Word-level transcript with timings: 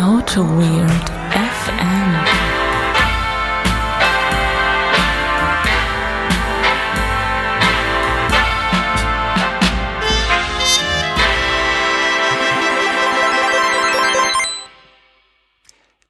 Auto 0.00 0.40
Weird 0.40 1.10
FM. 1.30 2.24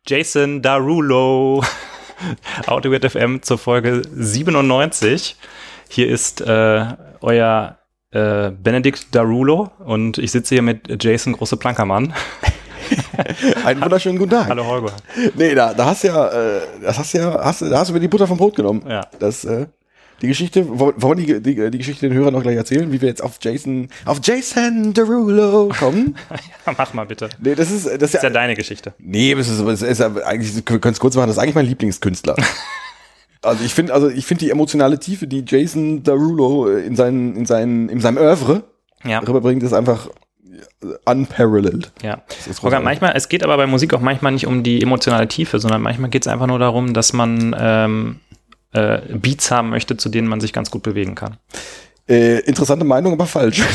Jason 0.07 0.63
Darulo. 0.63 1.65
AutoWeird 2.69 3.11
FM 3.11 3.43
zur 3.43 3.59
Folge 3.59 4.03
97. 4.09 5.35
Hier 5.89 6.09
ist 6.09 6.41
äh, 6.43 6.87
euer 7.23 7.79
äh, 8.13 8.53
Benedikt 8.53 9.13
Darulo 9.17 9.73
und 9.81 10.17
ich 10.19 10.31
sitze 10.31 10.55
hier 10.55 10.63
mit 10.63 11.03
Jason 11.03 11.33
Große 11.33 11.57
Plankermann. 11.57 12.15
Einen 13.65 13.81
wunderschönen 13.83 14.19
guten 14.19 14.31
Tag. 14.31 14.49
Hallo 14.49 14.65
Holger. 14.67 14.93
Nee, 15.37 15.55
da, 15.55 15.75
da 15.75 15.87
hast 15.87 16.05
du 16.05 16.09
ja, 16.09 16.29
äh, 16.29 16.61
das 16.83 16.99
hast 16.99 17.15
du 17.15 17.19
ja, 17.19 17.41
hast, 17.45 17.61
du- 17.63 17.69
da 17.69 17.79
hast 17.79 17.89
du 17.91 17.95
mir 17.95 18.01
die 18.01 18.09
Butter 18.09 18.27
vom 18.27 18.39
Brot 18.39 18.57
genommen. 18.57 18.83
Ja. 18.89 19.03
Das, 19.19 19.45
äh, 19.45 19.67
die 20.23 20.29
Geschichte, 20.29 20.67
wollen 20.69 21.17
die, 21.19 21.41
die, 21.41 21.71
die 21.71 21.79
Geschichte 21.79 22.07
den 22.09 22.17
Hörern 22.17 22.35
noch 22.35 22.43
gleich 22.43 22.57
erzählen, 22.57 22.93
wie 22.93 23.01
wir 23.01 23.09
jetzt 23.09 23.23
auf 23.23 23.39
Jason, 23.41 23.89
auf 24.05 24.19
Jason 24.23 24.93
Derulo 24.93 25.71
kommen? 25.79 26.17
Ja, 26.67 26.75
mach 26.77 26.93
mal 26.93 27.07
bitte. 27.07 27.31
nee, 27.43 27.55
das 27.55 27.71
ist, 27.71 27.87
das 27.87 27.93
ist 27.95 28.03
Das 28.03 28.09
ist 28.15 28.23
ja 28.23 28.23
ja, 28.25 28.31
deine 28.31 28.55
Geschichte. 28.55 28.93
nee, 28.99 29.35
das 29.35 29.49
ist, 29.49 29.65
das 29.67 29.81
ist 29.83 29.99
ja 29.99 30.15
eigentlich, 30.27 30.55
wir 30.55 30.63
können 30.79 30.93
es 30.93 31.01
kurz 31.01 31.17
machen, 31.17 31.29
das 31.29 31.37
ist 31.37 31.43
eigentlich 31.43 31.55
mein 31.55 31.67
Lieblingskünstler. 31.67 32.37
Also 33.43 33.65
ich 33.65 33.73
finde, 33.73 33.95
also 33.95 34.11
ich 34.11 34.27
finde 34.27 34.45
die 34.45 34.51
emotionale 34.51 34.99
Tiefe, 34.99 35.27
die 35.27 35.43
Jason 35.49 36.03
Derulo 36.03 36.69
äh, 36.69 36.85
in 36.85 36.95
seinen, 36.95 37.35
in 37.37 37.47
seinen, 37.47 37.89
in 37.89 37.99
seinem 37.99 38.19
Oeuvre 38.19 38.65
Ja. 39.03 39.21
rüberbringt, 39.21 39.63
ist 39.63 39.73
einfach 39.73 40.09
unparalleled. 41.05 41.93
Ja. 42.03 42.23
großartig. 42.45 42.85
manchmal, 42.85 43.13
es 43.17 43.29
geht 43.29 43.43
aber 43.45 43.57
bei 43.57 43.67
Musik 43.67 43.95
auch 43.95 44.01
manchmal 44.01 44.33
nicht 44.33 44.47
um 44.47 44.63
die 44.63 44.83
emotionale 44.83 45.29
Tiefe, 45.29 45.59
sondern 45.59 45.83
manchmal 45.83 46.11
geht 46.11 46.23
es 46.23 46.29
einfach 46.29 46.47
nur 46.47 46.59
darum, 46.59 46.95
dass 46.95 47.13
man 47.13 47.55
ähm, 47.59 48.21
äh, 48.73 48.99
Beats 49.13 49.51
haben 49.51 49.71
möchte, 49.71 49.97
zu 49.97 50.09
denen 50.09 50.29
man 50.29 50.41
sich 50.41 50.53
ganz 50.53 50.71
gut 50.71 50.83
bewegen 50.83 51.15
kann. 51.15 51.37
Äh, 52.09 52.41
interessante 52.41 52.85
Meinung, 52.85 53.13
aber 53.13 53.27
falsch. 53.27 53.63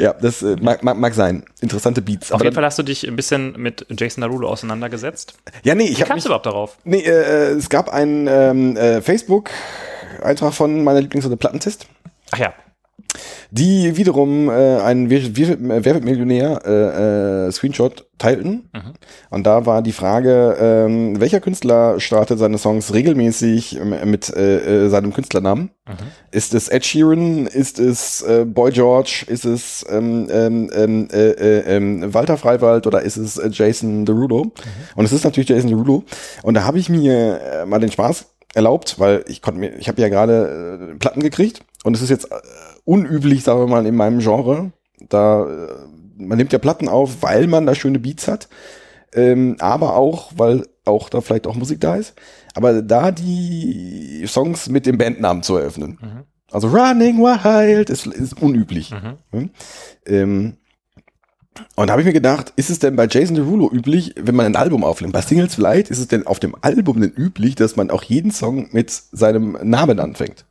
ja, 0.00 0.12
das 0.14 0.42
äh, 0.42 0.56
mag, 0.60 0.82
mag, 0.82 0.96
mag 0.98 1.14
sein. 1.14 1.44
Interessante 1.60 2.02
Beats. 2.02 2.30
Auf 2.30 2.36
Aber 2.36 2.44
jeden 2.44 2.54
Fall 2.54 2.64
hast 2.64 2.78
du 2.78 2.82
dich 2.82 3.06
ein 3.06 3.16
bisschen 3.16 3.54
mit 3.56 3.86
Jason 3.90 4.22
Darulo 4.22 4.48
auseinandergesetzt. 4.48 5.34
ja, 5.62 5.74
nee, 5.74 5.84
ich 5.84 5.90
Wie 5.98 6.02
habe 6.02 6.08
kamst 6.08 6.16
mich, 6.16 6.24
du 6.24 6.28
überhaupt 6.28 6.46
darauf? 6.46 6.76
nee, 6.84 7.00
äh, 7.00 7.52
es 7.52 7.68
gab 7.68 7.88
einen 7.88 8.26
ähm, 8.28 8.76
äh, 8.76 9.00
Facebook-Eintrag 9.00 10.52
von 10.54 10.82
meiner 10.84 11.00
Lieblings- 11.00 11.26
oder 11.26 11.36
Plattentest, 11.36 11.86
Ach 12.32 12.38
ja. 12.38 12.54
Die 13.50 13.96
wiederum 13.96 14.48
äh, 14.48 14.52
einen 14.78 15.10
Wer 15.10 15.20
Wer- 15.36 15.56
Wer 15.84 15.94
wird 15.94 16.04
Millionär 16.04 16.60
äh, 16.64 17.46
äh, 17.48 17.52
Screenshot 17.52 18.06
teilten. 18.18 18.68
Und 19.30 19.44
da 19.46 19.66
war 19.66 19.82
die 19.82 19.92
Frage, 19.92 20.56
ähm, 20.60 21.20
welcher 21.20 21.40
Künstler 21.40 21.98
startet 22.00 22.38
seine 22.38 22.58
Songs 22.58 22.94
regelmäßig 22.94 23.78
ähm, 23.80 23.94
mit 24.10 24.34
äh, 24.34 24.84
äh, 24.86 24.88
seinem 24.88 25.12
Künstlernamen? 25.12 25.70
Ist 26.30 26.54
es 26.54 26.68
Ed 26.68 26.84
Sheeran? 26.84 27.46
Ist 27.46 27.78
es 27.78 28.22
äh, 28.22 28.44
Boy 28.44 28.70
George? 28.72 29.24
Ist 29.28 29.44
es 29.44 29.84
ähm, 29.90 30.28
ähm, 30.30 30.70
ähm, 30.74 31.08
äh, 31.12 31.30
äh, 31.30 31.76
ähm, 31.76 32.14
Walter 32.14 32.36
Freiwald 32.36 32.86
oder 32.86 33.02
ist 33.02 33.16
es 33.16 33.36
äh, 33.36 33.48
Jason 33.52 34.04
Derulo? 34.04 34.52
Und 34.96 35.04
es 35.04 35.12
ist 35.12 35.24
natürlich 35.24 35.48
Jason 35.50 35.70
Derulo. 35.70 36.04
Und 36.42 36.54
da 36.54 36.64
habe 36.64 36.78
ich 36.78 36.88
mir 36.88 37.40
äh, 37.40 37.66
mal 37.66 37.80
den 37.80 37.90
Spaß 37.92 38.26
erlaubt, 38.54 38.98
weil 38.98 39.24
ich 39.28 39.42
konnte 39.42 39.58
mir, 39.60 39.76
ich 39.76 39.88
habe 39.88 40.00
ja 40.00 40.08
gerade 40.08 40.92
äh, 40.92 40.98
Platten 40.98 41.20
gekriegt 41.20 41.60
und 41.82 41.94
es 41.96 42.02
ist 42.02 42.10
jetzt 42.10 42.30
äh, 42.30 42.36
unüblich, 42.84 43.42
sagen 43.42 43.60
wir 43.60 43.66
mal, 43.66 43.86
in 43.86 43.96
meinem 43.96 44.18
Genre. 44.20 44.72
Da 45.08 45.44
äh, 45.44 45.68
man 46.16 46.38
nimmt 46.38 46.52
ja 46.52 46.58
Platten 46.58 46.88
auf, 46.88 47.22
weil 47.22 47.46
man 47.46 47.66
da 47.66 47.74
schöne 47.74 47.98
Beats 47.98 48.28
hat, 48.28 48.48
ähm, 49.12 49.56
aber 49.58 49.96
auch, 49.96 50.32
weil 50.36 50.66
auch 50.84 51.08
da 51.08 51.20
vielleicht 51.20 51.46
auch 51.46 51.56
Musik 51.56 51.80
da 51.80 51.96
ist. 51.96 52.14
Aber 52.54 52.82
da 52.82 53.10
die 53.10 54.24
Songs 54.26 54.68
mit 54.68 54.86
dem 54.86 54.98
Bandnamen 54.98 55.42
zu 55.42 55.56
eröffnen. 55.56 55.98
Also 56.50 56.68
Running 56.68 57.18
Wild 57.18 57.90
ist, 57.90 58.06
ist 58.06 58.40
unüblich. 58.40 58.92
Hm? 59.30 59.50
Ähm, 60.06 60.56
und 61.76 61.86
da 61.86 61.92
habe 61.92 62.02
ich 62.02 62.06
mir 62.06 62.12
gedacht, 62.12 62.52
ist 62.56 62.70
es 62.70 62.80
denn 62.80 62.96
bei 62.96 63.06
Jason 63.08 63.36
Derulo 63.36 63.70
üblich, 63.72 64.14
wenn 64.16 64.34
man 64.34 64.46
ein 64.46 64.56
Album 64.56 64.84
aufnimmt? 64.84 65.12
Bei 65.12 65.20
Singles 65.20 65.54
vielleicht 65.54 65.90
ist 65.90 65.98
es 65.98 66.08
denn 66.08 66.26
auf 66.26 66.40
dem 66.40 66.56
Album 66.60 67.00
denn 67.00 67.10
üblich, 67.10 67.54
dass 67.54 67.76
man 67.76 67.90
auch 67.90 68.02
jeden 68.02 68.30
Song 68.30 68.68
mit 68.72 68.90
seinem 68.90 69.56
Namen 69.62 70.00
anfängt? 70.00 70.44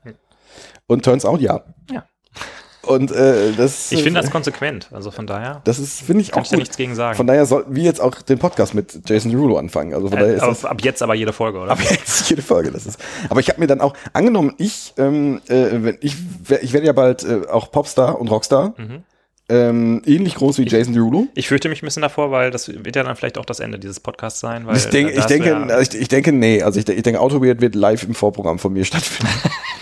Und 0.88 1.03
turns 1.06 1.25
out 1.25 1.41
ja. 1.41 1.63
Ja. 1.91 2.06
Und 2.85 3.11
äh, 3.11 3.53
das 3.53 3.91
Ich 3.94 4.03
finde 4.03 4.19
das 4.21 4.29
konsequent. 4.29 4.89
Also 4.91 5.09
von 5.09 5.25
daher 5.25 5.61
das 5.63 5.79
ist 5.79 6.01
finde 6.01 6.21
ich 6.21 6.33
auch 6.33 6.41
ich 6.44 6.49
gut. 6.49 6.59
nichts 6.59 6.75
gegen 6.75 6.95
sagen. 6.95 7.16
Von 7.16 7.27
daher 7.27 7.45
sollten 7.45 7.73
wir 7.75 7.83
jetzt 7.83 8.01
auch 8.01 8.21
den 8.21 8.39
Podcast 8.39 8.73
mit 8.73 9.07
Jason 9.07 9.31
Derulo 9.31 9.57
anfangen. 9.57 9.94
Also 9.94 10.09
von 10.09 10.19
daher 10.19 10.33
äh, 10.33 10.51
ist 10.51 10.66
ab, 10.66 10.71
ab 10.71 10.81
jetzt 10.81 11.01
aber 11.01 11.16
jede 11.16 11.31
Folge, 11.31 11.59
oder? 11.59 11.71
ab 11.71 11.79
jetzt 11.81 12.29
jede 12.29 12.41
Folge. 12.41 12.71
Das 12.71 12.85
ist. 12.85 12.99
Aber 13.29 13.39
ich 13.39 13.47
habe 13.49 13.59
mir 13.61 13.67
dann 13.67 13.79
auch 13.79 13.94
angenommen, 14.11 14.53
ich, 14.57 14.94
ähm, 14.97 15.41
äh, 15.47 15.67
wenn 15.71 15.97
ich, 16.01 16.16
ich 16.61 16.73
werde 16.73 16.85
ja 16.88 16.91
bald 16.94 17.23
äh, 17.23 17.47
auch 17.49 17.71
Popstar 17.71 18.19
und 18.19 18.27
Rockstar, 18.29 18.73
Mhm. 18.77 19.03
ähm, 19.50 20.01
ähnlich 20.05 20.35
groß 20.35 20.57
wie 20.57 20.67
Jason 20.67 20.94
Derulo. 20.94 21.27
Ich 21.35 21.47
fürchte 21.47 21.69
mich 21.69 21.81
ein 21.83 21.85
bisschen 21.85 22.01
davor, 22.01 22.31
weil 22.31 22.51
das 22.51 22.67
wird 22.67 22.95
ja 22.95 23.03
dann 23.03 23.15
vielleicht 23.15 23.38
auch 23.38 23.45
das 23.45 23.59
Ende 23.61 23.79
dieses 23.79 24.00
Podcasts 24.01 24.39
sein. 24.41 24.65
Weil 24.67 24.75
Ich 24.75 24.85
denke, 24.88 25.13
äh, 25.13 25.19
ich 25.19 25.25
denke, 25.25 25.50
ja- 25.50 25.63
also 25.63 25.91
ich, 25.95 26.01
ich 26.01 26.07
denke, 26.09 26.33
nee. 26.33 26.61
Also 26.61 26.79
ich, 26.81 26.88
ich 26.89 27.03
denke, 27.03 27.21
Autoweird 27.21 27.61
wird 27.61 27.75
live 27.75 28.03
im 28.03 28.13
Vorprogramm 28.15 28.59
von 28.59 28.73
mir 28.73 28.83
stattfinden. 28.83 29.31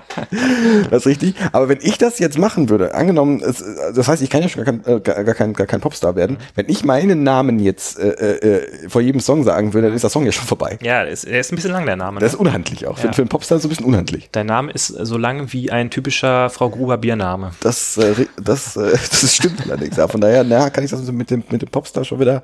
das 0.90 1.02
ist 1.02 1.06
richtig. 1.06 1.34
Aber 1.52 1.68
wenn 1.68 1.78
ich 1.80 1.98
das 1.98 2.18
jetzt 2.18 2.38
machen 2.38 2.68
würde, 2.68 2.94
angenommen, 2.94 3.42
es, 3.42 3.60
äh, 3.60 3.92
das 3.94 4.08
heißt, 4.08 4.22
ich 4.22 4.30
kann 4.30 4.42
ja 4.42 4.48
schon 4.48 4.64
gar 4.64 4.74
kein, 4.74 4.84
äh, 4.86 5.00
gar, 5.00 5.24
gar 5.24 5.34
kein, 5.34 5.52
gar 5.52 5.66
kein 5.66 5.80
Popstar 5.80 6.16
werden. 6.16 6.38
Wenn 6.54 6.68
ich 6.68 6.84
meinen 6.84 7.22
Namen 7.22 7.58
jetzt 7.58 7.98
äh, 7.98 8.10
äh, 8.10 8.88
vor 8.88 9.00
jedem 9.00 9.20
Song 9.20 9.44
sagen 9.44 9.72
würde, 9.74 9.88
dann 9.88 9.96
ist 9.96 10.02
der 10.02 10.10
Song 10.10 10.24
ja 10.26 10.32
schon 10.32 10.46
vorbei. 10.46 10.78
ja, 10.82 11.02
ist, 11.02 11.24
er 11.24 11.40
ist 11.40 11.52
ein 11.52 11.56
bisschen 11.56 11.72
lang, 11.72 11.86
der 11.86 11.96
Name. 11.96 12.20
Ne? 12.20 12.26
ist 12.26 12.34
unhandlich 12.34 12.86
auch. 12.86 12.98
Für, 12.98 13.08
Ja. 13.08 13.12
für 13.12 13.22
einen 13.22 13.28
Popstar 13.28 13.58
so 13.58 13.66
ein 13.66 13.70
bisschen 13.70 13.86
unhandlich. 13.86 14.28
Dein 14.32 14.46
Name 14.46 14.72
ist 14.72 14.88
so 14.88 15.18
lang 15.18 15.52
wie 15.52 15.70
ein 15.70 15.90
typischer 15.90 16.50
Frau 16.50 16.70
Gruber 16.70 16.98
Biername. 16.98 17.52
Das, 17.60 17.96
äh, 17.96 18.26
das, 18.42 18.76
äh, 18.76 18.90
das 18.92 19.34
stimmt 19.34 19.60
allerdings. 19.62 19.96
Ja, 19.96 20.08
von 20.08 20.20
daher, 20.20 20.44
na, 20.44 20.70
kann 20.70 20.84
ich 20.84 20.90
das 20.90 21.02
mit 21.12 21.30
dem, 21.30 21.44
mit 21.50 21.62
dem 21.62 21.68
Popstar 21.68 22.04
schon 22.04 22.20
wieder, 22.20 22.42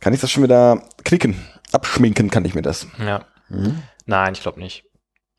kann 0.00 0.12
ich 0.12 0.20
das 0.20 0.30
schon 0.30 0.42
wieder 0.42 0.82
knicken. 1.04 1.36
Abschminken 1.72 2.30
kann 2.30 2.44
ich 2.44 2.54
mir 2.54 2.62
das. 2.62 2.86
Ja. 3.04 3.22
Mhm. 3.48 3.82
Nein, 4.06 4.32
ich 4.34 4.42
glaube 4.42 4.60
nicht. 4.60 4.84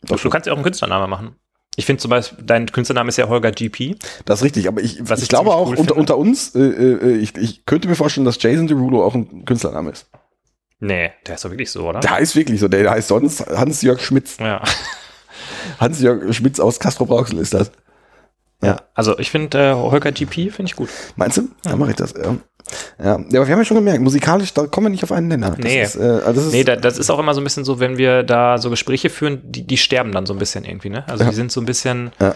Du, 0.03 0.15
du 0.15 0.29
kannst 0.29 0.47
ja 0.47 0.53
auch 0.53 0.57
einen 0.57 0.63
Künstlername 0.63 1.07
machen. 1.07 1.35
Ich 1.75 1.85
finde 1.85 2.01
zum 2.01 2.09
Beispiel, 2.09 2.43
dein 2.43 2.65
Künstlername 2.71 3.09
ist 3.09 3.17
ja 3.17 3.27
Holger 3.29 3.51
GP. 3.51 3.95
Das 4.25 4.39
ist 4.39 4.45
richtig, 4.45 4.67
aber 4.67 4.81
ich, 4.81 4.97
Was 5.07 5.19
ich, 5.19 5.23
ich 5.23 5.29
glaube 5.29 5.53
auch 5.53 5.67
cool 5.69 5.75
unter, 5.77 5.95
unter 5.95 6.17
uns, 6.17 6.55
äh, 6.55 6.59
äh, 6.59 7.17
ich, 7.17 7.35
ich 7.37 7.65
könnte 7.65 7.87
mir 7.87 7.95
vorstellen, 7.95 8.25
dass 8.25 8.41
Jason 8.41 8.67
Derulo 8.67 9.05
auch 9.05 9.13
ein 9.13 9.45
Künstlername 9.45 9.91
ist. 9.91 10.07
Nee, 10.79 11.11
der 11.25 11.35
ist 11.35 11.45
doch 11.45 11.51
wirklich 11.51 11.71
so, 11.71 11.87
oder? 11.87 11.99
Der 11.99 12.11
heißt 12.11 12.35
wirklich 12.35 12.59
so, 12.59 12.67
der 12.67 12.89
heißt 12.89 13.07
sonst 13.07 13.45
Hans-Jörg 13.47 13.99
Schmitz. 14.01 14.37
Ja. 14.39 14.61
Hans-Jörg 15.79 16.33
Schmitz 16.33 16.59
aus 16.59 16.79
Castro 16.79 17.05
Brauxel 17.05 17.37
ist 17.39 17.53
das. 17.53 17.71
ja. 18.63 18.77
Also 18.93 19.17
ich 19.19 19.29
finde 19.31 19.59
äh, 19.59 19.73
Holger 19.73 20.11
GP 20.11 20.51
finde 20.51 20.63
ich 20.65 20.75
gut. 20.75 20.89
Meinst 21.15 21.37
du? 21.37 21.49
Ja, 21.65 21.75
mache 21.75 21.91
ich 21.91 21.95
das. 21.95 22.13
Ja. 22.13 22.37
Ja. 22.99 23.05
ja, 23.05 23.13
aber 23.13 23.47
wir 23.47 23.53
haben 23.53 23.59
ja 23.59 23.65
schon 23.65 23.77
gemerkt, 23.77 24.01
musikalisch, 24.01 24.53
da 24.53 24.67
kommen 24.67 24.87
wir 24.87 24.89
nicht 24.91 25.03
auf 25.03 25.11
einen 25.11 25.27
Nenner. 25.27 25.51
Das 25.51 25.57
Nee. 25.59 25.81
Ist, 25.81 25.95
äh, 25.95 26.01
also 26.03 26.33
das 26.33 26.45
ist, 26.45 26.51
Nee, 26.53 26.63
da, 26.63 26.75
das 26.75 26.97
ist 26.97 27.09
auch 27.09 27.19
immer 27.19 27.33
so 27.33 27.41
ein 27.41 27.43
bisschen 27.43 27.63
so, 27.65 27.79
wenn 27.79 27.97
wir 27.97 28.23
da 28.23 28.57
so 28.57 28.69
Gespräche 28.69 29.09
führen, 29.09 29.41
die, 29.43 29.65
die 29.65 29.77
sterben 29.77 30.11
dann 30.11 30.25
so 30.25 30.33
ein 30.33 30.39
bisschen 30.39 30.65
irgendwie, 30.65 30.89
ne? 30.89 31.03
Also 31.07 31.23
Ja. 31.23 31.29
die 31.29 31.35
sind 31.35 31.51
so 31.51 31.61
ein 31.61 31.65
bisschen, 31.65 32.11
Ja. 32.19 32.35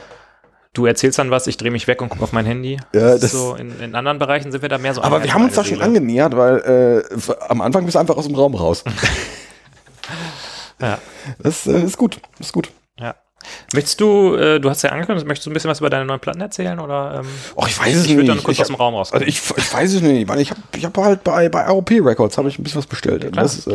du 0.73 0.85
erzählst 0.85 1.19
dann 1.19 1.31
was, 1.31 1.47
ich 1.47 1.57
drehe 1.57 1.71
mich 1.71 1.87
weg 1.87 2.01
und 2.01 2.09
gucke 2.09 2.23
auf 2.23 2.31
mein 2.33 2.45
Handy. 2.45 2.77
Ja, 2.93 3.17
das 3.17 3.31
so 3.31 3.55
in, 3.55 3.79
in 3.81 3.95
anderen 3.95 4.19
Bereichen 4.19 4.51
sind 4.51 4.61
wir 4.61 4.69
da 4.69 4.77
mehr 4.77 4.93
so 4.93 5.01
aber 5.01 5.23
wir 5.23 5.33
haben 5.33 5.43
uns 5.43 5.55
da 5.55 5.63
schon 5.63 5.81
angenähert, 5.81 6.35
weil 6.37 7.03
äh, 7.13 7.21
am 7.49 7.61
Anfang 7.61 7.83
bist 7.85 7.95
du 7.95 7.99
einfach 7.99 8.17
aus 8.17 8.25
dem 8.27 8.35
Raum 8.35 8.55
raus. 8.55 8.83
Ja. 10.79 10.97
Das 11.39 11.67
äh, 11.67 11.79
ist 11.83 11.97
gut, 11.97 12.19
ist 12.39 12.53
gut. 12.53 12.71
ja. 12.99 13.15
Möchtest 13.73 13.99
du, 14.01 14.35
äh, 14.35 14.59
du 14.59 14.69
hast 14.69 14.81
ja 14.83 14.91
angekündigt, 14.91 15.27
möchtest 15.27 15.45
du 15.45 15.49
ein 15.51 15.53
bisschen 15.53 15.69
was 15.69 15.79
über 15.79 15.89
deine 15.89 16.05
neuen 16.05 16.19
Platten 16.19 16.41
erzählen 16.41 16.79
oder? 16.79 17.19
Ähm, 17.21 17.27
Och, 17.55 17.67
ich 17.67 17.79
weiß 17.79 17.95
es 17.95 18.05
ich 18.05 18.15
würde 18.15 18.27
dann 18.27 18.35
nicht. 18.37 18.43
kurz 18.45 18.57
Ich 18.57 18.61
aus 18.61 18.67
dem 18.67 18.75
Raum 18.75 18.93
raus. 18.95 19.11
Also 19.13 19.25
ich, 19.25 19.41
ich 19.55 19.73
weiß 19.73 19.93
es 19.93 20.01
nicht, 20.01 20.27
weil 20.27 20.39
ich 20.39 20.51
habe 20.51 20.61
ich 20.75 20.85
hab 20.85 20.97
halt 20.97 21.23
bei, 21.23 21.49
bei 21.49 21.65
AOP 21.65 21.91
Records 21.91 22.37
habe 22.37 22.49
ich 22.49 22.59
ein 22.59 22.63
bisschen 22.63 22.79
was 22.79 22.87
bestellt. 22.87 23.21
klar. 23.31 23.43
das 23.43 23.67
äh, 23.67 23.71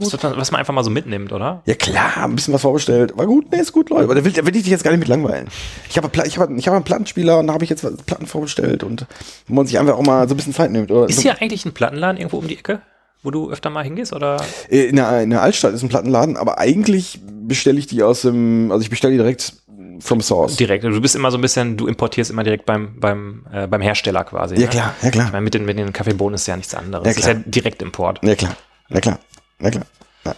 ist 0.00 0.22
was 0.22 0.50
man 0.50 0.58
einfach 0.60 0.74
mal 0.74 0.84
so 0.84 0.90
mitnimmt, 0.90 1.32
oder? 1.32 1.62
Ja 1.66 1.74
klar, 1.74 2.24
ein 2.24 2.34
bisschen 2.36 2.54
was 2.54 2.62
vorbestellt. 2.62 3.16
War 3.16 3.26
gut, 3.26 3.50
nee, 3.52 3.58
ist 3.60 3.72
gut, 3.72 3.90
Leute. 3.90 4.04
Aber 4.04 4.14
da 4.14 4.24
will, 4.24 4.32
da 4.32 4.44
will 4.46 4.54
ich 4.56 4.62
dich 4.62 4.70
jetzt 4.72 4.84
gar 4.84 4.90
nicht 4.90 5.00
mit 5.00 5.08
langweilen. 5.08 5.48
Ich 5.88 5.96
habe 5.96 6.08
ich 6.26 6.38
hab, 6.38 6.50
ich 6.50 6.66
hab 6.68 6.74
einen 6.74 6.84
Plattenspieler 6.84 7.38
und 7.38 7.46
da 7.46 7.54
habe 7.54 7.64
ich 7.64 7.70
jetzt 7.70 7.84
was- 7.84 7.96
Platten 8.06 8.26
vorbestellt 8.26 8.84
und 8.84 9.06
wo 9.48 9.54
man 9.54 9.66
sich 9.66 9.78
einfach 9.78 9.94
auch 9.94 10.02
mal 10.02 10.28
so 10.28 10.34
ein 10.34 10.36
bisschen 10.36 10.54
Zeit 10.54 10.70
nimmt. 10.70 10.90
Oder 10.90 11.08
Ist 11.08 11.20
hier 11.22 11.40
eigentlich 11.40 11.64
ein 11.64 11.72
Plattenladen 11.72 12.18
irgendwo 12.18 12.38
um 12.38 12.46
die 12.48 12.58
Ecke, 12.58 12.80
wo 13.26 13.30
du 13.32 13.50
öfter 13.50 13.68
mal 13.70 13.82
hingehst, 13.84 14.12
oder? 14.12 14.36
Äh, 14.70 14.84
in, 14.84 14.96
der, 14.96 15.22
in 15.22 15.30
der 15.30 15.42
Altstadt 15.42 15.74
ist 15.74 15.82
ein 15.82 15.88
Plattenladen, 15.88 16.36
aber 16.36 16.58
eigentlich 16.58 17.20
bestelle 17.26 17.78
ich 17.78 17.86
die 17.88 18.02
aus 18.02 18.22
dem, 18.22 18.70
also 18.70 18.82
ich 18.82 18.88
bestelle 18.90 19.12
die 19.12 19.18
direkt 19.18 19.52
from 19.98 20.20
source. 20.20 20.56
Direkt. 20.56 20.84
Du 20.84 21.00
bist 21.00 21.16
immer 21.16 21.30
so 21.30 21.38
ein 21.38 21.40
bisschen, 21.40 21.76
du 21.76 21.86
importierst 21.88 22.30
immer 22.30 22.44
direkt 22.44 22.66
beim, 22.66 23.00
beim, 23.00 23.46
äh, 23.52 23.66
beim 23.66 23.80
Hersteller 23.80 24.24
quasi. 24.24 24.54
ja 24.54 24.60
ne? 24.62 24.66
klar, 24.68 24.94
ja 25.02 25.08
Ich 25.08 25.12
klar. 25.12 25.28
meine, 25.32 25.42
mit 25.42 25.54
den, 25.54 25.64
mit 25.64 25.76
den 25.78 25.92
Kaffeebohnen 25.92 26.34
ist 26.36 26.46
ja 26.46 26.56
nichts 26.56 26.74
anderes. 26.74 27.04
Ja, 27.06 27.12
das 27.12 27.18
ist 27.18 27.26
ja 27.26 27.34
Direktimport. 27.34 28.20
Ja 28.22 28.34
klar, 28.36 28.56
ja 28.90 29.00
klar, 29.00 29.18
ja 29.60 29.70
klar. 29.70 29.86
Ja. 30.24 30.34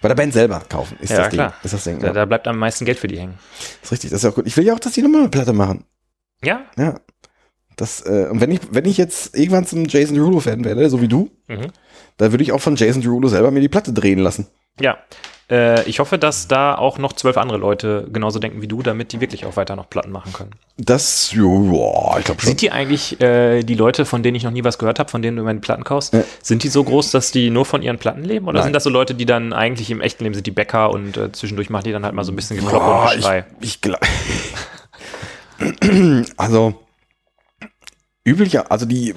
Bei 0.00 0.08
der 0.08 0.14
Band 0.16 0.32
selber 0.32 0.60
kaufen 0.68 0.96
ist 1.00 1.10
Ja, 1.10 1.18
das 1.18 1.28
Ding. 1.28 1.36
klar. 1.38 1.54
Ist 1.62 1.74
das 1.74 1.84
Ding. 1.84 2.00
Da, 2.00 2.08
Ja. 2.08 2.12
da 2.12 2.24
bleibt 2.24 2.48
am 2.48 2.58
meisten 2.58 2.84
Geld 2.84 2.98
für 2.98 3.06
die 3.06 3.18
hängen. 3.20 3.38
ist 3.82 3.92
richtig, 3.92 4.10
das 4.10 4.24
ist 4.24 4.30
auch 4.30 4.34
gut. 4.34 4.46
Ich 4.46 4.56
will 4.56 4.64
ja 4.64 4.74
auch, 4.74 4.80
dass 4.80 4.92
die 4.94 5.02
nochmal 5.02 5.20
eine 5.20 5.30
Platte 5.30 5.52
machen. 5.52 5.84
Ja, 6.42 6.62
Ja. 6.76 6.98
Das, 7.76 8.00
äh, 8.06 8.28
und 8.30 8.40
wenn 8.40 8.50
ich, 8.50 8.60
wenn 8.70 8.84
ich 8.84 8.96
jetzt 8.98 9.36
irgendwann 9.36 9.66
zum 9.66 9.86
Jason 9.86 10.16
Derulo-Fan 10.16 10.64
werde, 10.64 10.88
so 10.90 11.00
wie 11.00 11.08
du, 11.08 11.30
Mhm. 11.48 11.68
dann 12.18 12.32
würde 12.32 12.44
ich 12.44 12.52
auch 12.52 12.60
von 12.60 12.76
Jason 12.76 13.02
Derulo 13.02 13.28
selber 13.28 13.50
mir 13.50 13.60
die 13.60 13.68
Platte 13.68 13.92
drehen 13.92 14.18
lassen. 14.18 14.46
Ja. 14.80 14.98
Äh, 15.50 15.82
ich 15.88 15.98
hoffe, 15.98 16.18
dass 16.18 16.48
da 16.48 16.74
auch 16.76 16.98
noch 16.98 17.12
zwölf 17.14 17.36
andere 17.36 17.58
Leute 17.58 18.08
genauso 18.10 18.38
denken 18.38 18.62
wie 18.62 18.68
du, 18.68 18.80
damit 18.82 19.12
die 19.12 19.20
wirklich 19.20 19.44
auch 19.44 19.56
weiter 19.56 19.76
noch 19.76 19.90
Platten 19.90 20.10
machen 20.10 20.32
können. 20.32 20.52
Das, 20.78 21.32
ja, 21.32 21.42
ich 22.18 22.24
glaube 22.24 22.40
schon. 22.40 22.48
Sind 22.48 22.62
die 22.62 22.70
eigentlich 22.70 23.20
äh, 23.20 23.62
die 23.62 23.74
Leute, 23.74 24.04
von 24.06 24.22
denen 24.22 24.34
ich 24.36 24.44
noch 24.44 24.50
nie 24.50 24.64
was 24.64 24.78
gehört 24.78 24.98
habe, 24.98 25.10
von 25.10 25.20
denen 25.20 25.36
du 25.36 25.42
meine 25.42 25.60
Platten 25.60 25.84
kaufst, 25.84 26.14
Ja. 26.14 26.22
sind 26.42 26.62
die 26.62 26.68
so 26.68 26.82
groß, 26.84 27.10
dass 27.10 27.32
die 27.32 27.50
nur 27.50 27.66
von 27.66 27.82
ihren 27.82 27.98
Platten 27.98 28.22
leben? 28.24 28.46
Oder 28.46 28.58
Nein. 28.60 28.64
sind 28.68 28.72
das 28.74 28.84
so 28.84 28.90
Leute, 28.90 29.14
die 29.14 29.26
dann 29.26 29.52
eigentlich 29.52 29.90
im 29.90 30.00
echten 30.00 30.22
Leben 30.24 30.34
sind 30.34 30.46
die 30.46 30.52
Bäcker 30.52 30.90
und 30.90 31.16
äh, 31.18 31.32
zwischendurch 31.32 31.68
machen 31.70 31.84
die 31.84 31.92
dann 31.92 32.04
halt 32.04 32.14
mal 32.14 32.24
so 32.24 32.32
ein 32.32 32.36
bisschen 32.36 32.56
Gekloppe 32.58 32.84
Boah, 32.86 33.08
und 33.10 33.16
Geschrei? 33.16 33.44
ich, 33.60 33.66
ich 33.68 33.80
glaube. 33.82 33.98
also 36.36 36.74
üblicher, 38.26 38.70
also 38.70 38.86
die 38.86 39.10
äh, 39.10 39.14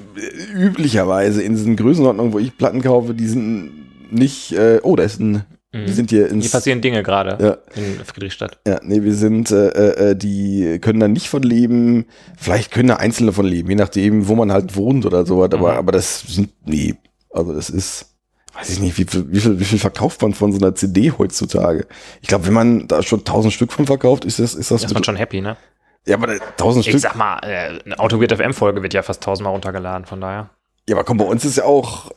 üblicherweise 0.54 1.42
in 1.44 1.54
diesen 1.56 1.75
Größenordnungen, 1.75 2.34
wo 2.34 2.40
ich 2.40 2.57
Platten 2.57 2.81
kaufe, 2.81 3.13
die 3.13 3.28
sind 3.28 3.72
nicht. 4.12 4.52
Äh, 4.54 4.80
oh, 4.84 4.96
da 4.96 5.04
ist 5.04 5.19
ein. 5.19 5.44
Wir 5.72 5.92
sind 5.92 6.10
hier 6.10 6.28
Hier 6.28 6.31
ins. 6.31 6.52
passieren 6.52 6.80
Dinge 6.80 7.04
gerade 7.04 7.38
Ja. 7.44 7.57
in 7.75 8.00
Friedrichstadt. 8.06 8.60
Ja, 8.66 8.80
nee, 8.81 9.04
wir 9.04 9.13
sind, 9.13 9.52
äh, 9.52 10.12
äh, 10.12 10.16
die 10.16 10.80
können 10.80 11.02
da 11.02 11.10
nicht 11.10 11.28
von 11.28 11.44
leben. 11.44 12.06
Vielleicht 12.38 12.72
können 12.72 12.88
da 12.88 12.96
Einzelne 12.96 13.34
von 13.34 13.46
leben, 13.46 13.68
je 13.69 13.75
nachdem, 13.75 14.30
wo 14.30 14.36
man 14.36 14.54
halt 14.54 14.78
wohnt 14.78 15.06
oder 15.06 15.25
sowas. 15.25 15.50
Aber, 15.51 15.74
Mhm. 15.74 15.78
aber 15.80 15.92
das 15.92 16.22
sind, 16.22 16.51
nee, 16.66 16.96
also 17.30 17.54
das 17.54 17.69
ist, 17.69 18.06
weiß 18.54 18.69
ich 18.69 18.80
nicht, 18.80 18.98
wie 18.98 19.04
viel, 19.04 19.30
wie 19.34 19.40
viel, 19.42 19.60
wie 19.60 19.66
viel 19.66 19.80
verkauft 19.80 20.22
man 20.22 20.34
von 20.34 20.54
so 20.54 20.60
einer 20.60 20.74
CD 20.75 21.12
heutzutage? 21.12 21.88
Ich 22.22 22.30
glaube, 22.30 22.48
wenn 22.48 22.54
man 22.54 22.88
da 22.88 23.04
schon 23.04 23.25
tausend 23.25 23.51
Stück 23.51 23.74
von 23.74 23.86
verkauft, 23.86 24.24
ist 24.24 24.40
das, 24.40 24.56
ist 24.56 24.72
das, 24.72 24.80
Da 24.84 24.88
ist 24.88 24.94
man 24.94 25.04
schon 25.04 25.18
happy, 25.18 25.42
ne? 25.42 25.58
Ja, 26.06 26.16
aber 26.16 26.36
tausend 26.57 26.86
Ich 26.86 26.92
Stück. 26.92 27.02
sag 27.02 27.16
mal, 27.16 27.40
äh, 27.44 27.80
eine 27.86 28.00
Autoweird 28.00 28.31
FM-Folge 28.34 28.81
wird 28.84 28.94
ja 28.94 29.02
fast 29.04 29.24
tausendmal 29.24 29.54
runtergeladen, 29.54 30.06
von 30.06 30.22
daher. 30.22 30.50
Ja, 30.88 30.96
aber 30.96 31.04
komm, 31.04 31.18
bei 31.18 31.25
uns 31.25 31.44
ist 31.46 31.57
ja 31.57 31.63
auch, 31.63 32.12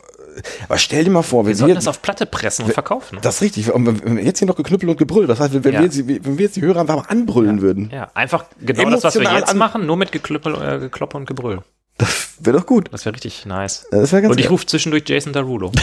aber 0.67 0.77
stell 0.77 1.03
dir 1.03 1.09
mal 1.09 1.23
vor, 1.23 1.43
Wir 1.43 1.49
wenn 1.49 1.55
sollten 1.55 1.69
wir, 1.71 1.75
das 1.75 1.87
auf 1.87 2.01
Platte 2.01 2.25
pressen 2.27 2.65
und 2.65 2.73
verkaufen. 2.73 3.17
das 3.21 3.35
ist 3.35 3.41
richtig, 3.41 3.67
wir 3.67 4.23
jetzt 4.23 4.39
hier 4.39 4.47
noch 4.47 4.55
geknüppelt 4.55 4.89
und 4.91 4.97
gebrüllt, 4.97 5.27
das 5.29 5.39
heißt, 5.39 5.53
wenn, 5.63 5.73
Ja. 5.73 5.79
wir, 5.79 5.87
jetzt, 5.87 5.97
wenn 6.07 6.37
wir 6.37 6.45
jetzt 6.45 6.55
die 6.55 6.61
Hörer 6.61 6.81
einfach 6.81 6.97
mal 6.97 7.05
anbrüllen 7.07 7.61
würden, 7.61 7.89
Ja, 7.91 8.09
einfach 8.13 8.45
genau 8.61 8.89
das, 8.91 9.03
was 9.03 9.15
wir 9.15 9.21
Emotional 9.21 9.39
jetzt 9.41 9.55
machen, 9.55 9.85
nur 9.87 9.97
mit 9.97 10.11
Geklüppel, 10.11 10.53
äh, 10.61 10.79
Gekloppe 10.79 11.17
und 11.17 11.25
Gebrüll. 11.25 11.61
das 11.97 12.29
wäre 12.39 12.57
doch 12.59 12.65
gut. 12.67 12.89
Das 12.93 13.05
wäre 13.05 13.15
richtig 13.15 13.45
nice. 13.47 13.87
Das 13.91 14.11
wäre 14.11 14.21
ganz 14.21 14.31
Und 14.33 14.39
ich 14.39 14.49
rufe 14.51 14.65
zwischendurch 14.67 15.03
Jason 15.07 15.33
Derulo. 15.33 15.71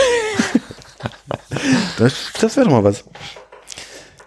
Das, 1.99 2.33
das 2.41 2.57
wäre 2.57 2.67
doch 2.67 2.73
mal 2.73 2.85
was. 2.85 3.05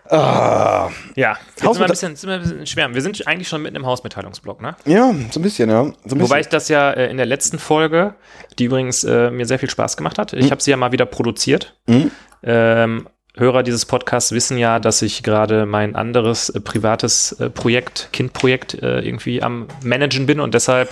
Ah, 0.10 0.90
Ja, 1.16 1.38
jetzt 1.50 1.60
sind 1.60 1.78
wir, 1.78 1.86
ein 1.86 1.90
bisschen, 1.90 2.16
sind 2.16 2.30
wir 2.30 2.36
ein 2.36 2.42
bisschen 2.42 2.66
schwer. 2.66 2.94
Wir 2.94 3.02
sind 3.02 3.28
eigentlich 3.28 3.48
schon 3.48 3.62
mitten 3.62 3.76
im 3.76 3.86
Hausmitteilungsblock, 3.86 4.62
ne? 4.62 4.76
ja, 4.86 5.14
so 5.32 5.40
ein 5.40 5.44
bisschen, 5.44 5.70
ja. 5.70 5.84
So 5.84 5.90
ein 5.90 5.94
bisschen. 6.02 6.22
Wobei 6.22 6.40
ich 6.40 6.48
das 6.48 6.68
ja 6.68 6.92
äh, 6.92 7.12
in 7.12 7.18
der 7.18 7.26
letzten 7.28 7.60
Folge, 7.60 8.16
die 8.58 8.66
übrigens 8.66 9.04
äh, 9.04 9.30
mir 9.30 9.46
sehr 9.46 9.60
viel 9.60 9.70
Spaß 9.70 9.98
gemacht 9.98 10.18
hat, 10.18 10.34
ich 10.34 10.52
habe 10.52 10.62
sie 10.62 10.72
ja 10.72 10.78
mal 10.78 10.92
wieder 10.92 11.06
produziert. 11.06 11.76
Mhm. 11.88 12.12
Ähm, 12.44 13.08
Hörer 13.38 13.64
dieses 13.64 13.86
Podcasts 13.86 14.32
wissen 14.32 14.58
ja, 14.58 14.80
dass 14.80 15.02
ich 15.02 15.24
gerade 15.24 15.66
mein 15.66 15.96
anderes 15.96 16.50
äh, 16.50 16.60
privates 16.60 17.34
äh, 17.34 17.50
Projekt, 17.50 18.10
Kindprojekt 18.12 18.74
äh, 18.82 19.00
irgendwie 19.00 19.44
am 19.44 19.68
Managen 19.84 20.26
bin 20.26 20.40
und 20.40 20.54
deshalb 20.54 20.90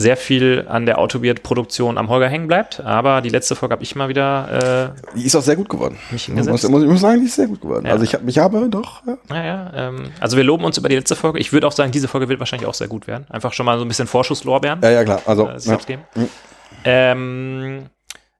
sehr 0.00 0.16
viel 0.16 0.66
an 0.68 0.86
der 0.86 0.98
Autobiert-Produktion 0.98 1.98
am 1.98 2.08
Holger 2.08 2.28
hängen 2.28 2.46
bleibt. 2.48 2.80
Aber 2.80 3.20
die 3.20 3.28
letzte 3.28 3.54
Folge 3.54 3.72
habe 3.74 3.82
ich 3.82 3.94
mal 3.94 4.08
wieder 4.08 4.94
äh, 5.14 5.18
Die 5.18 5.24
ist 5.26 5.36
auch 5.36 5.42
sehr 5.42 5.56
gut 5.56 5.68
geworden. 5.68 5.96
mich 6.10 6.28
Ich 6.28 6.34
muss, 6.34 6.46
hingesetzt. 6.46 6.64
ich 6.64 6.88
muss 6.88 7.00
sagen, 7.00 7.20
die 7.20 7.26
ist 7.26 7.36
sehr 7.36 7.46
gut 7.46 7.60
geworden. 7.60 7.86
Ja. 7.86 7.92
Also 7.92 8.04
ich, 8.04 8.14
hab, 8.14 8.26
ich 8.26 8.38
habe 8.38 8.68
doch, 8.68 9.06
ja. 9.06 9.18
Naja, 9.28 9.72
ähm, 9.74 10.10
also 10.20 10.36
wir 10.36 10.44
loben 10.44 10.64
uns 10.64 10.78
über 10.78 10.88
die 10.88 10.96
letzte 10.96 11.16
Folge. 11.16 11.38
Ich 11.38 11.52
würde 11.52 11.66
auch 11.66 11.72
sagen, 11.72 11.92
diese 11.92 12.08
Folge 12.08 12.28
wird 12.28 12.40
wahrscheinlich 12.40 12.66
auch 12.68 12.74
sehr 12.74 12.88
gut 12.88 13.06
werden. 13.06 13.26
Einfach 13.28 13.52
schon 13.52 13.66
mal 13.66 13.78
so 13.78 13.84
ein 13.84 13.88
bisschen 13.88 14.06
Vorschusslorbeeren. 14.06 14.80
ja, 14.82 14.90
ja, 14.90 15.04
klar. 15.04 15.22
Also, 15.26 15.48
äh, 15.48 15.58
ja. 15.60 15.76
geben. 15.76 16.02
Mhm. 16.14 16.28
Ähm, 16.84 17.86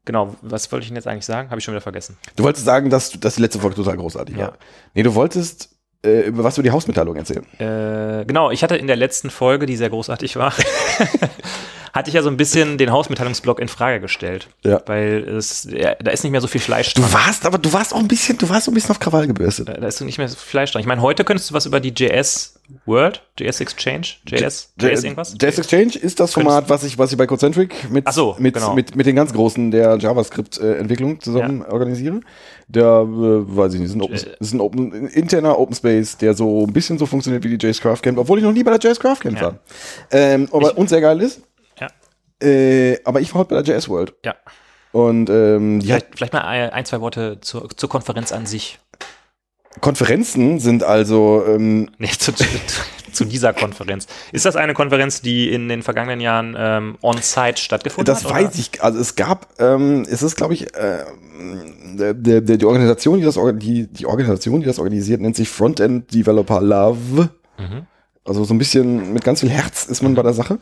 genau, 0.05 0.35
was 0.43 0.71
wollte 0.73 0.83
ich 0.85 0.89
denn 0.89 0.97
jetzt 0.97 1.07
eigentlich 1.07 1.27
sagen? 1.27 1.51
Habe 1.51 1.59
ich 1.59 1.65
schon 1.65 1.75
wieder 1.75 1.81
vergessen. 1.83 2.17
du 2.37 2.43
wolltest 2.45 2.65
sagen, 2.65 2.91
dass, 2.91 3.11
dass 3.19 3.35
die 3.37 3.43
letzte 3.43 3.59
Folge 3.59 3.77
total 3.77 3.97
großartig 3.97 4.37
Ja. 4.37 4.49
war. 4.49 4.53
Nee, 4.95 5.03
du 5.03 5.15
wolltest 5.15 5.70
äh, 6.05 6.21
über 6.27 6.45
was 6.45 6.57
über 6.59 6.63
die 6.65 6.71
Hausmitteilung 6.71 7.17
erzählen. 7.17 7.45
Äh, 7.59 8.25
genau, 8.27 8.51
ich 8.51 8.63
hatte 8.63 8.77
in 8.77 8.87
der 8.87 8.97
letzten 8.97 9.31
Folge, 9.31 9.67
die 9.67 9.77
sehr 9.77 9.91
großartig 9.91 10.37
war, 10.37 10.53
hatte 11.93 12.09
ich 12.09 12.15
ja 12.15 12.23
so 12.23 12.29
ein 12.31 12.37
bisschen 12.37 12.79
den 12.79 12.91
Hausmitteilungsblock 12.93 13.59
in 13.59 13.69
Frage 13.69 14.01
gestellt. 14.01 14.49
Ja. 14.65 14.81
Weil 14.87 15.25
es, 15.29 15.65
ja, 15.71 15.95
da 15.97 16.11
ist 16.13 16.23
nicht 16.23 16.33
mehr 16.33 16.41
so 16.41 16.47
viel 16.47 16.61
Fleisch 16.61 16.95
Du 16.95 17.03
dran. 17.03 17.13
warst, 17.13 17.45
aber 17.47 17.59
du 17.59 17.73
warst 17.73 17.93
auch 17.95 17.99
ein 17.99 18.09
bisschen, 18.09 18.39
du 18.39 18.49
warst 18.49 18.67
so 18.67 18.71
ein 18.71 18.75
bisschen 18.75 18.91
auf 18.93 19.01
Krawall 19.01 19.27
gebürstet. 19.27 19.69
Da 19.69 19.87
ist 19.87 20.01
nicht 20.01 20.19
mehr 20.19 20.29
so 20.29 20.37
viel 20.37 20.49
Fleisch 20.51 20.73
dran. 20.73 20.81
Ich 20.81 20.87
meine, 20.87 21.03
heute 21.03 21.25
könntest 21.25 21.51
du 21.51 21.55
was 21.55 21.67
über 21.67 21.81
die 21.81 21.91
JS 21.93 22.55
World, 22.87 23.23
JS 23.39 23.61
Exchange, 23.61 24.07
JS, 24.27 24.73
JS 24.81 25.05
irgendwas? 25.05 25.37
JS 25.41 25.59
Exchange 25.59 25.97
ist 25.97 26.21
das 26.21 26.33
Format, 26.33 26.69
was 26.69 26.85
ich, 26.85 26.99
was 26.99 27.13
ich 27.13 27.19
bei 27.19 27.27
Concentric 27.27 27.91
mit, 27.91 28.11
so, 28.13 28.37
mit, 28.39 28.55
genau. 28.55 28.75
mit, 28.75 28.97
mit 28.97 29.07
den 29.07 29.17
ganz 29.17 29.33
Großen 29.33 29.71
der 29.71 29.97
JavaScript-Entwicklung 29.99 31.21
zusammen 31.21 31.63
organisiere. 31.65 32.21
Der, 32.69 32.85
äh, 32.85 33.57
weiß 33.57 33.75
ich 33.75 33.81
nicht, 33.81 33.91
ist 33.91 33.97
ein, 33.97 34.03
Open, 34.03 34.15
ist 34.15 34.53
ein, 34.53 34.61
Open, 34.61 34.93
ein 34.93 35.07
interner 35.09 35.59
Open 35.59 35.75
Space, 35.75 36.17
der 36.17 36.35
so 36.35 36.67
ein 36.67 36.73
bisschen 36.73 36.99
so 36.99 37.07
funktioniert 37.07 37.45
wie 37.45 37.57
die 37.57 37.67
JS 37.67 37.81
Craft 37.81 38.03
Camp, 38.03 38.19
obwohl 38.19 38.39
ich 38.39 38.45
noch 38.45 38.53
nie 38.53 38.63
bei 38.63 38.77
der 38.77 38.91
JS 38.91 39.01
Craft 39.01 39.21
Camp 39.21 39.37
Ja. 39.37 39.43
war. 39.43 39.59
Ähm, 40.11 40.49
aber 40.53 40.77
uns 40.79 40.91
sehr 40.91 41.01
geil 41.01 41.21
ist. 41.21 41.43
Ja. 41.81 41.89
Äh, 42.47 42.99
aber 43.05 43.21
ich 43.21 43.33
war 43.35 43.41
heute 43.41 43.55
bei 43.55 43.63
der 43.63 43.75
JS 43.75 43.89
World. 43.89 44.15
Ja. 44.25 44.35
Und 44.93 45.31
ähm, 45.31 45.81
Vielleicht, 45.81 46.09
vielleicht 46.17 46.33
mal 46.33 46.41
ein, 46.41 46.71
ein, 46.71 46.85
zwei 46.85 47.01
Worte 47.01 47.39
zur, 47.41 47.69
zur 47.71 47.89
Konferenz 47.89 48.33
an 48.33 48.47
sich. 48.47 48.79
Konferenzen 49.81 50.59
sind 50.59 50.83
also 50.83 51.45
ähm, 51.47 51.91
Nee, 51.99 52.09
zu, 52.19 52.33
zu, 52.33 52.45
zu 53.13 53.25
dieser 53.25 53.53
Konferenz. 53.53 54.07
Ist 54.33 54.45
das 54.45 54.57
eine 54.57 54.75
Konferenz, 54.75 55.23
die 55.23 55.53
in 55.53 55.69
den 55.69 55.83
vergangenen 55.83 56.21
Jahren 56.21 56.57
ähm, 56.59 56.99
on-site 57.03 57.61
stattgefunden 57.61 58.13
Das 58.13 58.25
hat? 58.25 58.33
weiß 58.33 58.59
ich. 58.59 58.83
Also 58.83 58.99
es 58.99 59.15
gab, 59.15 59.49
ähm, 59.61 60.05
es 60.11 60.23
ist, 60.23 60.37
glaube 60.37 60.55
ich, 60.55 60.75
äh, 60.75 61.05
der, 61.95 62.15
der, 62.15 62.41
die 62.41 62.65
Organisation, 62.67 63.19
die 63.19 63.25
das 63.25 63.39
die, 63.55 63.87
die 63.87 64.07
Organisation, 64.07 64.61
die 64.61 64.67
das 64.67 64.79
organisiert, 64.79 65.21
nennt 65.21 65.37
sich 65.37 65.49
Frontend 65.49 66.13
Developer 66.13 66.61
Love. 66.61 67.31
Mhm. 67.59 67.87
Also 68.25 68.45
so 68.45 68.53
ein 68.55 68.59
bisschen 68.59 69.13
mit 69.13 69.25
ganz 69.25 69.41
viel 69.41 69.51
Herz 69.51 69.87
ist 69.87 70.03
man 70.03 70.15
bei 70.15 70.23
der 70.23 70.35
Sache, 70.35 70.59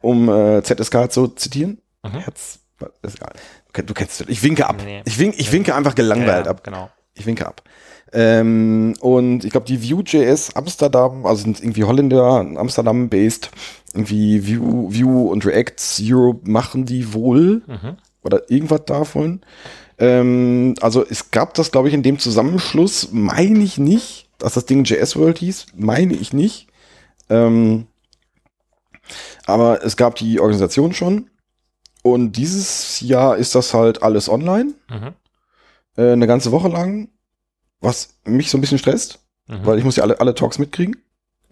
um 0.00 0.28
äh, 0.28 0.62
ZSK 0.62 1.10
zu 1.10 1.28
zitieren. 1.28 1.78
Mhm. 2.04 2.18
Herz, 2.20 2.60
ist 3.02 3.16
egal. 3.16 3.32
Du 3.66 3.72
kennst, 3.72 3.90
du 3.90 3.94
kennst 3.94 4.24
Ich 4.28 4.42
winke 4.42 4.66
ab. 4.68 4.76
Nee. 4.84 5.02
Ich, 5.04 5.18
wink, 5.18 5.34
ich 5.38 5.50
winke 5.52 5.74
einfach 5.74 5.94
gelangweilt 5.94 6.46
Ja, 6.46 6.50
ab. 6.52 6.62
Genau. 6.62 6.90
Ich 7.14 7.26
winke 7.26 7.46
ab. 7.46 7.62
Ähm, 8.12 8.94
und 9.00 9.44
ich 9.44 9.50
glaube, 9.50 9.66
die 9.66 9.82
Vue.js 9.90 10.54
Amsterdam, 10.54 11.26
also 11.26 11.42
sind 11.42 11.60
irgendwie 11.60 11.84
Holländer, 11.84 12.46
Amsterdam-based, 12.56 13.50
irgendwie 13.94 14.46
Vue, 14.46 14.94
Vue 14.94 15.28
und 15.30 15.44
React 15.44 15.74
Europe 16.02 16.48
machen 16.50 16.84
die 16.86 17.12
wohl 17.12 17.62
Mhm. 17.66 17.96
oder 18.22 18.48
irgendwas 18.50 18.84
davon. 18.86 19.40
Ähm, 19.98 20.74
also 20.80 21.04
es 21.08 21.30
gab 21.30 21.54
das, 21.54 21.72
glaube 21.72 21.88
ich, 21.88 21.94
in 21.94 22.02
dem 22.02 22.18
Zusammenschluss, 22.18 23.08
meine 23.12 23.60
ich 23.64 23.78
nicht, 23.78 24.28
dass 24.38 24.54
das 24.54 24.66
Ding 24.66 24.84
JS 24.84 25.16
World 25.16 25.38
hieß, 25.38 25.66
meine 25.74 26.14
ich 26.14 26.32
nicht. 26.32 26.68
Ähm, 27.28 27.86
aber 29.46 29.84
es 29.84 29.96
gab 29.96 30.16
die 30.16 30.40
Organisation 30.40 30.92
schon. 30.92 31.30
Und 32.02 32.32
dieses 32.32 33.00
Jahr 33.00 33.36
ist 33.36 33.54
das 33.54 33.74
halt 33.74 34.02
alles 34.02 34.28
online, 34.28 34.74
Mhm. 34.90 35.14
äh, 35.96 36.12
eine 36.12 36.26
ganze 36.26 36.52
Woche 36.52 36.68
lang, 36.68 37.08
was 37.80 38.16
mich 38.24 38.50
so 38.50 38.58
ein 38.58 38.60
bisschen 38.60 38.78
stresst, 38.78 39.20
Mhm. 39.48 39.64
weil 39.64 39.78
ich 39.78 39.84
muss 39.84 39.96
ja 39.96 40.02
alle, 40.02 40.18
alle 40.20 40.34
Talks 40.34 40.58
mitkriegen. 40.58 40.96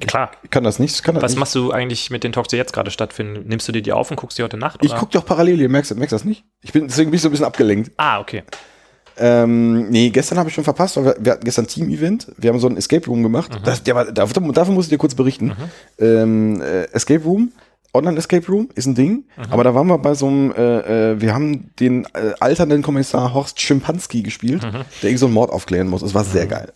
Klar. 0.01 0.33
Ich 0.43 0.51
kann 0.51 0.65
das 0.65 0.81
nicht. 0.81 1.05
Kann 1.05 1.15
das 1.15 1.23
Was 1.23 1.33
nicht. 1.33 1.39
machst 1.41 1.55
du 1.55 1.71
eigentlich 1.71 2.11
mit 2.11 2.25
den 2.25 2.33
Talks, 2.33 2.49
die 2.49 2.57
jetzt 2.57 2.73
gerade 2.73 2.91
stattfinden? 2.91 3.47
Nimmst 3.49 3.69
du 3.69 3.73
dir 3.73 3.83
die 3.83 3.93
auf 3.93 4.11
und 4.11 4.17
guckst 4.17 4.37
die 4.39 4.43
heute 4.43 4.57
Nacht? 4.57 4.81
Ich 4.85 4.91
oder? 4.91 4.99
gucke 4.99 5.13
doch 5.13 5.25
parallel, 5.25 5.61
ihr 5.61 5.69
merkst, 5.69 5.95
merkst 5.95 6.13
das 6.13 6.25
nicht. 6.25 6.45
Ich 6.63 6.73
bin, 6.73 6.89
deswegen 6.89 7.11
bin 7.11 7.17
ich 7.17 7.23
so 7.23 7.29
ein 7.29 7.31
bisschen 7.31 7.47
abgelenkt. 7.47 7.93
Ah, 7.97 8.19
okay. 8.19 8.43
Ähm, 9.17 9.91
nee, 9.91 10.11
gestern 10.11 10.39
habe 10.39 10.49
ich 10.49 10.55
schon 10.57 10.65
verpasst, 10.65 10.97
weil 10.97 11.05
wir, 11.05 11.17
wir 11.21 11.33
hatten 11.33 11.45
gestern 11.45 11.69
Team-Event. 11.69 12.33
Wir 12.37 12.51
haben 12.51 12.59
so 12.59 12.67
ein 12.67 12.77
Escape 12.77 13.07
Room 13.07 13.23
gemacht. 13.23 13.53
Das, 13.65 13.85
der 13.85 13.95
war, 13.95 14.11
dafür, 14.11 14.43
dafür 14.53 14.75
muss 14.75 14.87
ich 14.87 14.91
dir 14.91 14.99
kurz 14.99 15.15
berichten. 15.15 15.53
Ähm, 16.01 16.61
äh, 16.61 16.85
Escape 16.93 17.23
Room, 17.23 17.53
Online-Escape 17.95 18.47
Room 18.49 18.69
ist 18.75 18.87
ein 18.87 18.95
Ding. 18.95 19.25
Aber 19.51 19.65
da 19.65 19.75
waren 19.75 19.87
wir 19.87 19.99
bei 19.99 20.15
so 20.15 20.27
einem, 20.27 20.53
äh, 20.53 21.13
äh, 21.13 21.21
wir 21.21 21.35
haben 21.35 21.71
den 21.79 22.05
äh, 22.07 22.33
alternden 22.41 22.83
Kommissar 22.83 23.33
Horst 23.33 23.61
Schimpanski 23.61 24.23
gespielt, 24.23 24.63
der 25.03 25.11
irgend 25.11 25.21
so 25.21 25.27
einen 25.27 25.35
Mord 25.35 25.51
aufklären 25.51 25.89
muss. 25.89 26.03
Es 26.03 26.15
war 26.15 26.25
sehr 26.25 26.47
geil. 26.47 26.73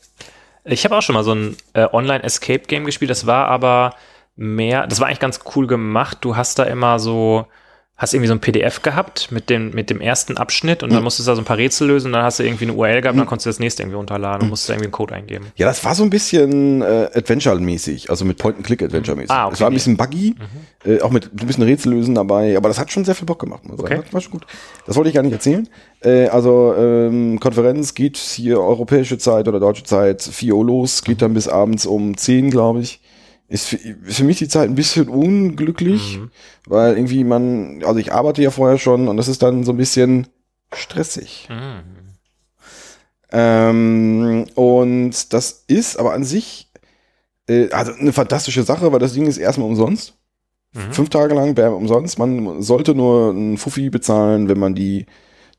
Ich 0.65 0.85
habe 0.85 0.97
auch 0.97 1.03
schon 1.03 1.15
mal 1.15 1.25
so 1.25 1.35
ein 1.35 1.57
äh, 1.73 1.87
Online-Escape-Game 1.91 2.85
gespielt. 2.85 3.11
Das 3.11 3.27
war 3.27 3.49
aber 3.49 3.95
mehr, 4.37 4.87
das 4.87 5.01
war 5.01 5.09
eigentlich 5.09 5.21
ganz 5.21 5.41
cool 5.57 5.67
gemacht. 5.67 6.19
Du 6.21 6.37
hast 6.37 6.59
da 6.59 6.65
immer 6.65 6.99
so, 6.99 7.47
hast 7.99 8.15
irgendwie 8.15 8.29
so 8.29 8.35
ein 8.35 8.39
PDF 8.41 8.83
gehabt 8.83 9.33
mit 9.33 9.51
dem, 9.51 9.71
mit 9.73 9.91
dem 9.91 10.01
ersten 10.01 10.37
Abschnitt 10.37 10.85
und 10.85 10.93
dann 10.93 11.03
musstest 11.03 11.27
du 11.27 11.33
da 11.33 11.35
so 11.37 11.43
ein 11.43 11.45
paar 11.45 11.59
Rätsel 11.59 11.89
lösen 11.89 12.07
und 12.07 12.13
dann 12.13 12.23
hast 12.23 12.39
du 12.39 12.45
irgendwie 12.45 12.67
eine 12.67 12.75
URL 12.75 13.01
gehabt 13.01 13.15
und 13.15 13.19
dann 13.19 13.27
konntest 13.27 13.47
du 13.47 13.51
das 13.51 13.59
nächste 13.59 13.83
irgendwie 13.83 13.97
runterladen 13.97 14.43
und 14.43 14.51
musstest 14.51 14.69
da 14.69 14.75
irgendwie 14.75 14.87
einen 14.87 14.93
Code 14.93 15.15
eingeben. 15.17 15.47
Ja, 15.57 15.67
das 15.67 15.85
war 15.85 15.97
so 15.97 16.05
ein 16.05 16.11
bisschen 16.11 16.81
äh, 16.81 17.09
Adventure-mäßig, 17.13 18.09
also 18.09 18.25
mit 18.25 18.39
Point-and-Click-Adventure-mäßig. 18.39 19.31
Ah, 19.31 19.47
okay, 19.47 19.55
es 19.55 19.61
war 19.61 19.69
ein 19.69 19.75
bisschen 19.75 19.97
buggy, 19.97 20.37
äh, 20.85 21.01
auch 21.01 21.11
mit 21.11 21.33
ein 21.33 21.47
bisschen 21.47 21.65
Rätsel 21.65 21.93
lösen 21.93 22.15
dabei, 22.15 22.57
aber 22.57 22.69
das 22.69 22.79
hat 22.79 22.93
schon 22.93 23.05
sehr 23.05 23.17
viel 23.17 23.27
Bock 23.27 23.41
gemacht. 23.41 23.65
Muss 23.65 23.81
Okay. 23.81 23.95
sagen. 23.97 24.03
Das 24.05 24.15
war 24.15 24.21
schon 24.21 24.33
gut. 24.33 24.47
Das 24.87 24.95
wollte 24.95 25.09
ich 25.09 25.15
gar 25.17 25.23
nicht 25.25 25.33
erzählen. 25.33 25.69
Äh, 26.01 26.29
also 26.29 26.75
ähm, 26.79 27.41
Konferenz 27.41 27.95
geht 27.95 28.17
hier 28.17 28.61
europäische 28.61 29.19
Zeit 29.19 29.49
oder 29.49 29.59
deutsche 29.59 29.83
Zeit 29.83 30.23
4 30.23 30.55
Uhr 30.55 30.65
los, 30.65 31.03
geht 31.03 31.21
dann 31.21 31.35
bis 31.35 31.49
abends 31.49 31.85
um 31.85 32.17
10, 32.17 32.51
glaube 32.51 32.81
ich. 32.81 33.01
Ist 33.49 33.67
für, 33.67 33.77
ist 33.77 34.19
für 34.19 34.25
mich 34.25 34.39
die 34.39 34.49
Zeit 34.49 34.69
ein 34.69 34.75
bisschen 34.75 35.09
unglücklich, 35.09 36.19
Mhm. 36.19 36.31
weil 36.67 36.97
irgendwie 36.97 37.25
man, 37.25 37.83
also 37.85 37.99
ich 37.99 38.13
arbeite 38.13 38.43
ja 38.43 38.51
vorher 38.51 38.79
schon 38.79 39.09
und 39.09 39.17
das 39.17 39.29
ist 39.29 39.43
dann 39.43 39.65
so 39.65 39.73
ein 39.73 39.77
bisschen 39.79 40.29
stressig. 40.73 41.49
Mhm. 41.51 41.83
Ähm, 43.31 44.47
und 44.55 45.33
das 45.33 45.65
ist 45.67 45.99
aber 45.99 46.13
an 46.15 46.25
sich 46.25 46.71
äh, 47.49 47.71
also 47.71 47.93
eine 47.93 48.13
fantastische 48.13 48.63
Sache, 48.63 48.93
weil 48.93 48.99
das 48.99 49.13
Ding 49.13 49.27
ist 49.27 49.39
erstmal 49.39 49.69
umsonst. 49.69 50.15
Mhm. 50.75 50.93
Fünf 50.93 51.11
Tage 51.11 51.35
lang 51.35 51.57
wäre 51.57 51.75
umsonst. 51.75 52.19
Man 52.19 52.63
sollte 52.63 52.95
nur 52.95 53.31
einen 53.31 53.59
Fuffi 53.59 53.91
bezahlen, 53.91 54.49
wenn 54.49 54.59
man 54.59 54.75
die 54.75 55.07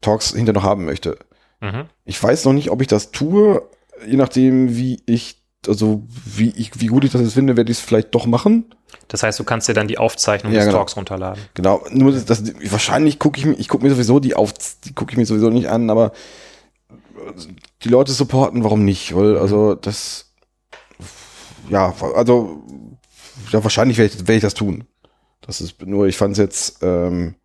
Talks 0.01 0.33
hinter 0.33 0.53
noch 0.53 0.63
haben 0.63 0.85
möchte. 0.85 1.17
Mhm. 1.61 1.85
Ich 2.05 2.21
weiß 2.21 2.45
noch 2.45 2.53
nicht, 2.53 2.71
ob 2.71 2.81
ich 2.81 2.87
das 2.87 3.11
tue, 3.11 3.61
je 4.07 4.17
nachdem, 4.17 4.75
wie 4.75 5.01
ich, 5.05 5.38
also 5.67 6.03
wie 6.25 6.51
ich, 6.51 6.79
wie 6.79 6.87
gut 6.87 7.03
ich 7.03 7.11
das 7.11 7.21
jetzt 7.21 7.33
finde, 7.33 7.57
werde 7.57 7.71
ich 7.71 7.79
es 7.79 7.83
vielleicht 7.83 8.13
doch 8.15 8.25
machen. 8.25 8.65
Das 9.07 9.23
heißt, 9.23 9.39
du 9.39 9.43
kannst 9.43 9.67
dir 9.67 9.73
dann 9.73 9.87
die 9.87 9.97
Aufzeichnung 9.97 10.53
Ja, 10.53 10.59
des 10.59 10.67
genau. 10.67 10.77
Talks 10.79 10.95
runterladen. 10.95 11.41
Genau, 11.53 11.83
nur 11.91 12.11
das, 12.11 12.25
das 12.25 12.43
wahrscheinlich 12.71 13.19
gucke 13.19 13.39
ich 13.39 13.45
mir, 13.45 13.53
ich 13.53 13.67
gucke 13.67 13.83
mir 13.83 13.91
sowieso 13.91 14.19
die 14.19 14.35
auf, 14.35 14.53
die 14.83 14.93
gucke 14.93 15.11
ich 15.11 15.17
mir 15.17 15.25
sowieso 15.25 15.49
nicht 15.49 15.67
an, 15.69 15.89
aber 15.89 16.11
die 17.83 17.89
Leute 17.89 18.11
supporten, 18.11 18.63
warum 18.63 18.85
nicht? 18.85 19.15
Weil, 19.15 19.37
also 19.37 19.75
das, 19.75 20.31
ja, 21.69 21.93
also 22.15 22.63
ja, 23.51 23.63
wahrscheinlich 23.63 23.97
werde 23.97 24.13
ich, 24.13 24.19
werde 24.19 24.35
ich 24.35 24.41
das 24.41 24.53
tun. 24.53 24.85
Das 25.41 25.61
ist 25.61 25.81
nur, 25.85 26.07
ich 26.07 26.17
fand 26.17 26.33
es 26.33 26.37
jetzt, 26.37 26.77
ähm, 26.81 27.35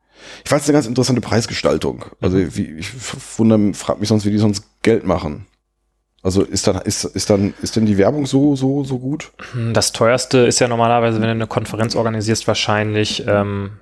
ich 0.42 0.49
fand 0.49 0.62
es 0.62 0.68
eine 0.68 0.75
ganz 0.75 0.87
interessante 0.87 1.21
Preisgestaltung. 1.21 2.04
Also 2.21 2.38
wie, 2.56 2.75
ich 2.78 2.90
wundere, 3.38 3.75
frag 3.75 4.00
mich 4.00 4.09
sonst, 4.09 4.25
wie 4.25 4.30
die 4.30 4.38
sonst 4.38 4.64
Geld 4.83 5.04
machen. 5.04 5.47
Also 6.24 6.42
ist 6.42 6.66
dann, 6.66 6.80
ist, 6.80 7.04
ist 7.04 7.28
dann, 7.30 7.52
ist 7.62 7.76
denn 7.76 7.84
die 7.86 7.98
Werbung 7.98 8.24
so, 8.26 8.56
so, 8.56 8.82
so 8.82 8.98
gut? 8.98 9.30
Das 9.74 9.92
teuerste 9.92 10.38
ist 10.38 10.58
ja 10.58 10.66
normalerweise, 10.68 11.16
wenn 11.20 11.26
du 11.28 11.32
eine 11.32 11.46
Konferenz 11.46 11.94
organisierst, 11.94 12.48
wahrscheinlich 12.48 13.24
ähm, 13.28 13.72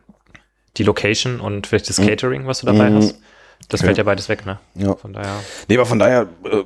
die 0.77 0.83
Location 0.83 1.39
und 1.41 1.69
vielleicht 1.69 1.89
das 1.89 1.99
Mhm. 1.99 2.07
Catering, 2.09 2.47
was 2.49 2.59
du 2.61 2.67
dabei 2.67 2.91
Mhm. 2.91 2.97
hast. 2.97 3.15
Das 3.69 3.81
Okay. 3.81 3.87
fällt 3.87 3.99
ja 3.99 4.05
beides 4.05 4.29
weg, 4.29 4.45
ne? 4.45 4.59
Ja. 4.75 4.97
Von 4.97 5.13
daher. 5.13 5.37
Nee, 5.69 5.77
aber 5.77 5.87
von 5.87 6.01
daher, 6.01 6.27
äh, 6.45 6.65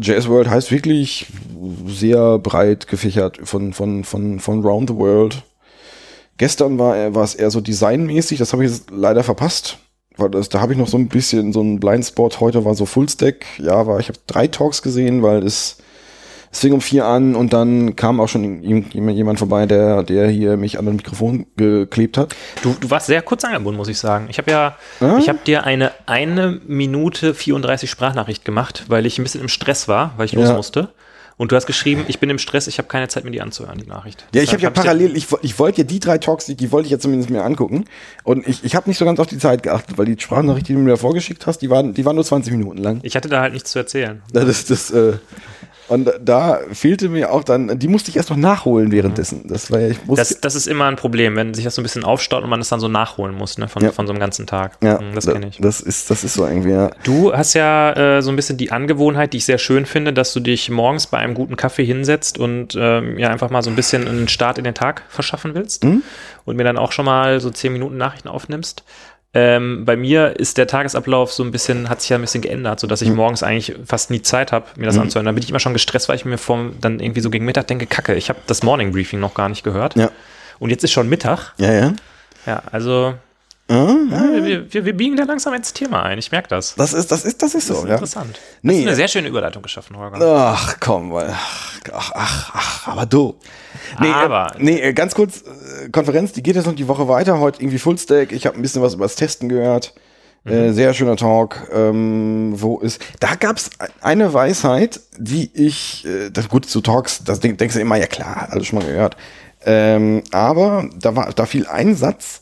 JS 0.00 0.28
World 0.28 0.50
heißt 0.50 0.70
wirklich 0.70 1.26
sehr 1.86 2.38
breit 2.38 2.86
gefächert 2.86 3.38
von, 3.42 3.72
von, 3.72 4.04
von, 4.04 4.40
von 4.40 4.60
Round 4.62 4.90
the 4.90 4.96
World. 4.96 5.42
Gestern 6.36 6.78
war, 6.78 6.96
er- 6.98 7.14
war 7.14 7.24
es 7.24 7.34
eher 7.34 7.50
so 7.50 7.62
designmäßig, 7.62 8.38
das 8.38 8.52
habe 8.52 8.64
ich 8.66 8.70
jetzt 8.70 8.90
leider 8.90 9.22
verpasst. 9.24 9.78
Weil 10.16 10.30
das, 10.30 10.48
da 10.48 10.60
habe 10.60 10.72
ich 10.72 10.78
noch 10.78 10.88
so 10.88 10.96
ein 10.98 11.08
bisschen 11.08 11.52
so 11.52 11.60
einen 11.60 11.80
Blindspot. 11.80 12.40
Heute 12.40 12.64
war 12.64 12.74
so 12.74 12.86
Fullstack. 12.86 13.44
Ja, 13.58 13.86
war, 13.86 13.98
ich 13.98 14.08
habe 14.08 14.18
drei 14.26 14.46
Talks 14.46 14.82
gesehen, 14.82 15.22
weil 15.22 15.42
es, 15.44 15.78
es 16.52 16.60
fing 16.60 16.74
um 16.74 16.82
vier 16.82 17.06
an 17.06 17.34
und 17.34 17.54
dann 17.54 17.96
kam 17.96 18.20
auch 18.20 18.28
schon 18.28 18.62
jemand, 18.62 19.38
vorbei, 19.38 19.64
der, 19.64 20.02
der 20.02 20.28
hier 20.28 20.58
mich 20.58 20.78
an 20.78 20.84
das 20.84 20.94
Mikrofon 20.94 21.46
geklebt 21.56 22.18
hat. 22.18 22.34
Du, 22.62 22.76
du 22.78 22.90
warst 22.90 23.06
sehr 23.06 23.22
kurz 23.22 23.42
angebunden, 23.44 23.78
muss 23.78 23.88
ich 23.88 23.98
sagen. 23.98 24.26
Ich 24.28 24.36
habe 24.36 24.50
ja, 24.50 24.76
Ah. 25.00 25.16
ich 25.18 25.28
habe 25.30 25.38
dir 25.46 25.64
eine 25.64 25.92
eine 26.06 26.60
Minute 26.66 27.32
34 27.34 27.88
Sprachnachricht 27.90 28.44
gemacht, 28.44 28.84
weil 28.88 29.06
ich 29.06 29.18
ein 29.18 29.22
bisschen 29.22 29.40
im 29.40 29.48
Stress 29.48 29.88
war, 29.88 30.12
weil 30.18 30.26
ich 30.26 30.34
los 30.34 30.48
Ja. 30.48 30.54
musste. 30.56 30.90
Und 31.36 31.52
du 31.52 31.56
hast 31.56 31.66
geschrieben, 31.66 32.04
ich 32.08 32.18
bin 32.18 32.30
im 32.30 32.38
Stress, 32.38 32.66
ich 32.66 32.78
habe 32.78 32.88
keine 32.88 33.08
Zeit, 33.08 33.24
mir 33.24 33.30
die 33.30 33.40
anzuhören, 33.40 33.78
die 33.78 33.86
Nachricht. 33.86 34.24
Ja, 34.34 34.42
ich 34.42 34.52
habe 34.52 34.62
ja 34.62 34.70
Deshalb 34.70 34.86
parallel, 34.86 35.16
ich, 35.16 35.26
ich 35.42 35.58
wollte 35.58 35.78
ja 35.82 35.84
die 35.84 36.00
drei 36.00 36.18
Talks, 36.18 36.46
die, 36.46 36.54
die 36.54 36.72
wollte 36.72 36.86
ich 36.86 36.92
ja 36.92 36.98
zumindest 36.98 37.30
mir 37.30 37.42
angucken. 37.42 37.84
Und 38.24 38.46
ich, 38.46 38.64
ich 38.64 38.74
habe 38.74 38.88
nicht 38.88 38.98
so 38.98 39.04
ganz 39.04 39.18
auf 39.20 39.26
die 39.26 39.38
Zeit 39.38 39.62
geachtet, 39.62 39.98
weil 39.98 40.06
die 40.06 40.16
Sprachnachricht, 40.18 40.68
die 40.68 40.74
du 40.74 40.80
mir 40.80 40.90
da 40.90 40.96
vorgeschickt 40.96 41.46
hast, 41.46 41.58
die 41.58 41.70
waren, 41.70 41.94
die 41.94 42.04
waren 42.04 42.14
nur 42.14 42.24
20 42.24 42.52
Minuten 42.52 42.78
lang. 42.78 43.00
Ich 43.02 43.16
hatte 43.16 43.28
da 43.28 43.40
halt 43.40 43.52
nichts 43.52 43.70
zu 43.70 43.78
erzählen. 43.78 44.22
Das, 44.32 44.48
ist 44.48 44.70
das, 44.70 44.90
äh, 44.90 45.14
und 45.88 46.10
da 46.24 46.60
fehlte 46.72 47.08
mir 47.08 47.32
auch 47.32 47.44
dann, 47.44 47.78
die 47.78 47.88
musste 47.88 48.10
ich 48.10 48.16
erst 48.16 48.30
noch 48.30 48.36
nachholen 48.36 48.92
währenddessen. 48.92 49.42
Das 49.48 49.70
war 49.70 49.80
ja, 49.80 49.88
ich 49.88 50.04
musste, 50.06 50.22
Das, 50.34 50.40
das 50.40 50.54
ist 50.54 50.66
immer 50.66 50.86
ein 50.86 50.96
Problem, 50.96 51.36
wenn 51.36 51.52
sich 51.54 51.64
das 51.64 51.74
so 51.74 51.80
ein 51.80 51.82
bisschen 51.82 52.04
aufstaut 52.04 52.42
und 52.44 52.50
man 52.50 52.60
es 52.60 52.68
dann 52.68 52.80
so 52.80 52.88
nachholen 52.88 53.34
muss, 53.36 53.58
ne, 53.58 53.68
von, 53.68 53.82
Ja. 53.82 53.92
von 53.92 54.06
so 54.06 54.12
einem 54.12 54.20
ganzen 54.20 54.46
Tag. 54.46 54.78
ja, 54.82 54.98
Mm, 55.00 55.14
Das 55.14 55.24
da- 55.26 55.32
kenne 55.32 55.48
ich. 55.48 55.58
Das 55.58 55.80
ist, 55.80 56.10
das 56.10 56.24
ist 56.24 56.34
so 56.34 56.46
irgendwie, 56.46 56.70
ja. 56.70 56.90
Du 57.04 57.32
hast 57.32 57.54
ja 57.54 57.92
äh, 58.18 58.22
so 58.22 58.30
ein 58.30 58.36
bisschen 58.36 58.56
die 58.56 58.70
Angewohnheit, 58.72 59.32
die 59.32 59.38
ich 59.38 59.44
sehr 59.44 59.58
schön 59.58 59.84
finde, 59.86 60.12
dass 60.12 60.32
du 60.32 60.40
dich 60.40 60.70
morgens 60.70 61.06
bei 61.08 61.18
einem 61.18 61.34
guten 61.34 61.56
Kaffee 61.56 61.84
hinsetzt 61.84 62.38
und 62.38 62.76
ähm, 62.78 63.18
ja 63.18 63.28
einfach 63.30 63.50
mal 63.50 63.62
so 63.62 63.70
ein 63.70 63.76
bisschen 63.76 64.06
einen 64.08 64.28
Start 64.28 64.58
in 64.58 64.64
den 64.64 64.74
Tag 64.74 65.02
verschaffen 65.08 65.54
willst 65.54 65.84
Mhm. 65.84 66.02
und 66.44 66.56
mir 66.56 66.64
dann 66.64 66.78
auch 66.78 66.92
schon 66.92 67.04
mal 67.04 67.40
so 67.40 67.50
zehn 67.50 67.72
Minuten 67.72 67.96
Nachrichten 67.96 68.28
aufnimmst. 68.28 68.84
Ähm, 69.34 69.84
bei 69.86 69.96
mir 69.96 70.38
ist 70.38 70.58
der 70.58 70.66
Tagesablauf 70.66 71.32
so 71.32 71.42
ein 71.42 71.50
bisschen, 71.52 71.88
hat 71.88 72.02
sich 72.02 72.10
ja 72.10 72.16
ein 72.18 72.20
bisschen 72.20 72.42
geändert, 72.42 72.80
sodass 72.80 73.00
ich 73.00 73.08
Mhm. 73.08 73.16
morgens 73.16 73.42
eigentlich 73.42 73.74
fast 73.86 74.10
nie 74.10 74.20
Zeit 74.20 74.52
habe, 74.52 74.66
mir 74.76 74.84
das 74.86 74.98
anzuhören. 74.98 75.24
Dann 75.24 75.34
bin 75.34 75.42
ich 75.42 75.48
immer 75.48 75.58
schon 75.60 75.72
gestresst, 75.72 76.08
weil 76.10 76.16
ich 76.16 76.24
mir 76.26 76.36
vom, 76.38 76.74
dann 76.80 77.00
irgendwie 77.00 77.20
so 77.22 77.30
gegen 77.30 77.44
Mittag 77.46 77.66
denke, 77.68 77.86
kacke, 77.86 78.14
ich 78.14 78.28
habe 78.28 78.40
das 78.46 78.62
Morning 78.62 78.92
Briefing 78.92 79.20
noch 79.20 79.32
gar 79.34 79.48
nicht 79.48 79.64
gehört. 79.64 79.96
Ja, 79.96 80.10
Und 80.58 80.68
jetzt 80.70 80.84
ist 80.84 80.92
schon 80.92 81.08
Mittag. 81.08 81.54
ja, 81.56 81.72
ja. 81.72 81.92
Ja, 82.44 82.62
also 82.72 83.14
Ah, 83.68 83.94
ja, 84.10 84.44
wir, 84.44 84.72
wir, 84.74 84.84
wir 84.84 84.96
biegen 84.96 85.16
da 85.16 85.24
langsam 85.24 85.54
ins 85.54 85.72
Thema 85.72 86.02
ein. 86.02 86.18
Ich 86.18 86.30
merke 86.30 86.48
das. 86.48 86.74
Das 86.74 86.92
ist, 86.92 87.10
das 87.10 87.24
ist, 87.24 87.42
das 87.42 87.54
ist 87.54 87.70
Das 87.70 87.76
so, 87.76 87.82
ist 87.84 87.88
ja. 87.88 87.94
interessant. 87.94 88.38
Nee. 88.60 88.72
Hast 88.74 88.82
du 88.82 88.86
eine 88.88 88.96
sehr 88.96 89.08
schöne 89.08 89.28
Überleitung 89.28 89.62
geschaffen, 89.62 89.96
Holger. 89.96 90.18
Ach, 90.20 90.76
komm, 90.80 91.12
weil, 91.12 91.30
ach, 91.92 92.12
ach, 92.14 92.50
ach, 92.54 92.88
aber 92.88 93.06
du. 93.06 93.36
Nee, 94.00 94.10
Aber- 94.10 94.54
Äh, 94.56 94.62
nee, 94.62 94.80
äh, 94.80 94.92
ganz 94.92 95.14
kurz, 95.14 95.42
äh, 95.42 95.88
Konferenz, 95.90 96.32
die 96.32 96.42
geht 96.42 96.56
jetzt 96.56 96.66
noch 96.66 96.74
die 96.74 96.88
Woche 96.88 97.08
weiter, 97.08 97.38
heute 97.40 97.62
irgendwie 97.62 97.78
Fullstack. 97.78 98.32
Ich 98.32 98.46
habe 98.46 98.56
ein 98.56 98.62
bisschen 98.62 98.82
was 98.82 98.94
über 98.94 99.04
das 99.04 99.16
Testen 99.16 99.48
gehört. 99.48 99.94
Äh, 100.44 100.72
sehr 100.72 100.92
schöner 100.92 101.16
Talk. 101.16 101.68
Ähm, 101.72 102.54
wo 102.56 102.80
ist, 102.80 103.00
da 103.20 103.36
gab's 103.36 103.70
eine 104.00 104.34
Weisheit, 104.34 104.98
die 105.16 105.50
ich, 105.54 106.04
äh, 106.04 106.30
das 106.30 106.48
gut 106.48 106.66
zu 106.68 106.80
Talks, 106.80 107.22
das 107.24 107.38
denk, 107.38 107.58
denkst 107.58 107.76
du 107.76 107.80
immer, 107.80 107.94
ja 107.96 108.08
klar, 108.08 108.48
alles 108.50 108.66
schon 108.66 108.80
mal 108.80 108.84
gehört. 108.86 109.16
Ähm, 109.64 110.24
aber 110.32 110.90
da 110.98 111.14
war, 111.14 111.32
da 111.32 111.46
fiel 111.46 111.68
ein 111.68 111.94
Satz, 111.94 112.40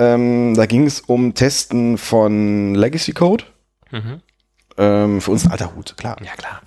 ähm, 0.00 0.54
da 0.56 0.66
ging 0.66 0.86
es 0.86 1.00
um 1.00 1.34
Testen 1.34 1.98
von 1.98 2.74
Legacy 2.74 3.12
Code. 3.12 3.44
Mhm. 3.90 4.20
Ähm, 4.78 5.20
für 5.20 5.30
uns 5.30 5.44
ein 5.44 5.52
alter 5.52 5.74
Hut, 5.74 5.94
klar. 5.98 6.16
Ja, 6.24 6.32
klar. 6.32 6.62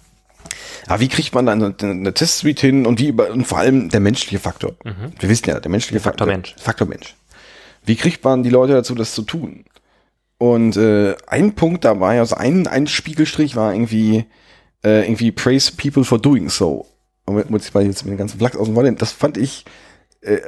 Aber 0.87 0.99
wie 0.99 1.07
kriegt 1.07 1.33
man 1.33 1.45
dann 1.45 1.63
eine, 1.63 1.75
eine 1.81 2.13
Testsuite 2.13 2.67
hin 2.67 2.85
und 2.85 2.99
wie 2.99 3.07
über, 3.07 3.31
und 3.31 3.45
vor 3.45 3.57
allem 3.57 3.89
der 3.89 4.01
menschliche 4.01 4.39
Faktor. 4.39 4.73
Wir 4.83 5.29
wissen 5.29 5.49
ja, 5.49 5.59
der 5.59 5.71
menschliche 5.71 5.99
Mhm. 5.99 6.03
Faktor 6.03 6.27
Faktor. 6.27 6.27
Mensch. 6.27 6.55
Faktor 6.59 6.87
Mensch. 6.87 7.15
Wie 7.85 7.95
kriegt 7.95 8.23
man 8.23 8.43
die 8.43 8.49
Leute 8.49 8.73
dazu, 8.73 8.93
das 8.93 9.13
zu 9.13 9.23
tun? 9.23 9.65
Und 10.37 10.77
äh, 10.77 11.15
ein 11.27 11.55
Punkt 11.55 11.85
dabei, 11.85 12.19
also 12.19 12.35
ein, 12.35 12.67
ein 12.67 12.87
Spiegelstrich 12.87 13.55
war 13.55 13.73
irgendwie, 13.73 14.25
äh, 14.83 15.05
irgendwie 15.05 15.31
praise 15.31 15.71
people 15.71 16.03
for 16.03 16.19
doing 16.19 16.49
so. 16.49 16.85
Und 17.25 17.49
muss 17.49 17.65
ich 17.65 17.73
mal 17.73 17.85
jetzt 17.85 18.03
mit 18.03 18.11
den 18.11 18.17
ganzen 18.17 18.39
Flachs 18.39 18.57
aus 18.57 18.67
dem 18.67 18.75
Wolle, 18.75 18.91
das 18.93 19.13
fand 19.13 19.37
ich, 19.37 19.63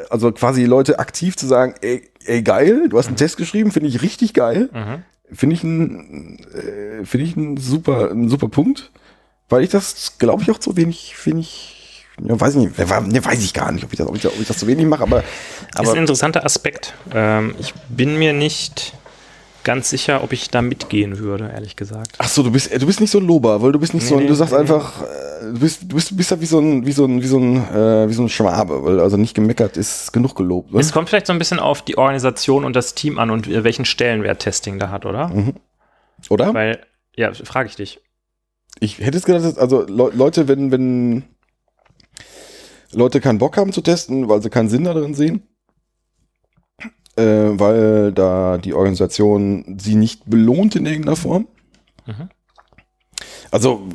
also 0.09 0.31
quasi 0.31 0.65
Leute 0.65 0.99
aktiv 0.99 1.35
zu 1.35 1.47
sagen, 1.47 1.75
ey, 1.81 2.09
ey 2.25 2.41
geil, 2.41 2.89
du 2.89 2.97
hast 2.97 3.07
einen 3.07 3.17
Test 3.17 3.37
geschrieben, 3.37 3.71
finde 3.71 3.89
ich 3.89 4.01
richtig 4.01 4.33
geil. 4.33 4.69
Mhm. 4.73 5.03
Finde 5.35 5.55
ich 5.55 5.63
ein, 5.63 6.39
äh, 6.53 7.05
finde 7.05 7.25
ich 7.25 7.35
ein 7.35 7.57
super, 7.57 8.11
ein 8.11 8.29
super 8.29 8.47
Punkt, 8.47 8.91
weil 9.49 9.63
ich 9.63 9.69
das, 9.69 10.17
glaube 10.19 10.43
ich, 10.43 10.51
auch 10.51 10.59
zu 10.59 10.77
wenig, 10.77 11.15
finde 11.15 11.41
ich, 11.41 12.05
ja, 12.23 12.39
weiß 12.39 12.55
ich 12.55 12.61
nicht, 12.61 12.77
ne, 12.77 13.25
weiß 13.25 13.43
ich 13.43 13.53
gar 13.53 13.71
nicht, 13.71 13.83
ob 13.83 13.91
ich 13.91 13.97
das, 13.97 14.07
ob 14.07 14.15
ich 14.15 14.21
das, 14.21 14.33
ob 14.33 14.39
ich 14.39 14.47
das 14.47 14.57
zu 14.57 14.67
wenig 14.67 14.85
mache, 14.85 15.03
aber, 15.03 15.19
ist 15.19 15.25
ein 15.75 15.87
aber 15.87 15.97
interessanter 15.97 16.45
Aspekt. 16.45 16.93
Ähm, 17.13 17.55
ich 17.59 17.73
bin 17.89 18.17
mir 18.17 18.33
nicht 18.33 18.93
ganz 19.65 19.89
sicher, 19.89 20.23
ob 20.23 20.31
ich 20.31 20.49
da 20.49 20.61
mitgehen 20.61 21.19
würde, 21.19 21.51
ehrlich 21.53 21.75
gesagt. 21.75 22.13
ach 22.19 22.29
so, 22.29 22.41
du 22.43 22.51
bist, 22.51 22.71
äh, 22.71 22.79
du 22.79 22.85
bist 22.85 23.01
nicht 23.01 23.11
so 23.11 23.17
ein 23.19 23.27
Lober, 23.27 23.61
weil 23.61 23.73
du 23.73 23.79
bist 23.79 23.93
nicht 23.93 24.03
Nee, 24.03 24.09
so, 24.09 24.15
ein- 24.15 24.21
nee, 24.21 24.27
du 24.29 24.33
sagst 24.35 24.53
nee. 24.53 24.59
einfach, 24.59 25.01
äh, 25.01 25.51
du 25.53 25.59
bist, 25.59 25.81
du 25.83 25.95
bist, 25.95 26.11
du 26.11 26.15
bist 26.15 26.31
ja 26.31 26.39
wie 26.39 26.45
so 26.45 26.59
ein, 26.59 26.85
wie 26.85 26.91
so 26.93 27.03
ein, 27.05 27.21
wie 27.21 27.27
so 27.27 27.37
ein, 27.37 27.57
äh, 27.57 28.07
wie 28.07 28.13
so 28.13 28.21
ein 28.23 28.29
Schwabe, 28.29 28.83
weil 28.85 29.01
also 29.01 29.17
nicht 29.17 29.33
gemeckert 29.35 29.75
ist 29.75 30.13
genug 30.13 30.35
gelobt. 30.35 30.71
Ne? 30.73 30.79
Es 30.79 30.93
kommt 30.93 31.09
vielleicht 31.09 31.27
so 31.27 31.33
ein 31.33 31.39
bisschen 31.39 31.59
auf 31.59 31.81
die 31.81 31.97
Organisation 31.97 32.63
und 32.63 32.73
das 32.75 32.95
Team 32.95 33.19
an 33.19 33.29
und 33.31 33.47
äh, 33.47 33.65
welchen 33.65 33.83
Stellenwert 33.83 34.39
Testing 34.39 34.79
da 34.79 34.89
hat, 34.89 35.05
oder? 35.05 35.29
Oder? 36.29 36.53
Weil, 36.53 36.79
ja, 37.17 37.33
frage 37.33 37.67
ich 37.67 37.75
dich. 37.75 37.99
Ich 38.79 38.99
hätte 38.99 39.17
es 39.17 39.25
gedacht, 39.25 39.57
also 39.57 39.81
Le 39.87 40.11
Leute, 40.13 40.47
wenn, 40.47 40.71
wenn 40.71 41.23
Leute 42.93 43.19
keinen 43.21 43.39
Bock 43.39 43.57
haben 43.57 43.73
zu 43.73 43.81
testen, 43.81 44.29
weil 44.29 44.41
sie 44.41 44.49
keinen 44.49 44.69
Sinn 44.69 44.83
darin 44.85 45.13
sehen, 45.13 45.43
äh, 47.17 47.23
weil 47.23 48.11
da 48.11 48.57
die 48.57 48.73
Organisation 48.73 49.77
sie 49.79 49.95
nicht 49.95 50.23
belohnt 50.25 50.75
in 50.75 50.85
irgendeiner 50.85 51.15
Form. 51.15 51.47
Mhm. 52.05 52.29
Also, 53.51 53.87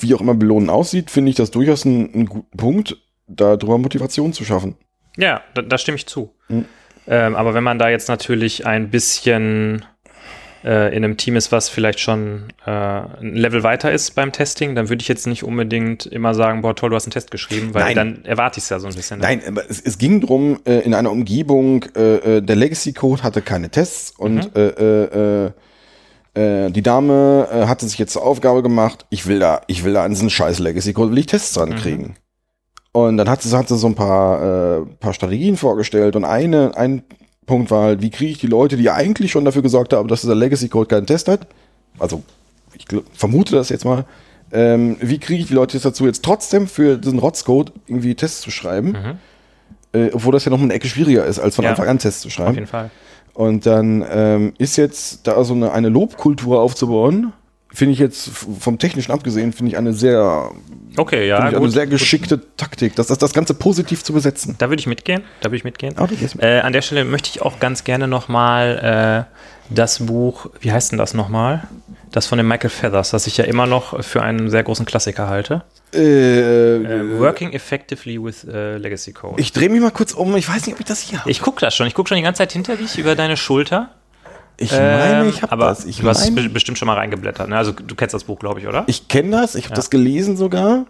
wie 0.00 0.14
auch 0.14 0.20
immer 0.20 0.34
Belohnen 0.34 0.70
aussieht, 0.70 1.10
finde 1.10 1.30
ich 1.30 1.36
das 1.36 1.50
durchaus 1.50 1.84
einen, 1.84 2.12
einen 2.14 2.26
guten 2.26 2.56
Punkt, 2.56 2.96
da 3.26 3.56
drüber 3.56 3.78
Motivation 3.78 4.32
zu 4.32 4.44
schaffen. 4.44 4.76
Ja, 5.16 5.42
da, 5.54 5.62
da 5.62 5.78
stimme 5.78 5.96
ich 5.96 6.06
zu. 6.06 6.34
Mhm. 6.48 6.64
Ähm, 7.06 7.36
aber 7.36 7.54
wenn 7.54 7.64
man 7.64 7.78
da 7.78 7.88
jetzt 7.88 8.08
natürlich 8.08 8.66
ein 8.66 8.90
bisschen 8.90 9.84
äh, 10.64 10.94
in 10.96 11.04
einem 11.04 11.16
Team 11.16 11.36
ist, 11.36 11.52
was 11.52 11.68
vielleicht 11.68 12.00
schon 12.00 12.44
äh, 12.66 12.70
ein 12.70 13.34
Level 13.34 13.62
weiter 13.62 13.92
ist 13.92 14.14
beim 14.14 14.32
Testing, 14.32 14.74
dann 14.74 14.88
würde 14.88 15.00
ich 15.02 15.08
jetzt 15.08 15.26
nicht 15.26 15.42
unbedingt 15.44 16.06
immer 16.06 16.34
sagen, 16.34 16.62
boah, 16.62 16.74
toll, 16.74 16.90
du 16.90 16.96
hast 16.96 17.06
einen 17.06 17.12
Test 17.12 17.30
geschrieben, 17.30 17.74
weil 17.74 17.84
Nein. 17.84 17.94
dann 17.96 18.24
erwarte 18.24 18.58
ich 18.58 18.64
es 18.64 18.70
ja 18.70 18.78
so 18.80 18.88
ein 18.88 18.94
bisschen. 18.94 19.18
ne? 19.20 19.24
Nein, 19.26 19.42
aber 19.46 19.62
es, 19.70 19.80
es 19.80 19.98
ging 19.98 20.20
drum 20.20 20.58
äh, 20.66 20.80
in 20.80 20.94
einer 20.94 21.10
Umgebung, 21.12 21.84
äh, 21.96 22.38
äh, 22.38 22.42
der 22.42 22.56
Legacy-Code 22.56 23.22
hatte 23.22 23.42
keine 23.42 23.70
Tests 23.70 24.12
und 24.18 24.34
Mhm. 24.34 24.50
äh, 24.54 24.66
äh, 24.68 25.46
äh, 26.34 26.66
äh, 26.66 26.70
die 26.70 26.82
Dame 26.82 27.48
äh, 27.52 27.66
hatte 27.66 27.86
sich 27.86 27.98
jetzt 27.98 28.12
zur 28.12 28.24
Aufgabe 28.24 28.62
gemacht, 28.62 29.06
ich 29.10 29.26
will 29.26 29.38
da, 29.38 29.62
ich 29.66 29.84
will 29.84 29.92
da 29.92 30.04
an 30.04 30.10
diesen 30.10 30.30
scheiß 30.30 30.58
Legacy-Code, 30.58 31.10
will 31.12 31.18
ich 31.18 31.26
Tests 31.26 31.54
dran 31.54 31.74
kriegen. 31.76 32.16
Und 32.92 33.16
dann 33.16 33.28
hat 33.28 33.42
sie, 33.42 33.56
hat 33.56 33.68
sie 33.68 33.76
so 33.76 33.86
ein 33.86 33.94
paar, 33.94 34.80
äh, 34.80 34.86
paar 34.98 35.12
Strategien 35.14 35.56
vorgestellt 35.56 36.16
und 36.16 36.24
eine, 36.24 36.76
ein 36.76 37.02
Punkt 37.48 37.72
war 37.72 37.82
halt, 37.82 38.02
wie 38.02 38.10
kriege 38.10 38.30
ich 38.30 38.38
die 38.38 38.46
Leute, 38.46 38.76
die 38.76 38.88
eigentlich 38.90 39.32
schon 39.32 39.44
dafür 39.44 39.62
gesorgt 39.62 39.92
haben, 39.92 40.06
dass 40.08 40.20
dieser 40.20 40.36
Legacy 40.36 40.68
Code 40.68 40.86
keinen 40.86 41.06
Test 41.06 41.26
hat, 41.26 41.48
also 41.98 42.22
ich 42.74 42.84
vermute 43.14 43.56
das 43.56 43.70
jetzt 43.70 43.84
mal, 43.84 44.04
ähm, 44.52 44.96
wie 45.00 45.18
kriege 45.18 45.40
ich 45.42 45.48
die 45.48 45.54
Leute 45.54 45.76
jetzt 45.76 45.84
dazu, 45.84 46.06
jetzt 46.06 46.22
trotzdem 46.24 46.68
für 46.68 46.96
diesen 46.96 47.18
Rotzcode 47.18 47.72
irgendwie 47.88 48.14
Tests 48.14 48.40
zu 48.42 48.50
schreiben, 48.52 48.96
äh, 49.92 50.10
obwohl 50.12 50.32
das 50.32 50.44
ja 50.44 50.50
noch 50.50 50.60
eine 50.62 50.72
Ecke 50.72 50.86
schwieriger 50.88 51.24
ist, 51.26 51.40
als 51.40 51.56
von 51.56 51.64
Ja. 51.64 51.70
Anfang 51.70 51.88
an 51.88 51.98
Tests 51.98 52.20
zu 52.20 52.28
Auf 52.28 52.32
schreiben. 52.34 52.54
jeden 52.54 52.66
Fall. 52.68 52.90
Und 53.34 53.66
dann 53.66 54.04
ähm, 54.10 54.52
ist 54.58 54.76
jetzt 54.76 55.26
da 55.26 55.42
so 55.44 55.54
eine, 55.54 55.72
eine 55.72 55.88
Lobkultur 55.88 56.60
aufzubauen, 56.60 57.32
finde 57.72 57.92
ich 57.92 57.98
jetzt 57.98 58.28
vom 58.58 58.78
technischen 58.78 59.12
abgesehen, 59.12 59.52
finde 59.52 59.70
ich 59.72 59.78
eine 59.78 59.92
sehr, 59.92 60.50
Okay, 60.96 61.28
ja, 61.28 61.38
ich 61.38 61.44
eine 61.44 61.58
gut. 61.58 61.70
sehr 61.72 61.86
geschickte 61.86 62.40
Taktik, 62.56 62.96
das, 62.96 63.06
das, 63.08 63.18
das 63.18 63.32
Ganze 63.32 63.54
positiv 63.54 64.02
zu 64.02 64.12
besetzen. 64.12 64.56
Da 64.58 64.68
würde 64.70 64.80
ich 64.80 64.86
mitgehen. 64.86 65.22
Da 65.40 65.46
würde 65.48 65.56
ich 65.56 65.64
mitgehen. 65.64 65.94
Mit. 65.98 66.42
Äh, 66.42 66.60
an 66.60 66.72
der 66.72 66.82
Stelle 66.82 67.04
möchte 67.04 67.28
ich 67.30 67.42
auch 67.42 67.60
ganz 67.60 67.84
gerne 67.84 68.08
nochmal 68.08 69.26
äh, 69.30 69.74
das 69.74 70.06
Buch, 70.06 70.46
wie 70.60 70.72
heißt 70.72 70.92
denn 70.92 70.98
das 70.98 71.12
nochmal? 71.14 71.68
Das 72.10 72.26
von 72.26 72.38
dem 72.38 72.48
Michael 72.48 72.70
Feathers, 72.70 73.10
das 73.10 73.26
ich 73.26 73.36
ja 73.36 73.44
immer 73.44 73.66
noch 73.66 74.02
für 74.02 74.22
einen 74.22 74.48
sehr 74.48 74.62
großen 74.62 74.86
Klassiker 74.86 75.28
halte. 75.28 75.62
Äh, 75.94 76.76
Äh, 76.76 77.18
Working 77.18 77.52
Effectively 77.52 78.22
with 78.22 78.44
äh, 78.44 78.78
Legacy 78.78 79.12
Code. 79.12 79.40
ich 79.40 79.52
drehe 79.52 79.68
mich 79.68 79.80
mal 79.80 79.90
kurz 79.90 80.12
um, 80.12 80.34
ich 80.36 80.48
weiß 80.48 80.66
nicht, 80.66 80.74
ob 80.74 80.80
ich 80.80 80.86
das 80.86 81.00
hier 81.00 81.18
habe. 81.20 81.30
Ich 81.30 81.42
gucke 81.42 81.60
das 81.60 81.74
schon. 81.76 81.86
Ich 81.86 81.94
gucke 81.94 82.08
schon 82.08 82.16
die 82.16 82.22
ganze 82.22 82.38
Zeit 82.38 82.52
hinter 82.52 82.76
dich 82.76 82.98
über 82.98 83.14
deine 83.14 83.36
Schulter. 83.36 83.90
Ich 84.60 84.72
meine, 84.72 85.20
Ähm, 85.22 85.28
ich 85.28 85.42
habe 85.42 85.52
aber 85.52 85.66
das. 85.66 85.84
Ich 85.84 86.00
du 86.00 86.08
hast 86.08 86.34
be 86.34 86.48
bestimmt 86.48 86.78
schon 86.78 86.86
mal 86.86 86.94
reingeblättert. 86.94 87.48
Ne? 87.48 87.56
Also 87.56 87.72
du 87.72 87.94
kennst 87.94 88.12
das 88.14 88.24
Buch, 88.24 88.38
glaube 88.40 88.58
ich, 88.60 88.66
oder? 88.66 88.84
ich 88.88 89.06
kenne 89.08 89.30
das, 89.30 89.54
ich 89.54 89.66
habe 89.66 89.74
das 89.76 89.88
gelesen 89.88 90.36
sogar. 90.36 90.84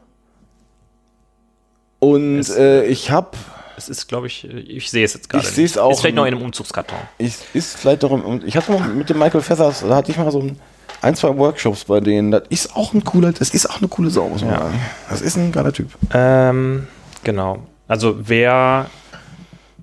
Und 1.99 2.39
Es- 2.39 2.57
äh, 2.57 2.85
ich 2.87 3.11
habe, 3.11 3.31
Es 3.77 3.89
ist, 3.89 4.09
glaube 4.09 4.27
ich, 4.27 4.45
ich 4.49 4.91
sehe 4.91 5.05
es 5.05 5.15
jetzt 5.15 5.29
gerade. 5.29 5.45
Ich 5.45 5.51
sehe 5.51 5.65
es 5.65 5.77
auch 5.79 5.93
Ist 5.93 6.01
vielleicht 6.01 6.17
noch 6.17 6.25
in 6.27 6.35
einem 6.35 6.43
Umzugskarton. 6.45 6.99
ich 7.19 7.35
ist 7.55 7.77
vielleicht 7.77 8.03
und 8.05 8.43
ich 8.45 8.57
hatte 8.57 8.73
mal 8.73 8.89
mit 8.89 9.09
dem 9.11 9.19
Michael 9.19 9.41
Feathers, 9.43 9.81
da 9.81 9.97
hatte 9.97 10.11
ich 10.11 10.17
mal 10.19 10.31
so 10.33 10.41
ein, 10.41 10.59
ein 11.03 11.15
zwei 11.15 11.37
Workshops 11.37 11.85
bei 11.85 12.01
denen. 12.01 12.31
Das 12.31 12.43
ist 12.49 12.75
auch 12.75 12.93
ein 12.95 13.05
cooler, 13.05 13.33
das 13.33 13.51
ist 13.51 13.69
auch 13.71 13.79
eine 13.79 13.89
coole 13.89 14.11
Sau, 14.11 14.29
muss 14.29 14.43
man 14.43 14.53
Ja. 14.53 14.59
sagen. 14.61 14.81
Das 15.11 15.21
ist 15.21 15.37
ein 15.37 15.53
geiler 15.53 15.73
Typ. 15.73 15.91
Ähm, 16.13 16.87
genau. 17.23 17.59
Also 17.87 18.17
wer 18.29 18.87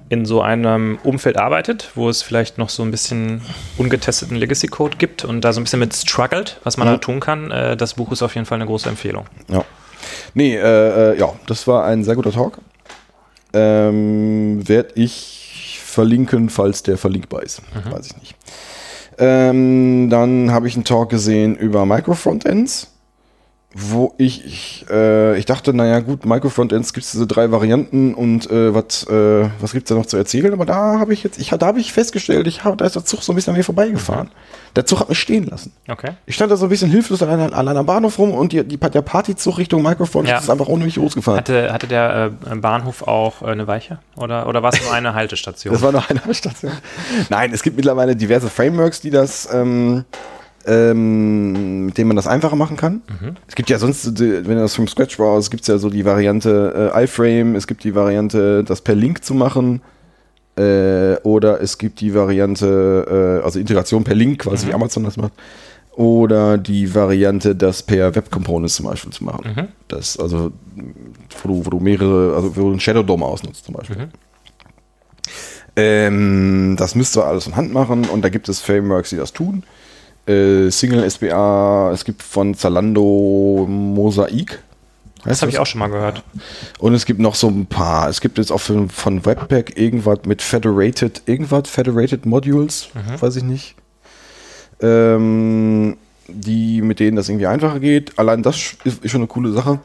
in 0.09 0.25
so 0.25 0.41
einem 0.41 0.99
Umfeld 1.03 1.37
arbeitet, 1.37 1.91
wo 1.95 2.09
es 2.09 2.21
vielleicht 2.21 2.57
noch 2.57 2.69
so 2.69 2.83
ein 2.83 2.91
bisschen 2.91 3.41
ungetesteten 3.77 4.35
Legacy 4.37 4.67
Code 4.67 4.97
gibt 4.97 5.25
und 5.25 5.41
da 5.41 5.51
so 5.51 5.59
ein 5.59 5.63
bisschen 5.63 5.79
mit 5.79 5.95
struggelt, 5.95 6.59
was 6.63 6.77
man 6.77 6.87
Mhm. 6.87 6.91
da 6.91 6.97
tun 6.97 7.19
kann, 7.19 7.49
äh, 7.51 7.75
das 7.75 7.95
Buch 7.95 8.11
ist 8.11 8.21
auf 8.21 8.35
jeden 8.35 8.45
Fall 8.45 8.57
eine 8.57 8.67
große 8.67 8.87
Empfehlung. 8.87 9.25
Ja. 9.49 9.65
Nee, 10.35 10.55
äh, 10.55 11.13
äh, 11.13 11.19
ja, 11.19 11.33
das 11.47 11.65
war 11.67 11.85
ein 11.85 12.03
sehr 12.03 12.15
guter 12.15 12.31
Talk. 12.31 12.59
Ähm, 13.53 14.67
Werde 14.67 14.89
ich 14.95 15.79
verlinken, 15.83 16.49
falls 16.49 16.83
der 16.83 16.97
verlinkbar 16.97 17.41
ist. 17.43 17.61
Weiß 17.89 18.07
ich 18.07 18.17
nicht. 18.17 18.35
Ähm, 19.17 20.09
dann 20.09 20.51
habe 20.51 20.67
ich 20.67 20.75
einen 20.75 20.83
Talk 20.83 21.09
gesehen 21.09 21.55
über 21.55 21.85
Microfrontends, 21.85 22.91
wo 23.77 24.13
ich, 24.17 24.45
ich, 24.45 24.85
äh, 24.89 25.37
ich 25.37 25.43
dachte, 25.43 25.73
naja 25.73 25.99
gut, 25.99 26.25
Microfrontends 26.25 26.93
gibt 26.93 27.05
es 27.05 27.11
diese 27.11 27.27
drei 27.27 27.51
Varianten 27.51 28.13
und 28.13 28.49
äh, 28.49 28.73
was, 28.73 29.05
äh, 29.09 29.49
was 29.59 29.73
gibt 29.73 29.87
es 29.87 29.89
da 29.89 29.95
noch 29.95 30.05
zu 30.05 30.15
erzählen? 30.15 30.53
Aber 30.53 30.65
da 30.65 30.97
habe 30.97 31.11
ich 31.13 31.23
jetzt, 31.23 31.37
ich, 31.37 31.49
da 31.49 31.65
habe 31.65 31.81
ich 31.81 31.91
festgestellt, 31.91 32.47
ich 32.47 32.63
hab, 32.63 32.77
da 32.77 32.85
ist 32.85 32.95
der 32.95 33.03
Zug 33.03 33.21
so 33.21 33.33
ein 33.33 33.35
bisschen 33.35 33.51
an 33.51 33.57
mir 33.57 33.65
vorbeigefahren. 33.65 34.29
Der 34.77 34.85
Zug 34.85 35.01
hat 35.01 35.09
mich 35.09 35.19
stehen 35.19 35.45
lassen. 35.47 35.73
Okay. 35.89 36.11
Ich 36.25 36.35
stand 36.35 36.53
da 36.53 36.55
so 36.55 36.67
ein 36.67 36.69
bisschen 36.69 36.89
hilflos 36.89 37.21
allein, 37.21 37.53
allein 37.53 37.75
am 37.75 37.85
Bahnhof 37.85 38.17
rum 38.17 38.31
und 38.31 38.53
die, 38.53 38.63
die, 38.63 38.77
der 38.77 39.01
Partyzug 39.01 39.57
Richtung 39.57 39.83
Microphone 39.83 40.25
Ja. 40.25 40.37
ist 40.37 40.49
einfach 40.49 40.67
ohne 40.67 40.85
mich 40.85 40.95
losgefahren. 40.95 41.39
Hatte, 41.39 41.73
hatte 41.73 41.87
der 41.87 42.31
äh, 42.49 42.55
Bahnhof 42.55 43.05
auch 43.05 43.41
äh, 43.41 43.47
eine 43.47 43.67
Weiche? 43.67 43.99
Oder, 44.15 44.47
oder 44.47 44.63
war 44.63 44.71
es 44.71 44.81
nur 44.81 44.93
eine 44.93 45.13
Haltestation? 45.13 45.73
Das 45.73 45.81
war 45.81 45.91
noch 45.91 46.09
eine 46.09 46.33
Station. 46.33 46.71
Nein, 47.29 47.51
es 47.53 47.61
gibt 47.61 47.75
mittlerweile 47.75 48.15
diverse 48.15 48.49
Frameworks, 48.49 49.01
die 49.01 49.09
das, 49.09 49.49
ähm, 49.53 50.05
ähm, 50.67 51.85
mit 51.85 51.97
denen 51.97 52.07
man 52.07 52.15
das 52.15 52.27
einfacher 52.27 52.55
machen 52.55 52.77
kann. 52.77 53.01
Es 53.47 53.55
gibt 53.55 53.69
ja 53.69 53.77
sonst, 53.77 54.19
wenn 54.19 54.43
du 54.43 54.55
das 54.55 54.75
vom 54.75 54.87
Scratch 54.87 55.17
gibt 55.49 55.61
es 55.61 55.67
ja 55.67 55.77
so 55.77 55.89
die 55.89 56.05
Variante 56.05 56.91
äh, 56.95 57.03
iFrame, 57.03 57.55
es 57.55 57.67
gibt 57.67 57.83
die 57.83 57.95
Variante, 57.95 58.63
das 58.63 58.81
per 58.81 58.95
Link 58.95 59.23
zu 59.23 59.33
machen. 59.33 59.81
Äh, 60.57 61.17
oder 61.23 61.61
es 61.61 61.77
gibt 61.77 61.99
die 61.99 62.13
Variante, 62.13 63.39
äh, 63.41 63.43
also 63.43 63.59
Integration 63.59 64.03
per 64.03 64.15
Link, 64.15 64.39
quasi 64.39 64.67
wie 64.67 64.73
Amazon 64.73 65.03
das 65.03 65.17
macht. 65.17 65.33
Oder 65.95 66.57
die 66.57 66.93
Variante, 66.93 67.55
das 67.55 67.83
per 67.83 68.15
Web 68.15 68.31
Components 68.31 68.75
zum 68.75 68.85
Beispiel 68.85 69.11
zu 69.11 69.23
machen. 69.23 69.43
Das, 69.87 70.17
also, 70.17 70.51
wo 71.41 71.47
du, 71.47 71.65
wo 71.65 71.69
du 71.69 71.79
mehrere, 71.79 72.35
also 72.35 72.55
wo 72.55 72.61
du 72.61 72.71
einen 72.71 72.79
Shadow 72.79 73.03
DOM 73.03 73.23
ausnutzt 73.23 73.65
zum 73.65 73.75
Beispiel. 73.75 74.09
Ähm, 75.77 76.75
das 76.77 76.95
müsst 76.95 77.17
ihr 77.17 77.25
alles 77.25 77.45
von 77.45 77.55
Hand 77.55 77.73
machen 77.73 78.05
und 78.05 78.23
da 78.23 78.29
gibt 78.29 78.47
es 78.47 78.61
Frameworks, 78.61 79.09
die 79.09 79.17
das 79.17 79.33
tun. 79.33 79.63
Äh, 80.27 80.71
Single 80.71 81.09
SBA, 81.09 81.91
es 81.93 82.03
gibt 82.03 82.23
von 82.23 82.55
Zalando 82.55 83.65
Mosaik. 83.69 84.59
das 85.23 85.41
habe 85.41 85.51
ich 85.51 85.59
auch 85.59 85.67
schon 85.67 85.79
mal 85.79 85.89
gehört. 85.89 86.23
Und 86.79 86.93
es 86.95 87.05
gibt 87.05 87.19
noch 87.19 87.35
so 87.35 87.47
ein 87.47 87.67
paar. 87.67 88.09
Es 88.09 88.21
gibt 88.21 88.37
jetzt 88.39 88.51
auch 88.51 88.61
von, 88.61 88.89
von 88.89 89.25
Webpack 89.25 89.77
irgendwas 89.77 90.19
mit 90.25 90.41
Federated, 90.41 91.21
irgendwas, 91.27 91.69
Federated 91.69 92.25
Modules, 92.25 92.89
weiß 93.19 93.35
ich 93.35 93.43
nicht. 93.43 93.75
Ähm, 94.81 95.97
die, 96.27 96.81
mit 96.81 96.99
denen 96.99 97.17
das 97.17 97.29
irgendwie 97.29 97.47
einfacher 97.47 97.79
geht. 97.79 98.17
Allein 98.17 98.41
das 98.41 98.75
ist, 98.83 99.03
ist 99.03 99.11
schon 99.11 99.21
eine 99.21 99.27
coole 99.27 99.51
Sache. 99.51 99.79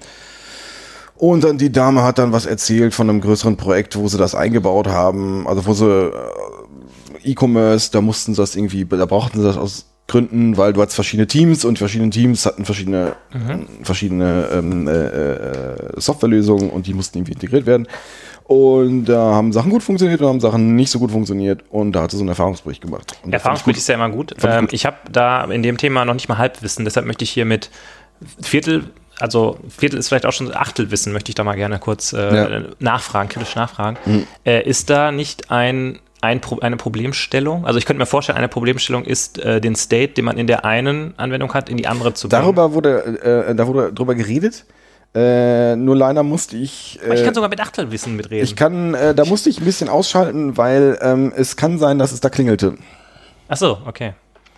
Und 1.17 1.45
dann 1.45 1.59
die 1.59 1.71
Dame 1.71 2.03
hat 2.03 2.19
dann 2.19 2.33
was 2.33 2.47
erzählt 2.47 2.95
von 2.95 3.11
einem 3.11 3.21
größeren 3.21 3.59
Projekt, 3.59 3.95
wo 3.97 4.09
sie 4.09 4.17
das 4.17 4.35
eingebaut 4.35 4.89
haben. 4.89 5.47
Also 5.47 5.67
wo 5.67 5.75
sie 5.75 5.87
äh, 5.87 7.31
E-Commerce, 7.31 7.91
da 7.93 8.01
mussten 8.01 8.35
sie 8.35 8.41
das 8.41 8.57
irgendwie, 8.57 8.87
da 8.87 9.05
brauchten 9.05 9.39
sie 9.39 9.45
das 9.45 9.59
aus 9.59 9.90
Gründen, 10.07 10.57
weil 10.57 10.73
du 10.73 10.81
hattest 10.83 10.97
verschiedene 10.97 11.29
Teams 11.29 11.65
und 11.65 11.79
verschiedene 11.79 12.11
Teams 12.11 12.45
hatten 12.45 12.65
verschiedene, 12.65 13.15
verschiedene 13.85 14.49
ähm, 14.53 14.89
äh, 14.89 14.93
äh, 14.93 16.01
Softwarelösungen 16.01 16.71
und 16.71 16.87
die 16.89 16.95
mussten 16.95 17.19
irgendwie 17.19 17.33
integriert 17.35 17.65
werden. 17.67 17.87
Und 18.45 19.05
da 19.05 19.35
haben 19.35 19.53
Sachen 19.53 19.71
gut 19.71 19.85
funktioniert 19.85 20.21
und 20.21 20.27
haben 20.27 20.41
Sachen 20.41 20.75
nicht 20.75 20.91
so 20.91 20.99
gut 20.99 21.13
funktioniert 21.13 21.63
und 21.71 21.93
da 21.93 22.03
hat 22.03 22.11
sie 22.11 22.17
so 22.17 22.23
einen 22.23 22.31
Erfahrungsbericht 22.31 22.83
gemacht. 22.83 23.13
Und 23.23 23.33
Erfahrungsbericht 23.33 23.79
ist 23.79 23.89
ja 23.89 23.95
immer 23.95 24.11
gut. 24.11 24.35
Ich 24.37 24.43
Ähm, 24.43 24.67
ich 24.73 24.85
habe 24.87 24.97
da 25.13 25.45
in 25.45 25.63
dem 25.63 25.77
Thema 25.79 26.05
noch 26.05 26.15
nicht 26.15 26.29
mal 26.29 26.39
Halbwissen, 26.39 26.85
deshalb 26.85 27.07
möchte 27.07 27.23
ich 27.23 27.31
hier 27.31 27.45
mit 27.45 27.71
Viertel, 28.43 28.91
also 29.21 29.59
Viertel 29.69 29.99
ist 30.01 30.09
vielleicht 30.09 30.27
auch 30.27 30.33
schon 30.33 30.53
Achtelwissen, 30.53 31.13
möchte 31.13 31.31
ich 31.31 31.37
da 31.37 31.45
mal 31.45 31.55
gerne 31.55 31.79
kurz 31.79 32.13
äh, 32.13 32.35
Ja. 32.35 32.63
nachfragen, 32.81 33.29
kritisch 33.29 33.55
nachfragen. 33.55 33.97
Äh, 34.45 34.69
ist 34.69 34.91
da 34.91 35.13
nicht 35.13 35.53
ein, 35.53 36.01
ein 36.21 36.41
Pro 36.41 36.59
eine 36.59 36.77
Problemstellung? 36.77 37.67
Also 37.67 37.79
ich 37.79 37.87
könnte 37.87 37.99
mir 37.99 38.07
vorstellen, 38.07 38.39
eine 38.39 38.49
Problemstellung 38.49 39.05
ist, 39.05 39.39
äh, 39.39 39.61
den 39.61 39.75
State, 39.77 40.15
den 40.15 40.25
man 40.25 40.37
in 40.37 40.47
der 40.47 40.65
einen 40.65 41.19
Anwendung 41.19 41.55
hat, 41.55 41.69
in 41.69 41.77
die 41.77 41.87
andere 41.87 42.15
zu 42.15 42.29
bringen. 42.29 42.43
Darüber 42.43 42.73
wurde, 42.73 43.49
äh, 43.49 43.55
da 43.55 43.67
wurde 43.67 43.93
drüber 43.93 44.15
geredet. 44.15 44.65
Äh, 45.13 45.75
nur 45.75 45.97
leider 45.97 46.23
musste 46.23 46.57
ich. 46.57 47.01
Aber 47.05 47.15
ich 47.15 47.23
äh, 47.23 47.25
kann 47.25 47.35
sogar 47.35 47.51
mit 47.51 47.61
Achtelwissen 47.61 48.17
mitreden. 48.17 48.45
Ich 48.45 48.55
kann, 48.55 48.95
äh, 48.95 49.13
da 49.15 49.25
musste 49.25 49.51
ich 49.51 49.61
ein 49.61 49.65
bisschen 49.65 49.89
ausschalten, 49.89 50.57
weil 50.57 50.99
ähm, 51.03 51.33
es 51.35 51.57
kann 51.57 51.79
sein, 51.79 51.99
dass 51.99 52.13
es 52.13 52.21
da 52.21 52.31
klingelte. 52.31 52.77
Ach 53.49 53.57
so, 53.57 53.79
okay. 53.87 54.15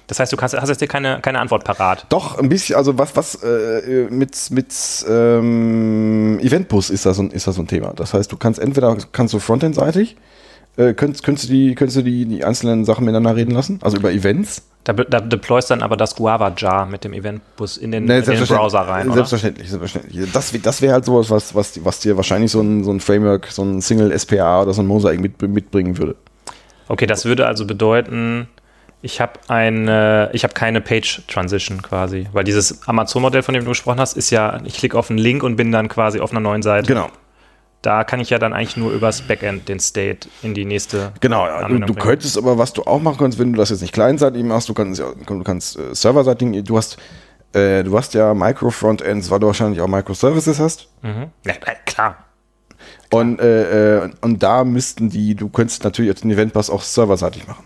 Das 0.08 0.20
heißt, 0.20 0.30
du 0.30 0.36
kannst, 0.36 0.54
hast 0.54 0.68
jetzt 0.68 0.80
hier 0.80 0.88
keine, 0.88 1.20
keine 1.22 1.40
Antwort 1.40 1.64
parat. 1.64 2.04
Doch, 2.10 2.38
ein 2.38 2.50
bisschen, 2.50 2.76
also 2.76 2.98
was, 2.98 3.16
was 3.16 3.42
äh, 3.42 4.08
mit, 4.10 4.50
mit 4.50 4.74
ähm, 5.08 6.38
Eventbus 6.42 6.90
ist 6.90 7.06
da, 7.06 7.14
so 7.14 7.22
ein, 7.22 7.30
ist 7.30 7.46
da 7.46 7.52
so 7.52 7.62
ein 7.62 7.66
Thema. 7.66 7.94
Das 7.94 8.12
heißt, 8.12 8.30
du 8.30 8.36
kannst 8.36 8.60
entweder 8.60 8.94
kannst 9.12 9.32
du 9.32 9.38
frontendseitig, 9.38 10.16
äh, 10.76 10.94
könntest, 10.94 11.24
könntest 11.24 11.48
du, 11.48 11.52
die, 11.52 11.74
könntest 11.74 11.98
du 11.98 12.02
die, 12.02 12.24
die 12.24 12.44
einzelnen 12.44 12.84
Sachen 12.84 13.04
miteinander 13.04 13.36
reden 13.36 13.52
lassen, 13.52 13.78
also 13.82 13.96
über 13.98 14.12
Events. 14.12 14.62
Da, 14.84 14.92
da 14.94 15.20
deployst 15.20 15.70
dann 15.70 15.82
aber 15.82 15.96
das 15.96 16.16
Guava-Jar 16.16 16.86
mit 16.86 17.04
dem 17.04 17.12
Eventbus 17.12 17.76
in 17.76 17.92
den, 17.92 18.04
Nee, 18.04 18.18
in 18.18 18.24
den 18.24 18.44
Browser 18.44 18.80
rein, 18.80 19.06
oder? 19.06 19.14
Selbstverständlich, 19.16 19.70
selbstverständlich. 19.70 20.32
Das, 20.32 20.52
das 20.60 20.82
wäre 20.82 20.94
halt 20.94 21.04
sowas, 21.04 21.30
was, 21.30 21.54
was, 21.54 21.84
was 21.84 22.00
dir 22.00 22.16
wahrscheinlich 22.16 22.50
so 22.50 22.60
ein, 22.60 22.82
so 22.82 22.90
ein 22.90 22.98
Framework, 22.98 23.46
so 23.46 23.62
ein 23.62 23.80
Single 23.80 24.18
SPA 24.18 24.62
oder 24.62 24.72
so 24.72 24.82
ein 24.82 24.86
Mosaic 24.86 25.20
mit, 25.20 25.40
mitbringen 25.40 25.98
würde. 25.98 26.16
Okay, 26.88 27.06
das 27.06 27.24
würde 27.24 27.46
also 27.46 27.64
bedeuten, 27.64 28.48
ich 29.02 29.20
habe 29.20 29.32
eine, 29.48 30.30
ich 30.32 30.42
habe 30.42 30.54
keine 30.54 30.80
Page 30.80 31.22
Transition 31.28 31.82
quasi, 31.82 32.28
weil 32.32 32.44
dieses 32.44 32.86
Amazon-Modell, 32.88 33.42
von 33.42 33.54
dem 33.54 33.64
du 33.64 33.70
gesprochen 33.70 34.00
hast, 34.00 34.16
ist 34.16 34.30
ja, 34.30 34.60
ich 34.64 34.74
klicke 34.74 34.98
auf 34.98 35.10
einen 35.10 35.18
Link 35.18 35.42
und 35.42 35.56
bin 35.56 35.70
dann 35.70 35.88
quasi 35.88 36.18
auf 36.20 36.30
einer 36.30 36.40
neuen 36.40 36.62
Seite. 36.62 36.88
Genau. 36.88 37.08
Da 37.82 38.04
kann 38.04 38.20
ich 38.20 38.30
ja 38.30 38.38
dann 38.38 38.52
eigentlich 38.52 38.76
nur 38.76 38.92
übers 38.92 39.22
Backend 39.22 39.68
den 39.68 39.80
State 39.80 40.28
in 40.42 40.54
die 40.54 40.64
nächste. 40.64 41.12
Genau, 41.20 41.46
ja. 41.46 41.58
Du, 41.58 41.64
Anwendung 41.64 41.86
du 41.88 41.94
könntest 41.94 42.38
aber, 42.38 42.56
was 42.56 42.72
du 42.72 42.82
auch 42.84 43.00
machen 43.00 43.16
kannst, 43.18 43.38
wenn 43.40 43.52
du 43.52 43.58
das 43.58 43.70
jetzt 43.70 43.80
nicht 43.80 43.92
kleinseitig 43.92 44.44
machst, 44.44 44.68
du 44.68 44.74
kannst 44.74 45.00
du 45.00 45.42
kannst 45.42 45.76
äh, 45.76 45.92
serverseitig, 45.92 46.62
du 46.64 46.76
hast, 46.76 46.96
äh, 47.52 47.82
du 47.82 47.98
hast 47.98 48.14
ja 48.14 48.34
Micro-Frontends, 48.34 49.30
weil 49.30 49.40
du 49.40 49.48
wahrscheinlich 49.48 49.80
auch 49.80 49.88
Microservices 49.88 50.60
hast. 50.60 50.88
Mhm. 51.02 51.30
Ja, 51.44 51.54
äh, 51.54 51.74
klar. 51.84 52.18
Und, 53.10 53.40
äh, 53.40 54.04
äh, 54.04 54.10
und 54.20 54.42
da 54.42 54.64
müssten 54.64 55.10
die, 55.10 55.34
du 55.34 55.48
könntest 55.48 55.84
natürlich 55.84 56.08
jetzt 56.08 56.24
den 56.24 56.30
Eventbus 56.30 56.70
auch 56.70 56.82
serverseitig 56.82 57.46
machen. 57.48 57.64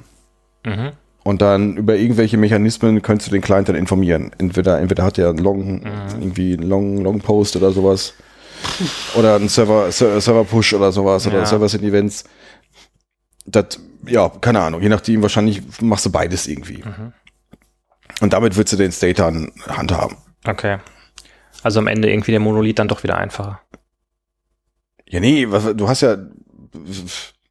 Mhm. 0.65 0.93
Und 1.25 1.43
dann 1.43 1.77
über 1.77 1.97
irgendwelche 1.97 2.37
Mechanismen 2.37 3.03
könntest 3.03 3.29
du 3.29 3.33
den 3.33 3.43
Client 3.43 3.69
dann 3.69 3.77
informieren. 3.77 4.31
Entweder, 4.39 4.79
entweder 4.81 5.03
hat 5.05 5.19
er 5.19 5.29
einen 5.29 5.39
Long, 5.39 5.81
Mhm. 5.81 5.83
irgendwie 6.21 6.55
einen 6.55 6.69
Long, 6.69 6.99
Long 7.03 7.21
Post 7.21 7.57
oder 7.57 7.71
sowas. 7.73 8.15
Oder 9.15 9.37
ein 9.37 9.49
Server, 9.49 9.91
Ser- 9.93 10.21
Server-Push 10.21 10.75
oder 10.75 10.93
sowas 10.93 11.27
oder 11.27 11.39
Ja. 11.39 11.47
Server-Send-Events. 11.47 12.25
Das, 13.47 13.79
ja, 14.07 14.29
keine 14.29 14.61
Ahnung, 14.61 14.83
je 14.83 14.89
nachdem, 14.89 15.23
wahrscheinlich 15.23 15.63
machst 15.81 16.07
du 16.07 16.11
beides 16.11 16.47
irgendwie. 16.47 16.79
Mhm. 16.79 17.13
Und 18.21 18.33
damit 18.33 18.57
würdest 18.57 18.73
du 18.73 18.77
den 18.77 18.93
State 18.93 19.15
dann 19.15 19.53
handhaben. 19.69 20.17
Okay. 20.47 20.79
Also 21.63 21.79
am 21.81 21.87
Ende 21.87 22.11
irgendwie 22.11 22.31
der 22.33 22.41
Monolith 22.41 22.79
dann 22.79 22.89
doch 22.89 23.03
wieder 23.03 23.19
einfacher. 23.19 23.61
Ja, 25.09 25.21
nee, 25.21 25.47
was, 25.49 25.75
du 25.77 25.89
hast 25.89 26.01
ja 26.01 26.17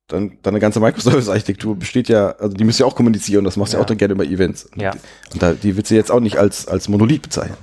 dann, 0.07 0.37
deine 0.41 0.59
ganze 0.59 0.79
Microservice-Architektur 0.79 1.75
besteht 1.77 2.09
ja, 2.09 2.31
also 2.31 2.55
die 2.55 2.63
müsst 2.63 2.79
ja 2.79 2.85
auch 2.85 2.95
kommunizieren, 2.95 3.43
das 3.43 3.57
machst 3.57 3.73
du 3.73 3.77
ja. 3.77 3.79
Ja. 3.79 3.83
auch 3.83 3.87
dann 3.87 3.97
gerne 3.97 4.13
über 4.13 4.25
Events. 4.25 4.69
Ja. 4.75 4.91
Und 5.33 5.41
da, 5.41 5.53
die 5.53 5.75
willst 5.77 5.91
du 5.91 5.95
jetzt 5.95 6.11
auch 6.11 6.19
nicht 6.19 6.37
als, 6.37 6.67
als 6.67 6.87
Monolith 6.89 7.21
bezeichnen. 7.23 7.57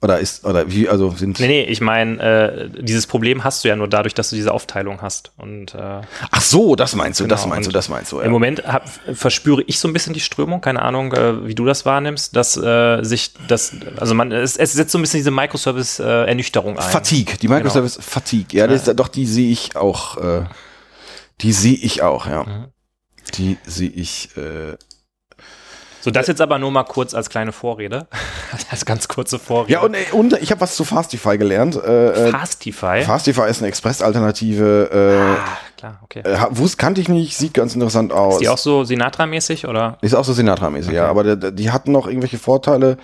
Oder 0.00 0.20
ist, 0.20 0.44
oder 0.44 0.70
wie, 0.70 0.88
also 0.88 1.10
sind. 1.10 1.40
Nee, 1.40 1.48
nee, 1.48 1.62
ich 1.64 1.80
meine, 1.80 2.22
äh, 2.22 2.82
dieses 2.82 3.08
Problem 3.08 3.42
hast 3.42 3.64
du 3.64 3.68
ja 3.68 3.74
nur 3.74 3.88
dadurch, 3.88 4.14
dass 4.14 4.30
du 4.30 4.36
diese 4.36 4.54
Aufteilung 4.54 5.02
hast. 5.02 5.32
Und 5.36 5.74
äh, 5.74 6.02
Ach 6.30 6.40
so, 6.40 6.76
das 6.76 6.94
meinst 6.94 7.18
du, 7.18 7.26
das 7.26 7.42
Genau, 7.42 7.54
meinst 7.54 7.66
du, 7.68 7.72
das 7.72 7.88
meinst 7.88 8.12
du. 8.12 8.18
Ja. 8.20 8.26
Im 8.26 8.30
Moment 8.30 8.62
hab, 8.64 8.88
verspüre 9.12 9.62
ich 9.66 9.80
so 9.80 9.88
ein 9.88 9.92
bisschen 9.92 10.12
die 10.14 10.20
Strömung, 10.20 10.60
keine 10.60 10.82
Ahnung, 10.82 11.12
äh, 11.14 11.44
wie 11.48 11.56
du 11.56 11.64
das 11.64 11.84
wahrnimmst, 11.84 12.36
dass 12.36 12.56
äh, 12.56 13.02
sich 13.02 13.32
das, 13.48 13.72
also 13.96 14.14
man, 14.14 14.30
es, 14.30 14.56
es 14.56 14.72
setzt 14.72 14.92
so 14.92 14.98
ein 14.98 15.02
bisschen 15.02 15.18
diese 15.18 15.32
Microservice-Ernüchterung 15.32 16.78
ein. 16.78 16.90
Fatigue, 16.90 17.36
die 17.36 17.48
Genau. 17.48 17.56
Microservice 17.58 17.98
Fatigue. 18.00 18.56
Ja, 18.56 18.68
das, 18.68 18.84
doch, 18.84 19.08
die 19.08 19.26
sehe 19.26 19.50
ich 19.50 19.74
auch. 19.74 20.16
Äh, 20.18 20.44
die 21.40 21.52
sehe 21.52 21.74
ich 21.76 22.02
auch, 22.02 22.26
ja. 22.26 22.44
Mhm. 22.44 22.64
Die 23.34 23.58
sehe 23.66 23.90
ich. 23.90 24.30
Äh, 24.36 24.76
So, 26.08 26.12
das 26.12 26.26
jetzt 26.26 26.40
aber 26.40 26.58
nur 26.58 26.70
mal 26.70 26.84
kurz 26.84 27.12
als 27.12 27.28
kleine 27.28 27.52
Vorrede. 27.52 28.06
als 28.70 28.86
ganz 28.86 29.08
kurze 29.08 29.38
Vorrede. 29.38 29.72
ja, 29.74 29.80
und, 29.80 29.94
und 30.12 30.32
ich 30.40 30.50
habe 30.50 30.62
was 30.62 30.74
zu 30.74 30.84
Fastify 30.84 31.36
gelernt. 31.36 31.76
Äh, 31.76 32.28
äh, 32.28 32.30
Fastify. 32.30 33.02
Fastify 33.02 33.50
ist 33.50 33.58
eine 33.58 33.68
Express-Alternative. 33.68 34.88
Äh, 34.90 35.38
ah, 35.38 35.58
klar, 35.76 36.00
okay. 36.02 36.20
äh, 36.24 36.68
kannte 36.78 37.02
ich 37.02 37.10
nicht, 37.10 37.36
sieht 37.36 37.52
ganz 37.52 37.74
interessant 37.74 38.12
aus. 38.12 38.36
Ist 38.36 38.40
die 38.40 38.48
auch 38.48 38.56
so 38.56 38.84
Sinatra-mäßig 38.84 39.66
oder? 39.68 39.98
Ist 40.00 40.14
auch 40.14 40.24
so 40.24 40.32
Sinatra-mäßig, 40.32 40.92
ja. 40.92 41.02
Okay. 41.02 41.10
Aber 41.10 41.24
der, 41.24 41.36
der, 41.36 41.50
die 41.50 41.70
hatten 41.70 41.92
noch 41.92 42.06
irgendwelche 42.06 42.38
Vorteile, 42.38 42.96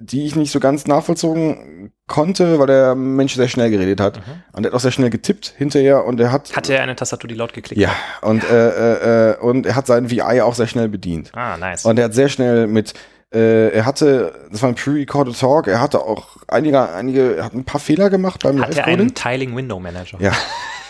die 0.00 0.26
ich 0.26 0.36
nicht 0.36 0.52
so 0.52 0.60
ganz 0.60 0.86
nachvollzogen 0.86 1.92
konnte, 2.06 2.58
weil 2.58 2.66
der 2.66 2.94
Mensch 2.94 3.34
sehr 3.34 3.48
schnell 3.48 3.70
geredet 3.70 4.00
hat. 4.00 4.20
Und 4.52 4.62
der 4.62 4.70
hat 4.70 4.76
auch 4.76 4.80
sehr 4.80 4.90
schnell 4.90 5.10
getippt 5.10 5.54
hinterher 5.56 6.04
und 6.04 6.20
er 6.20 6.32
hat. 6.32 6.54
Hatte 6.56 6.74
er 6.74 6.82
eine 6.82 6.96
Tastatur, 6.96 7.28
die 7.28 7.34
laut 7.34 7.52
geklickt 7.52 7.80
ja, 7.80 7.90
hat? 7.90 8.22
und, 8.22 8.44
äh, 8.44 8.68
äh, 8.68 9.30
äh, 9.32 9.38
und 9.38 9.66
er 9.66 9.76
hat 9.76 9.86
seinen 9.86 10.10
VI 10.10 10.42
auch 10.42 10.54
sehr 10.54 10.66
schnell 10.66 10.88
bedient. 10.88 11.32
Ah, 11.34 11.56
nice. 11.56 11.84
Und 11.84 11.98
er 11.98 12.06
hat 12.06 12.14
sehr 12.14 12.28
schnell 12.28 12.66
mit, 12.66 12.94
äh, 13.34 13.70
er 13.70 13.86
hatte, 13.86 14.48
das 14.50 14.62
war 14.62 14.68
ein 14.68 14.76
Pre-Recorded 14.76 15.38
Talk, 15.38 15.66
er 15.66 15.80
hatte 15.80 16.00
auch 16.00 16.36
einige, 16.48 16.88
einige, 16.90 17.36
er 17.36 17.44
hat 17.44 17.54
ein 17.54 17.64
paar 17.64 17.80
Fehler 17.80 18.10
gemacht 18.10 18.42
beim 18.42 18.60
Hat 18.60 18.76
er 18.76 18.86
einen 18.86 19.14
Tiling 19.14 19.56
Window 19.56 19.80
Manager? 19.80 20.18
Ja. 20.20 20.32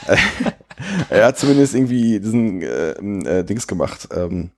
er 1.10 1.26
hat 1.26 1.38
zumindest 1.38 1.74
irgendwie 1.74 2.20
diesen 2.20 2.62
äh, 2.62 3.38
äh, 3.40 3.44
Dings 3.44 3.66
gemacht. 3.66 4.08
Ähm, 4.14 4.50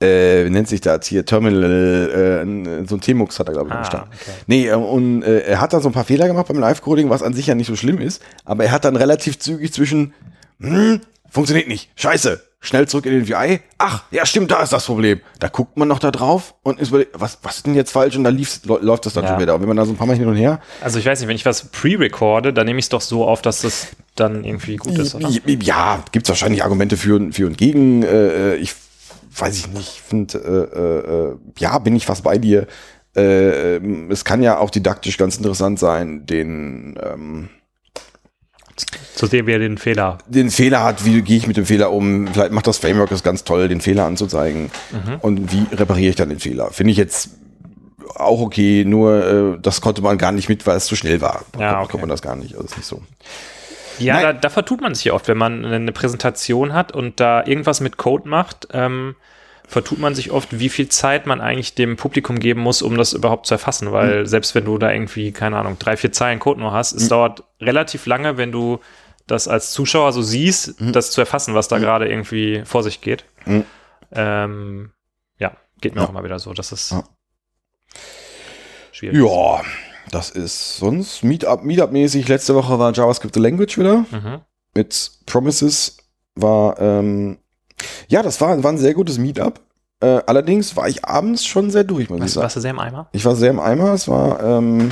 äh, 0.00 0.44
wie 0.44 0.50
nennt 0.50 0.68
sich 0.68 0.80
das 0.80 1.06
hier? 1.06 1.24
Terminal, 1.24 2.44
äh, 2.44 2.86
so 2.88 2.96
ein 2.96 3.00
T-Mux 3.00 3.38
hat 3.38 3.48
er, 3.48 3.54
glaube 3.54 3.68
ich, 3.68 3.74
am 3.74 3.80
Ah, 3.80 3.84
Start. 3.84 4.08
okay. 4.08 4.30
Nee, 4.46 4.68
äh, 4.68 4.74
und 4.74 5.22
äh, 5.22 5.40
er 5.40 5.60
hat 5.60 5.72
da 5.72 5.80
so 5.80 5.88
ein 5.88 5.92
paar 5.92 6.04
Fehler 6.04 6.26
gemacht 6.26 6.48
beim 6.48 6.58
Live-Coding, 6.58 7.10
was 7.10 7.22
an 7.22 7.34
sich 7.34 7.46
ja 7.46 7.54
nicht 7.54 7.66
so 7.68 7.76
schlimm 7.76 7.98
ist, 8.00 8.22
aber 8.44 8.64
er 8.64 8.72
hat 8.72 8.84
dann 8.84 8.96
relativ 8.96 9.38
zügig 9.38 9.72
zwischen, 9.72 10.12
hm, 10.60 11.00
funktioniert 11.30 11.68
nicht, 11.68 11.90
scheiße, 11.96 12.42
schnell 12.60 12.88
zurück 12.88 13.04
in 13.06 13.12
den 13.12 13.28
VI, 13.28 13.60
ach, 13.78 14.04
ja 14.10 14.24
stimmt, 14.24 14.50
da 14.50 14.62
ist 14.62 14.72
das 14.72 14.86
Problem. 14.86 15.20
Da 15.38 15.48
guckt 15.48 15.76
man 15.76 15.86
noch 15.86 15.98
da 15.98 16.10
drauf 16.10 16.54
und 16.62 16.80
ist 16.80 16.88
überlegt, 16.88 17.10
was, 17.20 17.38
was 17.42 17.56
ist 17.56 17.66
denn 17.66 17.74
jetzt 17.74 17.92
falsch? 17.92 18.16
Und 18.16 18.24
dann 18.24 18.34
lief's, 18.34 18.62
läuft 18.64 19.04
das 19.04 19.12
dann 19.12 19.24
Ja. 19.24 19.30
schon 19.32 19.40
wieder. 19.40 19.54
Und 19.54 19.60
wenn 19.60 19.68
man 19.68 19.76
da 19.76 19.84
so 19.84 19.92
ein 19.92 19.96
paar 19.96 20.06
Mal 20.06 20.16
hin 20.16 20.26
und 20.28 20.36
her, 20.36 20.60
Also 20.80 20.98
ich 20.98 21.04
weiß 21.04 21.20
nicht, 21.20 21.28
wenn 21.28 21.36
ich 21.36 21.44
was 21.44 21.66
pre-recorde, 21.66 22.54
dann 22.54 22.64
nehme 22.66 22.78
ich 22.78 22.86
es 22.86 22.88
doch 22.88 23.02
so 23.02 23.26
auf, 23.26 23.42
dass 23.42 23.60
das 23.62 23.88
dann 24.16 24.44
irgendwie 24.44 24.76
gut 24.76 24.96
ist, 24.96 25.14
oder? 25.14 25.28
Ja, 25.28 26.02
gibt 26.12 26.24
es 26.26 26.30
wahrscheinlich 26.30 26.64
Argumente 26.64 26.96
für, 26.96 27.16
und- 27.16 27.32
für 27.34 27.46
und 27.46 27.58
gegen. 27.58 28.02
Äh, 28.02 28.54
ich 28.56 28.72
weiß 29.36 29.56
ich 29.56 29.68
nicht, 29.68 30.00
finde, 30.00 30.38
äh, 30.38 31.10
äh, 31.10 31.36
ja, 31.58 31.78
bin 31.78 31.96
ich 31.96 32.06
fast 32.06 32.22
bei 32.22 32.38
dir. 32.38 32.66
Äh, 33.16 33.76
es 34.10 34.24
kann 34.24 34.42
ja 34.42 34.58
auch 34.58 34.70
didaktisch 34.70 35.18
ganz 35.18 35.36
interessant 35.36 35.78
sein, 35.78 36.26
den, 36.26 36.98
ähm, 37.02 37.48
Zu 39.14 39.26
sehen, 39.26 39.46
wie 39.46 39.52
er 39.52 39.60
den 39.60 39.78
Fehler. 39.78 40.18
den 40.26 40.50
Fehler 40.50 40.82
hat, 40.82 41.04
wie 41.04 41.22
gehe 41.22 41.36
ich 41.36 41.46
mit 41.46 41.56
dem 41.56 41.66
Fehler 41.66 41.92
um. 41.92 42.26
Vielleicht 42.28 42.52
macht 42.52 42.66
das 42.66 42.78
Framework 42.78 43.12
es 43.12 43.22
ganz 43.22 43.44
toll, 43.44 43.68
den 43.68 43.80
Fehler 43.80 44.04
anzuzeigen. 44.04 44.70
Und 45.20 45.52
wie 45.52 45.66
repariere 45.74 46.10
ich 46.10 46.16
dann 46.16 46.28
den 46.28 46.40
Fehler? 46.40 46.70
Finde 46.70 46.90
ich 46.90 46.96
jetzt 46.96 47.30
auch 48.16 48.40
okay, 48.40 48.84
nur 48.84 49.54
äh, 49.54 49.58
das 49.60 49.80
konnte 49.80 50.02
man 50.02 50.18
gar 50.18 50.32
nicht 50.32 50.48
mit, 50.48 50.66
weil 50.66 50.76
es 50.76 50.86
zu 50.86 50.96
schnell 50.96 51.20
war. 51.20 51.44
Ja, 51.58 51.80
okay. 51.80 51.92
Konnte 51.92 51.98
man 51.98 52.08
das 52.08 52.22
gar 52.22 52.36
nicht, 52.36 52.54
also 52.54 52.66
ist 52.66 52.76
nicht 52.76 52.86
so. 52.86 53.02
Ja, 53.98 54.20
da, 54.20 54.32
da 54.32 54.48
vertut 54.50 54.80
man 54.80 54.94
sich 54.94 55.04
ja 55.04 55.12
oft, 55.12 55.28
wenn 55.28 55.38
man 55.38 55.64
eine 55.64 55.92
Präsentation 55.92 56.72
hat 56.72 56.92
und 56.92 57.20
da 57.20 57.44
irgendwas 57.46 57.80
mit 57.80 57.96
Code 57.96 58.28
macht, 58.28 58.68
ähm, 58.72 59.16
vertut 59.66 59.98
man 59.98 60.14
sich 60.14 60.30
oft, 60.30 60.58
wie 60.58 60.68
viel 60.68 60.88
Zeit 60.88 61.26
man 61.26 61.40
eigentlich 61.40 61.74
dem 61.74 61.96
Publikum 61.96 62.38
geben 62.38 62.60
muss, 62.60 62.82
um 62.82 62.96
das 62.98 63.12
überhaupt 63.14 63.46
zu 63.46 63.54
erfassen. 63.54 63.92
Weil 63.92 64.20
Mhm. 64.22 64.26
selbst 64.26 64.54
wenn 64.54 64.64
du 64.66 64.76
da 64.78 64.92
irgendwie, 64.92 65.32
keine 65.32 65.56
Ahnung, 65.58 65.78
drei, 65.78 65.96
vier 65.96 66.12
Zeilen 66.12 66.38
Code 66.38 66.60
nur 66.60 66.72
hast, 66.72 66.92
es 66.92 67.08
dauert 67.08 67.44
relativ 67.60 68.04
lange, 68.06 68.36
wenn 68.36 68.52
du 68.52 68.80
das 69.26 69.48
als 69.48 69.70
Zuschauer 69.72 70.12
so 70.12 70.20
siehst, 70.20 70.80
Mhm. 70.80 70.92
das 70.92 71.10
zu 71.10 71.20
erfassen, 71.22 71.54
was 71.54 71.68
da 71.68 71.78
gerade 71.78 72.08
irgendwie 72.08 72.62
vor 72.66 72.82
sich 72.82 73.00
geht. 73.00 73.24
Ähm, 74.12 74.90
ja, 75.38 75.56
geht 75.80 75.94
mir 75.94 76.02
Ja. 76.02 76.06
auch 76.06 76.10
immer 76.10 76.24
wieder 76.24 76.38
so. 76.38 76.52
Das 76.52 76.70
ist 76.72 76.90
Ja. 76.92 77.04
schwierig. 78.92 79.16
Ja, 79.18 79.62
das 80.10 80.30
ist 80.30 80.76
sonst 80.78 81.22
Meetup, 81.24 81.62
Meetup-mäßig. 81.64 82.28
Letzte 82.28 82.54
Woche 82.54 82.78
war 82.78 82.92
JavaScript 82.92 83.34
the 83.34 83.40
Language 83.40 83.78
wieder 83.78 84.04
Mhm. 84.10 84.40
mit 84.74 85.10
Promises. 85.26 85.96
War, 86.36 86.80
ähm, 86.80 87.38
ja, 88.08 88.22
das 88.22 88.40
war, 88.40 88.60
war 88.62 88.72
ein 88.72 88.78
sehr 88.78 88.94
gutes 88.94 89.18
Meetup. 89.18 89.60
Äh, 90.00 90.20
allerdings 90.26 90.76
war 90.76 90.88
ich 90.88 91.04
abends 91.04 91.46
schon 91.46 91.70
sehr 91.70 91.84
durch, 91.84 92.10
muss 92.10 92.16
ich 92.18 92.22
Warst, 92.22 92.34
sagen. 92.34 92.42
warst 92.44 92.56
du 92.56 92.60
sehr 92.60 92.70
im 92.72 92.78
Eimer? 92.80 93.08
Ich 93.12 93.24
war 93.24 93.36
sehr 93.36 93.50
im 93.50 93.60
Eimer. 93.60 93.92
Es 93.94 94.08
war 94.08 94.42
ähm, 94.42 94.90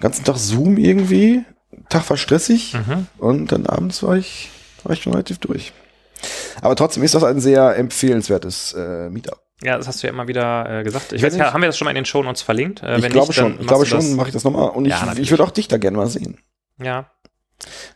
ganzen 0.00 0.24
Tag 0.24 0.36
Zoom 0.36 0.76
irgendwie. 0.76 1.44
Tag 1.88 2.08
war 2.10 2.16
stressig. 2.16 2.74
Mhm. 2.74 3.06
Und 3.18 3.52
dann 3.52 3.66
abends 3.66 4.02
war 4.02 4.16
ich, 4.16 4.50
war 4.82 4.92
ich 4.92 5.02
schon 5.02 5.12
relativ 5.12 5.38
durch. 5.38 5.72
Aber 6.60 6.76
trotzdem 6.76 7.02
ist 7.02 7.14
das 7.14 7.24
ein 7.24 7.40
sehr 7.40 7.76
empfehlenswertes 7.76 8.74
äh, 8.74 9.08
Meetup. 9.08 9.41
Ja, 9.64 9.76
das 9.76 9.86
hast 9.88 10.02
du 10.02 10.06
ja 10.06 10.12
immer 10.12 10.28
wieder 10.28 10.80
äh, 10.80 10.82
gesagt. 10.84 11.12
Ich 11.12 11.22
weiß 11.22 11.32
nicht, 11.34 11.44
ich- 11.44 11.52
haben 11.52 11.60
wir 11.62 11.66
das 11.68 11.76
schon 11.78 11.84
mal 11.86 11.90
in 11.92 11.96
den 11.96 12.04
Shownotes 12.04 12.42
verlinkt? 12.42 12.82
Äh, 12.82 12.98
ich 12.98 13.08
glaube 13.08 13.28
nicht, 13.28 13.34
schon. 13.34 13.60
Ich 13.60 13.66
glaube 13.66 13.86
schon, 13.86 13.98
das- 14.00 14.10
mache 14.10 14.28
ich 14.28 14.32
das 14.34 14.44
nochmal. 14.44 14.70
Und 14.70 14.86
Ja, 14.86 14.96
ich, 14.96 15.02
natürlich. 15.02 15.20
ich 15.26 15.30
würde 15.30 15.44
auch 15.44 15.50
dich 15.50 15.68
da 15.68 15.78
gerne 15.78 15.96
mal 15.96 16.06
sehen. 16.08 16.38
Ja, 16.82 17.06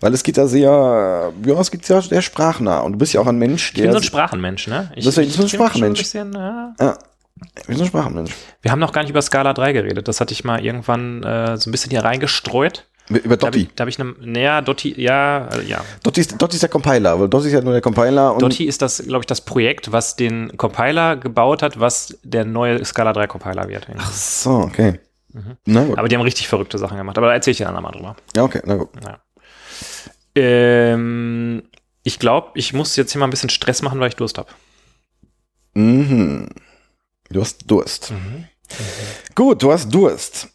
Weil 0.00 0.14
es 0.14 0.22
geht 0.22 0.38
da 0.38 0.46
sehr, 0.46 1.32
ja, 1.44 1.60
es 1.60 1.70
geht 1.72 1.88
ja 1.88 2.00
sehr 2.00 2.22
sprachnah. 2.22 2.80
Und 2.80 2.92
du 2.92 2.98
bist 2.98 3.12
ja 3.14 3.20
auch 3.20 3.26
ein 3.26 3.38
Mensch, 3.38 3.68
ich 3.70 3.74
bin 3.74 3.82
der. 3.84 3.92
so 3.92 3.98
ein 3.98 4.04
Sprachenmensch, 4.04 4.68
ne? 4.68 4.92
Ich, 4.94 4.98
ich 4.98 5.04
bist 5.06 5.16
du 5.16 5.20
ein 5.22 5.26
bin 5.26 5.34
schon 5.36 5.48
Sprachenmensch. 5.48 5.98
bisschen, 5.98 6.32
ja. 6.34 6.74
ja, 6.78 6.98
ich 7.58 7.66
bin 7.66 7.76
so 7.76 7.82
ein 7.82 7.88
Sprachenmensch. 7.88 8.30
Wir 8.62 8.70
haben 8.70 8.78
noch 8.78 8.92
gar 8.92 9.00
nicht 9.02 9.10
über 9.10 9.22
Scala 9.22 9.52
3 9.54 9.72
geredet. 9.72 10.06
Das 10.06 10.20
hatte 10.20 10.32
ich 10.32 10.44
mal 10.44 10.64
irgendwann 10.64 11.22
äh, 11.24 11.56
so 11.56 11.68
ein 11.68 11.72
bisschen 11.72 11.90
hier 11.90 12.04
reingestreut. 12.04 12.86
Über 13.08 13.36
Da 13.36 13.46
habe 13.46 13.56
Dotti. 13.56 13.58
ich, 13.60 13.74
da 13.74 13.82
hab 13.82 13.88
ich 13.88 14.00
eine, 14.00 14.14
naja, 14.20 14.60
Dotti, 14.60 15.00
ja, 15.00 15.46
äh, 15.48 15.64
ja. 15.64 15.84
Dotti 16.02 16.20
ist, 16.22 16.40
Dotti 16.42 16.54
ist 16.56 16.62
der 16.62 16.68
Compiler, 16.70 17.18
weil 17.20 17.28
Dotti 17.28 17.46
ist 17.46 17.52
ja 17.52 17.60
nur 17.60 17.72
der 17.72 17.80
Compiler. 17.82 18.32
Und 18.34 18.42
Dotti 18.42 18.64
ist 18.64 18.82
das, 18.82 19.02
glaube 19.02 19.20
ich, 19.22 19.26
das 19.26 19.40
Projekt, 19.42 19.92
was 19.92 20.16
den 20.16 20.56
Compiler 20.56 21.16
gebaut 21.16 21.62
hat, 21.62 21.78
was 21.78 22.18
der 22.24 22.44
neue 22.44 22.84
Scala 22.84 23.12
3 23.12 23.26
Compiler 23.28 23.68
wird. 23.68 23.86
Ach 23.96 24.12
so, 24.12 24.50
okay. 24.58 24.98
Na 25.66 25.80
gut. 25.82 25.90
Mhm. 25.92 25.98
Aber 25.98 26.08
die 26.08 26.16
haben 26.16 26.22
richtig 26.22 26.48
verrückte 26.48 26.78
Sachen 26.78 26.96
gemacht. 26.96 27.16
Aber 27.18 27.28
da 27.28 27.34
erzähle 27.34 27.52
ich 27.52 27.58
dir 27.58 27.64
dann 27.66 27.74
nochmal 27.74 27.92
drüber. 27.92 28.16
ja, 28.34 28.42
okay, 28.42 28.62
na 28.64 28.74
gut. 28.76 28.88
Ja. 29.04 29.18
Ähm, 30.34 31.62
ich 32.02 32.18
glaube, 32.18 32.50
ich 32.54 32.72
muss 32.72 32.96
jetzt 32.96 33.12
hier 33.12 33.18
mal 33.20 33.26
ein 33.26 33.30
bisschen 33.30 33.50
Stress 33.50 33.82
machen, 33.82 34.00
weil 34.00 34.08
ich 34.08 34.16
Durst 34.16 34.38
habe. 34.38 34.48
Mhm. 35.74 36.48
Du 37.30 37.40
hast 37.40 37.70
Durst. 37.70 38.12
Gut, 39.34 39.62
du 39.62 39.72
hast 39.72 39.92
Durst. 39.92 40.48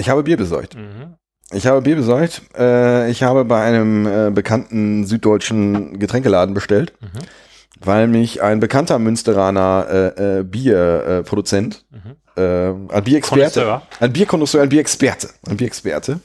Ich 0.00 0.08
habe 0.08 0.22
Bier 0.22 0.36
besorgt. 0.36 0.74
Mhm. 0.76 1.14
Ich 1.52 1.66
habe 1.66 1.80
Bier 1.82 1.96
besorgt. 1.96 2.42
Äh, 2.58 3.10
ich 3.10 3.22
habe 3.22 3.44
bei 3.44 3.62
einem 3.62 4.06
äh, 4.06 4.30
bekannten 4.30 5.04
süddeutschen 5.06 5.98
Getränkeladen 5.98 6.54
bestellt, 6.54 6.92
Mhm. 7.00 7.18
weil 7.84 8.06
mich 8.08 8.42
ein 8.42 8.60
bekannter 8.60 8.98
Münsteraner 8.98 9.86
äh, 10.18 10.38
äh, 10.40 10.42
Bierproduzent, 10.44 11.84
äh, 11.92 11.96
Mhm. 11.96 12.88
äh, 12.90 12.94
ein 12.96 13.04
Bierexperte, 13.04 13.82
ein 14.00 14.12
Bierkonnoisseur, 14.12 14.62
ein 14.62 14.68
Bierexperte, 14.68 15.28
ein 15.48 15.56
Bierexperte, 15.56 16.20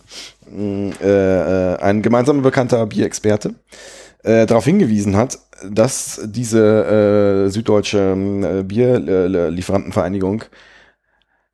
äh, 1.01 1.75
ein 1.81 2.01
gemeinsamer 2.01 2.41
bekannter 2.41 2.85
Bierexperte, 2.85 3.55
darauf 4.23 4.65
hingewiesen 4.65 5.15
hat, 5.17 5.37
dass 5.69 6.19
diese 6.25 7.47
süddeutsche 7.51 7.99
äh, 7.99 8.63
Bierlieferantenvereinigung 8.63 10.43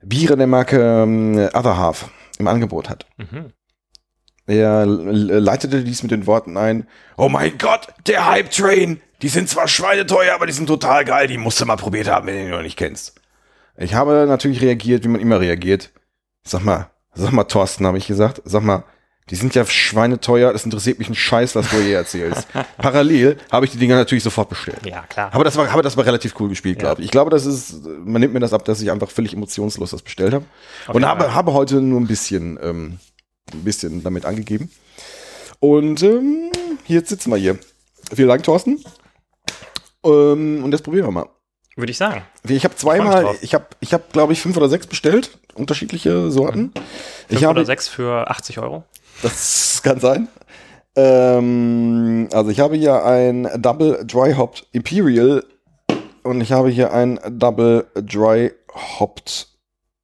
Biere 0.03 0.37
der 0.37 0.47
Marke 0.47 0.79
ähm, 0.79 1.49
Other 1.53 1.77
Half 1.77 2.09
im 2.39 2.47
Angebot 2.47 2.89
hat. 2.89 3.05
Mhm. 3.17 3.53
Er 4.47 4.85
leitete 4.85 5.83
dies 5.83 6.01
mit 6.01 6.11
den 6.11 6.25
Worten 6.25 6.57
ein, 6.57 6.87
oh 7.15 7.29
mein 7.29 7.57
Gott, 7.57 7.87
der 8.07 8.27
Hype 8.27 8.49
Train, 8.51 8.99
die 9.21 9.29
sind 9.29 9.47
zwar 9.47 9.67
schweineteuer, 9.67 10.33
aber 10.33 10.47
die 10.47 10.53
sind 10.53 10.67
total 10.67 11.05
geil, 11.05 11.27
die 11.27 11.37
musst 11.37 11.61
du 11.61 11.65
mal 11.65 11.77
probiert 11.77 12.09
haben, 12.09 12.27
wenn 12.27 12.35
du 12.35 12.45
die 12.45 12.51
noch 12.51 12.63
nicht 12.63 12.77
kennst. 12.77 13.21
Ich 13.77 13.93
habe 13.93 14.25
natürlich 14.27 14.61
reagiert, 14.61 15.03
wie 15.03 15.09
man 15.09 15.21
immer 15.21 15.39
reagiert. 15.39 15.91
Sag 16.43 16.63
mal, 16.63 16.91
Sag 17.13 17.31
mal, 17.33 17.43
Thorsten, 17.43 17.85
habe 17.85 17.97
ich 17.97 18.07
gesagt. 18.07 18.41
Sag 18.45 18.63
mal, 18.63 18.83
die 19.29 19.35
sind 19.35 19.55
ja 19.55 19.65
schweineteuer, 19.65 20.51
das 20.51 20.65
interessiert 20.65 20.99
mich 20.99 21.07
ein 21.07 21.15
Scheiß, 21.15 21.55
was 21.55 21.69
du 21.69 21.77
hier 21.77 21.97
erzählst. 21.97 22.47
Parallel 22.77 23.37
habe 23.51 23.65
ich 23.65 23.71
die 23.71 23.77
Dinger 23.77 23.95
natürlich 23.95 24.23
sofort 24.23 24.49
bestellt. 24.49 24.85
Ja, 24.85 25.03
klar. 25.03 25.29
Aber 25.33 25.43
das 25.45 25.55
war, 25.55 25.69
aber 25.69 25.81
das 25.83 25.95
war 25.95 26.05
relativ 26.05 26.33
cool 26.39 26.49
gespielt, 26.49 26.77
Ja. 26.77 26.81
glaube 26.89 27.01
ich. 27.01 27.05
Ich 27.05 27.11
glaube, 27.11 27.29
das 27.29 27.45
ist, 27.45 27.85
man 27.85 28.19
nimmt 28.19 28.33
mir 28.33 28.39
das 28.41 28.51
ab, 28.51 28.65
dass 28.65 28.81
ich 28.81 28.91
einfach 28.91 29.09
völlig 29.09 29.33
emotionslos 29.33 29.91
das 29.91 30.01
bestellt 30.01 30.33
habe. 30.33 30.45
Auf 30.87 30.95
Und 30.95 31.05
habe, 31.05 31.25
Fall. 31.25 31.33
habe 31.35 31.53
heute 31.53 31.81
nur 31.81 32.01
ein 32.01 32.07
bisschen, 32.07 32.59
ähm, 32.61 32.99
ein 33.53 33.63
bisschen 33.63 34.03
damit 34.03 34.25
angegeben. 34.25 34.69
Und 35.59 36.01
ähm, 36.03 36.51
jetzt 36.87 37.09
sitzen 37.09 37.29
wir 37.31 37.37
hier. 37.37 37.57
Vielen 38.13 38.27
Dank, 38.27 38.43
Thorsten. 38.43 38.83
Ähm, 40.03 40.63
und 40.63 40.71
jetzt 40.71 40.83
probieren 40.83 41.05
wir 41.07 41.11
mal. 41.11 41.29
Würde 41.77 41.91
ich 41.91 41.97
sagen. 41.97 42.23
Ich 42.47 42.65
habe 42.65 42.75
zweimal, 42.75 43.35
ich 43.41 43.53
habe, 43.53 43.65
ich 43.79 43.93
habe, 43.93 44.03
glaube 44.11 44.33
ich, 44.33 44.41
fünf 44.41 44.57
oder 44.57 44.67
sechs 44.67 44.87
bestellt, 44.87 45.37
unterschiedliche 45.53 46.29
Sorten. 46.29 46.73
Ich 47.29 47.37
Fünf 47.37 47.43
habe, 47.43 47.51
oder 47.59 47.65
sechs 47.65 47.87
für 47.87 48.29
80 48.29 48.59
Euro. 48.59 48.83
Das 49.21 49.81
kann 49.83 49.99
sein. 49.99 50.27
Ähm, 50.95 52.27
also 52.33 52.49
ich 52.51 52.59
habe 52.59 52.75
hier 52.75 53.03
ein 53.05 53.47
Double 53.57 54.03
Dry 54.05 54.33
Hopped 54.33 54.67
Imperial 54.71 55.43
und 56.23 56.41
ich 56.41 56.51
habe 56.51 56.69
hier 56.69 56.93
ein 56.93 57.19
Double 57.29 57.85
Dry 57.95 58.51
Hopped 58.99 59.47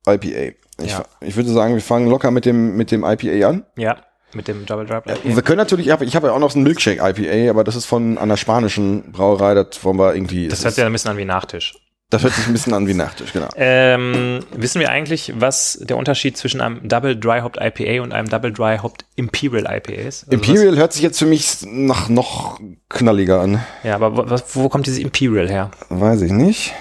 IPA. 0.08 0.56
Ich, 0.82 0.92
Ja. 0.92 1.04
ich 1.22 1.36
würde 1.36 1.50
sagen, 1.50 1.74
wir 1.74 1.82
fangen 1.82 2.08
locker 2.10 2.32
mit 2.32 2.46
dem, 2.46 2.78
mit 2.78 2.92
dem 2.92 3.04
IPA 3.04 3.50
an. 3.50 3.66
Ja, 3.78 3.98
mit 4.34 4.48
dem 4.48 4.66
Double 4.66 4.86
Drop. 4.86 5.04
Wir 5.24 5.42
können 5.42 5.58
natürlich, 5.58 5.88
ich 5.88 5.92
habe 5.92 6.06
ich 6.06 6.16
habe 6.16 6.28
ja 6.28 6.34
auch 6.34 6.40
noch 6.40 6.52
so 6.52 6.60
ein 6.60 6.64
Milkshake 6.64 7.00
IPA, 7.02 7.50
aber 7.50 7.64
das 7.64 7.76
ist 7.76 7.86
von 7.86 8.18
einer 8.18 8.38
spanischen 8.38 9.12
Brauerei, 9.12 9.54
das 9.56 9.84
wollen 9.84 9.98
wir 9.98 10.14
irgendwie. 10.16 10.48
Das 10.48 10.64
hört 10.64 10.76
sich 10.76 10.82
ja 10.82 10.86
ein 10.88 10.92
bisschen 10.94 11.12
an 11.12 11.18
wie 11.18 11.26
Nachtisch. 11.26 11.76
Das 12.10 12.24
hört 12.24 12.34
sich 12.34 12.48
ein 12.48 12.54
bisschen 12.54 12.74
an 12.74 12.88
wie 12.88 12.94
Nachtisch, 12.94 13.34
genau. 13.34 13.50
Ähm, 13.58 14.40
wissen 14.56 14.80
wir 14.80 14.90
eigentlich, 14.90 15.34
was 15.38 15.78
der 15.82 15.98
Unterschied 15.98 16.38
zwischen 16.38 16.62
einem 16.62 16.88
Double 16.88 17.18
Dry 17.18 17.42
Hopped 17.42 17.60
IPA 17.62 18.02
und 18.02 18.14
einem 18.14 18.30
Double 18.30 18.54
Dry 18.54 18.78
Hopped 18.78 19.06
Imperial 19.16 19.66
IPA 19.66 20.08
ist? 20.08 20.24
Also 20.24 20.32
Imperial 20.32 20.78
hört 20.78 20.94
sich 20.94 21.02
jetzt 21.02 21.20
für 21.20 21.26
mich 21.26 21.58
nach 21.66 22.08
noch 22.08 22.62
knalliger 22.88 23.42
an. 23.42 23.56
Was, 23.56 23.62
ja, 23.84 23.96
aber 23.96 24.16
wo, 24.16 24.30
was, 24.30 24.56
wo 24.56 24.70
kommt 24.70 24.88
dieses 24.88 25.00
Imperial 25.00 25.50
her? 25.50 25.72
Weiß 25.90 26.22
ich 26.22 26.32
nicht. 26.32 26.74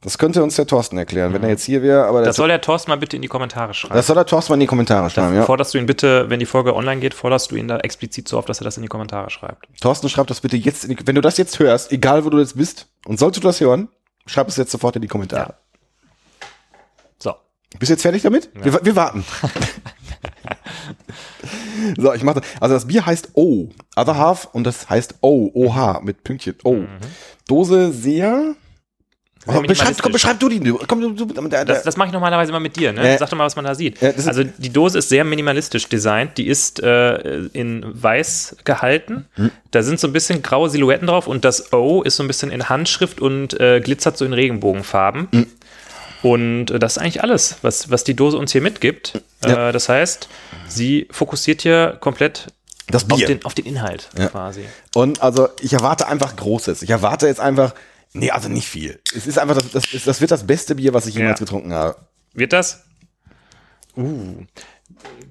Das 0.00 0.16
könnte 0.16 0.44
uns 0.44 0.54
der 0.54 0.66
Thorsten 0.66 0.96
erklären, 0.96 1.32
wenn 1.34 1.42
er 1.42 1.48
jetzt 1.48 1.64
hier 1.64 1.82
wäre, 1.82 2.04
aber 2.04 2.20
Das 2.20 2.28
das, 2.28 2.36
soll 2.36 2.46
der 2.46 2.60
Thorsten 2.60 2.88
mal 2.92 2.96
bitte 2.98 3.16
in 3.16 3.22
die 3.22 3.26
Kommentare 3.28 3.74
schreiben. 3.74 3.94
das 3.96 4.06
soll 4.06 4.14
der 4.14 4.26
Thorsten 4.26 4.52
mal 4.52 4.54
in 4.54 4.60
die 4.60 4.66
Kommentare 4.66 5.10
schreiben, 5.10 5.34
ja. 5.34 5.42
Forderst 5.42 5.74
du 5.74 5.78
ihn 5.78 5.86
bitte, 5.86 6.30
wenn 6.30 6.38
die 6.38 6.46
Folge 6.46 6.76
online 6.76 7.00
geht, 7.00 7.14
forderst 7.14 7.50
du 7.50 7.56
ihn 7.56 7.66
da 7.66 7.78
explizit 7.78 8.28
so 8.28 8.38
auf, 8.38 8.44
dass 8.44 8.60
er 8.60 8.64
das 8.64 8.76
in 8.76 8.84
die 8.84 8.88
Kommentare 8.88 9.28
schreibt. 9.30 9.66
Thorsten, 9.80 10.08
schreib 10.08 10.28
das 10.28 10.40
bitte 10.40 10.56
jetzt 10.56 10.84
in 10.84 10.94
die, 10.94 11.06
wenn 11.06 11.16
du 11.16 11.20
das 11.20 11.36
jetzt 11.36 11.58
hörst, 11.58 11.90
egal 11.90 12.24
wo 12.24 12.30
du 12.30 12.38
jetzt 12.38 12.56
bist, 12.56 12.86
und 13.06 13.18
solltest 13.18 13.42
du 13.42 13.48
das 13.48 13.60
hören, 13.60 13.88
schreib 14.26 14.46
es 14.46 14.56
jetzt 14.56 14.70
sofort 14.70 14.94
in 14.94 15.02
die 15.02 15.08
Kommentare. 15.08 15.54
So. 17.18 17.34
Bist 17.80 17.90
du 17.90 17.94
jetzt 17.94 18.02
fertig 18.02 18.22
damit? 18.22 18.50
Wir, 18.54 18.78
wir 18.84 18.94
warten. 18.94 19.24
so, 21.98 22.12
ich 22.12 22.22
mache 22.22 22.40
Also 22.60 22.74
das 22.76 22.86
Bier 22.86 23.04
heißt 23.04 23.30
O, 23.34 23.70
Other 23.96 24.16
Half, 24.16 24.48
und 24.52 24.62
das 24.62 24.88
heißt 24.88 25.16
O, 25.22 25.50
OH 25.54 26.02
mit 26.02 26.22
Pünktchen. 26.22 26.54
O. 26.62 26.84
Dose 27.48 27.90
sehr. 27.92 28.54
Oh, 29.46 29.62
beschreib, 29.62 29.96
komm, 30.02 30.12
beschreib 30.12 30.38
du 30.40 30.48
die. 30.48 30.60
Komm, 30.86 31.00
du, 31.00 31.12
du, 31.24 31.48
der, 31.48 31.64
Das, 31.64 31.82
das 31.82 31.96
mache 31.96 32.08
ich 32.08 32.12
normalerweise 32.12 32.50
immer 32.50 32.60
mit 32.60 32.76
dir, 32.76 32.92
ne? 32.92 33.14
Äh, 33.14 33.18
Sag 33.18 33.30
doch 33.30 33.38
mal, 33.38 33.44
was 33.44 33.56
man 33.56 33.64
da 33.64 33.74
sieht. 33.74 34.02
äh, 34.02 34.12
also 34.26 34.44
die 34.44 34.70
Dose 34.70 34.98
ist 34.98 35.08
sehr 35.08 35.24
minimalistisch 35.24 35.88
designt. 35.88 36.36
Die 36.36 36.46
ist 36.46 36.82
äh, 36.82 37.14
in 37.52 37.84
weiß 37.86 38.56
gehalten. 38.64 39.26
Hm. 39.34 39.50
Da 39.70 39.82
sind 39.82 40.00
so 40.00 40.06
ein 40.06 40.12
bisschen 40.12 40.42
graue 40.42 40.68
Silhouetten 40.68 41.06
drauf 41.06 41.26
und 41.28 41.44
das 41.44 41.72
O 41.72 42.02
ist 42.02 42.16
so 42.16 42.22
ein 42.24 42.26
bisschen 42.26 42.50
in 42.50 42.68
Handschrift 42.68 43.20
und 43.20 43.58
äh, 43.58 43.80
glitzert 43.80 44.18
so 44.18 44.24
in 44.24 44.32
Regenbogenfarben. 44.34 45.28
Hm. 45.32 45.46
Und 46.22 46.70
äh, 46.70 46.78
das 46.78 46.96
ist 46.96 46.98
eigentlich 47.02 47.22
alles, 47.22 47.56
was, 47.62 47.90
was 47.90 48.04
die 48.04 48.14
Dose 48.14 48.36
uns 48.36 48.52
hier 48.52 48.60
mitgibt. 48.60 49.20
Ja. 49.44 49.68
Äh, 49.68 49.72
das 49.72 49.88
heißt, 49.88 50.28
sie 50.66 51.06
fokussiert 51.10 51.62
hier 51.62 51.96
komplett 52.00 52.48
das 52.88 53.08
auf 53.10 53.16
Bier. 53.18 53.26
den, 53.28 53.44
auf 53.44 53.54
den 53.54 53.66
Inhalt 53.66 54.08
Ja. 54.18 54.26
quasi. 54.28 54.64
Und 54.94 55.22
also 55.22 55.48
ich 55.60 55.72
erwarte 55.74 56.06
einfach 56.08 56.34
Großes. 56.36 56.82
Ich 56.82 56.90
erwarte 56.90 57.26
jetzt 57.26 57.40
einfach, 57.40 57.74
nee, 58.18 58.30
also 58.30 58.48
nicht 58.48 58.68
viel. 58.68 59.00
Es 59.14 59.26
ist 59.26 59.38
einfach, 59.38 59.56
das, 59.56 59.70
das, 59.90 60.04
das 60.04 60.20
wird 60.20 60.30
das 60.30 60.46
beste 60.46 60.74
Bier, 60.74 60.94
was 60.94 61.06
ich 61.06 61.14
jemals 61.14 61.38
Ja. 61.40 61.44
getrunken 61.44 61.72
habe. 61.72 61.96
Wird 62.34 62.52
das? 62.52 62.84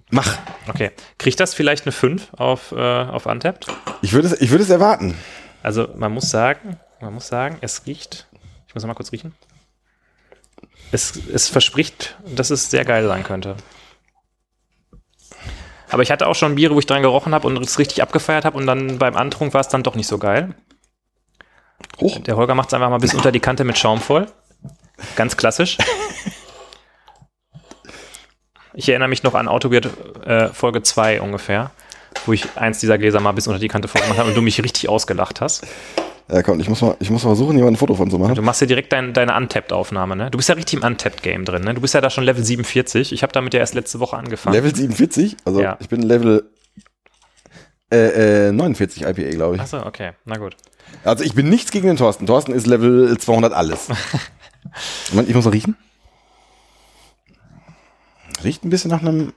Mach. 0.09 0.37
Okay. 0.67 0.91
Kriegt 1.17 1.39
das 1.39 1.53
vielleicht 1.53 1.85
eine 1.85 1.91
5 1.91 2.33
auf, 2.33 2.71
äh, 2.71 2.75
auf 2.75 3.25
Untapped? 3.25 3.67
Ich 4.01 4.13
würde 4.13 4.27
es, 4.29 4.41
ich 4.41 4.49
würde 4.51 4.63
es 4.63 4.69
erwarten. 4.69 5.15
Also 5.63 5.87
man 5.95 6.11
muss 6.11 6.29
sagen, 6.29 6.79
man 7.01 7.13
muss 7.13 7.27
sagen, 7.27 7.57
es 7.61 7.85
riecht. 7.85 8.27
Ich 8.67 8.75
muss 8.75 8.85
mal 8.85 8.93
kurz 8.93 9.11
riechen. 9.11 9.33
Es, 10.91 11.13
es 11.33 11.47
verspricht, 11.49 12.17
dass 12.25 12.49
es 12.49 12.69
sehr 12.69 12.85
geil 12.85 13.07
sein 13.07 13.23
könnte. 13.23 13.55
Aber 15.89 16.03
ich 16.03 16.11
hatte 16.11 16.27
auch 16.27 16.35
schon 16.35 16.55
Biere, 16.55 16.75
wo 16.75 16.79
ich 16.79 16.85
dran 16.85 17.01
gerochen 17.01 17.33
habe 17.33 17.47
und 17.47 17.57
es 17.61 17.79
richtig 17.79 18.01
abgefeiert 18.01 18.45
habe 18.45 18.57
und 18.57 18.67
dann 18.67 18.97
beim 18.97 19.15
Antrunk 19.15 19.53
war 19.53 19.61
es 19.61 19.69
dann 19.69 19.83
doch 19.83 19.95
nicht 19.95 20.07
so 20.07 20.17
geil. 20.17 20.53
Hoch. 22.01 22.19
Der 22.19 22.35
Holger 22.37 22.55
macht 22.55 22.67
es 22.69 22.73
einfach 22.73 22.89
mal 22.89 22.97
bis 22.99 23.13
unter 23.13 23.31
die 23.31 23.39
Kante 23.39 23.63
mit 23.63 23.77
Schaum 23.77 23.99
voll. 23.99 24.27
Ganz 25.15 25.37
klassisch. 25.37 25.77
Ich 28.73 28.89
erinnere 28.89 29.09
mich 29.09 29.23
noch 29.23 29.33
an 29.33 29.47
Autoweird 29.47 29.89
äh, 30.25 30.49
Folge 30.49 30.83
2 30.83 31.21
ungefähr, 31.21 31.71
wo 32.25 32.33
ich 32.33 32.45
eins 32.55 32.79
dieser 32.79 32.97
Gläser 32.97 33.19
mal 33.19 33.31
bis 33.31 33.47
unter 33.47 33.59
die 33.59 33.67
Kante 33.67 33.87
voll 33.87 34.01
gemacht 34.01 34.19
habe 34.19 34.29
und 34.29 34.35
du 34.35 34.41
mich 34.41 34.61
richtig 34.63 34.87
ausgelacht 34.89 35.41
hast. 35.41 35.65
Ja, 36.29 36.43
komm, 36.43 36.59
ich 36.59 36.67
muss 36.69 36.81
mal, 36.81 36.95
ich 36.99 37.09
muss 37.09 37.23
mal 37.23 37.29
versuchen, 37.29 37.57
mal 37.59 37.67
ein 37.67 37.77
Foto 37.77 37.95
von 37.95 38.11
zu 38.11 38.19
machen. 38.19 38.35
Du 38.35 38.41
machst 38.41 38.59
ja 38.61 38.67
direkt 38.67 38.91
dein, 38.91 39.13
deine 39.13 39.35
Untapped-Aufnahme, 39.35 40.15
ne? 40.15 40.29
Du 40.29 40.37
bist 40.37 40.49
ja 40.49 40.55
richtig 40.55 40.79
im 40.79 40.85
Untapped-Game 40.85 41.45
drin, 41.45 41.63
ne? 41.63 41.73
Du 41.73 41.81
bist 41.81 41.93
ja 41.93 42.01
da 42.01 42.09
schon 42.09 42.25
Level 42.25 42.43
47. 42.43 43.13
Ich 43.13 43.23
habe 43.23 43.31
damit 43.31 43.53
ja 43.53 43.61
erst 43.61 43.75
letzte 43.75 43.99
Woche 44.01 44.17
angefangen. 44.17 44.53
Level 44.53 44.75
47, 44.75 45.37
also 45.45 45.61
Ja. 45.61 45.77
ich 45.79 45.87
bin 45.87 46.01
Level 46.01 46.51
äh, 47.91 48.47
äh, 48.49 48.51
49 48.51 49.03
IPA, 49.03 49.29
glaube 49.31 49.55
ich. 49.55 49.61
Achso, 49.61 49.85
okay, 49.85 50.11
na 50.25 50.35
gut. 50.37 50.57
Also 51.03 51.23
ich 51.23 51.33
bin 51.33 51.49
nichts 51.49 51.71
gegen 51.71 51.87
den 51.87 51.97
Thorsten. 51.97 52.25
Thorsten 52.25 52.51
ist 52.53 52.67
Level 52.67 53.17
200 53.17 53.53
alles. 53.53 53.87
Moment, 55.11 55.29
ich 55.29 55.35
muss 55.35 55.45
noch 55.45 55.53
riechen. 55.53 55.77
Riecht 58.43 58.63
ein 58.63 58.69
bisschen 58.69 58.91
nach 58.91 59.01
einem 59.01 59.33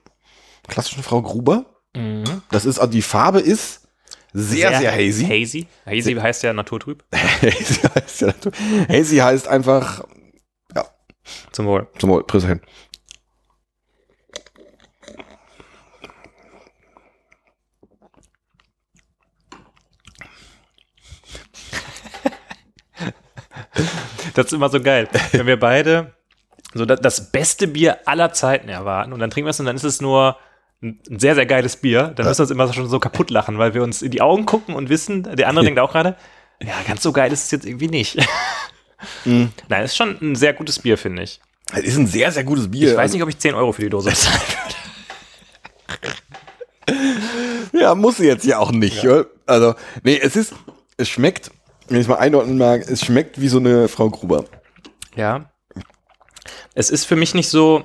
klassischen 0.69 1.03
Frau 1.03 1.23
Gruber. 1.23 1.67
Mhm. 1.95 2.43
Das 2.51 2.65
ist, 2.65 2.79
also 2.79 2.91
die 2.91 3.03
Farbe 3.03 3.41
ist 3.41 3.89
sehr, 4.33 4.79
sehr, 4.79 4.93
hazy. 4.93 5.25
Hazy. 5.25 5.67
Hazy 5.87 6.15
heißt 6.15 6.43
ja 6.45 6.53
naturtrüb. 6.53 7.05
hazy, 7.13 7.81
heißt 7.95 8.21
ja, 8.21 8.35
hazy 8.89 9.17
heißt 9.17 9.49
einfach, 9.49 10.05
ja, 10.75 10.85
Zum 11.53 11.67
Wohl. 11.67 11.89
zum 11.99 12.11
Wohl, 12.11 12.25
Prösterchen. 12.25 12.61
Das 24.35 24.47
ist 24.47 24.53
immer 24.53 24.69
so 24.69 24.81
geil. 24.81 25.09
Wenn 25.33 25.47
wir 25.47 25.59
beide 25.59 26.15
so 26.75 26.85
das, 26.85 27.33
beste 27.33 27.67
Bier 27.67 27.99
aller 28.07 28.33
Zeiten 28.33 28.69
erwarten 28.69 29.13
und 29.13 29.21
dann 29.21 29.31
trinken 29.31 29.47
wir 29.47 29.51
es 29.51 29.61
und 29.61 29.67
dann 29.67 29.77
ist 29.77 29.85
es 29.85 30.01
nur 30.01 30.37
ein 30.83 30.99
sehr, 31.19 31.35
sehr 31.35 31.47
geiles 31.47 31.77
Bier, 31.77 32.13
dann 32.15 32.27
müssen 32.27 32.39
wir 32.39 32.43
uns 32.45 32.51
immer 32.51 32.73
schon 32.73 32.89
so 32.89 33.01
kaputt 33.01 33.31
lachen, 33.31 33.59
weil 33.59 33.75
wir 33.75 33.83
uns 33.83 34.03
in 34.03 34.11
die 34.11 34.23
Augen 34.23 34.47
gucken 34.47 34.75
und 34.75 34.89
wissen, 34.89 35.25
der 35.37 35.49
andere 35.49 35.65
denkt 35.67 35.81
auch 35.81 35.93
gerade, 35.93 36.17
ja, 36.63 36.75
ganz 36.87 37.03
so 37.03 37.13
geil 37.13 37.33
ist 37.33 37.45
es 37.45 37.51
jetzt 37.51 37.67
irgendwie 37.67 37.89
nicht. 37.89 38.19
Mhm. 39.25 39.51
Nein, 39.69 39.83
es 39.83 39.93
ist 39.93 39.97
schon 39.97 40.19
ein 40.21 40.37
sehr 40.37 40.53
gutes 40.53 40.79
Bier, 40.79 40.99
finde 40.99 41.23
ich. 41.23 41.41
Es 41.73 41.85
ist 41.85 41.97
ein 41.97 42.07
sehr, 42.07 42.33
sehr 42.33 42.45
gutes 42.45 42.71
Bier. 42.71 42.91
Ich 42.91 42.97
weiß 42.97 43.13
nicht, 43.13 43.23
ob 43.23 43.29
ich 43.29 43.39
10 43.39 43.55
Euro 43.55 43.73
für 43.73 43.83
die 43.83 43.89
Dose 43.89 44.11
bezahle. 44.11 44.41
Ja, 47.73 47.95
muss 47.95 48.17
sie 48.19 48.27
jetzt 48.27 48.45
ja 48.45 48.59
auch 48.59 48.73
nicht. 48.73 49.05
oder? 49.05 49.27
Also, 49.47 49.75
nee, 50.03 50.19
es 50.21 50.37
ist, 50.37 50.55
es 50.97 51.09
schmeckt, 51.09 51.51
wenn 51.91 51.99
ich 51.99 52.05
es 52.05 52.09
mal 52.09 52.19
einordnen 52.19 52.57
mag, 52.57 52.89
es 52.89 53.05
schmeckt 53.05 53.41
wie 53.41 53.49
so 53.49 53.59
eine 53.59 53.89
Frau 53.89 54.09
Gruber. 54.09 54.45
Ja. 55.17 55.51
Es 56.75 56.89
ist 56.89 57.05
für 57.05 57.17
mich 57.17 57.35
nicht 57.35 57.49
so, 57.49 57.85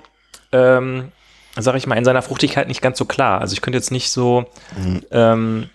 ähm, 0.51 1.11
sag 1.57 1.75
ich 1.75 1.87
mal, 1.87 1.97
in 1.97 2.05
seiner 2.05 2.21
Fruchtigkeit 2.21 2.67
nicht 2.67 2.83
ganz 2.83 2.99
so 2.99 3.05
klar. 3.05 3.41
Also 3.41 3.53
ich 3.53 3.61
könnte 3.61 3.77
jetzt 3.77 3.91
nicht 3.91 4.11
so 4.11 4.45
ähm, 5.11 5.69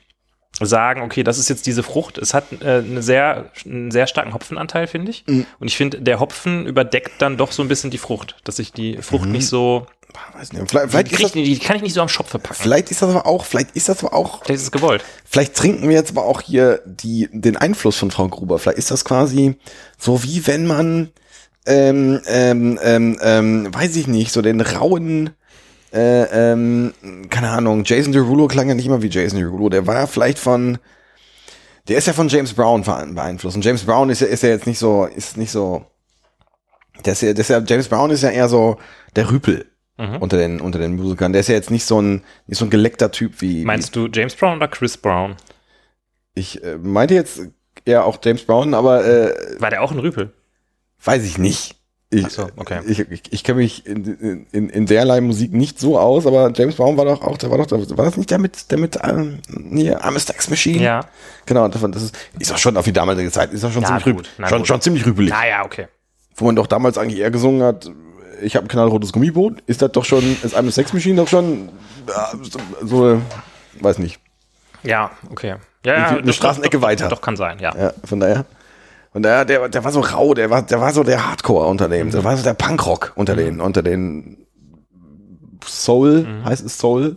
sagen, 0.67 1.03
okay, 1.03 1.23
das 1.23 1.39
ist 1.39 1.49
jetzt 1.49 1.67
diese 1.67 1.83
Frucht. 1.83 2.19
Es 2.19 2.35
hat 2.35 2.45
äh, 2.63 2.79
eine 2.79 3.03
sehr, 3.03 3.51
einen 3.65 3.91
sehr 3.91 4.07
starken 4.07 4.35
Hopfenanteil, 4.35 4.87
finde 4.87 5.11
ich. 5.11 5.25
Und 5.27 5.47
ich 5.69 5.77
finde, 5.77 6.01
der 6.01 6.21
Hopfen 6.21 6.67
überdeckt 6.67 7.13
dann 7.23 7.37
doch 7.37 7.53
so 7.53 7.63
ein 7.63 7.69
bisschen 7.69 7.91
die 7.91 7.99
Frucht, 7.99 8.37
dass 8.45 8.59
ich 8.59 8.73
die 8.73 8.99
Frucht 8.99 9.27
nicht 9.29 9.47
so, 9.49 9.87
Ah, 10.13 10.39
Weiß 10.41 10.53
nicht, 10.53 10.69
vielleicht, 10.69 10.91
vielleicht, 10.91 11.07
die, 11.13 11.23
das, 11.23 11.33
krieg, 11.33 11.43
ich- 11.49 11.61
die 11.61 11.65
kann 11.65 11.77
ich 11.77 11.83
nicht 11.83 11.93
so 11.95 12.01
am 12.03 12.09
Schopfe 12.09 12.41
packen. 12.41 12.61
vielleicht 12.61 12.91
ist 12.91 13.01
das 13.01 13.11
aber 13.11 13.27
auch, 13.27 13.45
vielleicht 13.45 13.77
ist 13.77 13.89
das 13.89 14.03
aber 14.03 14.13
auch, 14.13 14.43
Vielleicht 14.45 14.57
ist 14.59 14.65
es 14.65 14.73
gewollt. 14.73 15.05
vielleicht 15.25 15.55
trinken 15.55 15.89
wir 15.89 15.95
jetzt 15.95 16.11
aber 16.11 16.25
auch 16.25 16.41
hier 16.41 16.83
die, 16.85 17.29
den 17.33 17.57
Einfluss 17.57 17.97
von 17.97 18.11
Frau 18.11 18.27
Gruber. 18.27 18.59
Vielleicht 18.59 18.79
ist 18.79 18.91
das 18.91 19.05
quasi 19.05 19.55
so 19.99 20.25
wie 20.25 20.45
wenn 20.49 20.67
man, 20.67 21.11
ähm, 21.65 22.21
ähm, 22.27 22.77
ähm, 22.83 23.19
ähm, 23.23 23.73
weiß 23.73 23.95
ich 23.95 24.09
nicht, 24.09 24.33
so 24.33 24.43
den 24.43 24.61
rauen, 24.61 25.31
äh, 25.93 26.53
ähm, 26.53 26.93
keine 27.31 27.51
Ahnung, 27.51 27.83
Jason 27.85 28.13
Derulo 28.13 28.47
klang 28.49 28.69
ja 28.69 28.75
nicht 28.75 28.87
immer 28.87 29.03
wie 29.03 29.09
Jason 29.09 29.39
Derulo. 29.39 29.69
Der 29.69 29.87
war 29.87 29.95
ja 29.97 30.07
vielleicht 30.07 30.39
von, 30.39 30.79
der 31.89 31.99
ist 31.99 32.07
ja 32.07 32.13
von 32.13 32.29
James 32.29 32.53
Brown 32.55 32.83
beeinflusst. 32.83 33.57
Und 33.57 33.65
James 33.65 33.85
Brown 33.85 34.11
ist 34.11 34.21
ja, 34.21 34.27
ist 34.29 34.43
ja 34.43 34.51
jetzt 34.51 34.67
nicht 34.67 34.79
so, 34.79 35.07
ist 35.07 35.37
nicht 35.37 35.51
so, 35.51 35.85
der 37.05 37.13
ist 37.15 37.23
ja, 37.23 37.33
der 37.33 37.41
ist 37.41 37.49
ja, 37.51 37.59
James 37.67 37.89
Brown 37.89 38.11
ist 38.11 38.23
ja 38.23 38.31
eher 38.31 38.49
so 38.49 38.79
der 39.17 39.31
Rüpel. 39.31 39.67
Mhm. 39.99 40.17
unter 40.17 40.39
den 40.39 40.63
unter 40.63 40.79
den 40.79 40.97
Musikern. 40.97 41.33
Der 41.35 41.41
ist 41.41 41.49
ja 41.49 41.55
jetzt 41.57 41.71
nicht 41.71 41.85
so 41.85 42.01
ein 42.01 42.23
nicht 42.47 42.59
so 42.59 42.65
ein 42.65 42.71
geleckter 42.71 43.11
Typ 43.11 43.43
wie 43.43 43.67
Meinst 43.67 43.95
du 43.95 44.09
James 44.11 44.35
Brown 44.35 44.57
oder 44.57 44.69
Chris 44.69 44.97
Brown? 44.97 45.33
wie, 46.35 46.41
ich 46.41 46.65
äh, 46.65 46.79
meinte 46.79 47.13
jetzt 47.13 47.43
eher 47.85 48.07
auch 48.07 48.19
James 48.25 48.43
Brown, 48.45 48.73
aber 48.73 49.05
äh, 49.05 49.61
War 49.61 49.69
der 49.69 49.83
auch 49.83 49.93
ein 49.93 49.99
Rüpel? 49.99 50.33
weiß 51.05 51.23
ich 51.25 51.37
nicht. 51.37 51.77
Ich, 52.13 52.27
Ach 52.27 52.31
so, 52.31 52.49
okay. 52.57 52.81
ich, 52.89 52.99
ich, 52.99 53.23
ich 53.31 53.45
kenne 53.45 53.59
mich 53.59 53.87
in, 53.87 54.45
in, 54.51 54.69
in 54.69 54.87
derlei 54.87 55.21
Musik 55.21 55.53
nicht 55.53 55.79
so 55.79 55.97
aus, 55.97 56.27
aber 56.27 56.51
James 56.53 56.75
Brown 56.75 56.97
war 56.97 57.05
doch 57.05 57.23
auch, 57.23 57.39
der 57.39 57.53
war 57.53 57.59
doch, 57.59 57.71
war 57.71 58.05
das 58.05 58.17
nicht 58.17 58.33
der 58.33 58.39
mit, 58.41 58.69
der 58.73 58.79
mit, 58.79 58.99
ähm, 59.05 59.39
hier, 59.73 60.05
I'm 60.05 60.17
a 60.17 60.19
Sex 60.19 60.51
Machine? 60.51 60.83
Ja. 60.83 61.05
Genau, 61.47 61.69
das, 61.69 61.81
das 61.81 62.03
ist, 62.03 62.17
ist 62.37 62.53
auch 62.53 62.59
schon 62.59 62.77
auf 62.77 62.85
die 62.85 62.93
damalige 62.93 63.31
Zeit, 63.31 63.53
ist 63.53 63.65
auch 63.65 63.71
schon 63.71 63.83
Na 63.83 63.89
ziemlich, 63.89 64.05
gut, 64.05 64.29
rüb, 64.39 64.49
schon, 64.49 64.59
gut. 64.59 64.67
schon 64.67 64.81
ziemlich 64.81 65.07
rüpelig. 65.07 65.31
Naja, 65.31 65.65
okay. 65.65 65.87
Wo 66.35 66.47
man 66.47 66.57
doch 66.57 66.67
damals 66.67 66.99
eigentlich 66.99 67.21
eher 67.21 67.31
gesungen 67.31 67.63
hat, 67.63 67.89
ich 68.43 68.57
habe 68.57 68.67
ein 68.67 68.69
knallrotes 68.69 69.13
Gummiboot, 69.13 69.61
ist 69.69 69.81
das 69.81 69.93
doch 69.93 70.05
schon, 70.05 70.37
ist 70.43 70.57
I'm 70.57 70.67
a 70.67 70.71
Sex 70.73 70.93
Machine 70.93 71.15
doch 71.15 71.29
schon, 71.29 71.69
ja, 72.09 72.33
so, 72.83 73.23
weiß 73.79 73.99
nicht. 73.99 74.19
Ja, 74.83 75.13
okay. 75.31 75.55
Ja, 75.87 75.95
ja, 75.95 76.07
eine 76.19 76.33
Straßenecke 76.33 76.79
doch, 76.79 76.83
weiter. 76.83 77.09
Doch, 77.09 77.21
kann 77.21 77.37
sein, 77.37 77.61
ja. 77.61 77.73
Ja, 77.77 77.93
von 78.05 78.19
daher. 78.19 78.47
Und 79.13 79.23
der, 79.25 79.45
der, 79.45 79.69
der 79.69 79.85
war 79.85 79.91
so 79.93 80.01
rau, 80.01 80.35
der 80.35 80.51
war, 80.51 80.63
der 80.63 80.81
war 80.81 80.93
so 80.93 81.03
der 81.03 81.27
Hardcore 81.29 81.67
unter 81.67 81.89
dem, 81.89 82.11
der 82.11 82.23
war 82.23 82.37
so 82.37 82.45
der 82.45 82.55
Punkrock 82.55 83.13
unter 83.17 83.35
den, 83.35 83.61
unter 83.61 83.83
den 83.83 84.47
Soul, 85.67 86.27
heißt 86.45 86.65
es 86.65 86.79
Soul? 86.79 87.17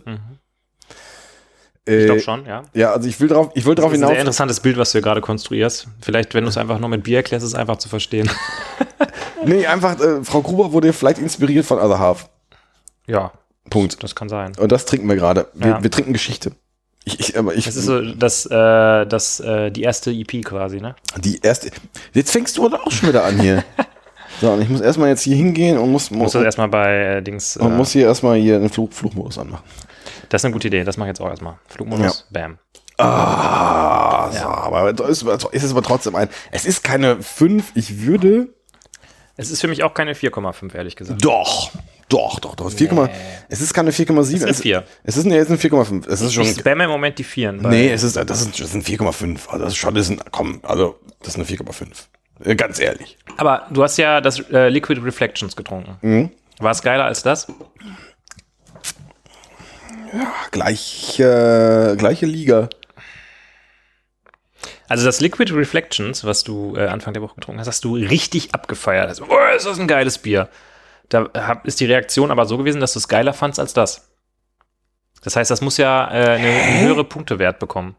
Ich 1.86 1.92
Äh, 1.92 2.04
glaube 2.06 2.20
schon, 2.20 2.46
ja. 2.46 2.62
Ja, 2.72 2.92
also 2.92 3.08
ich 3.08 3.20
will 3.20 3.28
drauf, 3.28 3.50
ich 3.54 3.64
will 3.66 3.74
drauf 3.74 3.90
Das 3.90 3.92
ist 3.92 3.98
ein 3.98 4.00
hinaus. 4.00 4.10
sehr 4.12 4.20
interessantes 4.20 4.60
Bild, 4.60 4.76
was 4.78 4.92
du 4.92 5.00
gerade 5.02 5.20
konstruierst. 5.20 5.86
Vielleicht, 6.00 6.34
wenn 6.34 6.44
du 6.44 6.50
es 6.50 6.56
einfach 6.56 6.78
nur 6.78 6.88
mit 6.88 7.04
Bier 7.04 7.18
erklärst, 7.18 7.44
ist 7.44 7.52
es 7.52 7.58
einfach 7.58 7.76
zu 7.76 7.88
verstehen. 7.88 8.30
Nee, 9.46 9.66
einfach, 9.66 10.00
äh, 10.00 10.24
Frau 10.24 10.40
Gruber 10.40 10.72
wurde 10.72 10.90
vielleicht 10.94 11.18
inspiriert 11.18 11.66
von 11.66 11.78
Other 11.78 11.98
Half. 11.98 12.30
ja, 13.06 13.30
Punkt. 13.68 14.02
das 14.02 14.14
kann 14.14 14.30
sein. 14.30 14.52
Und 14.58 14.72
das 14.72 14.86
trinken 14.86 15.06
wir 15.06 15.16
gerade. 15.16 15.48
Wir, 15.52 15.66
Ja. 15.68 15.82
wir 15.82 15.90
trinken 15.90 16.14
Geschichte. 16.14 16.52
Ich, 17.04 17.20
ich, 17.20 17.38
aber 17.38 17.54
ich, 17.54 17.66
Das 17.66 17.76
ist 17.76 17.84
so 17.84 18.00
das, 18.00 18.46
äh, 18.46 19.06
das, 19.06 19.40
äh, 19.40 19.70
die 19.70 19.82
erste 19.82 20.10
EP 20.10 20.42
quasi, 20.44 20.80
ne? 20.80 20.96
die 21.18 21.38
erste. 21.42 21.70
Jetzt 22.14 22.30
fängst 22.30 22.56
du 22.56 22.66
aber 22.66 22.86
auch 22.86 22.90
schon 22.90 23.10
wieder 23.10 23.24
an 23.24 23.38
hier. 23.38 23.62
so, 24.40 24.50
und 24.52 24.62
ich 24.62 24.68
muss 24.70 24.80
erstmal 24.80 25.10
jetzt 25.10 25.22
hier 25.22 25.36
hingehen 25.36 25.76
und 25.76 25.92
muss, 25.92 26.10
muss, 26.10 26.32
du 26.32 26.38
erstmal 26.42 26.68
bei 26.68 27.16
äh, 27.16 27.22
Dings. 27.22 27.56
Äh, 27.56 27.60
und 27.60 27.76
muss 27.76 27.92
hier 27.92 28.06
erstmal 28.06 28.38
hier 28.38 28.58
den 28.58 28.70
Flug, 28.70 28.94
Flugmodus 28.94 29.38
anmachen. 29.38 29.64
das 30.30 30.40
ist 30.40 30.44
eine 30.46 30.52
gute 30.52 30.68
Idee, 30.68 30.82
das 30.84 30.96
mache 30.96 31.08
ich 31.08 31.10
jetzt 31.10 31.20
auch 31.20 31.28
erstmal. 31.28 31.58
Flugmodus, 31.68 32.26
bam. 32.30 32.58
Ah, 32.96 34.30
so, 34.30 34.46
aber 34.46 34.90
es 35.08 35.22
ist, 35.22 35.28
es 35.52 35.64
ist 35.64 35.70
aber 35.72 35.82
trotzdem 35.82 36.14
ein. 36.14 36.28
Es 36.52 36.64
ist 36.64 36.84
keine 36.84 37.20
5, 37.20 37.72
ich 37.74 38.02
würde. 38.02 38.48
Es 39.36 39.50
ist 39.50 39.60
für 39.60 39.68
mich 39.68 39.82
auch 39.82 39.94
keine 39.94 40.14
4,5, 40.14 40.74
ehrlich 40.76 40.94
gesagt. 40.94 41.24
Doch, 41.24 41.72
doch, 42.08 42.38
doch, 42.40 42.54
doch. 42.54 42.70
4, 42.70 43.10
Es 43.48 43.60
ist 43.60 43.72
keine 43.74 43.90
4,7. 43.90 44.34
ist 44.34 44.42
eine 44.42 44.50
es, 44.50 44.60
vier. 44.60 44.84
es 45.04 45.16
ist 45.16 45.24
eine, 45.26 45.36
jetzt 45.36 45.48
eine 45.48 45.58
4,5. 45.58 46.06
Es 46.08 46.20
ist 46.20 46.34
schon. 46.34 46.44
Ich 46.44 46.56
spamme 46.58 46.84
im 46.84 46.90
Moment 46.90 47.18
die 47.18 47.24
Vieren. 47.24 47.62
bei- 47.62 47.70
Nee, 47.70 47.90
es 47.90 48.02
ist, 48.02 48.16
das 48.16 48.40
ist, 48.42 48.60
das 48.60 48.68
ist 48.68 48.74
ein 48.74 48.82
4,5. 48.82 49.48
Also 49.48 49.64
das 49.64 49.72
ist 49.72 49.76
schon, 49.78 49.94
das 49.94 50.08
ist 50.08 50.10
ein, 50.10 50.20
komm, 50.30 50.60
also 50.62 50.98
das 51.20 51.28
ist 51.30 51.36
eine 51.36 51.44
4,5. 51.44 51.86
Äh, 52.44 52.54
Ganz 52.56 52.78
ehrlich. 52.78 53.16
Aber 53.36 53.66
du 53.70 53.82
hast 53.82 53.96
ja 53.96 54.20
das 54.20 54.40
äh, 54.50 54.68
Liquid 54.68 55.00
Reflections 55.00 55.56
getrunken. 55.56 55.96
Mhm. 56.02 56.30
War 56.58 56.70
es 56.72 56.82
geiler 56.82 57.04
als 57.04 57.22
das? 57.22 57.46
Gleiche, 60.52 61.94
gleiche 61.98 62.26
Liga. 62.26 62.68
Also 64.88 65.04
das 65.06 65.20
Liquid 65.20 65.52
Reflections, 65.54 66.24
was 66.24 66.44
du 66.44 66.76
äh, 66.76 66.86
Anfang 66.86 67.14
der 67.14 67.22
Woche 67.22 67.34
getrunken 67.36 67.58
hast, 67.60 67.66
hast 67.68 67.84
du 67.84 67.96
richtig 67.96 68.54
abgefeiert. 68.54 69.08
Also, 69.08 69.24
oh, 69.28 69.56
ist 69.56 69.66
das 69.66 69.78
ein 69.78 69.88
geiles 69.88 70.18
Bier. 70.18 70.48
Da 71.08 71.28
hab, 71.34 71.66
ist 71.66 71.80
die 71.80 71.86
Reaktion 71.86 72.30
aber 72.30 72.46
so 72.46 72.58
gewesen, 72.58 72.80
dass 72.80 72.94
du 72.94 72.98
es 72.98 73.08
geiler 73.08 73.32
fandst 73.32 73.60
als 73.60 73.74
das. 73.74 74.10
Das 75.22 75.36
heißt, 75.36 75.50
das 75.50 75.60
muss 75.60 75.76
ja 75.76 76.06
äh, 76.10 76.36
eine, 76.36 76.48
einen 76.48 76.80
höhere 76.80 77.04
Punktewert 77.04 77.58
bekommen. 77.58 77.96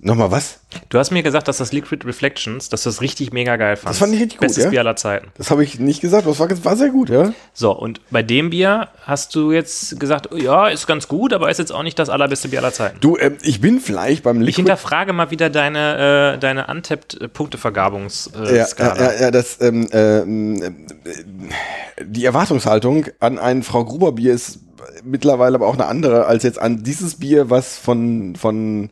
Nochmal 0.00 0.30
was? 0.30 0.60
Du 0.90 0.98
hast 0.98 1.10
mir 1.10 1.24
gesagt, 1.24 1.48
dass 1.48 1.56
das 1.56 1.72
Liquid 1.72 2.06
Reflections, 2.06 2.68
dass 2.68 2.84
du 2.84 2.88
es 2.88 3.00
richtig 3.00 3.32
mega 3.32 3.56
geil 3.56 3.74
fandst. 3.74 3.98
fand 3.98 4.14
ich 4.14 4.20
richtig 4.20 4.38
gut, 4.38 4.46
Bestes 4.46 4.64
ja. 4.64 4.70
Bier 4.70 4.80
aller 4.80 4.94
Zeiten. 4.94 5.32
Das 5.36 5.50
habe 5.50 5.64
ich 5.64 5.80
nicht 5.80 6.00
gesagt. 6.00 6.24
Das 6.24 6.38
war, 6.38 6.48
war 6.64 6.76
sehr 6.76 6.90
gut, 6.90 7.08
ja. 7.10 7.32
So, 7.52 7.72
und 7.72 8.00
bei 8.10 8.22
dem 8.22 8.50
Bier 8.50 8.90
hast 9.02 9.34
du 9.34 9.50
jetzt 9.50 9.98
gesagt, 9.98 10.28
ja, 10.36 10.68
ist 10.68 10.86
ganz 10.86 11.08
gut, 11.08 11.32
aber 11.32 11.50
ist 11.50 11.58
jetzt 11.58 11.72
auch 11.72 11.82
nicht 11.82 11.98
das 11.98 12.10
allerbeste 12.10 12.48
Bier 12.48 12.60
aller 12.60 12.72
Zeiten. 12.72 13.00
Du, 13.00 13.16
ähm, 13.18 13.38
ich 13.42 13.60
bin 13.60 13.80
vielleicht 13.80 14.22
beim 14.22 14.40
Ich 14.40 14.46
Liquid. 14.46 14.62
hinterfrage 14.62 15.12
mal 15.12 15.32
wieder 15.32 15.50
deine, 15.50 16.34
äh, 16.34 16.38
deine 16.38 16.68
Untapped-Punktevergabungsskala. 16.68 18.50
ja, 18.54 18.66
ja, 18.78 18.96
ja, 18.96 19.20
ja, 19.22 19.30
das, 19.32 19.60
ähm, 19.60 19.88
ähm, 19.90 20.62
äh, 20.62 22.04
die 22.04 22.24
Erwartungshaltung 22.24 23.06
an 23.18 23.40
ein 23.40 23.64
Frau 23.64 23.84
Gruber 23.84 24.12
Bier 24.12 24.32
ist 24.32 24.60
mittlerweile 25.02 25.56
aber 25.56 25.66
auch 25.66 25.74
eine 25.74 25.86
andere 25.86 26.26
als 26.26 26.44
jetzt 26.44 26.60
an 26.60 26.84
dieses 26.84 27.16
Bier, 27.16 27.50
was 27.50 27.76
von, 27.78 28.36
von, 28.36 28.90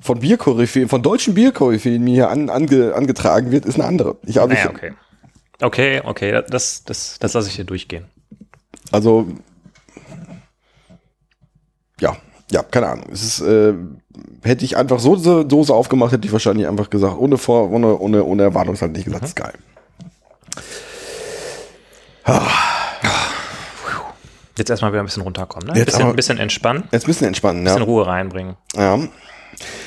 von 0.00 0.20
Bierkoryphäen, 0.20 0.88
von 0.88 1.02
deutschen 1.02 1.34
Bierkoryphäen 1.34 2.02
mir 2.02 2.14
hier 2.14 2.30
an, 2.30 2.48
ange, 2.50 2.94
angetragen 2.94 3.50
wird, 3.50 3.66
ist 3.66 3.74
eine 3.74 3.84
andere. 3.84 4.16
Ich 4.24 4.38
habe 4.38 4.54
Naja, 4.54 4.70
okay. 4.70 4.92
Okay, 5.62 6.00
okay, 6.04 6.42
das, 6.48 6.84
das, 6.84 7.18
das 7.18 7.34
lasse 7.34 7.48
ich 7.48 7.54
hier 7.56 7.64
durchgehen. 7.66 8.06
Also, 8.92 9.26
ja, 12.00 12.16
ja, 12.50 12.62
keine 12.62 12.88
Ahnung. 12.88 13.06
Es 13.12 13.22
ist, 13.22 13.40
äh, 13.42 13.74
hätte 14.42 14.64
ich 14.64 14.76
einfach 14.78 14.98
so 15.00 15.16
diese 15.16 15.44
Dose 15.44 15.74
aufgemacht, 15.74 16.12
hätte 16.12 16.26
ich 16.26 16.32
wahrscheinlich 16.32 16.66
einfach 16.66 16.88
gesagt, 16.88 17.18
ohne 17.18 17.36
Vor, 17.36 17.70
ohne, 17.70 17.98
ohne, 17.98 18.24
ohne 18.24 18.42
Erwartungshaltung 18.44 18.94
nicht 18.96 19.04
gesagt, 19.04 19.24
ist 19.24 19.36
geil. 19.36 19.52
Jetzt 24.56 24.68
erstmal 24.70 24.92
wieder 24.92 25.02
ein 25.02 25.06
bisschen 25.06 25.22
runterkommen, 25.22 25.68
ne? 25.68 25.72
Ein 25.72 25.76
Jetzt 25.78 25.86
bisschen, 25.86 26.02
aber- 26.02 26.12
ein 26.12 26.16
bisschen 26.16 26.38
entspannen, 26.38 26.82
ein 26.82 26.88
Jetzt 26.92 27.04
ein 27.04 27.06
bisschen 27.06 27.26
entspannen, 27.28 27.64
bisschen 27.64 27.78
ja. 27.80 27.84
Ruhe 27.84 28.06
reinbringen. 28.06 28.56
ja. 28.76 28.98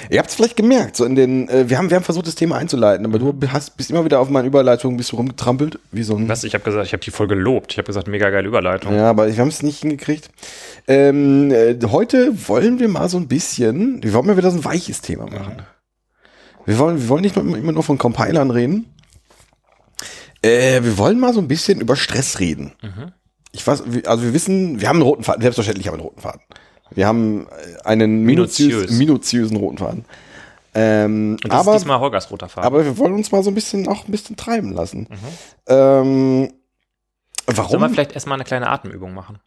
Ihr 0.09 0.19
habt 0.19 0.29
es 0.29 0.35
vielleicht 0.35 0.55
gemerkt, 0.55 0.95
so 0.95 1.05
in 1.05 1.15
den, 1.15 1.47
äh, 1.49 1.69
wir 1.69 1.77
haben, 1.77 1.89
wir 1.89 1.95
haben 1.95 2.03
versucht, 2.03 2.27
das 2.27 2.35
Thema 2.35 2.57
einzuleiten, 2.57 3.05
aber 3.05 3.19
du 3.19 3.33
hast, 3.51 3.77
bist 3.77 3.89
immer 3.89 4.05
wieder 4.05 4.19
auf 4.19 4.29
meinen 4.29 4.45
Überleitungen, 4.45 4.97
bist 4.97 5.11
du 5.11 5.15
rumgetrampelt, 5.15 5.79
wie 5.91 6.03
so 6.03 6.15
ein, 6.15 6.27
Was? 6.29 6.43
Ich 6.43 6.53
habe 6.53 6.63
gesagt, 6.63 6.85
ich 6.85 6.93
habe 6.93 7.03
die 7.03 7.11
voll 7.11 7.27
gelobt. 7.27 7.71
Ich 7.71 7.77
habe 7.77 7.85
gesagt, 7.85 8.07
mega 8.07 8.29
geile 8.29 8.47
Überleitung. 8.47 8.95
Ja, 8.95 9.09
aber 9.09 9.27
wir 9.27 9.37
haben 9.37 9.47
es 9.47 9.63
nicht 9.63 9.79
hingekriegt. 9.79 10.29
Ähm, 10.87 11.51
äh, 11.51 11.77
heute 11.85 12.47
wollen 12.47 12.79
wir 12.79 12.87
mal 12.87 13.09
so 13.09 13.17
ein 13.17 13.27
bisschen, 13.27 14.03
wir 14.03 14.13
wollen 14.13 14.27
mal 14.27 14.37
wieder 14.37 14.51
so 14.51 14.57
ein 14.57 14.65
weiches 14.65 15.01
Thema 15.01 15.25
machen. 15.25 15.63
Wir 16.65 16.77
wollen, 16.77 17.01
wir 17.01 17.09
wollen 17.09 17.21
nicht 17.21 17.35
immer 17.35 17.71
nur 17.71 17.83
von 17.83 17.97
Compilern 17.97 18.51
reden. 18.51 18.93
Äh, 20.41 20.83
wir 20.83 20.97
wollen 20.97 21.19
mal 21.19 21.33
so 21.33 21.39
ein 21.39 21.47
bisschen 21.47 21.81
über 21.81 21.95
Stress 21.95 22.39
reden. 22.39 22.73
Ich 23.51 23.65
weiß, 23.65 23.83
also 24.05 24.23
wir 24.23 24.33
wissen, 24.33 24.81
wir 24.81 24.89
haben 24.89 24.97
einen 24.97 25.03
roten 25.03 25.23
Faden, 25.23 25.41
selbstverständlich 25.41 25.87
haben 25.87 25.95
wir 25.95 25.99
einen 25.99 26.07
roten 26.09 26.21
Faden. 26.21 26.41
Wir 26.95 27.07
haben 27.07 27.47
äh, 27.47 27.83
einen 27.85 28.23
minutiös, 28.23 28.69
Minutiös. 28.71 28.97
minutiösen 28.97 29.57
roten 29.57 29.77
Faden. 29.77 30.05
Ähm, 30.75 31.37
Und 31.43 31.51
das 31.53 31.59
aber, 31.61 31.75
ist 31.75 31.81
diesmal 31.83 31.99
Holgers 31.99 32.31
roter 32.31 32.49
Farbe. 32.49 32.65
aber 32.65 32.83
wir 32.85 32.97
wollen 32.97 33.13
uns 33.13 33.31
mal 33.31 33.43
so 33.43 33.51
ein 33.51 33.55
bisschen 33.55 33.87
auch 33.87 34.07
ein 34.07 34.11
bisschen 34.11 34.35
treiben 34.35 34.73
lassen. 34.73 35.07
Ähm, 35.67 36.51
warum? 37.45 37.69
Sollen 37.71 37.81
wir 37.81 37.89
vielleicht 37.89 38.13
erstmal 38.13 38.37
eine 38.37 38.43
kleine 38.43 38.69
Atemübung 38.69 39.13
machen? 39.13 39.39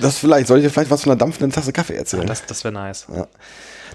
Das 0.00 0.18
vielleicht, 0.18 0.46
soll 0.46 0.58
ich 0.58 0.64
dir 0.64 0.70
vielleicht 0.70 0.90
was 0.90 1.02
von 1.02 1.12
einer 1.12 1.18
dampfenden 1.18 1.52
Tasse 1.52 1.72
Kaffee 1.72 1.94
erzählen? 1.96 2.26
Das, 2.26 2.44
das 2.46 2.62
wäre 2.64 2.72
nice. 2.72 3.06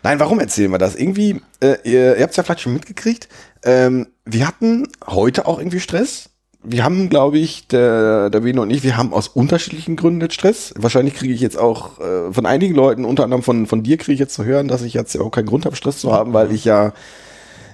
Nein, 0.02 0.20
warum 0.20 0.40
erzählen 0.40 0.72
wir 0.72 0.78
das? 0.80 0.96
Irgendwie, 0.96 1.42
äh, 1.62 1.78
ihr, 1.84 2.16
ihr 2.18 2.24
habt 2.24 2.32
es 2.32 2.38
ja 2.38 2.44
vielleicht 2.44 2.62
schon 2.62 2.74
mitgekriegt, 2.74 3.30
ähm, 3.64 4.08
wir 4.26 4.48
hatten 4.48 4.88
heute 5.06 5.46
auch 5.46 5.60
irgendwie 5.60 5.80
Stress. 5.80 6.30
Wir 6.66 6.84
haben, 6.84 7.10
glaube 7.10 7.38
ich, 7.38 7.68
der, 7.68 8.30
der 8.30 8.40
Bene 8.40 8.62
und 8.62 8.70
ich, 8.70 8.84
wir 8.84 8.96
haben 8.96 9.14
aus 9.14 9.28
unterschiedlichen 9.28 9.96
Gründen 9.96 10.22
jetzt 10.22 10.36
Stress. 10.36 10.74
Wahrscheinlich 10.78 11.16
kriege 11.16 11.34
ich 11.34 11.42
jetzt 11.42 11.58
auch 11.58 12.00
äh, 12.00 12.32
von 12.32 12.46
einigen 12.46 12.74
Leuten, 12.74 13.04
unter 13.04 13.26
anderem 13.26 13.44
von, 13.44 13.68
von 13.68 13.84
dir, 13.84 13.98
kriege 13.98 14.14
ich 14.14 14.20
jetzt 14.20 14.34
zu 14.34 14.46
hören, 14.46 14.70
dass 14.70 14.82
ich 14.82 14.94
jetzt 14.94 15.14
ja 15.14 15.22
auch 15.22 15.32
keinen 15.32 15.48
Grund 15.48 15.66
habe, 15.66 15.76
Stress 15.76 16.00
zu 16.00 16.14
haben, 16.14 16.34
weil 16.34 16.52
ich 16.54 16.64
ja 16.64 16.94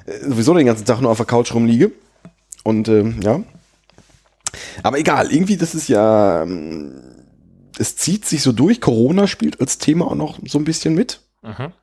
äh, 0.05 0.27
sowieso 0.27 0.53
den 0.55 0.65
ganzen 0.65 0.85
Tag 0.85 1.01
nur 1.01 1.11
auf 1.11 1.17
der 1.17 1.27
Couch 1.27 1.53
rumliege. 1.53 1.91
Und 2.63 2.87
ähm, 2.87 3.19
ja. 3.21 3.41
Aber 4.81 4.97
egal, 4.97 5.31
irgendwie, 5.31 5.57
das 5.57 5.75
ist 5.75 5.87
ja, 5.87 6.41
ähm, 6.43 6.93
es 7.77 7.95
zieht 7.95 8.25
sich 8.25 8.41
so 8.41 8.51
durch. 8.51 8.81
Corona 8.81 9.27
spielt 9.27 9.61
als 9.61 9.77
Thema 9.77 10.07
auch 10.07 10.15
noch 10.15 10.39
so 10.45 10.57
ein 10.57 10.65
bisschen 10.65 10.95
mit. 10.95 11.21
Mhm. 11.43 11.73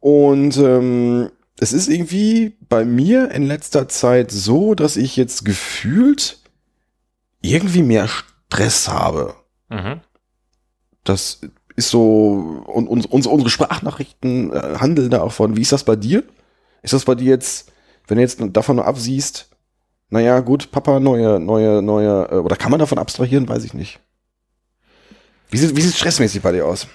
Und 0.00 0.56
ähm, 0.58 1.30
es 1.58 1.72
ist 1.72 1.88
irgendwie 1.88 2.56
bei 2.68 2.84
mir 2.84 3.30
in 3.30 3.46
letzter 3.46 3.88
Zeit 3.88 4.30
so, 4.30 4.74
dass 4.74 4.96
ich 4.96 5.16
jetzt 5.16 5.44
gefühlt 5.44 6.38
irgendwie 7.40 7.82
mehr 7.82 8.08
Stress 8.08 8.88
habe. 8.88 9.34
Mhm. 9.68 10.00
Das 11.04 11.40
ist 11.76 11.90
so, 11.90 12.62
und, 12.66 12.88
und 12.88 13.10
unsere, 13.10 13.34
unsere 13.34 13.50
Sprachnachrichten 13.50 14.52
äh, 14.52 14.76
handeln 14.78 15.10
da 15.10 15.22
auch 15.22 15.32
von, 15.32 15.56
wie 15.56 15.62
ist 15.62 15.72
das 15.72 15.84
bei 15.84 15.96
dir? 15.96 16.24
Ist 16.82 16.92
das 16.92 17.04
bei 17.04 17.14
dir 17.14 17.28
jetzt, 17.28 17.72
wenn 18.06 18.16
du 18.16 18.22
jetzt 18.22 18.38
davon 18.52 18.76
nur 18.76 18.86
absiehst, 18.86 19.48
naja, 20.08 20.40
gut, 20.40 20.70
Papa, 20.70 21.00
neue, 21.00 21.40
neue, 21.40 21.82
neue, 21.82 22.28
äh, 22.30 22.36
oder 22.36 22.56
kann 22.56 22.70
man 22.70 22.80
davon 22.80 22.98
abstrahieren, 22.98 23.48
weiß 23.48 23.64
ich 23.64 23.74
nicht. 23.74 24.00
Wie 25.50 25.58
sieht, 25.58 25.76
wie 25.76 25.80
sieht 25.80 25.94
stressmäßig 25.94 26.42
bei 26.42 26.52
dir 26.52 26.66
aus? 26.66 26.86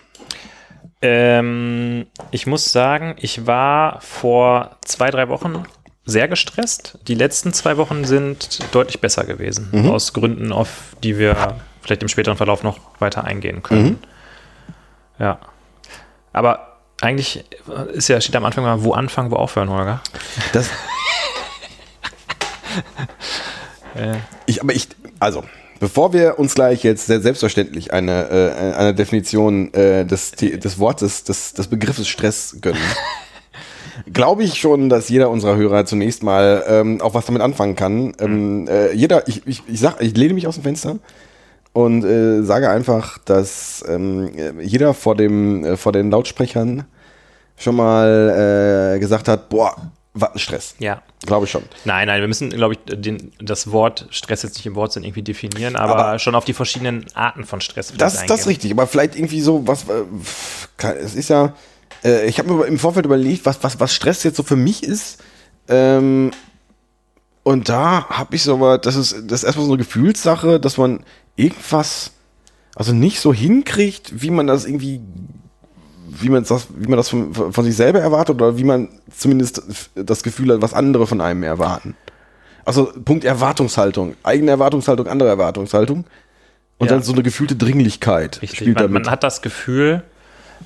Ähm, 1.02 2.06
ich 2.32 2.46
muss 2.48 2.72
sagen, 2.72 3.16
ich 3.20 3.48
war 3.48 4.02
vor 4.02 4.78
zwei, 4.86 5.10
drei 5.10 5.30
Wochen 5.30 5.64
sehr 6.06 6.28
gestresst. 6.28 7.00
Die 7.08 7.16
letzten 7.16 7.54
zwei 7.54 7.78
Wochen 7.78 8.06
sind 8.06 8.60
deutlich 8.74 9.02
besser 9.02 9.24
gewesen. 9.24 9.70
Mhm. 9.72 9.90
Aus 9.90 10.14
Gründen, 10.14 10.52
auf 10.52 10.96
die 11.04 11.18
wir 11.18 11.58
vielleicht 11.82 12.02
im 12.04 12.10
späteren 12.10 12.38
Verlauf 12.38 12.64
noch 12.64 12.80
weiter 13.00 13.24
eingehen 13.24 13.64
können. 13.64 13.84
Mhm. 13.84 14.00
Ja. 15.20 15.40
Aber 16.34 16.78
eigentlich 17.02 17.44
ist 17.94 18.08
ja, 18.08 18.22
steht 18.22 18.36
am 18.36 18.46
Anfang 18.46 18.64
mal, 18.64 18.84
wo 18.84 18.94
anfangen, 18.94 19.32
wo 19.32 19.36
aufhören, 19.36 19.70
Holger. 19.70 20.02
Das, 20.54 20.70
Äh, 23.96 24.18
ich, 24.46 24.62
aber 24.62 24.74
ich, 24.74 24.88
also, 25.20 25.44
bevor 25.82 26.14
wir 26.14 26.38
uns 26.38 26.54
gleich 26.54 26.84
jetzt 26.84 27.08
sehr 27.08 27.22
selbstverständlich 27.22 27.92
eine, 27.92 28.30
äh, 28.30 28.76
eine 28.76 28.94
Definition 28.94 29.74
äh, 29.74 30.06
des, 30.06 30.32
des 30.32 30.80
Wortes, 30.80 31.24
des, 31.24 31.54
des 31.54 31.68
Begriffes 31.68 32.08
Stress 32.08 32.58
gönnen, 32.62 32.80
glaube 34.14 34.44
ich 34.44 34.60
schon, 34.60 34.90
dass 34.90 35.10
jeder 35.10 35.32
unserer 35.32 35.58
Hörer 35.58 35.86
zunächst 35.86 36.22
mal 36.22 36.64
ähm, 36.68 37.02
auch 37.02 37.16
was 37.16 37.26
damit 37.26 37.42
anfangen 37.42 37.76
kann. 37.76 38.14
Ähm, 38.20 38.68
äh, 38.68 38.94
jeder, 38.94 39.28
ich, 39.28 39.46
ich, 39.48 39.64
ich 39.68 39.80
sag, 39.80 40.00
ich 40.02 40.16
lehne 40.16 40.36
mich 40.36 40.46
aus 40.46 40.54
dem 40.54 40.64
Fenster 40.64 41.00
und 41.74 42.06
äh, 42.06 42.44
sage 42.44 42.70
einfach, 42.70 43.18
dass 43.18 43.84
ähm, 43.88 44.30
äh, 44.38 44.62
jeder 44.62 44.94
vor 44.94 45.16
dem, 45.16 45.66
äh, 45.66 45.78
vor 45.78 45.94
den 45.94 46.12
Lautsprechern 46.12 46.86
schon 47.58 47.76
mal 47.76 48.94
äh, 48.96 49.00
gesagt 49.00 49.28
hat, 49.28 49.50
boah, 49.50 49.76
was 50.14 50.34
ein 50.34 50.40
Stress. 50.40 50.76
ja. 50.80 51.02
Glaube 51.26 51.46
ich 51.46 51.52
schon. 51.52 51.62
Nein, 51.86 52.08
nein, 52.08 52.20
wir 52.20 52.28
müssen, 52.28 52.50
glaube 52.50 52.74
ich, 52.74 52.80
den, 53.00 53.32
das 53.40 53.72
Wort 53.72 54.08
Stress 54.10 54.42
jetzt 54.42 54.56
nicht 54.56 54.66
im 54.66 54.74
Wortsinn 54.74 55.04
irgendwie 55.04 55.22
definieren, 55.22 55.76
aber, 55.76 55.96
Aber- 55.98 56.20
schon 56.20 56.34
auf 56.34 56.46
die 56.46 56.54
verschiedenen 56.54 57.06
Arten 57.14 57.44
von 57.46 57.62
Stress 57.62 57.94
Das, 57.96 58.26
das 58.26 58.42
ist 58.42 58.48
richtig, 58.48 58.72
aber 58.72 58.88
vielleicht 58.88 59.16
irgendwie 59.16 59.42
so, 59.42 59.68
was, 59.68 59.86
äh, 59.88 60.94
es 61.00 61.14
ist 61.14 61.30
ja, 61.30 61.54
äh, 62.04 62.26
ich 62.26 62.40
habe 62.40 62.52
mir 62.52 62.66
im 62.66 62.80
Vorfeld 62.80 63.06
überlegt, 63.06 63.46
was, 63.46 63.64
was, 63.64 63.80
was 63.80 63.94
Stress 63.94 64.24
jetzt 64.24 64.38
so 64.38 64.42
für 64.44 64.56
mich 64.56 64.82
ist. 64.84 65.20
Ähm, 65.68 66.32
und 67.44 67.70
da 67.70 68.08
habe 68.10 68.36
ich 68.36 68.42
so 68.44 68.60
was, 68.60 68.82
das 68.82 68.96
ist, 68.96 69.14
das 69.28 69.42
ist 69.42 69.44
erstmal 69.44 69.68
so 69.68 69.74
eine 69.74 69.84
Gefühlssache, 69.84 70.60
dass 70.60 70.78
man 70.78 71.04
irgendwas, 71.36 72.12
also 72.76 72.94
nicht 72.94 73.20
so 73.20 73.32
hinkriegt, 73.32 74.22
wie 74.24 74.32
man 74.32 74.48
das 74.48 74.66
irgendwie, 74.66 75.02
wie 76.20 76.30
man 76.30 76.44
das, 76.44 76.68
wie 76.76 76.88
man 76.88 76.98
das 76.98 77.10
von, 77.10 77.34
von 77.34 77.64
sich 77.64 77.76
selber 77.76 78.00
erwartet 78.00 78.36
oder 78.36 78.58
wie 78.58 78.64
man 78.64 78.90
zumindest 79.16 79.64
das 79.96 80.24
Gefühl 80.24 80.54
hat, 80.54 80.62
was 80.62 80.74
andere 80.74 81.08
von 81.08 81.22
einem 81.22 81.44
erwarten. 81.44 81.96
Also 82.66 82.92
Punkt 83.06 83.24
Erwartungshaltung, 83.24 84.16
eigene 84.24 84.52
Erwartungshaltung, 84.52 85.08
andere 85.08 85.30
Erwartungshaltung. 85.30 86.06
Und 86.78 86.88
Ja. 86.88 86.94
dann 86.96 87.04
so 87.04 87.14
eine 87.14 87.24
gefühlte 87.24 87.56
Dringlichkeit 87.56 88.42
Richtig. 88.42 88.60
spielt 88.60 88.76
Man, 88.76 88.84
damit. 88.88 89.04
man 89.06 89.12
hat 89.12 89.24
das 89.24 89.42
Gefühl, 89.42 90.04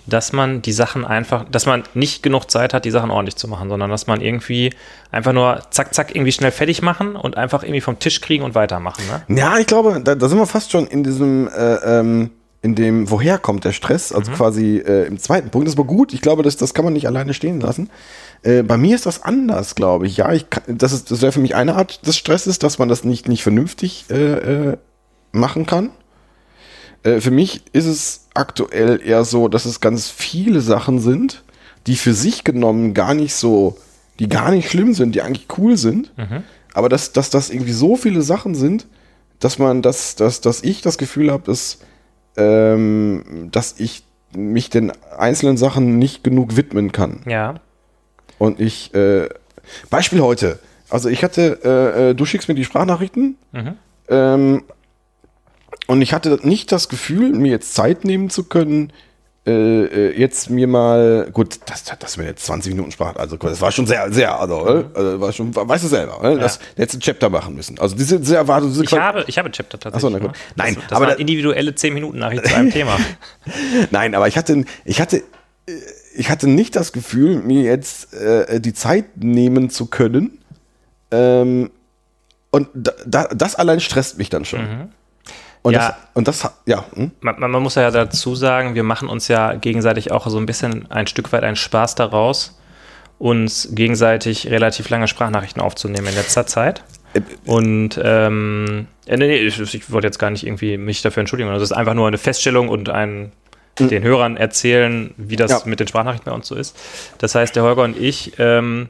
dass 0.07 0.33
man 0.33 0.61
die 0.61 0.71
Sachen 0.71 1.05
einfach, 1.05 1.45
dass 1.49 1.65
man 1.65 1.83
nicht 1.93 2.21
genug 2.23 2.49
Zeit 2.51 2.73
hat, 2.73 2.85
die 2.85 2.91
Sachen 2.91 3.11
ordentlich 3.11 3.35
zu 3.37 3.47
machen, 3.47 3.69
sondern 3.69 3.89
dass 3.89 4.07
man 4.07 4.21
irgendwie 4.21 4.73
einfach 5.11 5.31
nur 5.33 5.61
zack, 5.71 5.93
zack, 5.93 6.13
irgendwie 6.15 6.31
schnell 6.31 6.51
fertig 6.51 6.81
machen 6.81 7.15
und 7.15 7.37
einfach 7.37 7.63
irgendwie 7.63 7.81
vom 7.81 7.99
Tisch 7.99 8.19
kriegen 8.21 8.43
und 8.43 8.55
weitermachen. 8.55 9.03
Ne? 9.07 9.37
Ja, 9.39 9.57
ich 9.57 9.67
glaube, 9.67 10.01
da, 10.03 10.15
da 10.15 10.27
sind 10.27 10.37
wir 10.37 10.45
fast 10.47 10.71
schon 10.71 10.87
in 10.87 11.03
diesem, 11.03 11.47
äh, 11.47 11.75
ähm, 11.99 12.31
in 12.65 12.75
dem, 12.75 13.09
woher 13.11 13.37
kommt 13.37 13.63
der 13.63 13.71
Stress, 13.71 14.11
also 14.11 14.31
quasi 14.35 14.77
äh, 14.77 15.05
im 15.07 15.17
zweiten 15.19 15.49
Punkt. 15.51 15.67
Das 15.67 15.73
ist 15.75 15.79
aber 15.79 15.87
gut. 15.87 16.13
Ich 16.13 16.21
glaube, 16.21 16.43
das, 16.43 16.57
das 16.57 16.73
kann 16.73 16.83
man 16.83 16.93
nicht 16.93 17.07
alleine 17.07 17.33
stehen 17.33 17.61
lassen. 17.61 17.89
Äh, 18.43 18.63
bei 18.63 18.77
mir 18.77 18.95
ist 18.95 19.05
das 19.05 19.23
anders, 19.23 19.75
glaube 19.75 20.07
ich. 20.07 20.17
Ja, 20.17 20.33
ich 20.33 20.49
kann, 20.49 20.63
das, 20.77 20.91
ist- 20.91 21.11
das 21.11 21.21
wäre 21.21 21.31
für 21.31 21.39
mich 21.39 21.55
eine 21.55 21.75
Art 21.75 22.05
des 22.07 22.17
Stresses, 22.17 22.59
dass 22.59 22.77
man 22.79 22.89
das 22.89 23.03
nicht, 23.03 23.27
nicht 23.27 23.43
vernünftig 23.43 24.05
äh, 24.09 24.71
äh, 24.71 24.77
machen 25.31 25.65
kann. 25.65 25.91
Äh, 27.03 27.21
für 27.21 27.31
mich 27.31 27.61
ist 27.73 27.85
es 27.85 28.27
aktuell 28.33 28.99
eher 29.05 29.23
so, 29.25 29.47
dass 29.47 29.65
es 29.65 29.79
ganz 29.79 30.09
viele 30.09 30.61
Sachen 30.61 30.99
sind, 30.99 31.43
die 31.87 31.95
für 31.95 32.13
sich 32.13 32.43
genommen 32.43 32.93
gar 32.93 33.13
nicht 33.13 33.35
so, 33.35 33.77
die 34.19 34.27
gar 34.27 34.51
nicht 34.51 34.69
schlimm 34.69 34.93
sind, 34.93 35.13
die 35.15 35.21
eigentlich 35.21 35.47
cool 35.57 35.77
sind. 35.77 36.11
Aber 36.73 36.89
dass, 36.89 37.13
dass 37.13 37.29
das 37.29 37.49
irgendwie 37.49 37.71
so 37.73 37.95
viele 37.95 38.21
Sachen 38.21 38.55
sind, 38.55 38.87
dass 39.39 39.59
man, 39.59 39.81
dass, 39.81 40.15
dass, 40.15 40.41
dass 40.41 40.63
ich 40.63 40.81
das 40.81 40.97
Gefühl 40.97 41.31
habe, 41.31 41.43
dass, 41.45 41.79
ähm, 42.37 43.49
dass 43.51 43.79
ich 43.79 44.03
mich 44.35 44.69
den 44.69 44.91
einzelnen 45.17 45.57
Sachen 45.57 45.97
nicht 45.97 46.23
genug 46.23 46.57
widmen 46.57 46.91
kann. 46.91 47.21
Ja. 47.25 47.55
Und 48.37 48.59
ich, 48.59 48.93
äh, 48.93 49.29
Beispiel 49.89 50.21
heute. 50.21 50.59
Also 50.89 51.09
ich 51.09 51.23
hatte, 51.23 51.59
äh, 51.63 52.09
äh, 52.09 52.13
du 52.13 52.25
schickst 52.25 52.47
mir 52.47 52.55
die 52.55 52.65
Sprachnachrichten. 52.65 53.37
Ähm, 54.09 54.63
und 55.87 56.01
ich 56.01 56.13
hatte 56.13 56.39
nicht 56.43 56.71
das 56.71 56.89
Gefühl, 56.89 57.31
mir 57.33 57.51
jetzt 57.51 57.73
Zeit 57.73 58.05
nehmen 58.05 58.29
zu 58.29 58.43
können, 58.43 58.91
äh, 59.47 59.51
äh, 59.51 60.19
jetzt 60.19 60.49
mir 60.49 60.67
mal, 60.67 61.29
gut, 61.31 61.59
das, 61.67 61.83
das 61.83 62.17
wäre 62.17 62.29
jetzt 62.29 62.45
20 62.47 62.73
Minuten 62.73 62.91
Sprache, 62.91 63.19
also 63.19 63.37
das 63.37 63.61
war 63.61 63.71
schon 63.71 63.85
sehr, 63.85 64.11
sehr, 64.11 64.39
also, 64.39 64.67
äh, 64.67 64.85
also 64.93 65.21
war 65.21 65.31
schon, 65.31 65.55
weißt 65.55 65.83
du 65.83 65.87
selber, 65.87 66.23
äh, 66.23 66.39
das 66.39 66.59
jetzt 66.75 66.95
ein 66.95 66.99
Chapter 66.99 67.29
machen 67.29 67.53
müssen. 67.53 67.77
Also 67.79 67.95
diese, 67.95 68.19
diese 68.19 68.37
Erwartung, 68.37 68.69
diese 68.69 68.83
Ich 68.83 68.93
habe, 68.93 69.23
ich 69.27 69.37
habe 69.37 69.51
Chapter 69.51 69.79
tatsächlich. 69.79 69.95
Ach 69.97 70.01
so, 70.01 70.09
na 70.09 70.17
gut. 70.17 70.31
ne? 70.31 70.37
Nein, 70.55 70.75
das, 70.75 70.83
das 70.85 70.91
aber 70.93 71.07
waren 71.09 71.19
individuelle 71.19 71.75
10 71.75 71.93
Minuten 71.93 72.17
Nachricht 72.17 72.47
zu 72.47 72.55
einem 72.55 72.71
Thema. 72.71 72.97
Nein, 73.91 74.15
aber 74.15 74.27
ich 74.27 74.35
hatte, 74.35 74.65
ich 74.83 74.99
hatte, 74.99 75.17
äh, 75.17 75.73
ich 76.15 76.31
hatte 76.31 76.49
nicht 76.49 76.75
das 76.75 76.91
Gefühl, 76.91 77.35
mir 77.35 77.61
jetzt 77.61 78.15
äh, 78.15 78.59
die 78.59 78.73
Zeit 78.73 79.17
nehmen 79.17 79.69
zu 79.69 79.85
können. 79.85 80.39
Ähm, 81.11 81.69
und 82.49 82.69
da, 82.73 82.93
da, 83.05 83.27
das 83.27 83.55
allein 83.55 83.79
stresst 83.79 84.17
mich 84.17 84.29
dann 84.29 84.45
schon. 84.45 84.89
Und, 85.65 85.73
Ja. 85.73 85.79
das, 85.87 85.95
und 86.13 86.27
das, 86.27 86.47
ja, 86.67 86.85
hm? 86.93 87.09
Man, 87.21 87.39
man 87.39 87.63
muss 87.63 87.73
ja 87.73 87.89
dazu 87.89 88.35
sagen, 88.35 88.75
wir 88.75 88.83
machen 88.83 89.09
uns 89.09 89.27
ja 89.29 89.53
gegenseitig 89.55 90.11
auch 90.11 90.27
so 90.27 90.37
ein 90.37 90.45
bisschen 90.45 90.91
ein 90.91 91.07
Stück 91.07 91.31
weit 91.33 91.43
einen 91.43 91.55
Spaß 91.55 91.95
daraus, 91.95 92.59
uns 93.17 93.69
gegenseitig 93.71 94.47
relativ 94.51 94.89
lange 94.89 95.07
Sprachnachrichten 95.07 95.61
aufzunehmen 95.63 96.05
in 96.07 96.13
letzter 96.13 96.45
Zeit. 96.45 96.83
Äh, 97.15 97.21
Und 97.47 97.99
ähm, 98.03 98.85
äh, 99.07 99.17
nee, 99.17 99.25
nee, 99.27 99.37
ich, 99.37 99.59
ich 99.73 99.91
wollte 99.91 100.05
jetzt 100.05 100.19
gar 100.19 100.29
nicht 100.29 100.45
irgendwie 100.45 100.77
mich 100.77 101.01
dafür 101.01 101.21
entschuldigen. 101.21 101.49
Es 101.51 101.63
ist 101.63 101.71
einfach 101.71 101.95
nur 101.95 102.07
eine 102.07 102.19
Feststellung 102.19 102.69
und 102.69 102.89
ein 102.89 103.31
den 103.79 104.03
Hörern 104.03 104.37
erzählen, 104.37 105.13
wie 105.17 105.35
das 105.35 105.49
Ja. 105.51 105.61
mit 105.65 105.79
den 105.81 105.87
Sprachnachrichten 105.87 106.29
bei 106.29 106.35
uns 106.35 106.47
so 106.47 106.53
ist. 106.55 106.77
Das 107.17 107.33
heißt, 107.35 107.55
der 107.55 107.63
Holger 107.63 107.81
und 107.83 107.97
ich, 107.99 108.33
ähm, 108.37 108.87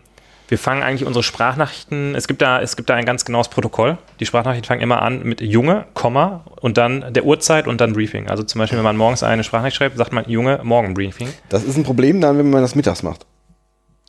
wir 0.48 0.60
fangen 0.60 0.84
eigentlich 0.84 1.06
unsere 1.06 1.24
Sprachnachrichten, 1.24 2.16
es 2.16 2.28
gibt 2.28 2.41
da, 2.41 2.62
es 2.62 2.76
gibt 2.76 2.89
da 2.89 2.96
ein 2.96 3.06
ganz 3.06 3.26
genaues 3.26 3.48
Protokoll. 3.48 3.98
Die 4.20 4.26
Sprachnachrichten 4.26 4.68
fangen 4.68 4.82
immer 4.82 5.02
an 5.02 5.24
mit 5.24 5.41
Junge, 5.41 5.86
Komma 5.93 6.46
und 6.62 6.78
dann 6.78 7.14
der 7.14 7.26
Uhrzeit 7.26 7.68
und 7.68 7.82
dann 7.82 7.93
Briefing. 7.93 8.30
Also 8.30 8.43
zum 8.43 8.60
Beispiel, 8.60 8.78
wenn 8.78 8.84
man 8.84 8.98
morgens 8.98 9.24
eine 9.24 9.43
Sprachnachricht 9.43 9.78
schreibt, 9.78 9.98
sagt 9.98 10.14
man 10.14 10.30
Junge, 10.30 10.60
Morgenbriefing. 10.64 11.30
das 11.50 11.64
ist 11.64 11.78
ein 11.78 11.84
Problem 11.84 12.22
dann, 12.22 12.38
wenn 12.38 12.50
man 12.50 12.62
das 12.62 12.76
mittags 12.76 13.02
macht. 13.04 13.26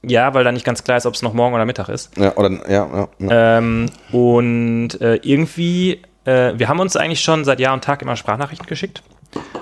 Ja, 0.02 0.34
weil 0.34 0.44
da 0.44 0.52
nicht 0.52 0.64
ganz 0.64 0.84
klar 0.84 0.98
ist, 0.98 1.06
ob 1.06 1.14
es 1.14 1.22
noch 1.22 1.32
morgen 1.32 1.54
oder 1.54 1.64
Mittag 1.64 1.88
ist. 1.88 2.16
Ja, 2.16 2.36
oder, 2.36 2.50
ja, 2.70 2.86
ja, 2.86 3.08
ja. 3.18 3.58
Ähm, 3.58 3.86
und 4.12 5.00
äh, 5.00 5.16
irgendwie, 5.22 6.02
äh, 6.24 6.52
wir 6.56 6.68
haben 6.68 6.78
uns 6.80 6.96
eigentlich 6.96 7.22
schon 7.22 7.44
seit 7.44 7.60
Jahr 7.60 7.72
und 7.72 7.82
Tag 7.82 8.02
immer 8.02 8.14
Sprachnachrichten 8.14 8.66
geschickt 8.66 9.02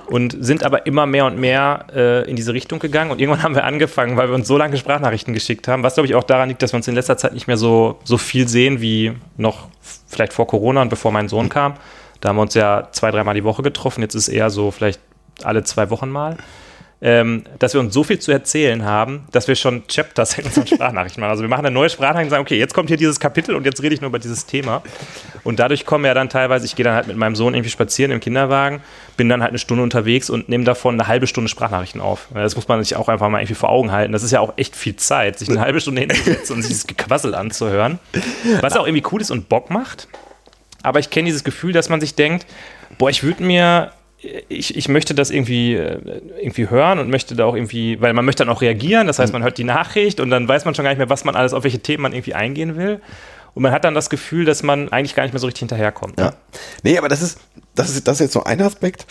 und 0.06 0.36
sind 0.38 0.64
aber 0.64 0.86
immer 0.86 1.06
mehr 1.06 1.26
und 1.26 1.38
mehr 1.38 1.86
äh, 1.94 2.30
in 2.30 2.36
diese 2.36 2.52
Richtung 2.54 2.78
gegangen. 2.78 3.10
Und 3.10 3.20
irgendwann 3.20 3.42
haben 3.44 3.54
wir 3.54 3.64
angefangen, 3.64 4.16
weil 4.16 4.28
wir 4.28 4.34
uns 4.34 4.46
so 4.46 4.56
lange 4.56 4.76
Sprachnachrichten 4.76 5.34
geschickt 5.34 5.68
haben, 5.68 5.82
was 5.82 5.94
glaube 5.94 6.06
ich 6.06 6.14
auch 6.14 6.24
daran 6.24 6.48
liegt, 6.48 6.62
dass 6.62 6.72
wir 6.72 6.76
uns 6.76 6.88
in 6.88 6.94
letzter 6.94 7.16
Zeit 7.16 7.34
nicht 7.34 7.46
mehr 7.46 7.56
so, 7.56 7.98
so 8.04 8.18
viel 8.18 8.48
sehen 8.48 8.80
wie 8.80 9.12
noch 9.36 9.68
vielleicht 10.06 10.32
vor 10.32 10.46
Corona 10.46 10.82
und 10.82 10.88
bevor 10.88 11.12
mein 11.12 11.28
Sohn 11.28 11.48
kam. 11.48 11.74
Da 12.20 12.30
haben 12.30 12.36
wir 12.36 12.42
uns 12.42 12.54
ja 12.54 12.88
zwei, 12.92 13.10
dreimal 13.10 13.34
die 13.34 13.44
Woche 13.44 13.62
getroffen. 13.62 14.00
Jetzt 14.00 14.14
ist 14.14 14.28
eher 14.28 14.50
so 14.50 14.70
vielleicht 14.70 15.00
alle 15.42 15.64
zwei 15.64 15.90
Wochen 15.90 16.08
mal. 16.08 16.36
Ähm, 17.06 17.42
dass 17.58 17.74
wir 17.74 17.80
uns 17.80 17.92
so 17.92 18.02
viel 18.02 18.18
zu 18.18 18.32
erzählen 18.32 18.82
haben, 18.82 19.26
dass 19.30 19.46
wir 19.46 19.56
schon 19.56 19.86
Chapters 19.88 20.38
in 20.38 20.46
unseren 20.46 20.66
Sprachnachrichten 20.68 21.20
machen. 21.20 21.32
Also 21.32 21.42
wir 21.42 21.50
machen 21.50 21.66
eine 21.66 21.74
neue 21.74 21.90
Sprachnachricht 21.90 22.28
und 22.28 22.30
sagen, 22.30 22.42
okay, 22.42 22.58
jetzt 22.58 22.72
kommt 22.72 22.88
hier 22.88 22.96
dieses 22.96 23.20
Kapitel 23.20 23.54
und 23.54 23.66
jetzt 23.66 23.82
rede 23.82 23.94
ich 23.94 24.00
nur 24.00 24.08
über 24.08 24.18
dieses 24.18 24.46
Thema. 24.46 24.82
Und 25.42 25.58
dadurch 25.58 25.84
kommen 25.84 26.06
ja 26.06 26.14
dann 26.14 26.30
teilweise, 26.30 26.64
ich 26.64 26.76
gehe 26.76 26.84
dann 26.84 26.94
halt 26.94 27.06
mit 27.06 27.18
meinem 27.18 27.36
Sohn 27.36 27.52
irgendwie 27.52 27.68
spazieren 27.68 28.10
im 28.10 28.20
Kinderwagen, 28.20 28.80
bin 29.18 29.28
dann 29.28 29.42
halt 29.42 29.50
eine 29.50 29.58
Stunde 29.58 29.82
unterwegs 29.82 30.30
und 30.30 30.48
nehme 30.48 30.64
davon 30.64 30.94
eine 30.94 31.06
halbe 31.06 31.26
Stunde 31.26 31.50
Sprachnachrichten 31.50 32.00
auf. 32.00 32.28
Das 32.32 32.56
muss 32.56 32.68
man 32.68 32.82
sich 32.82 32.96
auch 32.96 33.08
einfach 33.08 33.28
mal 33.28 33.40
irgendwie 33.40 33.54
vor 33.54 33.68
Augen 33.68 33.92
halten. 33.92 34.14
Das 34.14 34.22
ist 34.22 34.30
ja 34.30 34.40
auch 34.40 34.54
echt 34.56 34.74
viel 34.74 34.96
Zeit, 34.96 35.38
sich 35.38 35.50
eine 35.50 35.60
halbe 35.60 35.82
Stunde 35.82 36.00
hinzusetzen 36.00 36.56
und 36.56 36.62
sich 36.62 36.70
dieses 36.70 36.86
Gequassel 36.86 37.34
anzuhören. 37.34 37.98
Was 38.62 38.78
auch 38.78 38.86
irgendwie 38.86 39.04
cool 39.12 39.20
ist 39.20 39.30
und 39.30 39.50
Bock 39.50 39.68
macht. 39.68 40.08
Aber 40.82 41.00
ich 41.00 41.10
kenne 41.10 41.26
dieses 41.26 41.44
Gefühl, 41.44 41.74
dass 41.74 41.90
man 41.90 42.00
sich 42.00 42.14
denkt, 42.14 42.46
boah, 42.96 43.10
ich 43.10 43.22
würde 43.22 43.42
mir, 43.42 43.92
ich, 44.48 44.76
ich 44.76 44.88
möchte 44.88 45.14
das 45.14 45.30
irgendwie, 45.30 45.74
äh, 45.74 45.98
irgendwie 46.40 46.70
hören 46.70 46.98
und 46.98 47.10
möchte 47.10 47.34
da 47.36 47.44
auch 47.44 47.54
irgendwie, 47.54 48.00
weil 48.00 48.12
man 48.12 48.24
möchte 48.24 48.44
dann 48.44 48.54
auch 48.54 48.62
reagieren, 48.62 49.06
das 49.06 49.18
heißt, 49.18 49.32
man 49.32 49.42
hört 49.42 49.58
die 49.58 49.64
Nachricht 49.64 50.20
und 50.20 50.30
dann 50.30 50.48
weiß 50.48 50.64
man 50.64 50.74
schon 50.74 50.84
gar 50.84 50.90
nicht 50.90 50.98
mehr, 50.98 51.10
was 51.10 51.24
man 51.24 51.36
alles, 51.36 51.52
auf 51.52 51.64
welche 51.64 51.80
Themen 51.80 52.02
man 52.02 52.12
irgendwie 52.12 52.34
eingehen 52.34 52.76
will. 52.76 53.00
Und 53.54 53.62
man 53.62 53.70
hat 53.70 53.84
dann 53.84 53.94
das 53.94 54.10
Gefühl, 54.10 54.44
dass 54.44 54.62
man 54.62 54.88
eigentlich 54.90 55.14
gar 55.14 55.22
nicht 55.22 55.32
mehr 55.32 55.40
so 55.40 55.46
richtig 55.46 55.60
hinterherkommt. 55.60 56.18
Ja. 56.18 56.34
Nee, 56.82 56.98
aber 56.98 57.08
das 57.08 57.22
ist, 57.22 57.38
das 57.74 57.90
ist, 57.90 58.08
das 58.08 58.16
ist 58.16 58.20
jetzt 58.20 58.32
so 58.32 58.42
ein 58.44 58.60
Aspekt. 58.60 59.06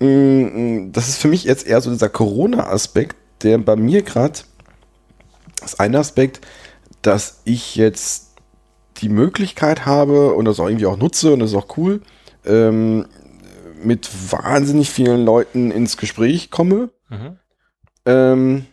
Mm, 0.00 0.92
Das 0.92 1.08
ist 1.08 1.18
für 1.20 1.28
mich 1.28 1.44
jetzt 1.44 1.66
eher 1.66 1.80
so 1.80 1.90
dieser 1.90 2.10
Corona-Aspekt, 2.10 3.16
der 3.42 3.58
bei 3.58 3.76
mir 3.76 4.02
gerade, 4.02 4.40
das 5.60 5.72
ist 5.72 5.80
ein 5.80 5.94
Aspekt, 5.96 6.40
dass 7.00 7.40
ich 7.44 7.76
jetzt 7.76 8.34
die 8.98 9.08
Möglichkeit 9.08 9.86
habe 9.86 10.34
und 10.34 10.44
das 10.44 10.60
auch 10.60 10.66
irgendwie 10.68 10.86
auch 10.86 10.96
nutze 10.98 11.32
und 11.32 11.38
das 11.38 11.50
ist 11.50 11.56
auch 11.56 11.76
cool, 11.76 12.02
ähm, 12.44 13.06
mit 13.84 14.08
wahnsinnig 14.32 14.90
vielen 14.90 15.24
Leuten 15.24 15.70
ins 15.70 15.96
Gespräch 15.96 16.50
komme. 16.50 16.90
Mhm. 17.08 17.38
Ähm, 18.06 18.66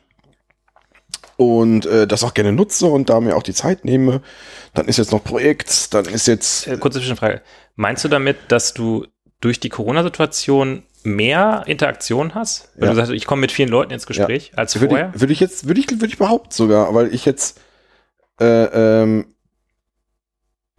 und 1.37 1.85
äh, 1.85 2.07
das 2.07 2.23
auch 2.23 2.33
gerne 2.33 2.53
nutze 2.53 2.85
und 2.87 3.09
da 3.09 3.19
mir 3.19 3.35
auch 3.35 3.43
die 3.43 3.53
Zeit 3.53 3.83
nehme. 3.83 4.21
Dann 4.73 4.87
ist 4.87 4.97
jetzt 4.97 5.11
noch 5.11 5.23
Projekt, 5.23 5.93
dann 5.93 6.05
ist 6.05 6.27
jetzt. 6.27 6.67
Äh, 6.67 6.77
kurze 6.77 6.99
Zwischenfrage. 6.99 7.41
Meinst 7.75 8.03
du 8.05 8.07
damit, 8.07 8.37
dass 8.49 8.73
du 8.73 9.05
durch 9.41 9.59
die 9.59 9.69
Corona-Situation 9.69 10.83
mehr 11.03 11.63
Interaktion 11.67 12.35
hast? 12.35 12.69
Weil 12.75 12.85
Ja. 12.85 12.89
du 12.91 12.95
sagst, 12.95 13.11
ich 13.11 13.25
komme 13.25 13.41
mit 13.41 13.51
vielen 13.51 13.69
Leuten 13.69 13.91
ins 13.91 14.07
Gespräch 14.07 14.53
als 14.55 14.75
Würde 14.75 14.87
vorher? 14.87 15.11
ich, 15.13 15.21
würde 15.21 15.33
ich 15.33 15.39
jetzt, 15.41 15.67
würde 15.67 15.79
ich, 15.79 15.89
würde 15.91 16.07
ich 16.07 16.17
behaupten 16.17 16.51
sogar, 16.51 16.93
weil 16.95 17.13
ich 17.13 17.25
jetzt, 17.25 17.59
äh, 18.39 18.45
ähm, 19.03 19.34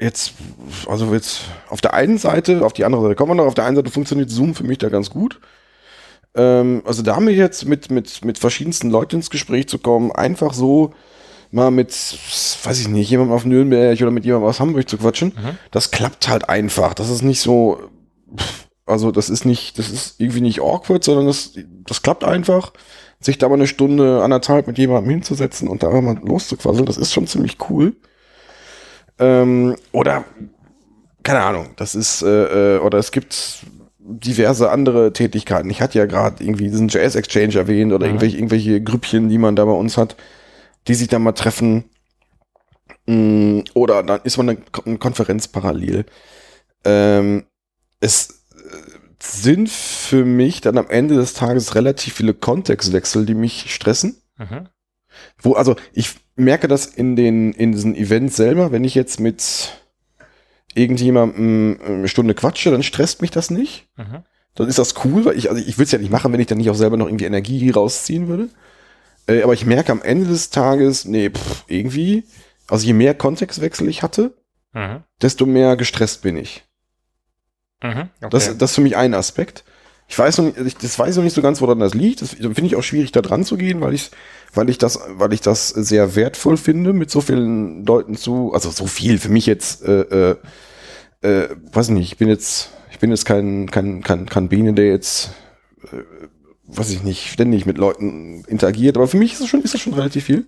jetzt, 0.01 0.35
also 0.89 1.13
jetzt 1.15 1.43
auf 1.69 1.81
der 1.81 1.95
einen 1.95 2.19
Seite, 2.19 2.65
auf 2.65 2.73
die 2.73 2.85
andere 2.85 3.03
Seite 3.03 3.15
kommen 3.15 3.31
wir 3.31 3.35
noch, 3.37 3.47
auf 3.47 3.55
der 3.55 3.65
einen 3.65 3.77
Seite 3.77 3.91
funktioniert 3.91 4.31
Zoom 4.31 4.55
für 4.55 4.65
mich 4.65 4.79
da 4.79 4.89
ganz 4.89 5.11
gut. 5.11 5.41
Ähm, 6.35 6.83
also 6.85 7.03
da 7.03 7.19
mir 7.21 7.33
jetzt 7.33 7.65
mit, 7.67 7.91
mit, 7.91 8.25
mit 8.25 8.39
verschiedensten 8.39 8.91
Leuten 8.91 9.17
ins 9.17 9.31
Gespräch 9.31 9.69
zu 9.69 9.79
kommen, 9.79 10.13
einfach 10.13 10.53
so 10.53 10.93
mal 11.51 11.71
mit, 11.71 11.91
weiß 11.91 12.81
ich 12.81 12.89
nicht, 12.89 13.09
jemandem 13.09 13.35
auf 13.35 13.45
Nürnberg 13.45 13.99
oder 14.01 14.11
mit 14.11 14.25
jemandem 14.25 14.49
aus 14.49 14.61
Hamburg 14.61 14.89
zu 14.89 14.99
quatschen, 14.99 15.29
Mhm. 15.29 15.59
das 15.71 15.91
klappt 15.91 16.29
halt 16.29 16.49
einfach. 16.49 16.93
Das 16.93 17.09
ist 17.09 17.23
nicht 17.23 17.41
so, 17.41 17.81
also 18.85 19.11
das 19.13 19.31
ist 19.31 19.45
nicht, 19.47 19.79
das 19.79 19.89
ist 19.89 20.21
irgendwie 20.21 20.41
nicht 20.43 20.61
awkward, 20.61 21.05
sondern 21.05 21.27
das, 21.27 21.53
das 21.87 22.03
klappt 22.03 22.25
einfach. 22.25 22.73
Sich 23.19 23.39
da 23.39 23.49
mal 23.49 23.55
eine 23.55 23.67
Stunde, 23.67 24.23
anderthalb 24.23 24.67
mit 24.67 24.77
jemandem 24.77 25.11
hinzusetzen 25.11 25.69
und 25.69 25.83
da 25.83 25.89
mal 26.03 26.19
loszuquasseln, 26.23 26.85
das 26.85 26.99
ist 26.99 27.15
schon 27.15 27.27
ziemlich 27.27 27.57
cool. 27.71 27.97
Ähm, 29.19 29.77
oder, 29.93 30.25
keine 31.23 31.43
Ahnung, 31.43 31.71
das 31.77 31.95
ist, 31.95 32.23
äh, 32.23 32.77
äh, 32.77 32.79
oder 32.81 32.99
es 32.99 33.11
gibt 33.13 33.65
diverse 33.99 34.71
andere 34.71 35.13
Tätigkeiten. 35.13 35.71
Ich 35.71 35.81
hatte 35.81 35.99
ja 35.99 36.07
gerade 36.07 36.43
irgendwie 36.45 36.69
diesen 36.71 36.89
Jazz 36.89 37.15
Exchange 37.17 37.57
erwähnt 37.57 37.93
oder 37.93 38.07
Mhm. 38.07 38.13
irgendwelche, 38.13 38.37
irgendwelche 38.37 38.81
Grüppchen, 38.83 39.29
die 39.29 39.39
man 39.39 39.57
da 39.57 39.65
bei 39.65 39.73
uns 39.73 39.97
hat, 39.97 40.17
die 40.87 40.95
sich 40.95 41.09
da 41.09 41.19
mal 41.19 41.33
treffen. 41.33 41.85
Mm, 43.07 43.61
Oder 43.75 44.03
dann 44.03 44.21
ist 44.25 44.37
man 44.37 44.49
eine, 44.51 44.59
Ko- 44.61 44.83
eine 44.85 44.99
Konferenz 44.99 45.49
parallel. 45.49 46.07
Ähm, 46.85 47.47
es 48.01 48.45
äh, 48.53 48.65
sind 49.21 49.69
für 49.71 50.25
mich 50.25 50.61
dann 50.61 50.79
am 50.79 50.89
Ende 50.91 51.17
des 51.17 51.35
Tages 51.35 51.75
relativ 51.75 52.15
viele 52.15 52.35
Kontextwechsel, 52.35 53.27
die 53.27 53.35
mich 53.35 53.73
stressen. 53.75 54.23
Mhm. 54.39 54.69
Wo, 55.41 55.55
also 55.55 55.77
ich 55.93 56.15
merke 56.37 56.69
das 56.69 56.87
in 56.87 57.17
den, 57.17 57.53
in 57.53 57.73
diesen 57.73 57.95
Events 57.97 58.37
selber, 58.37 58.73
wenn 58.73 58.85
ich 58.85 58.95
jetzt 58.95 59.21
mit 59.21 59.73
irgendjemandem 60.75 61.79
eine 61.85 62.09
Stunde 62.09 62.35
quatsche, 62.35 62.71
dann 62.71 62.83
stresst 62.83 63.23
mich 63.23 63.31
das 63.31 63.51
nicht. 63.51 63.89
Mhm. 63.97 64.23
Dann 64.55 64.69
ist 64.69 64.79
das 64.79 64.95
cool, 65.05 65.25
weil 65.25 65.37
ich, 65.37 65.51
also 65.51 65.61
ich 65.61 65.77
würde 65.77 65.85
es 65.85 65.93
ja 65.93 65.99
nicht 65.99 66.11
machen, 66.11 66.33
wenn 66.33 66.41
ich 66.41 66.47
dann 66.47 66.59
nicht 66.59 66.71
auch 66.71 66.75
selber 66.75 66.97
noch 66.97 67.07
irgendwie 67.07 67.25
Energie 67.25 67.71
rausziehen 67.71 68.29
würde. 68.29 68.49
Äh, 69.27 69.43
aber 69.43 69.55
ich 69.55 69.67
merke 69.67 69.93
am 69.93 70.03
Ende 70.03 70.27
des 70.27 70.51
Tages, 70.51 71.05
nee, 71.05 71.31
pff, 71.31 71.65
irgendwie, 71.69 72.25
also 72.69 72.87
je 72.87 72.93
mehr 72.93 73.15
Kontextwechsel 73.15 73.89
ich 73.89 74.03
hatte, 74.03 74.35
Mhm. 74.73 75.05
desto 75.23 75.47
mehr 75.47 75.75
gestresst 75.77 76.21
bin 76.21 76.37
ich. 76.37 76.65
Mhm. 77.83 78.11
Okay. 78.21 78.29
Das, 78.31 78.59
das 78.59 78.71
ist 78.71 78.75
für 78.75 78.83
mich 78.83 78.97
ein 78.97 79.15
Aspekt. 79.15 79.65
Ich 80.09 80.19
weiß 80.19 80.39
noch 80.39 80.45
nicht, 80.45 80.59
ich, 80.59 80.77
das 80.77 80.99
weiß 80.99 81.17
noch 81.17 81.25
nicht 81.25 81.35
so 81.35 81.43
ganz, 81.43 81.61
woran 81.61 81.81
das 81.81 81.95
liegt. 81.95 82.23
Das 82.23 82.31
finde 82.31 82.67
ich 82.67 82.77
auch 82.77 82.83
schwierig, 82.83 83.13
da 83.13 83.23
dran 83.23 83.45
zu 83.45 83.57
gehen, 83.57 83.81
weil 83.81 83.93
ich, 83.95 84.11
weil 84.55 84.71
ich 84.71 84.79
das, 84.79 85.01
weil 85.09 85.33
ich 85.33 85.41
das 85.41 85.69
sehr 85.69 86.15
wertvoll 86.15 86.57
finde, 86.57 86.93
mit 86.93 87.11
so 87.11 87.21
vielen 87.21 87.85
Leuten 87.85 88.17
zu, 88.17 88.53
also 88.55 88.71
so 88.71 88.87
viel 88.87 89.19
für 89.19 89.31
mich 89.31 89.47
jetzt, 89.47 89.85
äh, 89.85 90.31
äh, 90.33 90.37
äh, 91.23 91.49
weiß 91.73 91.89
nicht, 91.91 92.13
ich 92.13 92.19
bin 92.19 92.29
jetzt, 92.29 92.71
ich 92.93 93.01
bin 93.01 93.11
jetzt 93.11 93.25
kein, 93.25 93.71
kein, 93.71 94.03
kein, 94.03 94.27
kein 94.27 94.49
Biene, 94.49 94.75
der 94.75 94.87
jetzt, 94.87 95.31
äh, 95.93 95.97
weiß 96.77 96.91
ich 96.91 97.03
nicht, 97.03 97.31
ständig 97.33 97.67
mit 97.67 97.79
Leuten 97.79 98.45
interagiert, 98.47 98.97
aber 98.97 99.09
für 99.09 99.17
mich 99.17 99.33
ist 99.33 99.43
das 99.43 99.49
schon, 99.49 99.63
ist 99.63 99.75
das 99.75 99.81
schon 99.81 99.95
relativ 99.95 100.25
viel. 100.25 100.47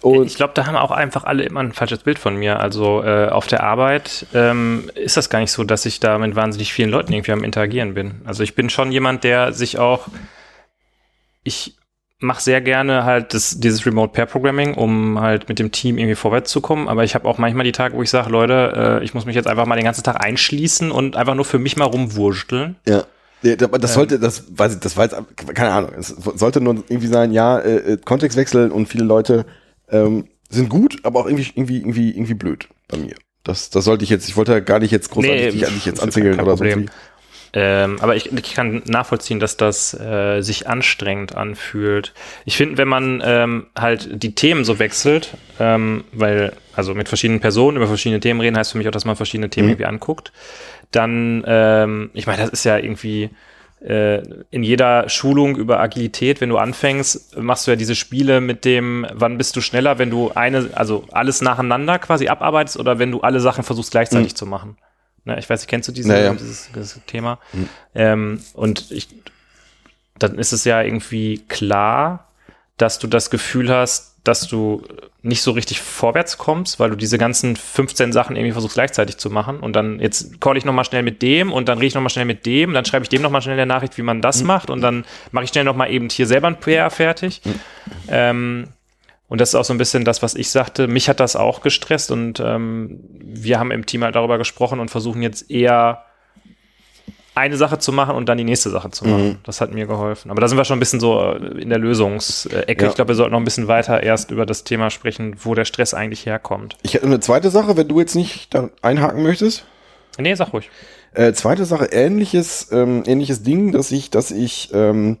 Und 0.00 0.26
ich 0.26 0.36
glaube, 0.36 0.52
da 0.54 0.66
haben 0.66 0.76
auch 0.76 0.90
einfach 0.90 1.24
alle 1.24 1.42
immer 1.44 1.60
ein 1.60 1.72
falsches 1.72 2.00
Bild 2.00 2.18
von 2.18 2.36
mir. 2.36 2.60
Also 2.60 3.02
äh, 3.02 3.28
auf 3.28 3.46
der 3.46 3.62
Arbeit 3.62 4.26
ähm, 4.34 4.90
ist 4.94 5.16
das 5.16 5.30
gar 5.30 5.40
nicht 5.40 5.52
so, 5.52 5.64
dass 5.64 5.86
ich 5.86 6.00
da 6.00 6.18
mit 6.18 6.36
wahnsinnig 6.36 6.72
vielen 6.72 6.90
Leuten 6.90 7.12
irgendwie 7.12 7.32
am 7.32 7.44
Interagieren 7.44 7.94
bin. 7.94 8.22
Also 8.24 8.42
ich 8.42 8.54
bin 8.54 8.70
schon 8.70 8.92
jemand, 8.92 9.24
der 9.24 9.52
sich 9.52 9.78
auch, 9.78 10.08
ich 11.42 11.76
mache 12.18 12.42
sehr 12.42 12.60
gerne 12.60 13.04
halt 13.04 13.34
das, 13.34 13.60
dieses 13.60 13.84
Remote 13.84 14.12
Pair 14.12 14.26
Programming, 14.26 14.74
um 14.74 15.20
halt 15.20 15.48
mit 15.48 15.58
dem 15.58 15.70
Team 15.70 15.98
irgendwie 15.98 16.14
vorwärts 16.14 16.50
zu 16.50 16.60
kommen. 16.60 16.88
Aber 16.88 17.04
ich 17.04 17.14
habe 17.14 17.28
auch 17.28 17.38
manchmal 17.38 17.64
die 17.64 17.72
Tage, 17.72 17.94
wo 17.94 18.02
ich 18.02 18.10
sage, 18.10 18.30
Leute, 18.30 19.00
äh, 19.00 19.04
ich 19.04 19.14
muss 19.14 19.26
mich 19.26 19.34
jetzt 19.34 19.46
einfach 19.46 19.66
mal 19.66 19.76
den 19.76 19.84
ganzen 19.84 20.02
Tag 20.02 20.24
einschließen 20.24 20.90
und 20.90 21.16
einfach 21.16 21.34
nur 21.34 21.44
für 21.44 21.58
mich 21.58 21.76
mal 21.76 21.84
rumwursteln. 21.84 22.76
Ja. 22.86 23.04
Das 23.42 23.94
sollte, 23.94 24.18
das 24.18 24.44
weiß 24.50 24.74
ich, 24.74 24.80
das 24.80 24.96
war 24.96 25.04
jetzt, 25.04 25.16
keine 25.54 25.72
Ahnung, 25.72 25.92
es 25.98 26.08
sollte 26.08 26.60
nur 26.60 26.82
irgendwie 26.88 27.06
sein, 27.06 27.32
ja, 27.32 27.58
äh, 27.58 27.92
äh, 27.92 27.96
Kontextwechsel 27.98 28.70
und 28.70 28.86
viele 28.88 29.04
Leute 29.04 29.46
ähm, 29.90 30.28
sind 30.48 30.68
gut, 30.68 30.98
aber 31.02 31.20
auch 31.20 31.26
irgendwie, 31.26 31.50
irgendwie, 31.54 31.78
irgendwie, 31.78 32.10
irgendwie 32.10 32.34
blöd 32.34 32.68
bei 32.88 32.96
mir. 32.96 33.14
Das, 33.44 33.70
das 33.70 33.84
sollte 33.84 34.04
ich 34.04 34.10
jetzt, 34.10 34.28
ich 34.28 34.36
wollte 34.36 34.52
ja 34.52 34.60
gar 34.60 34.80
nicht 34.80 34.90
jetzt 34.90 35.10
großartig 35.10 35.44
Nee, 35.44 35.50
dich, 35.50 35.66
an 35.66 35.74
dich 35.74 35.86
jetzt 35.86 36.02
anzingeln 36.02 36.40
oder 36.40 36.56
so. 36.56 36.64
Ähm, 37.52 37.96
aber 38.00 38.16
ich, 38.16 38.30
ich 38.32 38.54
kann 38.54 38.82
nachvollziehen, 38.86 39.40
dass 39.40 39.56
das 39.56 39.94
äh, 39.98 40.42
sich 40.42 40.68
anstrengend 40.68 41.34
anfühlt. 41.36 42.12
Ich 42.44 42.56
finde, 42.56 42.76
wenn 42.76 42.88
man 42.88 43.22
ähm, 43.24 43.66
halt 43.74 44.22
die 44.22 44.34
Themen 44.34 44.64
so 44.64 44.78
wechselt, 44.78 45.38
ähm, 45.58 46.04
weil, 46.12 46.52
also 46.74 46.94
mit 46.94 47.08
verschiedenen 47.08 47.40
Personen 47.40 47.78
über 47.78 47.86
verschiedene 47.86 48.20
Themen 48.20 48.40
reden, 48.40 48.58
heißt 48.58 48.72
für 48.72 48.78
mich 48.78 48.86
auch, 48.88 48.92
dass 48.92 49.06
man 49.06 49.16
verschiedene 49.16 49.48
Themen 49.48 49.68
Mhm. 49.68 49.72
irgendwie 49.72 49.86
anguckt, 49.86 50.32
dann, 50.90 51.44
ähm, 51.46 52.10
ich 52.14 52.26
meine, 52.26 52.42
das 52.42 52.50
ist 52.50 52.64
ja 52.64 52.78
irgendwie 52.78 53.30
äh, 53.80 54.22
in 54.50 54.62
jeder 54.62 55.08
Schulung 55.08 55.56
über 55.56 55.80
Agilität, 55.80 56.40
wenn 56.40 56.48
du 56.48 56.58
anfängst, 56.58 57.36
machst 57.36 57.66
du 57.66 57.72
ja 57.72 57.76
diese 57.76 57.94
Spiele 57.94 58.40
mit 58.40 58.64
dem, 58.64 59.06
wann 59.12 59.38
bist 59.38 59.54
du 59.56 59.60
schneller, 59.60 59.98
wenn 59.98 60.10
du 60.10 60.32
eine, 60.34 60.70
also 60.74 61.04
alles 61.12 61.42
nacheinander 61.42 61.98
quasi 61.98 62.28
abarbeitest 62.28 62.78
oder 62.78 62.98
wenn 62.98 63.10
du 63.10 63.20
alle 63.20 63.40
Sachen 63.40 63.64
versuchst 63.64 63.90
gleichzeitig 63.90 64.34
zu 64.34 64.46
machen. 64.46 64.76
Ne, 65.24 65.38
ich 65.38 65.50
weiß 65.50 65.60
nicht, 65.60 65.68
kennst 65.68 65.88
du 65.88 65.92
diese, 65.92 66.08
Naja. 66.08 66.32
dieses, 66.34 66.70
dieses 66.74 67.00
Thema? 67.06 67.38
Ähm, 67.94 68.40
und 68.54 68.90
ich, 68.92 69.08
dann 70.18 70.38
ist 70.38 70.52
es 70.52 70.64
ja 70.64 70.80
irgendwie 70.82 71.42
klar, 71.48 72.25
dass 72.76 72.98
du 72.98 73.06
das 73.06 73.30
Gefühl 73.30 73.70
hast, 73.70 74.16
dass 74.24 74.48
du 74.48 74.82
nicht 75.22 75.42
so 75.42 75.52
richtig 75.52 75.80
vorwärts 75.80 76.36
kommst, 76.36 76.78
weil 76.78 76.90
du 76.90 76.96
diese 76.96 77.18
ganzen 77.18 77.56
15 77.56 78.12
Sachen 78.12 78.36
irgendwie 78.36 78.52
versuchst 78.52 78.74
gleichzeitig 78.74 79.18
zu 79.18 79.30
machen 79.30 79.60
und 79.60 79.74
dann 79.74 80.00
jetzt 80.00 80.40
call 80.40 80.56
ich 80.56 80.64
noch 80.64 80.72
mal 80.72 80.84
schnell 80.84 81.02
mit 81.02 81.22
dem 81.22 81.52
und 81.52 81.68
dann 81.68 81.78
rede 81.78 81.88
ich 81.88 81.94
noch 81.94 82.02
mal 82.02 82.08
schnell 82.08 82.24
mit 82.24 82.44
dem, 82.44 82.72
dann 82.74 82.84
schreibe 82.84 83.04
ich 83.04 83.08
dem 83.08 83.22
noch 83.22 83.30
mal 83.30 83.40
schnell 83.40 83.54
eine 83.54 83.66
Nachricht, 83.66 83.98
wie 83.98 84.02
man 84.02 84.20
das 84.20 84.42
macht 84.42 84.70
und 84.70 84.80
dann 84.80 85.04
mache 85.32 85.44
ich 85.44 85.50
schnell 85.50 85.64
noch 85.64 85.76
mal 85.76 85.90
eben 85.90 86.08
hier 86.08 86.26
selber 86.26 86.48
ein 86.48 86.60
PR 86.60 86.90
fertig. 86.90 87.40
Ähm, 88.08 88.68
und 89.28 89.40
das 89.40 89.50
ist 89.50 89.54
auch 89.56 89.64
so 89.64 89.74
ein 89.74 89.78
bisschen 89.78 90.04
das, 90.04 90.22
was 90.22 90.34
ich 90.34 90.50
sagte. 90.50 90.86
Mich 90.86 91.08
hat 91.08 91.18
das 91.18 91.34
auch 91.34 91.60
gestresst 91.60 92.10
und 92.10 92.40
ähm, 92.40 93.00
wir 93.10 93.58
haben 93.58 93.72
im 93.72 93.86
Team 93.86 94.04
halt 94.04 94.14
darüber 94.14 94.38
gesprochen 94.38 94.78
und 94.78 94.90
versuchen 94.90 95.22
jetzt 95.22 95.50
eher 95.50 96.05
eine 97.36 97.56
Sache 97.56 97.78
zu 97.78 97.92
machen 97.92 98.16
und 98.16 98.28
dann 98.28 98.38
die 98.38 98.44
nächste 98.44 98.70
Sache 98.70 98.90
zu 98.90 99.04
machen. 99.04 99.28
Mhm. 99.28 99.36
Das 99.44 99.60
hat 99.60 99.72
mir 99.72 99.86
geholfen. 99.86 100.30
Aber 100.30 100.40
da 100.40 100.48
sind 100.48 100.56
wir 100.56 100.64
schon 100.64 100.78
ein 100.78 100.80
bisschen 100.80 101.00
so 101.00 101.20
äh, 101.20 101.60
in 101.60 101.68
der 101.68 101.78
Lösungsecke. 101.78 102.84
Ja. 102.84 102.88
Ich 102.88 102.94
glaube, 102.94 103.08
wir 103.08 103.14
sollten 103.14 103.32
noch 103.32 103.40
ein 103.40 103.44
bisschen 103.44 103.68
weiter 103.68 104.02
erst 104.02 104.30
über 104.30 104.46
das 104.46 104.64
Thema 104.64 104.90
sprechen, 104.90 105.36
wo 105.42 105.54
der 105.54 105.66
Stress 105.66 105.92
eigentlich 105.92 106.24
herkommt. 106.24 106.78
Ich 106.82 106.94
hätte 106.94 107.06
eine 107.06 107.20
zweite 107.20 107.50
Sache, 107.50 107.76
wenn 107.76 107.88
du 107.88 108.00
jetzt 108.00 108.14
nicht 108.14 108.54
da 108.54 108.70
einhaken 108.80 109.22
möchtest. 109.22 109.66
Nee, 110.18 110.34
sag 110.34 110.54
ruhig. 110.54 110.70
Äh, 111.12 111.34
zweite 111.34 111.66
Sache, 111.66 111.86
ähnliches, 111.86 112.68
ähm, 112.72 113.02
ähnliches 113.06 113.42
Ding, 113.42 113.72
dass 113.72 113.92
ich, 113.92 114.10
dass 114.10 114.30
ich, 114.30 114.70
ähm, 114.72 115.18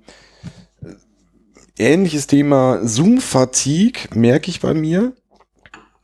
ähnliches 1.78 2.26
Thema 2.26 2.80
Zoom-Fatigue 2.82 4.08
merke 4.14 4.50
ich 4.50 4.60
bei 4.60 4.72
mir. 4.72 5.12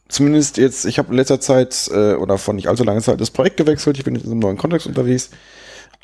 Zumindest 0.09 0.59
jetzt, 0.59 0.85
ich 0.85 0.99
habe 0.99 1.09
in 1.09 1.17
letzter 1.17 1.41
Zeit 1.41 1.91
äh, 1.91 2.15
oder 2.15 2.37
vor 2.37 2.53
nicht 2.53 2.69
allzu 2.69 2.85
langer 2.85 3.01
Zeit 3.01 3.19
das 3.19 3.31
Projekt 3.31 3.57
gewechselt. 3.57 3.97
Ich 3.97 4.05
bin 4.05 4.15
jetzt 4.15 4.27
in 4.27 4.33
einem 4.33 4.41
neuen 4.41 4.59
Kontext 4.59 4.87
unterwegs. 4.87 5.31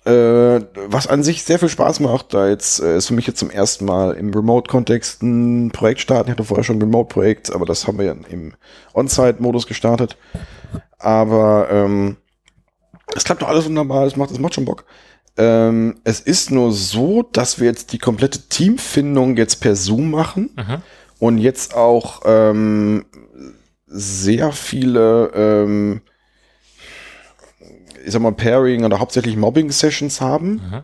Äh, 0.09 0.64
was 0.86 1.06
an 1.06 1.22
sich 1.22 1.44
sehr 1.44 1.59
viel 1.59 1.68
Spaß 1.68 2.00
macht, 2.00 2.32
da 2.32 2.48
jetzt 2.48 2.80
äh, 2.80 2.96
ist 2.96 3.09
für 3.09 3.14
mich 3.14 3.26
jetzt 3.26 3.40
zum 3.40 3.50
ersten 3.50 3.84
Mal 3.84 4.14
im 4.14 4.32
Remote-Kontext 4.32 5.22
ein 5.22 5.70
Projekt 5.70 6.00
starten. 6.00 6.30
Ich 6.30 6.32
hatte 6.32 6.44
vorher 6.44 6.64
schon 6.64 6.78
ein 6.78 6.82
Remote-Projekt, 6.82 7.52
aber 7.54 7.66
das 7.66 7.86
haben 7.86 7.98
wir 7.98 8.06
ja 8.06 8.14
im 8.30 8.54
On-Site-Modus 8.94 9.66
gestartet. 9.66 10.16
Aber 10.98 11.68
ähm, 11.70 12.16
es 13.14 13.24
klappt 13.24 13.42
doch 13.42 13.48
alles 13.48 13.66
wunderbar, 13.66 14.06
es 14.06 14.16
macht, 14.16 14.30
es 14.30 14.38
macht 14.38 14.54
schon 14.54 14.64
Bock. 14.64 14.84
Ähm, 15.36 15.96
es 16.04 16.20
ist 16.20 16.50
nur 16.50 16.72
so, 16.72 17.22
dass 17.22 17.61
wir 17.61 17.66
jetzt 17.66 17.92
die 17.92 17.98
komplette 17.98 18.48
Teamfindung 18.48 19.36
jetzt 19.36 19.56
per 19.61 19.76
Zoom 19.76 20.11
machen 20.11 20.50
Mhm. 20.56 20.82
und 21.18 21.38
jetzt 21.38 21.74
auch 21.74 22.22
ähm, 22.24 23.04
sehr 23.86 24.52
viele, 24.52 25.30
ähm, 25.34 26.00
ich 28.09 28.12
sag 28.14 28.22
mal, 28.22 28.32
Pairing 28.32 28.84
oder 28.84 28.98
hauptsächlich 28.98 29.36
Mobbing-Sessions 29.36 30.20
haben, 30.20 30.52
Mhm. 30.54 30.82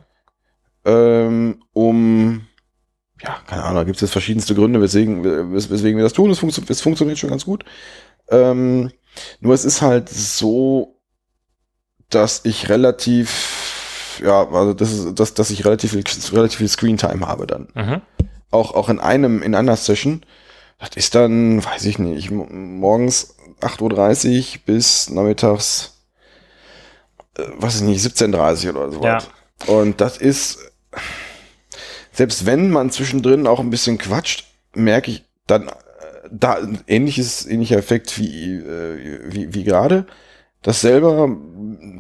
ähm, 0.85 1.63
um, 1.73 2.47
ja, 3.23 3.37
keine 3.47 3.63
Ahnung, 3.65 3.77
da 3.77 3.85
gibt 3.85 3.97
es 3.97 4.03
jetzt 4.03 4.13
verschiedenste 4.13 4.55
Gründe, 4.55 4.81
weswegen, 4.81 5.25
wes- 5.25 5.71
weswegen 5.71 5.97
wir 5.97 6.05
das 6.05 6.13
tun. 6.13 6.31
Es, 6.31 6.39
funktio 6.39 6.63
es 6.69 6.81
funktioniert 6.81 7.19
schon 7.19 7.31
ganz 7.31 7.45
gut. 7.45 7.65
Ähm, 8.29 8.91
nur 9.41 9.55
es 9.55 9.65
ist 9.65 9.83
halt 9.83 10.09
so, 10.09 11.01
dass 12.11 12.43
ich 12.45 12.69
relativ, 12.69 14.21
ja, 14.23 14.47
also 14.49 14.75
das 14.75 14.93
ist, 14.93 15.19
dass, 15.19 15.35
dass 15.35 15.51
ich 15.51 15.65
relativ 15.65 15.93
viel, 15.93 16.05
relativ 16.37 16.59
viel 16.59 16.69
Screen-Time 16.69 17.27
habe 17.27 17.47
dann 17.47 17.69
Mhm. 17.75 18.03
auch, 18.51 18.75
auch 18.75 18.89
in 18.89 19.01
einem, 19.01 19.43
in 19.43 19.55
einer 19.55 19.77
Session, 19.77 20.25
das 20.79 20.91
ist 20.97 21.15
dann, 21.15 21.65
weiß 21.65 21.85
ich 21.87 21.99
nicht, 21.99 22.31
morgens 22.31 23.37
8.30 23.61 24.57
Uhr 24.57 24.61
bis 24.67 25.09
nachmittags, 25.11 25.94
äh, 27.39 27.43
weiß 27.57 27.77
ich 27.77 27.83
nicht, 27.83 28.05
17.30 28.05 28.67
Uhr 28.69 28.77
oder 28.77 28.93
so. 28.93 29.03
Ja. 29.03 29.19
Und 29.67 30.01
das 30.01 30.19
ist, 30.19 30.59
selbst 32.13 32.47
wenn 32.47 32.71
man 32.71 32.91
zwischendrin 32.91 33.47
auch 33.47 33.61
ein 33.61 33.71
bisschen 33.71 33.99
quatscht, 33.99 34.45
merke 34.75 35.11
ich 35.11 35.25
dann 35.47 35.69
äh, 35.69 35.73
da 36.31 36.59
ähnliches, 36.87 37.47
ähnlicher 37.47 37.77
Effekt 37.77 38.19
wie, 38.19 38.57
äh, 38.57 39.21
wie, 39.27 39.55
wie 39.55 39.65
gerade. 39.65 40.07
Das 40.63 40.81
selber, 40.81 41.29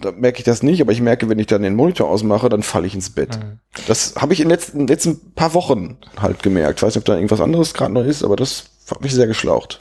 da 0.01 0.12
merke 0.12 0.39
ich 0.39 0.45
das 0.45 0.62
nicht, 0.62 0.80
aber 0.80 0.91
ich 0.91 1.03
merke, 1.03 1.28
wenn 1.28 1.39
ich 1.39 1.47
dann 1.49 1.61
den 1.61 1.74
Monitor 1.74 2.09
ausmache, 2.09 2.49
dann 2.49 2.62
falle 2.62 2.87
ich 2.87 2.95
ins 2.95 3.11
Bett. 3.11 3.39
Mhm. 3.39 3.59
Das 3.87 4.14
habe 4.16 4.32
ich 4.32 4.41
in 4.41 4.47
den 4.47 4.53
letzten, 4.53 4.87
letzten 4.87 5.35
paar 5.35 5.53
Wochen 5.53 5.99
halt 6.18 6.43
gemerkt. 6.43 6.78
Ich 6.78 6.82
weiß 6.82 6.95
nicht, 6.95 7.03
ob 7.03 7.05
da 7.05 7.14
irgendwas 7.14 7.43
anderes 7.43 7.74
gerade 7.74 7.93
noch 7.93 8.05
ist, 8.05 8.24
aber 8.24 8.37
das 8.37 8.70
hat 8.91 9.03
mich 9.03 9.12
sehr 9.12 9.26
geschlaucht. 9.26 9.80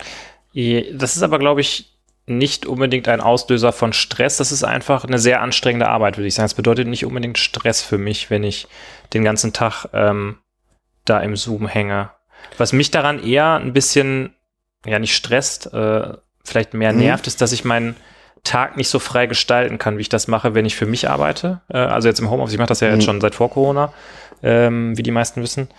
Das 0.94 1.16
ist 1.16 1.24
aber, 1.24 1.40
glaube 1.40 1.62
ich, 1.62 1.93
nicht 2.26 2.66
unbedingt 2.66 3.08
ein 3.08 3.22
Auslöser 3.22 3.74
von 3.74 3.92
Stress. 3.92 4.38
Das 4.38 4.52
ist 4.52 4.64
einfach 4.64 5.04
eine 5.04 5.20
sehr 5.20 5.42
anstrengende 5.42 5.90
Arbeit, 5.90 6.18
würde 6.18 6.28
ich 6.28 6.36
sagen. 6.36 6.46
Es 6.46 6.54
bedeutet 6.54 6.88
nicht 6.88 7.06
unbedingt 7.06 7.38
Stress 7.38 7.82
für 7.82 7.98
mich, 7.98 8.30
wenn 8.30 8.44
ich 8.44 8.68
den 9.14 9.24
ganzen 9.24 9.52
Tag 9.52 9.88
ähm, 9.94 10.38
da 11.06 11.20
im 11.20 11.36
Zoom 11.36 11.68
hänge. 11.68 12.12
Was 12.58 12.74
mich 12.74 12.92
daran 12.92 13.24
eher 13.24 13.56
ein 13.56 13.74
bisschen, 13.74 14.36
ja, 14.86 15.00
nicht 15.00 15.16
stresst, 15.16 15.74
äh, 15.74 16.14
vielleicht 16.44 16.74
mehr 16.74 16.94
mhm. 16.94 17.00
nervt, 17.00 17.28
ist, 17.28 17.42
dass 17.42 17.52
ich 17.52 17.66
meinen 17.66 17.96
Tag 18.44 18.76
nicht 18.76 18.90
so 18.90 19.00
frei 19.00 19.26
gestalten 19.28 19.78
kann, 19.78 19.98
wie 19.98 20.02
ich 20.02 20.10
das 20.10 20.28
mache, 20.28 20.54
wenn 20.54 20.66
ich 20.66 20.76
für 20.76 20.86
mich 20.86 21.10
arbeite. 21.10 21.62
Äh, 21.70 21.78
also 21.78 22.08
jetzt 22.08 22.20
im 22.20 22.30
Homeoffice, 22.30 22.54
ich 22.54 22.60
mache 22.60 22.70
das 22.70 22.80
ja 22.80 22.90
mhm. 22.90 22.96
jetzt 22.96 23.06
schon 23.06 23.22
seit 23.22 23.36
vor 23.36 23.50
Corona, 23.50 23.94
ähm, 24.42 24.98
wie 24.98 25.04
die 25.04 25.12
meisten 25.12 25.42
wissen. 25.42 25.70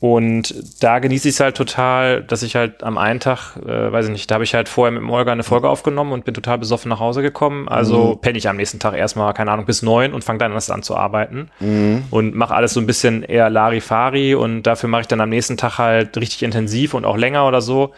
Und 0.00 0.54
da 0.80 1.00
genieße 1.00 1.28
ich 1.28 1.34
es 1.34 1.40
halt 1.40 1.56
total, 1.56 2.22
dass 2.22 2.44
ich 2.44 2.54
halt 2.54 2.84
am 2.84 2.98
einen 2.98 3.18
Tag, 3.18 3.56
äh, 3.56 3.90
weiß 3.90 4.06
ich 4.06 4.12
nicht, 4.12 4.30
da 4.30 4.36
habe 4.36 4.44
ich 4.44 4.54
halt 4.54 4.68
vorher 4.68 4.92
mit 4.92 5.02
dem 5.02 5.10
Olga 5.10 5.32
eine 5.32 5.42
Folge 5.42 5.68
aufgenommen 5.68 6.12
und 6.12 6.24
bin 6.24 6.34
total 6.34 6.58
besoffen 6.58 6.88
nach 6.88 7.00
Hause 7.00 7.20
gekommen. 7.20 7.68
Also 7.68 8.14
mhm. 8.14 8.20
penne 8.20 8.38
ich 8.38 8.48
am 8.48 8.56
nächsten 8.56 8.78
Tag 8.78 8.94
erstmal, 8.94 9.34
keine 9.34 9.50
Ahnung, 9.50 9.66
bis 9.66 9.82
neun 9.82 10.14
und 10.14 10.22
fange 10.22 10.38
dann 10.38 10.52
erst 10.52 10.70
an 10.70 10.84
zu 10.84 10.96
arbeiten. 10.96 11.50
Mhm. 11.58 12.04
Und 12.10 12.36
mache 12.36 12.54
alles 12.54 12.74
so 12.74 12.80
ein 12.80 12.86
bisschen 12.86 13.24
eher 13.24 13.50
Larifari 13.50 14.36
und 14.36 14.62
dafür 14.62 14.88
mache 14.88 15.02
ich 15.02 15.08
dann 15.08 15.20
am 15.20 15.30
nächsten 15.30 15.56
Tag 15.56 15.78
halt 15.78 16.16
richtig 16.16 16.44
intensiv 16.44 16.94
und 16.94 17.04
auch 17.04 17.16
länger 17.16 17.48
oder 17.48 17.60
so. 17.60 17.92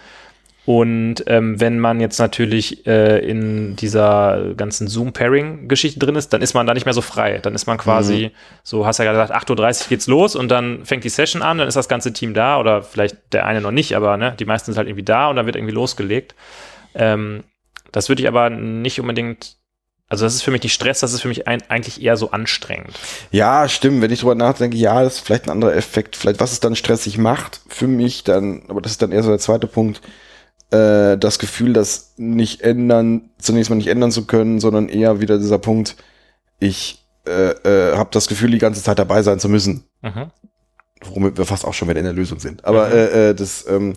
Und 0.71 1.25
ähm, 1.27 1.59
wenn 1.59 1.81
man 1.81 1.99
jetzt 1.99 2.21
natürlich 2.21 2.87
äh, 2.87 3.19
in 3.29 3.75
dieser 3.75 4.55
ganzen 4.57 4.87
Zoom-Pairing-Geschichte 4.87 5.99
drin 5.99 6.15
ist, 6.15 6.33
dann 6.33 6.43
ist 6.43 6.55
man 6.55 6.65
da 6.65 6.75
nicht 6.75 6.85
mehr 6.85 6.95
so 6.95 7.01
frei. 7.01 7.39
Dann 7.39 7.57
ist 7.57 7.67
man 7.67 7.77
quasi, 7.77 8.27
mhm. 8.27 8.61
so 8.63 8.87
hast 8.87 9.01
du 9.01 9.03
ja 9.03 9.11
gesagt, 9.11 9.51
8.30 9.51 9.83
Uhr 9.83 9.89
geht's 9.89 10.07
los 10.07 10.37
und 10.37 10.49
dann 10.49 10.85
fängt 10.85 11.03
die 11.03 11.09
Session 11.09 11.43
an, 11.43 11.59
dann 11.59 11.67
ist 11.67 11.75
das 11.75 11.89
ganze 11.89 12.13
Team 12.13 12.35
da 12.35 12.61
oder 12.61 12.85
vielleicht 12.85 13.17
der 13.33 13.47
eine 13.47 13.61
noch 13.61 13.73
nicht, 13.73 13.97
aber 13.97 14.17
ne, 14.17 14.37
die 14.39 14.45
meisten 14.45 14.71
sind 14.71 14.79
halt 14.79 14.87
irgendwie 14.87 15.03
da 15.03 15.29
und 15.29 15.35
dann 15.35 15.47
wird 15.47 15.57
irgendwie 15.57 15.75
losgelegt. 15.75 16.37
Ähm, 16.95 17.43
das 17.91 18.09
würde 18.09 18.23
ich 18.23 18.29
aber 18.29 18.49
nicht 18.49 19.01
unbedingt 19.01 19.57
also 20.09 20.25
das 20.25 20.35
ist 20.35 20.43
für 20.43 20.53
mich 20.53 20.63
nicht 20.63 20.75
Stress, 20.75 21.01
das 21.01 21.13
ist 21.13 21.23
für 21.23 21.29
mich 21.29 21.49
ein, 21.49 21.63
eigentlich 21.69 22.01
eher 22.01 22.17
so 22.17 22.31
anstrengend. 22.31 22.99
Ja, 23.31 23.69
stimmt. 23.69 24.03
Wenn 24.03 24.11
ich 24.11 24.21
drüber 24.21 24.35
nachdenke, 24.35 24.77
ja, 24.77 25.03
das 25.03 25.17
ist 25.17 25.27
vielleicht 25.27 25.45
ein 25.47 25.51
anderer 25.51 25.75
Effekt. 25.75 26.17
Vielleicht 26.17 26.41
was 26.41 26.51
es 26.51 26.59
dann 26.59 26.75
stressig 26.75 27.17
macht 27.17 27.61
für 27.69 27.87
mich, 27.87 28.25
dann, 28.25 28.63
aber 28.67 28.81
das 28.81 28.93
ist 28.93 29.03
dann 29.03 29.13
eher 29.13 29.23
so 29.23 29.31
der 29.31 29.39
zweite 29.39 29.69
Punkt 29.69 30.01
äh, 30.71 31.17
das 31.19 31.39
Gefühl, 31.39 31.73
das 31.73 32.15
nicht 32.17 32.63
ändern, 32.63 33.31
zunächst 33.39 33.71
mal 33.71 33.77
nicht 33.77 33.89
ändern 33.89 34.13
zu 34.13 34.27
können, 34.27 34.61
sondern 34.61 34.89
eher 34.89 35.21
wieder 35.21 35.39
dieser 35.39 35.59
Punkt, 35.59 35.97
ich 36.59 37.05
äh, 37.27 37.51
äh, 37.51 37.97
habe 37.97 38.11
das 38.13 38.29
Gefühl, 38.29 38.51
die 38.51 38.59
ganze 38.59 38.83
Zeit 38.83 38.99
dabei 38.99 39.23
sein 39.23 39.41
zu 39.41 39.49
müssen. 39.49 39.85
Mhm. 40.03 40.31
Womit 41.03 41.39
wir 41.39 41.47
fast 41.47 41.65
auch 41.65 41.75
schon 41.75 41.89
wieder 41.89 41.99
in 41.99 42.05
der 42.05 42.15
Lösung 42.15 42.39
sind. 42.41 42.65
Aber 42.65 42.89
mhm. 42.89 42.93
äh, 42.93 43.31
äh, 43.31 43.35
das, 43.35 43.67
ähm, 43.69 43.95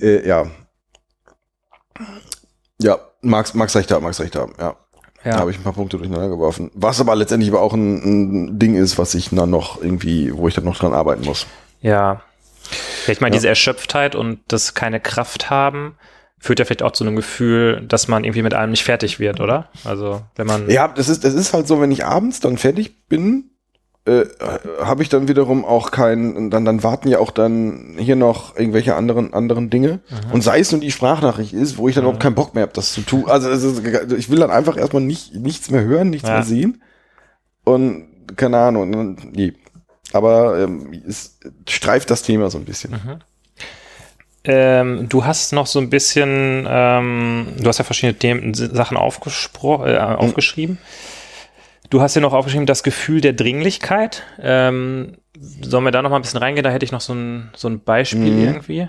äh, 0.00 0.26
ja. 0.26 0.46
Ja, 2.80 2.98
Max, 3.20 3.54
Max 3.54 3.74
recht 3.76 3.90
haben, 3.90 4.04
Max 4.04 4.20
recht 4.20 4.36
haben, 4.36 4.54
ja. 4.58 4.76
Ja. 5.24 5.34
Da 5.34 5.40
habe 5.40 5.52
ich 5.52 5.58
ein 5.58 5.62
paar 5.62 5.72
Punkte 5.72 5.98
durcheinander 5.98 6.28
geworfen. 6.28 6.72
Was 6.74 7.00
aber 7.00 7.14
letztendlich 7.14 7.48
aber 7.50 7.60
auch 7.60 7.74
ein, 7.74 8.48
ein 8.48 8.58
Ding 8.58 8.74
ist, 8.74 8.98
was 8.98 9.14
ich 9.14 9.30
dann 9.30 9.50
noch 9.50 9.80
irgendwie, 9.80 10.36
wo 10.36 10.48
ich 10.48 10.54
dann 10.54 10.64
noch 10.64 10.76
dran 10.76 10.92
arbeiten 10.92 11.24
muss. 11.24 11.46
Ja, 11.80 12.22
ich 13.06 13.20
meine, 13.20 13.34
ja. 13.34 13.38
diese 13.38 13.48
Erschöpftheit 13.48 14.14
und 14.14 14.40
das 14.48 14.74
keine 14.74 15.00
Kraft 15.00 15.50
haben, 15.50 15.96
führt 16.38 16.58
ja 16.58 16.64
vielleicht 16.64 16.82
auch 16.82 16.92
zu 16.92 17.04
einem 17.04 17.16
Gefühl, 17.16 17.84
dass 17.86 18.08
man 18.08 18.24
irgendwie 18.24 18.42
mit 18.42 18.54
allem 18.54 18.70
nicht 18.70 18.84
fertig 18.84 19.20
wird, 19.20 19.40
oder? 19.40 19.68
Also, 19.84 20.22
wenn 20.34 20.46
man. 20.46 20.68
Ja, 20.68 20.88
das 20.88 21.08
ist, 21.08 21.24
das 21.24 21.34
ist 21.34 21.52
halt 21.52 21.68
so, 21.68 21.80
wenn 21.80 21.92
ich 21.92 22.04
abends 22.04 22.40
dann 22.40 22.58
fertig 22.58 23.06
bin, 23.08 23.50
äh, 24.04 24.24
habe 24.82 25.04
ich 25.04 25.08
dann 25.08 25.28
wiederum 25.28 25.64
auch 25.64 25.92
kein, 25.92 26.50
dann, 26.50 26.64
dann 26.64 26.82
warten 26.82 27.06
ja 27.06 27.20
auch 27.20 27.30
dann 27.30 27.94
hier 27.96 28.16
noch 28.16 28.56
irgendwelche 28.56 28.96
anderen, 28.96 29.32
anderen 29.32 29.70
Dinge. 29.70 30.00
Mhm. 30.10 30.32
Und 30.32 30.42
sei 30.42 30.58
es 30.58 30.72
nur 30.72 30.80
die 30.80 30.90
Sprachnachricht 30.90 31.52
ist, 31.52 31.78
wo 31.78 31.88
ich 31.88 31.94
dann 31.94 32.02
mhm. 32.02 32.08
überhaupt 32.08 32.22
keinen 32.24 32.34
Bock 32.34 32.54
mehr 32.54 32.62
habe, 32.62 32.72
das 32.74 32.92
zu 32.92 33.02
tun. 33.02 33.26
Also, 33.28 33.48
also, 33.48 33.80
ich 34.16 34.28
will 34.28 34.40
dann 34.40 34.50
einfach 34.50 34.76
erstmal 34.76 35.02
nicht, 35.02 35.36
nichts 35.36 35.70
mehr 35.70 35.84
hören, 35.84 36.10
nichts 36.10 36.28
ja. 36.28 36.34
mehr 36.34 36.42
sehen. 36.42 36.82
Und 37.62 38.08
keine 38.36 38.58
Ahnung, 38.58 39.16
nee. 39.32 39.52
Aber 40.12 40.58
ähm, 40.58 41.02
es 41.06 41.38
streift 41.68 42.10
das 42.10 42.22
Thema 42.22 42.50
so 42.50 42.58
ein 42.58 42.64
bisschen. 42.64 42.92
Mhm. 42.92 43.20
Ähm, 44.44 45.08
du 45.08 45.24
hast 45.24 45.52
noch 45.52 45.66
so 45.66 45.78
ein 45.78 45.88
bisschen, 45.88 46.66
ähm, 46.68 47.54
du 47.58 47.68
hast 47.68 47.78
ja 47.78 47.84
verschiedene 47.84 48.18
Themen, 48.18 48.54
Sachen 48.54 48.96
aufgespro 48.96 49.84
äh, 49.84 49.92
mhm. 49.94 50.16
aufgeschrieben. 50.16 50.78
Du 51.90 52.00
hast 52.00 52.14
ja 52.14 52.20
noch 52.20 52.32
aufgeschrieben, 52.32 52.66
das 52.66 52.82
Gefühl 52.82 53.20
der 53.20 53.34
Dringlichkeit. 53.34 54.24
Ähm, 54.40 55.18
sollen 55.60 55.84
wir 55.84 55.90
da 55.90 56.02
noch 56.02 56.10
mal 56.10 56.16
ein 56.16 56.22
bisschen 56.22 56.40
reingehen? 56.40 56.64
Da 56.64 56.70
hätte 56.70 56.84
ich 56.84 56.92
noch 56.92 57.00
so 57.00 57.14
ein, 57.14 57.50
so 57.54 57.68
ein 57.68 57.80
Beispiel 57.80 58.32
mhm. 58.32 58.44
irgendwie. 58.44 58.88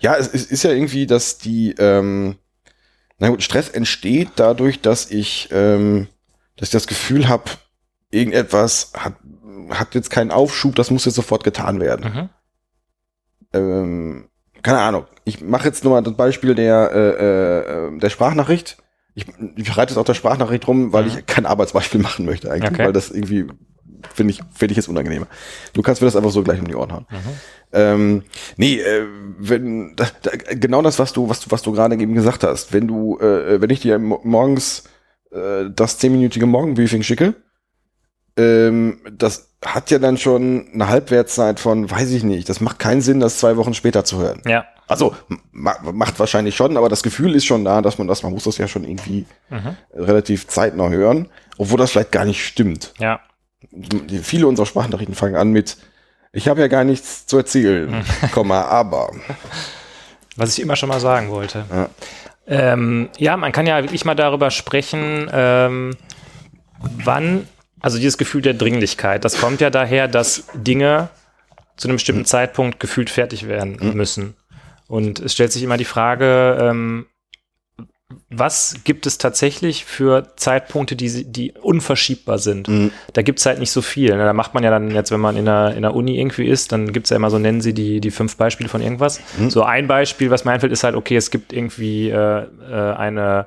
Ja, 0.00 0.16
es, 0.16 0.28
es, 0.28 0.46
ist 0.46 0.64
ja 0.64 0.70
irgendwie, 0.70 1.06
dass 1.06 1.38
die, 1.38 1.74
ähm, 1.78 2.36
na 3.18 3.28
gut, 3.28 3.42
Stress 3.42 3.68
entsteht 3.68 4.30
dadurch, 4.36 4.80
dass 4.80 5.10
ich, 5.10 5.48
ähm, 5.52 6.08
dass 6.56 6.68
ich 6.68 6.72
das 6.72 6.86
Gefühl 6.86 7.28
habe, 7.28 7.50
irgendetwas 8.10 8.92
hat 8.96 9.14
hat 9.70 9.94
jetzt 9.94 10.10
keinen 10.10 10.30
Aufschub, 10.30 10.74
das 10.74 10.90
muss 10.90 11.04
jetzt 11.04 11.14
sofort 11.14 11.44
getan 11.44 11.80
werden. 11.80 12.12
Mhm. 12.12 12.28
Ähm, 13.52 14.28
keine 14.62 14.78
Ahnung. 14.78 15.04
Ich 15.24 15.40
mache 15.40 15.66
jetzt 15.66 15.84
nur 15.84 15.94
mal 15.94 16.02
das 16.02 16.14
Beispiel 16.14 16.54
der, 16.54 16.90
äh, 16.92 17.94
äh, 17.94 17.98
der 17.98 18.10
Sprachnachricht. 18.10 18.78
Ich, 19.14 19.26
ich 19.56 19.76
reite 19.76 19.92
jetzt 19.92 19.98
auf 19.98 20.06
der 20.06 20.14
Sprachnachricht 20.14 20.66
rum, 20.68 20.92
weil 20.92 21.04
mhm. 21.04 21.08
ich 21.10 21.26
kein 21.26 21.46
Arbeitsbeispiel 21.46 22.00
machen 22.02 22.24
möchte 22.24 22.50
eigentlich, 22.50 22.72
okay. 22.72 22.86
weil 22.86 22.92
das 22.92 23.10
irgendwie 23.10 23.46
finde 24.14 24.32
ich, 24.32 24.40
finde 24.54 24.72
ich 24.72 24.76
jetzt 24.76 24.88
unangenehmer. 24.88 25.26
Du 25.72 25.82
kannst 25.82 26.00
mir 26.00 26.06
das 26.06 26.16
einfach 26.16 26.30
so 26.30 26.42
gleich 26.42 26.60
um 26.60 26.68
die 26.68 26.74
Ohren 26.74 26.92
hauen. 26.92 27.06
Mhm. 27.10 27.16
Ähm, 27.72 28.22
nee, 28.56 28.80
äh, 28.80 29.06
wenn 29.38 29.94
da, 29.96 30.06
da, 30.22 30.30
genau 30.54 30.82
das, 30.82 30.98
was 30.98 31.12
du, 31.12 31.28
was 31.28 31.40
du, 31.40 31.50
was 31.50 31.62
du 31.62 31.72
gerade 31.72 31.96
eben 31.96 32.14
gesagt 32.14 32.44
hast, 32.44 32.72
wenn 32.72 32.86
du, 32.86 33.18
äh, 33.18 33.60
wenn 33.60 33.70
ich 33.70 33.80
dir 33.80 33.98
morgens 33.98 34.84
äh, 35.32 35.64
das 35.74 35.98
zehnminütige 35.98 36.46
Morgenbriefing 36.46 37.02
schicke, 37.02 37.34
ähm, 38.38 39.00
das 39.10 39.48
hat 39.64 39.90
ja 39.90 39.98
dann 39.98 40.16
schon 40.16 40.68
eine 40.72 40.88
Halbwertszeit 40.88 41.58
von, 41.58 41.90
weiß 41.90 42.12
ich 42.12 42.22
nicht, 42.22 42.48
das 42.48 42.60
macht 42.60 42.78
keinen 42.78 43.00
Sinn, 43.00 43.20
das 43.20 43.38
zwei 43.38 43.56
Wochen 43.56 43.74
später 43.74 44.04
zu 44.04 44.18
hören. 44.18 44.40
Ja. 44.46 44.64
Also 44.86 45.14
ma 45.52 45.76
macht 45.92 46.18
wahrscheinlich 46.18 46.56
schon, 46.56 46.76
aber 46.76 46.88
das 46.88 47.02
Gefühl 47.02 47.34
ist 47.34 47.44
schon 47.44 47.64
da, 47.64 47.82
dass 47.82 47.98
man 47.98 48.06
das, 48.06 48.22
man 48.22 48.32
muss 48.32 48.44
das 48.44 48.56
ja 48.56 48.68
schon 48.68 48.84
irgendwie 48.84 49.26
mhm. 49.50 49.76
relativ 49.92 50.46
zeitnah 50.46 50.88
hören, 50.88 51.28
obwohl 51.58 51.78
das 51.78 51.90
vielleicht 51.90 52.12
gar 52.12 52.24
nicht 52.24 52.46
stimmt. 52.46 52.94
Ja. 52.98 53.20
Viele 54.22 54.46
unserer 54.46 54.66
Sprachnachrichten 54.66 55.16
fangen 55.16 55.36
an 55.36 55.50
mit, 55.50 55.76
ich 56.32 56.48
habe 56.48 56.60
ja 56.60 56.68
gar 56.68 56.84
nichts 56.84 57.26
zu 57.26 57.36
erzählen, 57.36 57.90
mhm. 57.90 58.30
Komma, 58.32 58.62
aber. 58.62 59.10
Was 60.36 60.56
ich 60.56 60.62
immer 60.62 60.76
schon 60.76 60.88
mal 60.88 61.00
sagen 61.00 61.30
wollte. 61.30 61.64
Ja. 61.70 61.90
Ähm, 62.46 63.10
ja, 63.18 63.36
man 63.36 63.52
kann 63.52 63.66
ja 63.66 63.82
wirklich 63.82 64.04
mal 64.04 64.14
darüber 64.14 64.50
sprechen, 64.50 65.28
ähm, 65.32 65.96
wann 66.80 67.46
also 67.80 67.98
dieses 67.98 68.18
Gefühl 68.18 68.42
der 68.42 68.54
Dringlichkeit, 68.54 69.24
das 69.24 69.40
kommt 69.40 69.60
ja 69.60 69.70
daher, 69.70 70.08
dass 70.08 70.44
Dinge 70.54 71.08
zu 71.76 71.88
einem 71.88 71.96
bestimmten. 71.96 72.24
Zeitpunkt 72.24 72.80
gefühlt 72.80 73.10
fertig 73.10 73.46
werden 73.46 73.78
mhm. 73.80 73.94
müssen. 73.94 74.34
Und 74.88 75.20
es 75.20 75.34
stellt 75.34 75.52
sich 75.52 75.62
immer 75.62 75.76
die 75.76 75.84
Frage, 75.84 76.58
ähm, 76.60 77.06
was 78.30 78.76
gibt 78.84 79.06
es 79.06 79.18
tatsächlich 79.18 79.84
für 79.84 80.34
Zeitpunkte, 80.36 80.96
die, 80.96 81.24
die 81.24 81.52
unverschiebbar 81.52 82.38
sind? 82.38 82.66
Mhm. 82.66 82.90
Da 83.12 83.22
gibt 83.22 83.38
es 83.38 83.46
halt 83.46 83.58
nicht 83.58 83.70
so 83.70 83.82
viel. 83.82 84.16
Ne? 84.16 84.24
Da 84.24 84.32
macht 84.32 84.54
man 84.54 84.64
ja 84.64 84.70
dann 84.70 84.90
jetzt, 84.90 85.10
wenn 85.10 85.20
man 85.20 85.36
in 85.36 85.44
der, 85.44 85.74
in 85.74 85.82
der 85.82 85.94
Uni 85.94 86.18
irgendwie 86.18 86.46
ist, 86.46 86.72
dann 86.72 86.92
gibt 86.92 87.06
es 87.06 87.10
ja 87.10 87.16
immer 87.16 87.30
so, 87.30 87.38
nennen 87.38 87.60
sie 87.60 87.74
die, 87.74 88.00
die 88.00 88.10
fünf 88.10 88.36
Beispiele 88.36 88.70
von 88.70 88.80
irgendwas. 88.80 89.20
Mhm. 89.38 89.50
So 89.50 89.62
ein 89.62 89.86
Beispiel, 89.86 90.30
was 90.30 90.44
mir 90.44 90.52
einfällt, 90.52 90.72
ist 90.72 90.84
halt, 90.84 90.94
okay, 90.94 91.16
es 91.16 91.30
gibt 91.30 91.52
irgendwie 91.52 92.08
äh, 92.08 92.44
äh, 92.44 92.94
eine 92.94 93.46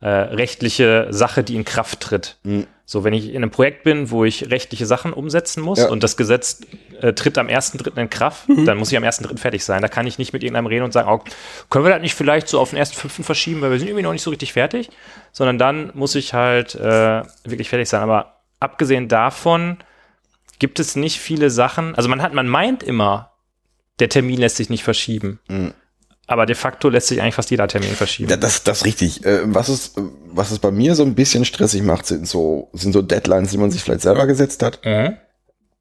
äh, 0.00 0.08
rechtliche 0.08 1.06
Sache, 1.10 1.42
die 1.42 1.56
in 1.56 1.64
Kraft 1.64 2.00
tritt. 2.00 2.36
Mhm. 2.44 2.66
So, 2.86 3.02
wenn 3.02 3.14
ich 3.14 3.30
in 3.30 3.36
einem 3.36 3.50
Projekt 3.50 3.82
bin, 3.82 4.10
wo 4.10 4.24
ich 4.24 4.50
rechtliche 4.50 4.84
Sachen 4.84 5.14
umsetzen 5.14 5.62
muss 5.62 5.78
ja. 5.78 5.88
und 5.88 6.02
das 6.02 6.18
Gesetz 6.18 6.60
äh, 7.00 7.14
tritt 7.14 7.38
am 7.38 7.46
1.3. 7.46 7.98
in 7.98 8.10
Kraft, 8.10 8.48
mhm. 8.48 8.66
dann 8.66 8.76
muss 8.76 8.92
ich 8.92 8.98
am 8.98 9.04
1.3. 9.04 9.38
fertig 9.38 9.64
sein. 9.64 9.80
Da 9.80 9.88
kann 9.88 10.06
ich 10.06 10.18
nicht 10.18 10.34
mit 10.34 10.42
irgendeinem 10.42 10.66
reden 10.66 10.84
und 10.84 10.92
sagen, 10.92 11.08
oh, 11.08 11.24
können 11.70 11.86
wir 11.86 11.92
das 11.92 12.02
nicht 12.02 12.14
vielleicht 12.14 12.46
so 12.46 12.60
auf 12.60 12.70
den 12.70 12.78
1.5. 12.78 13.22
verschieben, 13.22 13.62
weil 13.62 13.70
wir 13.70 13.78
sind 13.78 13.88
irgendwie 13.88 14.02
noch 14.02 14.12
nicht 14.12 14.22
so 14.22 14.30
richtig 14.30 14.52
fertig, 14.52 14.90
sondern 15.32 15.56
dann 15.56 15.92
muss 15.94 16.14
ich 16.14 16.34
halt 16.34 16.74
äh, 16.74 17.22
wirklich 17.44 17.70
fertig 17.70 17.88
sein. 17.88 18.02
Aber 18.02 18.42
abgesehen 18.60 19.08
davon 19.08 19.78
gibt 20.58 20.78
es 20.78 20.94
nicht 20.94 21.18
viele 21.18 21.48
Sachen, 21.48 21.94
also 21.94 22.08
man 22.10 22.20
hat, 22.20 22.34
man 22.34 22.48
meint 22.48 22.82
immer, 22.82 23.32
der 23.98 24.10
Termin 24.10 24.40
lässt 24.40 24.56
sich 24.56 24.68
nicht 24.68 24.84
verschieben. 24.84 25.40
Mhm. 25.48 25.72
Aber 26.26 26.46
de 26.46 26.54
facto 26.54 26.88
lässt 26.88 27.08
sich 27.08 27.20
eigentlich 27.20 27.34
fast 27.34 27.50
jeder 27.50 27.68
Termin 27.68 27.90
verschieben. 27.90 28.30
Ja, 28.30 28.36
das, 28.36 28.64
das 28.64 28.78
ist 28.78 28.84
richtig. 28.86 29.24
Äh, 29.24 29.40
was 29.44 29.68
es, 29.68 29.94
was 30.32 30.50
es 30.50 30.58
bei 30.58 30.70
mir 30.70 30.94
so 30.94 31.02
ein 31.02 31.14
bisschen 31.14 31.44
stressig 31.44 31.82
macht, 31.82 32.06
sind 32.06 32.26
so, 32.26 32.68
sind 32.72 32.92
so 32.92 33.02
Deadlines, 33.02 33.50
die 33.50 33.58
man 33.58 33.70
sich 33.70 33.82
vielleicht 33.82 34.02
selber 34.02 34.26
gesetzt 34.26 34.62
hat. 34.62 34.80
Mhm. 34.84 35.16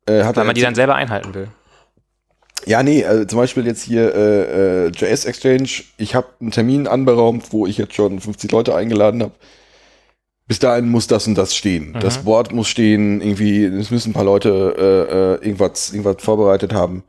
Äh, 0.06 0.24
hat 0.24 0.36
Weil 0.36 0.46
man 0.46 0.56
die 0.56 0.62
dann 0.62 0.76
selber 0.76 0.96
einhalten 0.96 1.34
will. 1.34 1.48
Ja, 2.66 2.84
nee, 2.84 3.02
äh, 3.02 3.28
zum 3.28 3.40
Beispiel 3.40 3.66
jetzt 3.66 3.84
hier 3.84 4.14
äh, 4.16 4.86
äh, 4.86 4.88
JS 4.90 5.26
Exchange. 5.26 5.70
Ich 5.98 6.16
habe 6.16 6.28
einen 6.40 6.52
Termin 6.52 6.88
anberaumt, 6.88 7.52
wo 7.52 7.66
ich 7.66 7.78
jetzt 7.78 7.94
schon 7.94 8.20
50 8.20 8.52
Leute 8.52 8.76
eingeladen 8.76 9.22
habe. 9.22 9.34
Bis 10.48 10.60
dahin 10.60 10.90
muss 10.90 11.08
das 11.08 11.26
und 11.28 11.36
das 11.36 11.56
stehen. 11.56 11.92
Mhm. 11.92 12.00
Das 12.00 12.20
Board 12.20 12.52
muss 12.52 12.68
stehen, 12.68 13.22
irgendwie, 13.22 13.64
es 13.64 13.92
müssen 13.92 14.12
ein 14.12 14.14
paar 14.14 14.26
Leute 14.26 14.76
äh, 14.78 15.46
äh, 15.46 15.48
irgendwas, 15.48 15.94
irgendwas 15.94 16.22
vorbereitet 16.24 16.74
haben. 16.74 17.04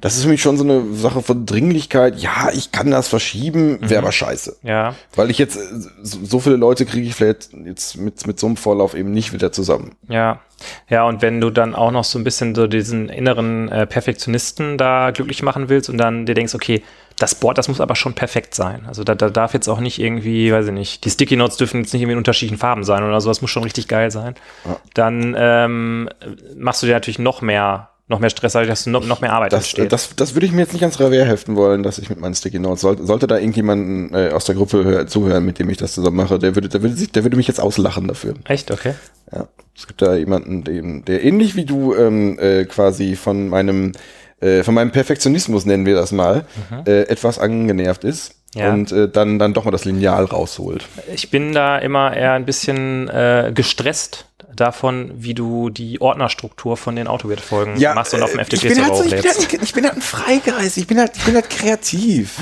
Das 0.00 0.16
ist 0.16 0.24
für 0.24 0.28
mich 0.30 0.42
schon 0.42 0.56
so 0.56 0.64
eine 0.64 0.94
Sache 0.94 1.22
von 1.22 1.46
Dringlichkeit. 1.46 2.18
Ja, 2.18 2.50
ich 2.52 2.72
kann 2.72 2.90
das 2.90 3.06
verschieben, 3.08 3.78
wäre 3.80 4.00
Mhm. 4.00 4.04
aber 4.06 4.12
scheiße. 4.12 4.56
Ja, 4.62 4.94
Weil 5.14 5.30
ich 5.30 5.38
jetzt, 5.38 5.56
äh, 5.56 5.60
so, 6.02 6.18
so 6.24 6.40
viele 6.40 6.56
Leute 6.56 6.86
kriege 6.86 7.06
ich 7.06 7.14
vielleicht 7.14 7.50
jetzt 7.64 7.96
mit, 7.96 8.26
mit 8.26 8.40
so 8.40 8.46
einem 8.46 8.56
Vorlauf 8.56 8.94
eben 8.94 9.12
nicht 9.12 9.32
wieder 9.32 9.52
zusammen. 9.52 9.92
ja. 10.08 10.40
Ja, 10.88 11.02
und 11.08 11.22
wenn 11.22 11.40
du 11.40 11.50
dann 11.50 11.74
auch 11.74 11.90
noch 11.90 12.04
so 12.04 12.20
ein 12.20 12.22
bisschen 12.24 12.54
so 12.54 12.68
diesen 12.68 13.08
inneren 13.08 13.68
äh, 13.68 13.84
Perfektionisten 13.84 14.78
da 14.78 15.10
glücklich 15.10 15.42
machen 15.42 15.68
willst 15.68 15.90
und 15.90 15.98
dann 15.98 16.24
dir 16.24 16.34
denkst, 16.36 16.54
okay, 16.54 16.84
das 17.18 17.34
Board, 17.34 17.58
das 17.58 17.66
muss 17.66 17.80
aber 17.80 17.96
schon 17.96 18.14
perfekt 18.14 18.54
sein. 18.54 18.84
Also 18.86 19.02
da, 19.02 19.16
da 19.16 19.28
darf 19.28 19.54
jetzt 19.54 19.66
auch 19.66 19.80
nicht 19.80 19.98
irgendwie, 19.98 20.52
weiß 20.52 20.66
ich 20.68 20.72
nicht, 20.72 21.04
die 21.04 21.10
Sticky 21.10 21.34
Notes 21.34 21.56
dürfen 21.56 21.80
jetzt 21.80 21.92
nicht 21.92 22.02
irgendwie 22.02 22.12
in 22.12 22.18
unterschiedlichen 22.18 22.58
Farben 22.60 22.84
sein 22.84 23.02
oder 23.02 23.20
so, 23.20 23.28
das 23.28 23.42
muss 23.42 23.50
schon 23.50 23.64
richtig 23.64 23.88
geil 23.88 24.12
sein. 24.12 24.36
Ja. 24.64 24.76
Dann 24.94 25.34
ähm, 25.36 26.08
machst 26.56 26.80
du 26.82 26.86
dir 26.86 26.92
natürlich 26.92 27.18
noch 27.18 27.42
mehr, 27.42 27.88
noch 28.12 28.20
mehr 28.20 28.30
Stress, 28.30 28.52
dass 28.52 28.84
du 28.84 28.90
noch, 28.90 29.04
noch 29.04 29.20
mehr 29.20 29.32
Arbeit 29.32 29.52
Das, 29.52 29.64
entsteht. 29.64 29.92
das, 29.92 30.14
das 30.14 30.34
würde 30.34 30.46
ich 30.46 30.52
mir 30.52 30.60
jetzt 30.60 30.72
nicht 30.72 30.82
ans 30.82 31.00
Revier 31.00 31.24
heften 31.24 31.56
wollen, 31.56 31.82
dass 31.82 31.98
ich 31.98 32.08
mit 32.08 32.20
meinen 32.20 32.34
Sticky 32.34 32.60
Notes, 32.60 32.82
sollte, 32.82 33.04
sollte 33.04 33.26
da 33.26 33.38
irgendjemand 33.38 34.14
äh, 34.14 34.30
aus 34.30 34.44
der 34.44 34.54
Gruppe 34.54 34.84
hör, 34.84 35.06
zuhören, 35.08 35.44
mit 35.44 35.58
dem 35.58 35.68
ich 35.70 35.78
das 35.78 35.92
zusammen 35.94 36.16
mache, 36.16 36.38
der 36.38 36.54
würde, 36.54 36.68
der 36.68 36.82
würde 36.82 36.94
sich, 36.94 37.10
der 37.10 37.24
würde 37.24 37.36
mich 37.36 37.48
jetzt 37.48 37.60
auslachen 37.60 38.06
dafür. 38.06 38.34
Echt, 38.44 38.70
okay. 38.70 38.94
Ja. 39.34 39.48
Es 39.76 39.86
gibt 39.86 40.02
da 40.02 40.14
jemanden, 40.14 40.64
dem, 40.64 41.04
der 41.04 41.24
ähnlich 41.24 41.56
wie 41.56 41.64
du 41.64 41.94
ähm, 41.94 42.38
äh, 42.38 42.64
quasi 42.66 43.16
von 43.16 43.48
meinem, 43.48 43.92
äh, 44.40 44.62
von 44.62 44.74
meinem 44.74 44.92
Perfektionismus 44.92 45.64
nennen 45.64 45.86
wir 45.86 45.94
das 45.94 46.12
mal, 46.12 46.44
äh, 46.86 47.02
etwas 47.08 47.38
angenervt 47.38 48.04
ist. 48.04 48.34
Ja. 48.54 48.70
Und 48.74 48.92
äh, 48.92 49.08
dann, 49.08 49.38
dann 49.38 49.54
doch 49.54 49.64
mal 49.64 49.70
das 49.70 49.86
Lineal 49.86 50.26
rausholt. 50.26 50.84
Ich 51.14 51.30
bin 51.30 51.54
da 51.54 51.78
immer 51.78 52.14
eher 52.14 52.32
ein 52.32 52.44
bisschen 52.44 53.08
äh, 53.08 53.50
gestresst 53.54 54.26
davon, 54.56 55.12
wie 55.16 55.34
du 55.34 55.70
die 55.70 56.00
Ordnerstruktur 56.00 56.76
von 56.76 56.96
den 56.96 57.06
Autowert-Folgen 57.06 57.80
machst 57.94 58.14
und 58.14 58.22
auf 58.22 58.30
dem 58.32 58.40
äh, 58.40 58.42
ich 58.50 58.60
bin, 58.62 58.70
FTP-Server 58.70 58.94
halt 58.94 58.96
so, 58.96 59.04
ich, 59.04 59.22
bin 59.22 59.30
halt, 59.30 59.62
ich 59.62 59.72
bin 59.72 59.84
halt 59.84 59.94
ein 59.94 60.02
Freigeist, 60.02 60.76
ich 60.76 60.86
bin 60.86 60.98
halt, 60.98 61.16
ich 61.16 61.24
bin 61.24 61.34
halt 61.34 61.50
kreativ. 61.50 62.38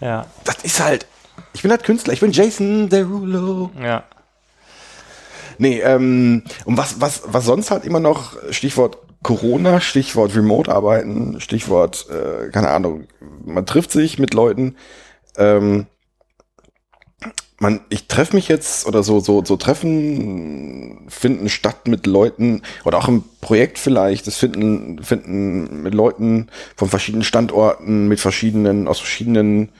Ja, 0.00 0.26
Das 0.44 0.56
ist 0.62 0.80
halt, 0.80 1.06
ich 1.52 1.62
bin 1.62 1.70
halt 1.70 1.84
Künstler, 1.84 2.12
ich 2.12 2.20
bin 2.20 2.32
Jason 2.32 2.88
Derulo. 2.88 3.70
ja. 3.80 4.04
Nee, 5.60 5.80
ähm, 5.80 6.44
und 6.66 6.76
was, 6.76 7.00
was, 7.00 7.22
was 7.26 7.44
sonst 7.44 7.72
halt 7.72 7.84
immer 7.84 7.98
noch, 7.98 8.36
Stichwort 8.52 8.98
Corona, 9.22 9.80
Stichwort 9.80 10.36
Remote-Arbeiten, 10.36 11.40
Stichwort, 11.40 12.06
äh, 12.10 12.50
keine 12.50 12.70
Ahnung, 12.70 13.08
man 13.44 13.66
trifft 13.66 13.90
sich 13.90 14.20
mit 14.20 14.34
Leuten, 14.34 14.76
ähm, 15.36 15.86
man, 17.58 17.80
ich 17.88 18.06
treffe 18.06 18.36
mich 18.36 18.48
jetzt 18.48 18.86
oder 18.86 19.02
so, 19.02 19.18
so, 19.20 19.44
so 19.44 19.56
Treffen 19.56 21.06
finden 21.08 21.48
statt 21.48 21.88
mit 21.88 22.06
Leuten 22.06 22.62
oder 22.84 22.98
auch 22.98 23.08
im 23.08 23.24
Projekt 23.40 23.78
vielleicht, 23.78 24.26
das 24.26 24.36
finden, 24.36 25.02
finden 25.02 25.82
mit 25.82 25.92
Leuten 25.94 26.48
von 26.76 26.88
verschiedenen 26.88 27.24
Standorten, 27.24 28.06
mit 28.06 28.20
verschiedenen, 28.20 28.86
aus 28.86 29.00
verschiedenen 29.00 29.70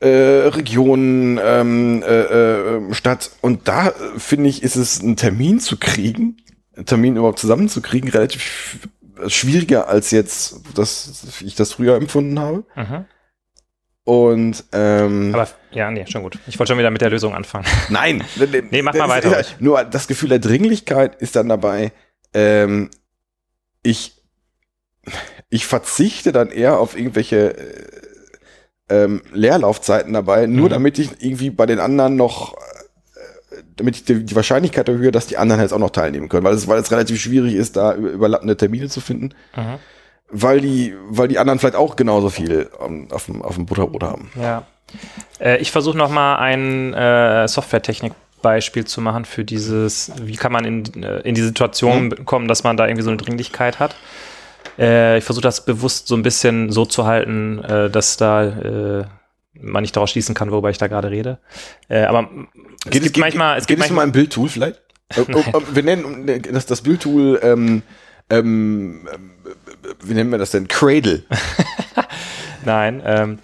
äh, 0.00 0.08
Regionen 0.08 1.38
ähm, 1.42 2.02
äh, 2.02 2.22
äh, 2.22 2.94
statt. 2.94 3.30
Und 3.42 3.68
da 3.68 3.92
finde 4.16 4.48
ich, 4.48 4.62
ist 4.62 4.76
es 4.76 5.02
einen 5.02 5.16
Termin 5.16 5.60
zu 5.60 5.76
kriegen, 5.76 6.38
einen 6.74 6.86
Termin 6.86 7.16
überhaupt 7.16 7.40
zusammenzukriegen, 7.40 8.08
relativ 8.08 8.40
sch- 8.40 9.28
schwieriger 9.28 9.88
als 9.88 10.10
jetzt, 10.12 10.60
dass 10.74 11.40
ich 11.44 11.54
das 11.54 11.72
früher 11.74 11.96
empfunden 11.96 12.38
habe. 12.40 12.64
Mhm. 12.74 13.04
Und 14.10 14.64
ähm, 14.72 15.30
Aber 15.32 15.46
ja, 15.70 15.88
nee, 15.88 16.04
schon 16.08 16.22
gut. 16.22 16.36
Ich 16.48 16.58
wollte 16.58 16.72
schon 16.72 16.78
wieder 16.80 16.90
mit 16.90 17.00
der 17.00 17.10
Lösung 17.10 17.32
anfangen. 17.32 17.64
nein, 17.90 18.24
Nee, 18.70 18.82
mach 18.82 18.92
mal 18.94 19.08
weiter 19.08 19.32
ruhig. 19.36 19.54
Nur 19.60 19.84
das 19.84 20.08
Gefühl 20.08 20.30
der 20.30 20.40
Dringlichkeit 20.40 21.14
ist 21.22 21.36
dann 21.36 21.48
dabei. 21.48 21.92
Ähm, 22.34 22.90
ich 23.84 24.20
ich 25.48 25.64
verzichte 25.66 26.32
dann 26.32 26.50
eher 26.50 26.78
auf 26.80 26.96
irgendwelche 26.98 27.56
äh, 27.56 27.86
ähm, 28.88 29.22
Leerlaufzeiten 29.32 30.12
dabei, 30.12 30.46
nur 30.46 30.66
Mhm. 30.66 30.70
damit 30.70 30.98
ich 30.98 31.10
irgendwie 31.22 31.50
bei 31.50 31.66
den 31.66 31.78
anderen 31.78 32.16
noch, 32.16 32.54
äh, 32.54 33.62
damit 33.76 33.94
ich 33.96 34.04
die, 34.04 34.24
die 34.24 34.34
Wahrscheinlichkeit 34.36 34.88
erhöhe, 34.88 35.12
dass 35.12 35.28
die 35.28 35.38
anderen 35.38 35.60
jetzt 35.62 35.72
auch 35.72 35.78
noch 35.78 35.90
teilnehmen 35.90 36.28
können, 36.28 36.42
weil 36.44 36.54
es, 36.54 36.66
weil 36.66 36.80
es 36.80 36.90
relativ 36.90 37.20
schwierig 37.20 37.54
ist, 37.54 37.76
da 37.76 37.94
über- 37.94 38.10
überlappende 38.10 38.56
Termine 38.56 38.88
zu 38.88 39.00
finden, 39.00 39.34
Mhm. 39.56 39.78
Weil 40.30 40.60
die, 40.60 40.94
weil 41.08 41.28
die 41.28 41.38
anderen 41.38 41.58
vielleicht 41.58 41.76
auch 41.76 41.96
genauso 41.96 42.30
viel 42.30 42.70
ähm, 42.84 43.08
auf 43.10 43.26
dem, 43.26 43.42
auf 43.42 43.54
dem 43.54 43.66
Butterbrot 43.66 44.02
haben. 44.02 44.30
Ja. 44.40 44.64
Äh, 45.38 45.58
ich 45.58 45.70
versuche 45.70 45.96
noch 45.96 46.10
mal 46.10 46.36
ein 46.36 46.94
äh, 46.94 47.46
Softwaretechnik-Beispiel 47.48 48.84
zu 48.84 49.00
machen 49.00 49.24
für 49.24 49.44
dieses, 49.44 50.12
wie 50.22 50.36
kann 50.36 50.52
man 50.52 50.64
in, 50.64 51.02
äh, 51.02 51.20
in 51.20 51.34
die 51.34 51.42
Situation 51.42 52.24
kommen, 52.24 52.48
dass 52.48 52.64
man 52.64 52.76
da 52.76 52.86
irgendwie 52.86 53.02
so 53.02 53.10
eine 53.10 53.16
Dringlichkeit 53.16 53.78
hat. 53.78 53.96
Äh, 54.78 55.18
ich 55.18 55.24
versuche 55.24 55.42
das 55.42 55.64
bewusst 55.64 56.08
so 56.08 56.14
ein 56.14 56.22
bisschen 56.22 56.70
so 56.70 56.84
zu 56.84 57.06
halten, 57.06 57.62
äh, 57.64 57.90
dass 57.90 58.16
da 58.16 58.44
äh, 58.44 59.04
man 59.54 59.82
nicht 59.82 59.96
daraus 59.96 60.10
schließen 60.10 60.34
kann, 60.34 60.50
worüber 60.50 60.70
ich 60.70 60.78
da 60.78 60.86
gerade 60.86 61.10
rede. 61.10 61.38
Äh, 61.88 62.04
aber 62.04 62.28
es 62.84 62.90
gibt 62.90 63.18
manchmal, 63.18 63.58
es 63.58 63.66
geht 63.66 63.78
es 63.78 63.90
um 63.90 63.96
manchmal, 63.96 64.06
ein 64.06 64.12
Bildtool 64.12 64.48
vielleicht? 64.48 64.80
Wir 65.72 65.82
nennen 65.82 66.26
das, 66.52 66.66
das 66.66 66.82
Bildtool, 66.82 67.40
ähm, 67.42 67.82
ähm, 68.30 69.08
äh, 69.10 69.39
wie 70.02 70.14
nennen 70.14 70.30
wir 70.30 70.38
das 70.38 70.50
denn? 70.50 70.68
Cradle. 70.68 71.22
Nein, 72.64 73.02
ähm, 73.04 73.38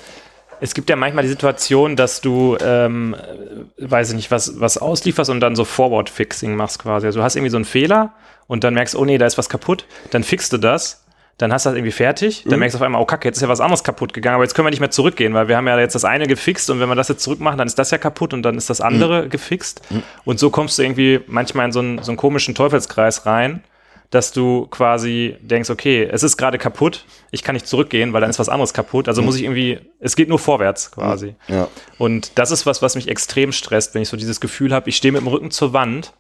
es 0.61 0.75
gibt 0.75 0.89
ja 0.91 0.97
manchmal 0.97 1.23
die 1.23 1.29
Situation, 1.29 1.97
dass 1.97 2.21
du, 2.21 2.57
ähm, 2.61 3.15
äh, 3.15 3.91
weiß 3.91 4.11
ich 4.11 4.17
nicht, 4.17 4.31
was, 4.31 4.61
was 4.61 4.79
auslieferst 4.79 5.31
und 5.31 5.41
dann 5.41 5.57
so 5.57 5.65
Forward-Fixing 5.65 6.55
machst 6.55 6.79
quasi. 6.79 7.07
Also 7.07 7.21
du 7.21 7.25
hast 7.25 7.37
irgendwie 7.37 7.51
so 7.51 7.59
einen 7.59 7.65
Fehler 7.65 8.15
und 8.47 8.65
dann 8.65 8.75
merkst, 8.75 8.97
oh 8.97 9.05
nee, 9.05 9.19
da 9.19 9.27
ist 9.27 9.39
was 9.39 9.49
kaputt, 9.49 9.87
dann 10.11 10.23
fixst 10.23 10.53
du 10.53 10.59
das, 10.59 11.05
dann 11.39 11.53
hast 11.53 11.67
du 11.67 11.71
das 11.71 11.77
irgendwie 11.77 11.93
fertig, 11.93 12.45
dann 12.49 12.59
merkst 12.59 12.75
du 12.75 12.79
auf 12.79 12.83
einmal, 12.83 13.03
oh 13.03 13.05
kacke, 13.05 13.29
jetzt 13.29 13.37
ist 13.37 13.43
ja 13.43 13.49
was 13.49 13.61
anderes 13.61 13.85
kaputt 13.85 14.15
gegangen, 14.15 14.37
aber 14.37 14.45
jetzt 14.45 14.55
können 14.55 14.65
wir 14.65 14.71
nicht 14.71 14.81
mehr 14.81 14.91
zurückgehen, 14.91 15.35
weil 15.35 15.49
wir 15.49 15.57
haben 15.59 15.67
ja 15.67 15.79
jetzt 15.79 15.95
das 15.95 16.07
eine 16.07 16.27
gefixt 16.27 16.71
und 16.71 16.81
wenn 16.81 16.89
wir 16.89 16.95
das 16.95 17.09
jetzt 17.09 17.23
zurückmachen, 17.23 17.59
dann 17.59 17.67
ist 17.67 17.79
das 17.79 17.91
ja 17.91 17.99
kaputt 17.99 18.33
und 18.33 18.43
dann 18.43 18.57
ist 18.57 18.71
das 18.71 18.81
andere 18.81 19.29
gefixt. 19.29 19.83
Und 20.25 20.39
so 20.39 20.49
kommst 20.49 20.79
du 20.79 20.83
irgendwie 20.83 21.21
manchmal 21.27 21.67
in 21.67 21.73
so 21.73 21.81
einen, 21.81 22.03
so 22.03 22.11
einen 22.11 22.17
komischen 22.17 22.55
Teufelskreis 22.55 23.27
rein, 23.27 23.63
dass 24.11 24.33
du 24.33 24.67
quasi 24.69 25.37
denkst, 25.41 25.71
okay, 25.71 26.09
es 26.11 26.23
ist 26.23 26.37
gerade 26.37 26.59
kaputt, 26.59 27.05
ich 27.31 27.43
kann 27.43 27.55
nicht 27.55 27.67
zurückgehen, 27.67 28.13
weil 28.13 28.21
dann 28.21 28.31
ist 28.31 28.39
was 28.39 28.49
anderes 28.49 28.73
kaputt. 28.73 29.09
Also 29.09 29.23
muss 29.23 29.37
ich 29.37 29.43
irgendwie, 29.43 29.81
es 30.01 30.17
geht 30.17 30.29
nur 30.29 30.39
vorwärts 30.39 30.91
quasi. 30.91 31.35
Ja. 31.49 31.69
Und 31.99 32.39
das 32.39 32.51
ist 32.51 32.67
was, 32.67 32.83
was 32.83 32.95
mich 32.95 33.09
extrem 33.09 33.53
stresst, 33.53 33.95
wenn 33.95 34.03
ich 34.03 34.09
so 34.09 34.17
dieses 34.17 34.41
Gefühl 34.41 34.73
habe, 34.73 34.89
ich 34.89 34.97
stehe 34.97 35.13
mit 35.13 35.21
dem 35.23 35.29
Rücken 35.29 35.51
zur 35.51 35.73
Wand 35.73 36.13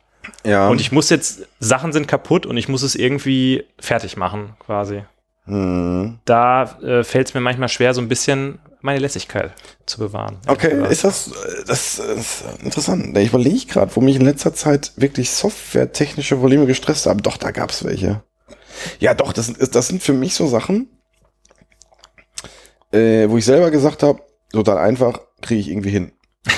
Ja. 0.44 0.68
und 0.68 0.80
ich 0.80 0.90
muss 0.92 1.10
jetzt, 1.10 1.46
Sachen 1.60 1.92
sind 1.92 2.08
kaputt 2.08 2.44
und 2.46 2.56
ich 2.56 2.68
muss 2.68 2.82
es 2.82 2.94
irgendwie 2.96 3.64
fertig 3.78 4.16
machen, 4.16 4.54
quasi. 4.58 5.04
hm. 5.44 6.18
Da 6.24 6.64
äh, 6.82 7.04
fällt 7.04 7.28
es 7.28 7.34
mir 7.34 7.40
manchmal 7.40 7.68
schwer, 7.68 7.94
so 7.94 8.00
ein 8.00 8.08
bisschen 8.08 8.58
meine 8.80 8.98
Lässigkeit 9.00 9.52
zu 9.86 9.98
bewahren. 9.98 10.38
Okay, 10.46 10.70
gesagt. 10.70 10.92
ist 10.92 11.04
das, 11.04 11.28
äh, 11.28 11.64
das 11.66 11.98
ist 11.98 12.44
interessant. 12.62 13.16
Ich 13.18 13.28
überlege 13.28 13.66
gerade, 13.66 13.94
wo 13.94 14.00
mich 14.00 14.16
in 14.16 14.24
letzter 14.24 14.54
Zeit 14.54 14.92
wirklich 14.96 15.30
softwaretechnische 15.30 16.36
Probleme 16.36 16.66
gestresst 16.66 17.06
haben. 17.06 17.22
Doch, 17.22 17.36
da 17.36 17.50
gab 17.50 17.70
es 17.70 17.84
welche. 17.84 18.22
Ja, 19.00 19.14
doch, 19.14 19.32
das, 19.32 19.46
sind- 19.46 19.74
das 19.74 19.88
sind 19.88 20.02
für 20.02 20.12
mich 20.12 20.34
so 20.34 20.46
Sachen, 20.46 20.88
äh, 22.92 23.28
wo 23.28 23.38
ich 23.38 23.44
selber 23.44 23.70
gesagt 23.70 24.02
habe, 24.02 24.20
total 24.52 24.78
einfach, 24.78 25.20
kriege 25.42 25.60
ich 25.60 25.68
irgendwie 25.70 25.90
hin. 25.90 26.12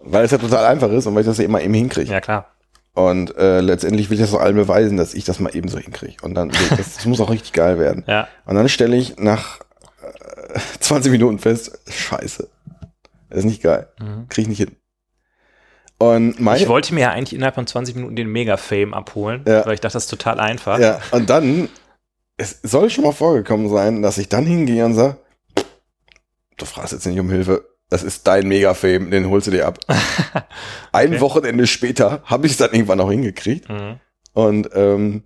weil 0.00 0.24
es 0.24 0.30
ja 0.30 0.38
total 0.38 0.64
einfach 0.66 0.90
ist 0.90 1.06
und 1.06 1.14
weil 1.14 1.20
ich 1.22 1.26
das 1.26 1.38
ja 1.38 1.44
immer 1.44 1.60
eben 1.60 1.74
hinkriege. 1.74 2.10
Ja, 2.10 2.20
klar. 2.20 2.46
Und 2.94 3.36
äh, 3.36 3.60
letztendlich 3.60 4.10
will 4.10 4.16
ich 4.16 4.22
das 4.22 4.30
so 4.30 4.38
allen 4.38 4.56
beweisen, 4.56 4.96
dass 4.96 5.14
ich 5.14 5.24
das 5.24 5.38
mal 5.38 5.54
eben 5.54 5.68
so 5.68 5.78
hinkriege. 5.78 6.16
Und 6.22 6.34
dann, 6.34 6.48
das, 6.48 6.68
das 6.96 7.06
muss 7.06 7.20
auch 7.20 7.30
richtig 7.30 7.52
geil 7.52 7.78
werden. 7.78 8.04
Ja. 8.08 8.26
Und 8.46 8.56
dann 8.56 8.68
stelle 8.68 8.96
ich 8.96 9.18
nach 9.18 9.60
20 10.80 11.12
Minuten 11.12 11.38
fest, 11.38 11.78
scheiße. 11.88 12.48
Das 13.30 13.38
ist 13.40 13.44
nicht 13.44 13.62
geil. 13.62 13.88
Krieg 14.28 14.42
ich 14.44 14.48
nicht 14.48 14.58
hin. 14.58 14.76
Und 15.98 16.38
meine, 16.40 16.60
Ich 16.60 16.68
wollte 16.68 16.94
mir 16.94 17.00
ja 17.00 17.10
eigentlich 17.10 17.34
innerhalb 17.34 17.56
von 17.56 17.66
20 17.66 17.96
Minuten 17.96 18.14
den 18.16 18.28
Mega-Fame 18.28 18.94
abholen, 18.94 19.42
Ja. 19.46 19.66
weil 19.66 19.74
ich 19.74 19.80
dachte, 19.80 19.94
das 19.94 20.04
ist 20.04 20.10
total 20.10 20.38
einfach. 20.40 20.78
ja, 20.78 21.00
und 21.10 21.28
dann, 21.28 21.68
es 22.36 22.60
soll 22.62 22.88
schon 22.88 23.04
mal 23.04 23.12
vorgekommen 23.12 23.68
sein, 23.68 24.00
dass 24.02 24.16
ich 24.18 24.28
dann 24.28 24.46
hingehe 24.46 24.84
und 24.84 24.94
sage, 24.94 25.16
du 26.56 26.64
fragst 26.64 26.92
jetzt 26.92 27.06
nicht 27.06 27.18
um 27.18 27.28
Hilfe, 27.30 27.64
das 27.90 28.02
ist 28.04 28.26
dein 28.28 28.46
Mega-Fame, 28.46 29.10
den 29.10 29.28
holst 29.28 29.48
du 29.48 29.50
dir 29.50 29.66
ab. 29.66 29.78
Ein 30.92 31.08
Okay. 31.10 31.20
Wochenende 31.20 31.66
später 31.66 32.22
habe 32.24 32.46
ich 32.46 32.52
es 32.52 32.58
dann 32.58 32.72
irgendwann 32.72 33.00
auch 33.00 33.10
hingekriegt. 33.10 33.68
Mhm. 33.68 33.98
Und 34.34 34.68
ähm, 34.74 35.24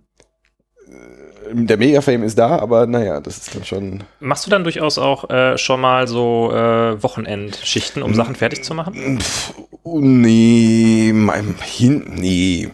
der 1.51 1.77
Mega-Fame 1.77 2.23
ist 2.23 2.37
da, 2.37 2.57
aber 2.57 2.87
naja, 2.87 3.19
das 3.19 3.37
ist 3.37 3.55
dann 3.55 3.63
schon. 3.65 4.03
Machst 4.19 4.45
du 4.45 4.49
dann 4.49 4.63
durchaus 4.63 4.97
auch 4.97 5.29
äh, 5.29 5.57
schon 5.57 5.81
mal 5.81 6.07
so 6.07 6.51
äh, 6.51 7.01
Wochenendschichten, 7.01 8.03
um 8.03 8.13
Sachen 8.13 8.35
fertig 8.35 8.63
zu 8.63 8.73
machen? 8.73 9.19
Pff, 9.19 9.53
oh, 9.83 9.99
nee, 9.99 11.11
mein, 11.13 11.55
hin, 11.61 12.05
nee. 12.15 12.69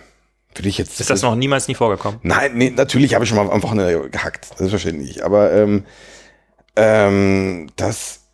Will 0.55 0.67
ich 0.67 0.77
jetzt. 0.77 0.99
Ist 0.99 1.09
das 1.09 1.21
noch 1.21 1.35
niemals 1.35 1.69
nie 1.69 1.75
vorgekommen? 1.75 2.19
Nein, 2.23 2.51
nee, 2.55 2.69
natürlich 2.69 3.13
habe 3.13 3.23
ich 3.23 3.29
schon 3.29 3.37
mal 3.37 3.49
am 3.49 3.63
Wochenende 3.63 4.09
gehackt, 4.09 4.45
selbstverständlich. 4.57 5.23
Aber 5.23 5.53
ähm, 5.53 5.85
ähm, 6.75 7.67
das. 7.75 8.25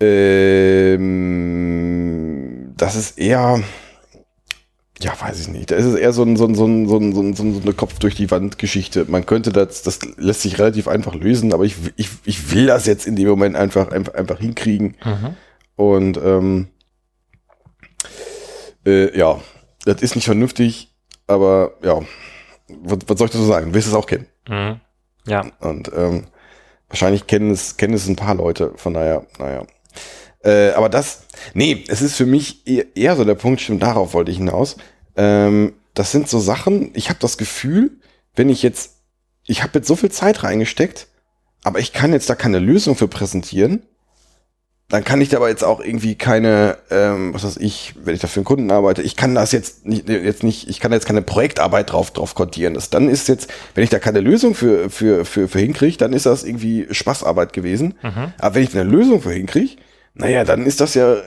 Ähm, 0.00 1.18
das 2.76 2.94
ist 2.94 3.18
eher. 3.18 3.60
Ja, 5.00 5.12
weiß 5.18 5.40
ich 5.40 5.48
nicht. 5.48 5.70
Da 5.70 5.76
ist 5.76 5.84
es 5.84 5.94
eher 5.94 6.12
so, 6.12 6.22
ein, 6.24 6.36
so, 6.36 6.44
ein, 6.44 6.54
so, 6.54 6.66
ein, 6.66 6.88
so, 6.88 6.98
ein, 6.98 7.12
so, 7.12 7.22
ein, 7.22 7.34
so 7.34 7.44
eine 7.44 7.72
Kopf 7.72 7.98
durch 7.98 8.16
die 8.16 8.30
Wand 8.30 8.58
Geschichte. 8.58 9.04
Man 9.08 9.26
könnte 9.26 9.52
das, 9.52 9.82
das 9.82 10.00
lässt 10.16 10.42
sich 10.42 10.58
relativ 10.58 10.88
einfach 10.88 11.14
lösen, 11.14 11.52
aber 11.52 11.64
ich, 11.64 11.76
ich, 11.96 12.08
ich 12.24 12.52
will 12.52 12.66
das 12.66 12.86
jetzt 12.86 13.06
in 13.06 13.14
dem 13.14 13.28
Moment 13.28 13.54
einfach, 13.54 13.92
einfach, 13.92 14.14
einfach 14.14 14.40
hinkriegen. 14.40 14.96
Mhm. 15.04 15.36
Und 15.76 16.16
ähm, 16.16 16.68
äh, 18.84 19.16
ja, 19.16 19.40
das 19.84 20.02
ist 20.02 20.16
nicht 20.16 20.24
vernünftig, 20.24 20.92
aber 21.28 21.74
ja, 21.82 22.00
was, 22.68 22.98
was 23.06 23.18
soll 23.18 23.26
ich 23.26 23.32
dazu 23.32 23.44
sagen? 23.44 23.68
Du 23.68 23.74
wirst 23.74 23.88
es 23.88 23.94
auch 23.94 24.06
kennen. 24.06 24.26
Mhm. 24.48 24.80
Ja. 25.26 25.46
Und 25.60 25.92
ähm, 25.94 26.24
wahrscheinlich 26.88 27.26
kennen 27.26 27.50
es, 27.52 27.76
kennen 27.76 27.94
es 27.94 28.08
ein 28.08 28.16
paar 28.16 28.34
Leute, 28.34 28.72
von 28.76 28.94
daher, 28.94 29.26
naja. 29.38 29.64
Äh, 30.42 30.70
aber 30.70 30.88
das, 30.88 31.22
nee, 31.54 31.84
es 31.88 32.02
ist 32.02 32.16
für 32.16 32.26
mich 32.26 32.66
eher, 32.66 32.84
eher 32.96 33.16
so 33.16 33.24
der 33.24 33.34
Punkt, 33.34 33.60
stimmt, 33.60 33.82
darauf 33.82 34.14
wollte 34.14 34.30
ich 34.30 34.38
hinaus. 34.38 34.76
Ähm, 35.16 35.74
das 35.94 36.12
sind 36.12 36.28
so 36.28 36.38
Sachen, 36.38 36.90
ich 36.94 37.08
habe 37.08 37.18
das 37.20 37.38
Gefühl, 37.38 37.90
wenn 38.36 38.48
ich 38.48 38.62
jetzt, 38.62 38.92
ich 39.46 39.62
habe 39.62 39.78
jetzt 39.78 39.88
so 39.88 39.96
viel 39.96 40.10
Zeit 40.10 40.44
reingesteckt, 40.44 41.08
aber 41.64 41.80
ich 41.80 41.92
kann 41.92 42.12
jetzt 42.12 42.30
da 42.30 42.34
keine 42.34 42.60
Lösung 42.60 42.94
für 42.94 43.08
präsentieren, 43.08 43.82
dann 44.88 45.04
kann 45.04 45.20
ich 45.20 45.28
da 45.28 45.36
aber 45.36 45.50
jetzt 45.50 45.64
auch 45.64 45.80
irgendwie 45.80 46.14
keine, 46.14 46.78
ähm, 46.90 47.34
was 47.34 47.44
weiß 47.44 47.58
ich, 47.58 47.94
wenn 48.02 48.14
ich 48.14 48.20
da 48.20 48.26
für 48.26 48.40
einen 48.40 48.46
Kunden 48.46 48.70
arbeite, 48.70 49.02
ich 49.02 49.16
kann 49.16 49.34
das 49.34 49.52
jetzt 49.52 49.84
nicht, 49.84 50.08
jetzt 50.08 50.42
nicht, 50.42 50.68
ich 50.68 50.80
kann 50.80 50.92
jetzt 50.92 51.04
keine 51.04 51.20
Projektarbeit 51.20 51.92
drauf, 51.92 52.10
drauf 52.10 52.34
kontieren. 52.34 52.72
Das, 52.72 52.88
dann 52.88 53.10
ist 53.10 53.28
jetzt, 53.28 53.50
wenn 53.74 53.84
ich 53.84 53.90
da 53.90 53.98
keine 53.98 54.20
Lösung 54.20 54.54
für, 54.54 54.88
für, 54.88 55.26
für, 55.26 55.46
für 55.46 55.58
hinkriege, 55.58 55.98
dann 55.98 56.14
ist 56.14 56.24
das 56.24 56.42
irgendwie 56.42 56.86
Spaßarbeit 56.90 57.52
gewesen. 57.52 57.98
Mhm. 58.02 58.32
Aber 58.38 58.54
wenn 58.54 58.62
ich 58.62 58.74
eine 58.74 58.88
Lösung 58.88 59.20
für 59.20 59.32
hinkriege, 59.32 59.76
naja, 60.18 60.44
dann 60.44 60.66
ist 60.66 60.80
das 60.80 60.94
ja, 60.94 61.14
äh, 61.14 61.20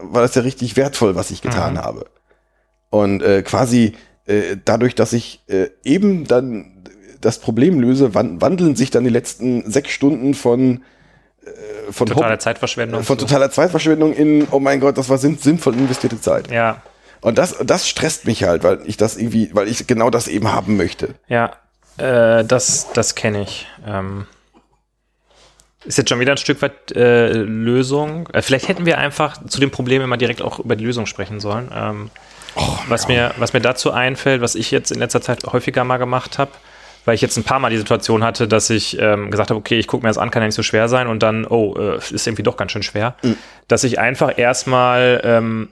war 0.00 0.22
das 0.22 0.34
ja 0.34 0.42
richtig 0.42 0.76
wertvoll, 0.76 1.14
was 1.16 1.30
ich 1.30 1.42
getan 1.42 1.74
Mhm. 1.74 1.78
habe. 1.78 2.06
Und 2.90 3.22
äh, 3.22 3.42
quasi 3.42 3.94
äh, 4.26 4.56
dadurch, 4.64 4.94
dass 4.94 5.12
ich 5.12 5.42
äh, 5.48 5.68
eben 5.84 6.26
dann 6.26 6.84
das 7.20 7.38
Problem 7.38 7.80
löse, 7.80 8.14
wan 8.14 8.40
wandeln 8.40 8.76
sich 8.76 8.90
dann 8.90 9.04
die 9.04 9.10
letzten 9.10 9.70
sechs 9.70 9.90
Stunden 9.90 10.34
von 10.34 10.82
äh, 11.44 11.92
von, 11.92 12.06
Totale 12.06 12.32
Haupt- 12.34 12.42
Zeitverschwendung. 12.42 13.02
von 13.02 13.18
totaler 13.18 13.50
Zeitverschwendung 13.50 14.14
in, 14.14 14.46
oh 14.50 14.60
mein 14.60 14.80
Gott, 14.80 14.96
das 14.98 15.08
war 15.08 15.18
sinn 15.18 15.38
sinnvoll 15.38 15.74
investierte 15.74 16.20
Zeit. 16.20 16.50
Ja, 16.50 16.82
Und 17.20 17.38
das, 17.38 17.56
das 17.64 17.88
stresst 17.88 18.26
mich 18.26 18.44
halt, 18.44 18.62
weil 18.62 18.80
ich 18.84 18.96
das 18.96 19.16
irgendwie, 19.16 19.50
weil 19.54 19.66
ich 19.68 19.86
genau 19.86 20.10
das 20.10 20.28
eben 20.28 20.52
haben 20.52 20.76
möchte. 20.76 21.14
ja. 21.28 21.52
Äh, 21.96 22.44
das 22.44 22.86
das 22.92 23.16
kenne 23.16 23.42
ich. 23.42 23.66
Ähm, 23.84 24.26
ist 25.84 25.98
jetzt 25.98 26.08
schon 26.08 26.20
wieder 26.20 26.32
ein 26.32 26.38
Stück 26.38 26.60
weit 26.62 26.92
äh, 26.92 27.32
Lösung. 27.32 28.28
Äh, 28.32 28.42
vielleicht 28.42 28.68
hätten 28.68 28.86
wir 28.86 28.98
einfach 28.98 29.44
zu 29.46 29.60
dem 29.60 29.70
Problem 29.70 30.02
immer 30.02 30.16
direkt 30.16 30.42
auch 30.42 30.58
über 30.58 30.76
die 30.76 30.84
Lösung 30.84 31.06
sprechen 31.06 31.40
sollen. 31.40 31.70
Ähm, 31.74 32.10
was, 32.88 33.08
mir, 33.08 33.32
was 33.38 33.52
mir 33.52 33.60
dazu 33.60 33.92
einfällt, 33.92 34.40
was 34.40 34.54
ich 34.54 34.70
jetzt 34.70 34.90
in 34.90 34.98
letzter 34.98 35.20
Zeit 35.20 35.44
häufiger 35.44 35.84
mal 35.84 35.98
gemacht 35.98 36.38
habe, 36.38 36.50
weil 37.04 37.14
ich 37.14 37.20
jetzt 37.20 37.36
ein 37.36 37.44
paar 37.44 37.60
Mal 37.60 37.70
die 37.70 37.78
Situation 37.78 38.24
hatte, 38.24 38.48
dass 38.48 38.70
ich 38.70 38.98
ähm, 39.00 39.30
gesagt 39.30 39.50
habe, 39.50 39.58
okay, 39.58 39.78
ich 39.78 39.86
gucke 39.86 40.02
mir 40.02 40.10
das 40.10 40.18
an, 40.18 40.30
kann 40.30 40.42
ja 40.42 40.46
nicht 40.46 40.56
so 40.56 40.62
schwer 40.62 40.88
sein 40.88 41.06
und 41.06 41.22
dann, 41.22 41.46
oh, 41.46 41.76
äh, 41.78 41.96
ist 41.96 42.26
irgendwie 42.26 42.42
doch 42.42 42.56
ganz 42.56 42.72
schön 42.72 42.82
schwer, 42.82 43.14
dass 43.68 43.84
ich 43.84 43.98
einfach 43.98 44.36
erstmal 44.36 45.20
ähm, 45.24 45.68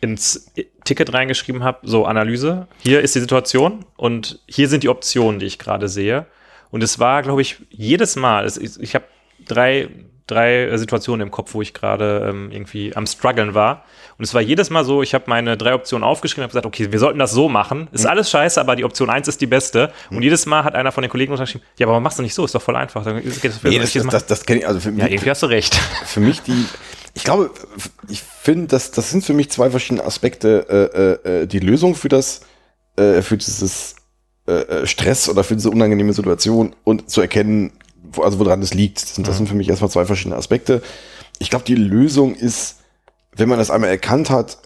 ins 0.00 0.52
Ticket 0.84 1.12
reingeschrieben 1.12 1.62
habe, 1.62 1.78
so 1.82 2.06
Analyse, 2.06 2.66
hier 2.82 3.00
ist 3.00 3.14
die 3.14 3.20
Situation 3.20 3.84
und 3.96 4.38
hier 4.46 4.68
sind 4.68 4.82
die 4.82 4.88
Optionen, 4.88 5.40
die 5.40 5.46
ich 5.46 5.58
gerade 5.58 5.88
sehe. 5.88 6.26
Und 6.70 6.82
es 6.82 6.98
war, 6.98 7.22
glaube 7.22 7.42
ich, 7.42 7.56
jedes 7.70 8.16
Mal, 8.16 8.44
es, 8.44 8.56
ich, 8.56 8.78
ich 8.80 8.94
habe 8.94 9.04
drei, 9.46 9.88
drei 10.26 10.66
äh, 10.66 10.78
Situationen 10.78 11.26
im 11.26 11.30
Kopf, 11.30 11.54
wo 11.54 11.62
ich 11.62 11.74
gerade 11.74 12.28
ähm, 12.28 12.50
irgendwie 12.52 12.94
am 12.94 13.06
struggeln 13.06 13.54
war. 13.54 13.84
Und 14.18 14.24
es 14.24 14.34
war 14.34 14.40
jedes 14.40 14.70
Mal 14.70 14.84
so, 14.84 15.02
ich 15.02 15.14
habe 15.14 15.24
meine 15.28 15.56
drei 15.56 15.74
Optionen 15.74 16.04
aufgeschrieben 16.04 16.42
und 16.42 16.44
habe 16.44 16.50
gesagt, 16.52 16.66
okay, 16.66 16.92
wir 16.92 16.98
sollten 16.98 17.18
das 17.18 17.32
so 17.32 17.48
machen. 17.48 17.88
Ist 17.92 18.06
alles 18.06 18.30
scheiße, 18.30 18.60
aber 18.60 18.76
die 18.76 18.84
Option 18.84 19.08
1 19.08 19.28
ist 19.28 19.40
die 19.40 19.46
beste. 19.46 19.92
Und 20.10 20.22
jedes 20.22 20.46
Mal 20.46 20.62
hat 20.62 20.74
einer 20.74 20.92
von 20.92 21.02
den 21.02 21.10
Kollegen 21.10 21.32
unterschrieben, 21.32 21.64
ja, 21.78 21.86
aber 21.86 21.92
warum 21.92 22.02
machst 22.02 22.18
du 22.18 22.22
nicht 22.22 22.34
so? 22.34 22.44
Ist 22.44 22.54
doch 22.54 22.62
voll 22.62 22.76
einfach. 22.76 23.02
Dann 23.02 23.22
geht 23.22 23.44
das, 23.44 23.62
Nee, 23.62 23.78
das, 23.78 23.92
das, 23.92 24.06
das, 24.06 24.26
das 24.26 24.44
kenne 24.44 24.60
ich, 24.60 24.68
also 24.68 24.80
für 24.80 24.90
ja, 24.90 25.04
mich, 25.04 25.12
irgendwie 25.12 25.30
hast 25.30 25.42
du 25.42 25.46
recht. 25.46 25.74
für 26.04 26.20
mich 26.20 26.42
die, 26.42 26.66
ich 27.14 27.24
glaube, 27.24 27.50
ich 28.08 28.22
finde, 28.22 28.68
das, 28.68 28.90
das 28.90 29.10
sind 29.10 29.24
für 29.24 29.32
mich 29.32 29.50
zwei 29.50 29.70
verschiedene 29.70 30.04
Aspekte, 30.04 31.18
äh, 31.24 31.28
äh, 31.28 31.46
die 31.46 31.58
Lösung 31.58 31.94
für 31.94 32.08
das, 32.08 32.42
äh, 32.96 33.22
für 33.22 33.36
dieses 33.36 33.96
äh, 34.50 34.82
äh, 34.82 34.86
Stress 34.86 35.28
oder 35.28 35.44
für 35.44 35.54
diese 35.54 35.70
unangenehme 35.70 36.12
Situation 36.12 36.74
und 36.82 37.08
zu 37.08 37.20
erkennen, 37.20 37.72
wo, 38.02 38.22
also 38.22 38.40
woran 38.40 38.60
es 38.62 38.74
liegt. 38.74 39.00
Das 39.00 39.14
sind, 39.14 39.28
das 39.28 39.36
sind 39.36 39.48
für 39.48 39.54
mich 39.54 39.68
erstmal 39.68 39.90
zwei 39.90 40.04
verschiedene 40.04 40.34
Aspekte. 40.34 40.82
Ich 41.38 41.50
glaube, 41.50 41.64
die 41.64 41.76
Lösung 41.76 42.34
ist, 42.34 42.78
wenn 43.36 43.48
man 43.48 43.58
das 43.58 43.70
einmal 43.70 43.90
erkannt 43.90 44.28
hat, 44.28 44.58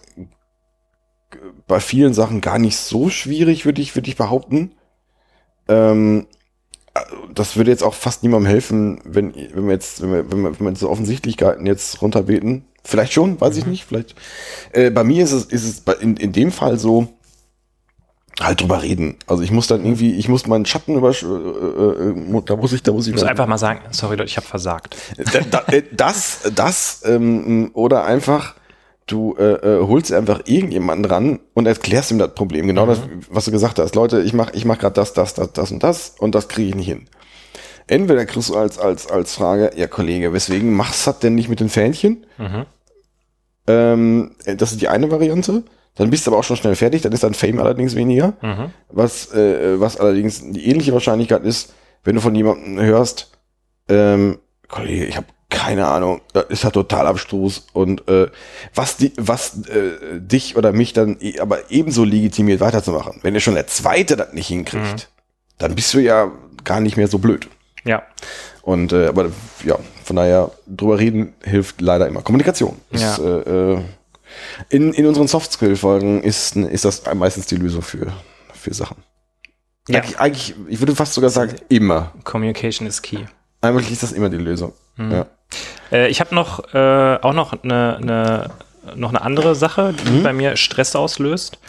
bei 1.67 1.79
vielen 1.79 2.15
Sachen 2.15 2.41
gar 2.41 2.57
nicht 2.57 2.77
so 2.77 3.09
schwierig, 3.09 3.65
würde 3.65 3.81
ich, 3.81 3.95
würde 3.95 4.09
ich 4.09 4.15
behaupten. 4.15 4.71
Ähm, 5.67 6.25
das 7.33 7.55
würde 7.55 7.69
jetzt 7.69 7.83
auch 7.83 7.93
fast 7.93 8.23
niemandem 8.23 8.49
helfen, 8.49 9.01
wenn, 9.03 9.35
wenn 9.35 9.67
wir 9.67 9.73
jetzt, 9.73 10.01
wenn 10.01 10.11
wir, 10.11 10.31
wenn 10.31 10.41
wir, 10.41 10.59
wenn 10.59 10.65
wir 10.65 10.75
so 10.75 10.89
Offensichtlichkeiten 10.89 11.67
jetzt 11.67 12.01
runterbeten. 12.01 12.65
Vielleicht 12.83 13.13
schon, 13.13 13.39
weiß 13.39 13.55
ich 13.57 13.67
nicht, 13.67 13.85
vielleicht. 13.85 14.15
Äh, 14.71 14.89
bei 14.89 15.03
mir 15.03 15.23
ist 15.23 15.31
es, 15.31 15.45
ist 15.45 15.63
es 15.87 15.95
in, 16.01 16.17
in 16.17 16.31
dem 16.31 16.51
Fall 16.51 16.79
so, 16.79 17.14
halt 18.41 18.61
drüber 18.61 18.81
reden. 18.81 19.15
Also 19.27 19.43
ich 19.43 19.51
muss 19.51 19.67
dann 19.67 19.83
irgendwie, 19.85 20.13
ich 20.15 20.27
muss 20.27 20.45
meinen 20.47 20.65
Schatten 20.65 20.95
über, 20.95 21.11
äh, 21.11 21.15
äh, 21.25 22.13
mu- 22.13 22.41
da 22.41 22.55
muss 22.55 22.73
ich, 22.73 22.83
da 22.83 22.91
muss 22.91 23.05
ich 23.05 23.09
Ich 23.09 23.13
muss 23.13 23.21
dann- 23.21 23.29
einfach 23.29 23.47
mal 23.47 23.57
sagen, 23.57 23.79
sorry 23.91 24.15
Leute, 24.17 24.29
ich 24.29 24.37
habe 24.37 24.45
versagt. 24.47 24.95
da, 25.33 25.39
da, 25.49 25.63
äh, 25.73 25.83
das, 25.91 26.39
das 26.53 27.01
ähm, 27.05 27.71
oder 27.73 28.03
einfach 28.05 28.55
du 29.07 29.35
äh, 29.37 29.43
äh, 29.43 29.87
holst 29.87 30.11
einfach 30.11 30.41
irgendjemanden 30.45 31.05
ran 31.05 31.39
und 31.53 31.67
erklärst 31.67 32.09
ihm 32.11 32.17
das 32.17 32.33
Problem. 32.33 32.65
Genau 32.67 32.85
das, 32.87 32.99
was 33.29 33.45
du 33.45 33.51
gesagt 33.51 33.77
hast. 33.79 33.93
Leute, 33.95 34.21
ich 34.21 34.33
mach, 34.33 34.51
ich 34.53 34.65
mach 34.65 34.79
gerade 34.79 34.95
das, 34.95 35.13
das, 35.13 35.35
das, 35.35 35.53
das 35.53 35.71
und 35.71 35.83
das 35.83 36.15
und 36.19 36.33
das 36.35 36.47
kriege 36.47 36.69
ich 36.69 36.75
nicht 36.75 36.87
hin. 36.87 37.07
Entweder 37.87 38.25
kriegst 38.25 38.49
du 38.49 38.55
als 38.57 38.79
als 38.79 39.07
als 39.11 39.35
Frage, 39.35 39.71
ja 39.75 39.85
Kollege, 39.85 40.33
weswegen 40.33 40.73
machst 40.73 41.05
du 41.05 41.11
das 41.11 41.19
denn 41.19 41.35
nicht 41.35 41.49
mit 41.49 41.59
den 41.59 41.69
Fähnchen? 41.69 42.25
Mhm. 42.39 42.65
Ähm, 43.67 44.31
das 44.57 44.71
ist 44.71 44.81
die 44.81 44.87
eine 44.87 45.09
Variante. 45.11 45.63
Dann 45.95 46.09
bist 46.09 46.25
du 46.27 46.31
aber 46.31 46.39
auch 46.39 46.43
schon 46.43 46.57
schnell 46.57 46.75
fertig. 46.75 47.01
Dann 47.01 47.11
ist 47.11 47.23
dein 47.23 47.33
Fame 47.33 47.59
allerdings 47.59 47.95
weniger. 47.95 48.33
Mhm. 48.41 48.71
Was, 48.89 49.33
äh, 49.33 49.79
was 49.79 49.97
allerdings 49.97 50.41
die 50.43 50.65
ähnliche 50.69 50.93
Wahrscheinlichkeit 50.93 51.43
ist, 51.43 51.73
wenn 52.03 52.15
du 52.15 52.21
von 52.21 52.35
jemandem 52.35 52.79
hörst, 52.79 53.31
ähm, 53.87 54.39
Kollege, 54.67 55.05
ich 55.05 55.15
habe 55.17 55.27
keine 55.49 55.87
Ahnung, 55.87 56.21
das 56.33 56.45
ist 56.49 56.63
ja 56.63 56.71
total 56.71 57.07
Abstoß 57.07 57.67
und 57.71 58.07
äh, 58.09 58.27
was 58.73 58.97
die, 58.97 59.13
was 59.15 59.59
äh, 59.69 60.19
dich 60.19 60.57
oder 60.57 60.71
mich 60.73 60.91
dann 60.93 61.17
e 61.21 61.39
aber 61.39 61.71
ebenso 61.71 62.03
legitimiert 62.03 62.59
weiterzumachen. 62.59 63.19
Wenn 63.21 63.33
dir 63.35 63.39
schon 63.39 63.53
der 63.53 63.67
Zweite 63.67 64.17
das 64.17 64.33
nicht 64.33 64.47
hinkriegt, 64.47 65.09
dann 65.59 65.75
bist 65.75 65.93
du 65.93 65.99
ja 65.99 66.31
gar 66.63 66.79
nicht 66.81 66.97
mehr 66.97 67.07
so 67.07 67.19
blöd. 67.19 67.47
Ja, 67.85 68.01
Und 68.63 68.91
äh, 68.91 69.05
aber 69.07 69.27
ja, 69.63 69.77
von 70.03 70.15
daher 70.15 70.51
drüber 70.67 70.97
reden 70.99 71.33
hilft 71.43 71.79
leider 71.79 72.07
immer. 72.07 72.21
Kommunikation 72.23 72.75
ist 72.89 73.03
Ja. 73.03 73.17
äh, 73.17 73.73
äh, 73.75 73.79
in, 74.69 74.93
in 74.93 75.05
unseren 75.05 75.27
Soft-Skill-Folgen 75.27 76.23
ist, 76.23 76.55
ist 76.55 76.85
das 76.85 77.03
meistens 77.13 77.47
die 77.47 77.55
Lösung 77.55 77.81
für, 77.81 78.11
für 78.53 78.73
Sachen. 78.73 78.97
ja. 79.87 79.99
Eigentlich, 79.99 80.19
eigentlich, 80.19 80.55
ich 80.67 80.79
würde 80.79 80.95
fast 80.95 81.13
sogar 81.13 81.29
sagen, 81.29 81.55
immer. 81.69 82.11
Communication 82.23 82.87
is 82.87 83.01
key. 83.01 83.25
Eigentlich 83.61 83.91
ist 83.91 84.03
das 84.03 84.11
immer 84.11 84.29
die 84.29 84.37
Lösung. 84.37 84.73
Ja. 84.97 85.25
Äh, 85.91 86.09
ich 86.09 86.19
habe 86.19 86.33
noch 86.33 86.73
äh, 86.73 87.17
auch 87.21 87.33
noch 87.33 87.53
eine, 87.63 87.97
eine, 87.97 88.51
noch 88.95 89.09
eine 89.09 89.21
andere 89.21 89.55
Sache, 89.55 89.93
die 89.93 90.21
bei 90.21 90.33
mir 90.33 90.55
Stress 90.57 90.95
auslöst. 90.95 91.59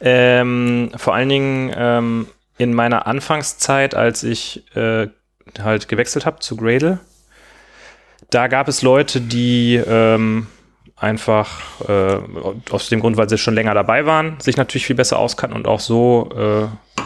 Ähm, 0.00 0.90
vor 0.96 1.14
allen 1.14 1.28
Dingen 1.28 1.72
ähm, 1.76 2.26
in 2.56 2.74
meiner 2.74 3.06
Anfangszeit, 3.06 3.94
als 3.94 4.22
ich 4.22 4.64
äh, 4.76 5.08
halt 5.60 5.88
gewechselt 5.88 6.26
habe 6.26 6.40
zu 6.40 6.56
Gradle, 6.56 7.00
da 8.30 8.48
gab 8.48 8.68
es 8.68 8.82
Leute, 8.82 9.20
die 9.20 9.76
ähm, 9.76 10.46
einfach 11.00 11.60
äh, 11.88 12.18
aus 12.70 12.88
dem 12.88 13.00
Grund, 13.00 13.16
weil 13.16 13.28
sie 13.28 13.38
schon 13.38 13.54
länger 13.54 13.74
dabei 13.74 14.06
waren, 14.06 14.38
sich 14.40 14.56
natürlich 14.56 14.86
viel 14.86 14.96
besser 14.96 15.18
auskannten 15.18 15.56
und 15.56 15.66
auch 15.66 15.80
so, 15.80 16.28
äh, 16.36 17.02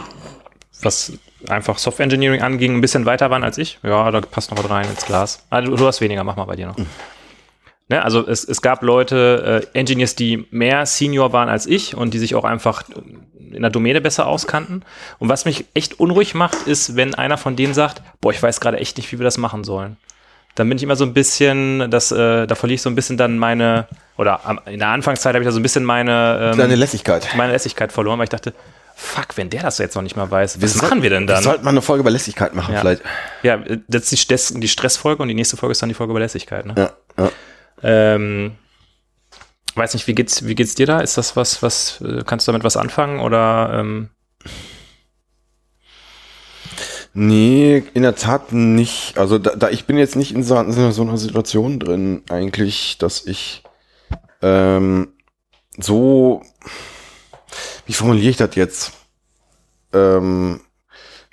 was 0.81 1.13
einfach 1.47 1.77
Software 1.77 2.05
Engineering 2.05 2.41
anging, 2.41 2.75
ein 2.75 2.81
bisschen 2.81 3.05
weiter 3.05 3.29
waren 3.29 3.43
als 3.43 3.57
ich. 3.57 3.79
Ja, 3.83 4.09
da 4.11 4.21
passt 4.21 4.51
noch 4.51 4.57
was 4.57 4.69
rein 4.69 4.89
ins 4.89 5.05
Glas. 5.05 5.45
Ah, 5.49 5.61
du, 5.61 5.75
du 5.75 5.85
hast 5.85 6.01
weniger, 6.01 6.23
mach 6.23 6.35
mal 6.35 6.45
bei 6.45 6.55
dir 6.55 6.67
noch. 6.67 6.77
Ne, 7.89 8.01
also 8.01 8.25
es, 8.25 8.45
es 8.45 8.61
gab 8.61 8.81
Leute, 8.81 9.67
äh, 9.73 9.77
Engineers, 9.77 10.15
die 10.15 10.47
mehr 10.51 10.85
Senior 10.85 11.33
waren 11.33 11.49
als 11.49 11.65
ich 11.65 11.95
und 11.95 12.13
die 12.13 12.19
sich 12.19 12.33
auch 12.33 12.45
einfach 12.45 12.83
in 13.51 13.61
der 13.61 13.69
Domäne 13.69 14.01
besser 14.01 14.25
auskannten. 14.25 14.83
Und 15.19 15.29
was 15.29 15.45
mich 15.45 15.65
echt 15.73 15.99
unruhig 15.99 16.33
macht, 16.33 16.65
ist, 16.65 16.95
wenn 16.95 17.13
einer 17.13 17.37
von 17.37 17.55
denen 17.55 17.73
sagt, 17.73 18.01
boah, 18.21 18.31
ich 18.31 18.41
weiß 18.41 18.61
gerade 18.61 18.77
echt 18.79 18.97
nicht, 18.97 19.11
wie 19.11 19.19
wir 19.19 19.25
das 19.25 19.37
machen 19.37 19.63
sollen. 19.63 19.97
Dann 20.55 20.69
bin 20.69 20.77
ich 20.77 20.83
immer 20.83 20.95
so 20.95 21.03
ein 21.05 21.13
bisschen, 21.13 21.89
das, 21.89 22.11
äh, 22.11 22.45
da 22.45 22.55
verliere 22.55 22.75
ich 22.75 22.81
so 22.81 22.89
ein 22.89 22.95
bisschen 22.95 23.17
dann 23.17 23.37
meine, 23.39 23.87
oder 24.17 24.45
am, 24.45 24.59
in 24.65 24.79
der 24.79 24.89
Anfangszeit 24.89 25.33
habe 25.33 25.43
ich 25.43 25.47
da 25.47 25.51
so 25.51 25.59
ein 25.59 25.63
bisschen 25.63 25.83
meine, 25.83 26.51
ähm, 26.53 26.57
Deine 26.57 26.75
Lässigkeit. 26.75 27.27
meine 27.35 27.53
Lässigkeit 27.53 27.91
verloren, 27.91 28.19
weil 28.19 28.25
ich 28.25 28.29
dachte, 28.29 28.53
fuck, 28.95 29.35
wenn 29.35 29.49
der 29.49 29.63
das 29.63 29.79
jetzt 29.79 29.95
noch 29.95 30.03
nicht 30.03 30.15
mal 30.15 30.29
weiß, 30.29 30.61
was 30.61 30.79
machen 30.81 31.01
wir 31.01 31.09
denn 31.09 31.23
Wir 31.27 31.33
dann? 31.35 31.43
sollten 31.43 31.63
mal 31.63 31.71
eine 31.71 31.81
Folge 31.81 32.01
über 32.01 32.11
Lässigkeit 32.11 32.53
machen, 32.53 32.73
Ja. 32.75 32.81
vielleicht. 32.81 33.01
Ja, 33.41 33.57
das 33.87 34.11
ist 34.11 34.29
die, 34.29 34.59
die 34.59 34.67
Stressfolge 34.67 35.21
und 35.23 35.27
die 35.29 35.33
nächste 35.33 35.57
Folge 35.57 35.71
ist 35.71 35.81
dann 35.81 35.89
die 35.89 35.95
Folge 35.95 36.11
über 36.11 36.19
Lässigkeit. 36.19 36.65
Ne? 36.67 36.75
Ja, 36.77 36.91
ja. 37.17 37.31
Ähm, 37.81 38.51
weiß 39.73 39.95
nicht, 39.95 40.05
wie 40.05 40.13
geht's, 40.13 40.45
wie 40.45 40.53
geht's 40.53 40.75
dir 40.75 40.85
da? 40.85 40.99
Ist 40.99 41.17
das 41.17 41.35
was, 41.35 41.63
was, 41.63 41.99
äh, 42.01 42.21
kannst 42.27 42.47
du 42.47 42.51
damit 42.51 42.63
was 42.63 42.77
anfangen 42.77 43.19
oder 43.19 43.71
ähm, 43.79 44.09
Nee, 47.13 47.83
in 47.93 48.01
der 48.01 48.15
Tat 48.15 48.53
nicht. 48.53 49.17
Also 49.17 49.37
da, 49.37 49.55
da 49.55 49.69
ich 49.69 49.85
bin 49.85 49.97
jetzt 49.97 50.15
nicht 50.15 50.33
in 50.33 50.43
so, 50.43 50.57
in 50.57 50.71
so 50.91 51.01
einer 51.03 51.17
Situation 51.17 51.79
drin, 51.79 52.23
eigentlich, 52.29 52.97
dass 52.97 53.25
ich 53.25 53.63
ähm, 54.41 55.09
so, 55.77 56.41
wie 57.85 57.93
formuliere 57.93 58.29
ich 58.31 58.37
das 58.37 58.55
jetzt? 58.55 58.93
Ähm, 59.93 60.61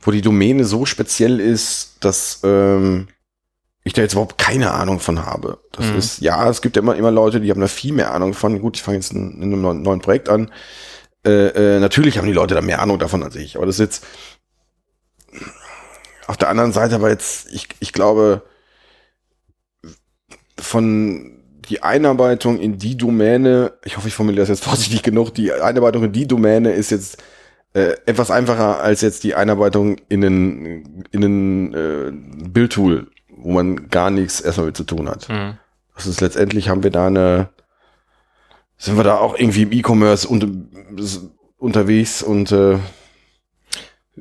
wo 0.02 0.10
die 0.10 0.22
Domäne 0.22 0.64
so 0.64 0.84
speziell 0.86 1.40
ist, 1.40 1.96
dass 2.00 2.40
ähm, 2.44 3.08
ich 3.84 3.92
da 3.94 4.02
jetzt 4.02 4.12
überhaupt 4.12 4.38
keine 4.38 4.72
Ahnung 4.72 5.00
von 5.00 5.24
habe. 5.24 5.58
Das 5.72 5.86
Mhm. 5.86 5.96
ist, 5.96 6.20
ja, 6.20 6.48
es 6.48 6.60
gibt 6.62 6.76
ja 6.76 6.82
immer, 6.82 6.96
immer 6.96 7.10
Leute, 7.10 7.40
die 7.40 7.50
haben 7.50 7.60
da 7.60 7.68
viel 7.68 7.92
mehr 7.94 8.12
Ahnung 8.12 8.34
von. 8.34 8.60
Gut, 8.60 8.76
ich 8.76 8.82
fange 8.82 8.98
jetzt 8.98 9.12
in, 9.12 9.36
in 9.36 9.42
einem 9.44 9.62
neuen, 9.62 9.82
neuen 9.82 10.00
Projekt 10.00 10.28
an. 10.28 10.50
Äh, 11.24 11.76
äh, 11.76 11.80
natürlich 11.80 12.16
haben 12.18 12.26
die 12.26 12.32
Leute 12.32 12.54
da 12.54 12.62
mehr 12.62 12.80
Ahnung 12.80 12.98
davon 12.98 13.22
als 13.22 13.36
ich. 13.36 13.56
Aber 13.56 13.66
das 13.66 13.76
ist 13.76 13.80
jetzt 13.80 14.06
auf 16.30 16.36
der 16.36 16.48
anderen 16.48 16.72
Seite 16.72 16.94
aber 16.94 17.10
jetzt, 17.10 17.52
ich, 17.52 17.68
ich 17.80 17.92
glaube, 17.92 18.42
von 20.56 21.42
die 21.68 21.82
Einarbeitung 21.82 22.58
in 22.60 22.78
die 22.78 22.96
Domäne, 22.96 23.72
ich 23.84 23.96
hoffe, 23.96 24.06
ich 24.06 24.14
formuliere 24.14 24.42
das 24.42 24.48
jetzt 24.48 24.64
vorsichtig 24.68 25.02
genug, 25.02 25.34
die 25.34 25.52
Einarbeitung 25.52 26.04
in 26.04 26.12
die 26.12 26.28
Domäne 26.28 26.70
ist 26.70 26.92
jetzt 26.92 27.20
äh, 27.72 27.96
etwas 28.06 28.30
einfacher 28.30 28.80
als 28.80 29.00
jetzt 29.00 29.24
die 29.24 29.34
Einarbeitung 29.34 29.96
in 30.08 30.24
ein, 30.24 31.04
in 31.10 31.22
ein 31.24 31.74
äh, 31.74 32.12
Bildtool, 32.48 33.08
wo 33.28 33.50
man 33.50 33.88
gar 33.88 34.10
nichts 34.10 34.40
erstmal 34.40 34.66
mit 34.66 34.76
zu 34.76 34.84
tun 34.84 35.08
hat. 35.08 35.28
hm. 35.28 35.58
Das 35.96 36.06
ist 36.06 36.20
letztendlich 36.20 36.68
haben 36.68 36.84
wir 36.84 36.90
da 36.90 37.08
eine, 37.08 37.48
sind 38.78 38.96
wir 38.96 39.04
da 39.04 39.18
auch 39.18 39.36
irgendwie 39.36 39.62
im 39.62 39.72
E-Commerce 39.72 40.28
unter, 40.28 40.46
unterwegs 41.58 42.22
und 42.22 42.52
äh, 42.52 42.78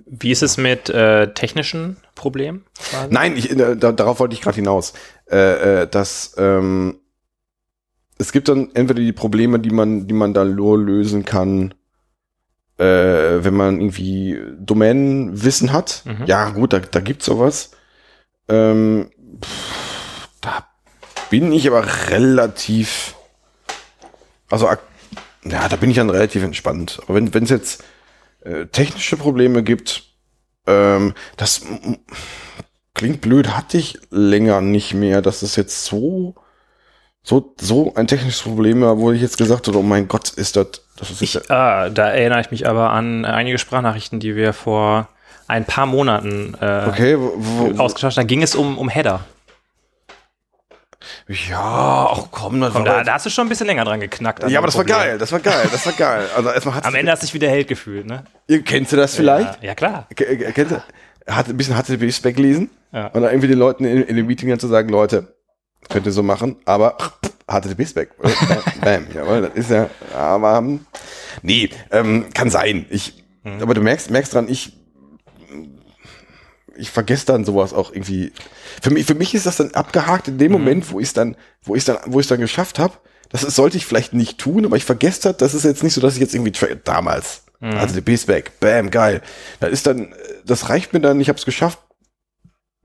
wie 0.05 0.31
ist 0.31 0.43
es 0.43 0.57
mit 0.57 0.89
äh, 0.89 1.33
technischen 1.33 1.97
Problemen? 2.15 2.65
quasi? 2.89 3.13
Nein, 3.13 3.37
ich, 3.37 3.51
äh, 3.51 3.75
da, 3.75 3.91
darauf 3.91 4.19
wollte 4.19 4.33
ich 4.33 4.41
gerade 4.41 4.55
hinaus. 4.55 4.93
Äh, 5.29 5.81
äh, 5.81 5.87
dass 5.87 6.35
ähm, 6.37 6.99
es 8.17 8.31
gibt 8.31 8.49
dann 8.49 8.69
entweder 8.73 8.99
die 8.99 9.13
Probleme, 9.13 9.59
die 9.59 9.69
man, 9.69 10.07
die 10.07 10.13
man 10.13 10.33
da 10.33 10.43
nur 10.43 10.77
lösen 10.77 11.23
kann, 11.23 11.73
äh, 12.77 12.83
wenn 12.83 13.53
man 13.53 13.79
irgendwie 13.79 14.39
Domänenwissen 14.59 15.71
hat. 15.71 16.03
Mhm. 16.05 16.25
Ja, 16.25 16.49
gut, 16.49 16.73
da, 16.73 16.79
da 16.79 16.99
gibt's 16.99 17.25
sowas. 17.25 17.71
Ähm, 18.47 19.11
pff, 19.41 20.29
da 20.41 20.67
bin 21.29 21.51
ich 21.51 21.67
aber 21.67 21.85
relativ, 22.09 23.15
also 24.49 24.67
ja, 25.45 25.69
da 25.69 25.75
bin 25.77 25.89
ich 25.89 25.95
dann 25.95 26.09
relativ 26.09 26.43
entspannt. 26.43 26.99
Aber 27.07 27.15
wenn 27.15 27.43
es 27.43 27.49
jetzt 27.49 27.83
äh, 28.41 28.65
technische 28.67 29.17
Probleme 29.17 29.63
gibt, 29.63 30.03
ähm, 30.67 31.13
das 31.37 31.61
klingt 32.93 33.21
blöd, 33.21 33.55
hatte 33.55 33.77
ich 33.77 33.97
länger 34.09 34.61
nicht 34.61 34.93
mehr, 34.93 35.21
dass 35.21 35.41
es 35.41 35.55
jetzt 35.55 35.85
so, 35.85 36.35
so, 37.23 37.55
so 37.59 37.93
ein 37.95 38.07
technisches 38.07 38.41
Problem 38.41 38.81
war, 38.81 38.97
wo 38.97 39.11
ich 39.11 39.21
jetzt 39.21 39.37
gesagt 39.37 39.67
habe, 39.67 39.77
oh 39.77 39.83
mein 39.83 40.07
Gott, 40.07 40.29
ist 40.29 40.55
das, 40.55 40.67
das 40.97 41.11
ist 41.11 41.21
Ich, 41.21 41.51
ah, 41.51 41.89
da 41.89 42.09
erinnere 42.09 42.41
ich 42.41 42.51
mich 42.51 42.67
aber 42.67 42.91
an 42.91 43.25
einige 43.25 43.57
Sprachnachrichten, 43.57 44.19
die 44.19 44.35
wir 44.35 44.53
vor 44.53 45.09
ein 45.47 45.65
paar 45.65 45.85
Monaten 45.85 46.55
äh, 46.61 46.85
okay, 46.87 47.17
wo, 47.17 47.33
wo, 47.37 47.81
ausgetauscht 47.81 48.17
haben. 48.17 48.23
Da 48.23 48.27
ging 48.27 48.43
es 48.43 48.53
um, 48.53 48.77
um 48.77 48.87
Header. 48.89 49.21
Ja, 51.49 52.07
ach 52.11 52.25
komm, 52.31 52.59
das 52.59 52.73
war 52.73 52.83
da, 52.83 53.03
da 53.03 53.13
hast 53.13 53.25
du 53.25 53.29
schon 53.29 53.45
ein 53.45 53.49
bisschen 53.49 53.67
länger 53.67 53.85
dran 53.85 53.99
geknackt. 53.99 54.49
ja, 54.49 54.57
aber 54.57 54.65
das 54.67 54.75
war 54.75 54.83
Problem. 54.83 54.97
geil, 54.97 55.17
das 55.19 55.31
war 55.31 55.39
geil, 55.39 55.67
das 55.71 55.85
war 55.85 55.93
geil. 55.93 56.25
Also 56.35 56.49
erstmal 56.49 56.81
Am 56.83 56.95
Ende 56.95 57.11
hast 57.11 57.21
du 57.21 57.27
dich 57.27 57.33
wieder 57.35 57.49
Held 57.49 57.67
gefühlt, 57.67 58.05
ne? 58.07 58.23
ihr 58.47 58.63
kennst 58.63 58.91
du 58.91 58.95
das 58.97 59.15
vielleicht? 59.15 59.61
Ja, 59.61 59.67
ja 59.69 59.75
klar. 59.75 60.07
Ke- 60.15 60.25
äh, 60.25 60.51
Kennt 60.51 60.71
ihr? 60.71 60.83
Hat 61.27 61.47
ein 61.47 61.55
bisschen 61.57 61.75
HTTP-Spec 61.75 62.39
lesen 62.39 62.71
Ja. 62.91 63.07
und 63.07 63.21
dann 63.21 63.31
irgendwie 63.31 63.47
den 63.47 63.59
Leuten 63.59 63.85
in, 63.85 64.01
in 64.03 64.15
dem 64.15 64.25
Meeting 64.25 64.49
dann 64.49 64.59
zu 64.59 64.67
sagen, 64.67 64.89
Leute, 64.89 65.35
könnt 65.89 66.07
ihr 66.07 66.11
so 66.11 66.23
machen, 66.23 66.55
aber 66.65 66.97
HTTP-Spec. 67.47 68.09
Bam, 68.81 69.05
jawohl, 69.13 69.41
das 69.43 69.53
ist 69.53 69.69
ja, 69.69 69.87
aber, 70.17 70.57
ähm, 70.57 70.85
nee, 71.43 71.69
ähm, 71.91 72.25
kann 72.33 72.49
sein. 72.49 72.85
Ich, 72.89 73.13
Mhm. 73.43 73.61
aber 73.61 73.73
du 73.73 73.79
merkst, 73.81 74.09
merkst 74.11 74.33
dran, 74.33 74.47
ich, 74.49 74.73
ich 76.79 76.89
vergesse 76.91 77.25
dann 77.27 77.45
sowas 77.45 77.73
auch 77.73 77.91
irgendwie. 77.91 78.31
Für 78.81 78.89
mich, 78.91 79.05
für 79.05 79.15
mich 79.15 79.35
ist 79.35 79.45
das 79.45 79.57
dann 79.57 79.71
abgehakt 79.71 80.27
in 80.27 80.35
Mhm. 80.35 80.39
dem 80.39 80.51
Moment, 80.51 80.91
wo 80.91 80.99
ich 80.99 81.07
es 81.07 81.13
dann, 81.13 81.35
wo 81.63 81.75
ich 81.75 81.85
dann, 81.85 81.97
wo 82.07 82.19
ich 82.19 82.27
dann 82.27 82.39
geschafft 82.39 82.79
habe. 82.79 82.93
Das 83.29 83.41
sollte 83.41 83.77
ich 83.77 83.85
vielleicht 83.85 84.13
nicht 84.13 84.39
tun, 84.39 84.65
aber 84.65 84.75
ich 84.77 84.85
vergesse 84.85 85.21
das. 85.21 85.37
Das 85.37 85.53
ist 85.53 85.63
jetzt 85.63 85.83
nicht 85.83 85.93
so, 85.93 86.01
dass 86.01 86.15
ich 86.15 86.19
jetzt 86.19 86.33
irgendwie 86.33 86.53
damals 86.83 87.43
Mhm. 87.61 87.73
HTTP-Spec, 87.77 88.59
bam, 88.61 88.89
geil. 88.89 89.21
Das 89.59 89.71
ist 89.71 89.85
dann, 89.85 90.13
das 90.45 90.69
reicht 90.69 90.93
mir 90.93 91.01
dann. 91.01 91.19
Ich 91.19 91.27
habe 91.29 91.37
es 91.37 91.45
geschafft. 91.45 91.79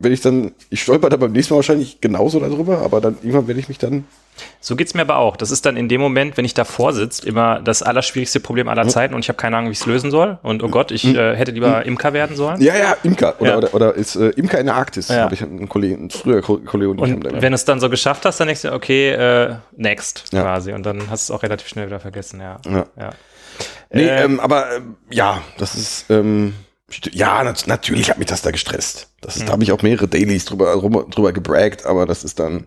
Wenn 0.01 0.13
ich 0.13 0.21
dann, 0.21 0.53
ich 0.71 0.83
stolper 0.83 1.09
da 1.09 1.17
beim 1.17 1.31
nächsten 1.33 1.55
Mal 1.55 1.59
wahrscheinlich 1.59 2.01
genauso 2.01 2.41
darüber, 2.41 2.79
aber 2.79 3.01
dann 3.01 3.15
irgendwann 3.23 3.47
werde 3.47 3.61
ich 3.61 3.69
mich 3.69 3.79
dann. 3.79 4.05
So 4.61 4.75
geht's 4.77 4.95
mir 4.95 5.03
aber 5.03 5.17
auch. 5.17 5.37
Das 5.37 5.51
ist 5.51 5.65
dann 5.67 5.77
in 5.77 5.89
dem 5.89 6.01
Moment, 6.01 6.37
wenn 6.37 6.45
ich 6.45 6.55
davor 6.55 6.93
sitze, 6.93 7.27
immer 7.27 7.61
das 7.61 7.83
allerschwierigste 7.83 8.41
Problem 8.41 8.69
aller 8.69 8.89
Zeiten 8.89 9.15
und 9.15 9.21
ich 9.21 9.29
habe 9.29 9.37
keine 9.37 9.57
Ahnung, 9.57 9.69
wie 9.69 9.73
ich 9.73 9.81
es 9.81 9.87
lösen 9.87 10.11
soll. 10.11 10.39
Und 10.43 10.63
oh 10.63 10.69
Gott, 10.69 10.91
ich 10.91 11.05
äh, 11.05 11.37
hätte 11.37 11.53
lieber 11.53 11.85
Imker 11.87 12.13
werden 12.13 12.35
sollen. 12.35 12.61
Ja, 12.61 12.77
ja, 12.77 12.97
Imker 13.03 13.35
oder 13.41 13.51
Ja. 13.51 13.57
oder, 13.59 13.75
oder 13.75 13.95
ist 13.95 14.17
äh, 14.17 14.31
Imker 14.31 14.59
in 14.59 14.67
der 14.67 14.75
Arktis. 14.75 15.09
Ja. 15.09 15.23
Habe 15.23 15.35
ich 15.35 15.43
einen 15.43 15.69
Kollegen, 15.69 16.07
ein 16.07 16.11
früher 16.11 16.41
Ko- 16.43 16.59
Kollege 16.59 16.91
und 16.91 17.01
wenn 17.01 17.53
du 17.53 17.55
es 17.55 17.65
dann 17.65 17.79
so 17.81 17.89
geschafft 17.91 18.25
hast, 18.25 18.41
dann 18.41 18.49
denkst 18.49 18.63
du, 18.63 18.73
okay, 18.73 19.11
äh, 19.11 19.57
next 19.77 20.25
Ja. 20.33 20.43
quasi. 20.43 20.73
Und 20.73 20.85
dann 20.85 21.11
hast 21.11 21.29
du 21.29 21.33
es 21.33 21.39
auch 21.39 21.43
relativ 21.43 21.69
schnell 21.69 21.87
wieder 21.87 22.01
vergessen, 22.01 22.41
ja. 22.41 22.59
Ja. 22.67 22.87
ja. 22.99 23.11
Nee, 23.93 24.07
Äh, 24.09 24.25
ähm, 24.25 24.41
aber 24.41 24.77
ähm, 24.77 24.97
ja, 25.11 25.43
das 25.59 25.75
ist 25.77 26.07
ähm, 26.11 26.55
ja 27.13 27.43
nat 27.43 27.67
natürlich 27.67 28.11
hat 28.11 28.19
mich 28.19 28.27
das 28.27 28.43
da 28.43 28.51
gestresst. 28.51 29.09
Das 29.21 29.37
ist, 29.37 29.49
da 29.49 29.53
habe 29.53 29.63
ich 29.63 29.73
auch 29.73 29.83
mehrere 29.83 30.07
Dailies 30.07 30.45
drüber 30.45 30.77
drüber, 30.77 31.33
gebraggt, 31.33 31.87
aber 31.87 32.07
das 32.07 32.25
ist 32.25 32.39
dann, 32.39 32.67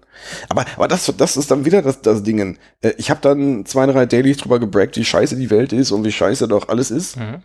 aber 0.50 0.66
aber 0.76 0.88
das 0.88 1.12
das 1.18 1.38
ist 1.38 1.52
dann 1.52 1.66
wieder 1.66 1.82
das 1.82 2.02
das 2.02 2.24
Ding. 2.24 2.58
Äh, 2.82 2.94
ich 2.98 3.10
habe 3.10 3.22
dann 3.22 3.66
zwei 3.66 3.86
drei 3.86 4.06
Dailies 4.06 4.38
drüber 4.38 4.60
gebraggt, 4.60 4.98
wie 4.98 5.06
scheiße 5.06 5.36
die 5.36 5.50
Welt 5.52 5.72
ist 5.72 5.92
und 5.92 6.04
wie 6.04 6.12
scheiße 6.12 6.48
doch 6.48 6.68
alles 6.70 6.90
ist. 6.92 7.18
Mhm. 7.18 7.44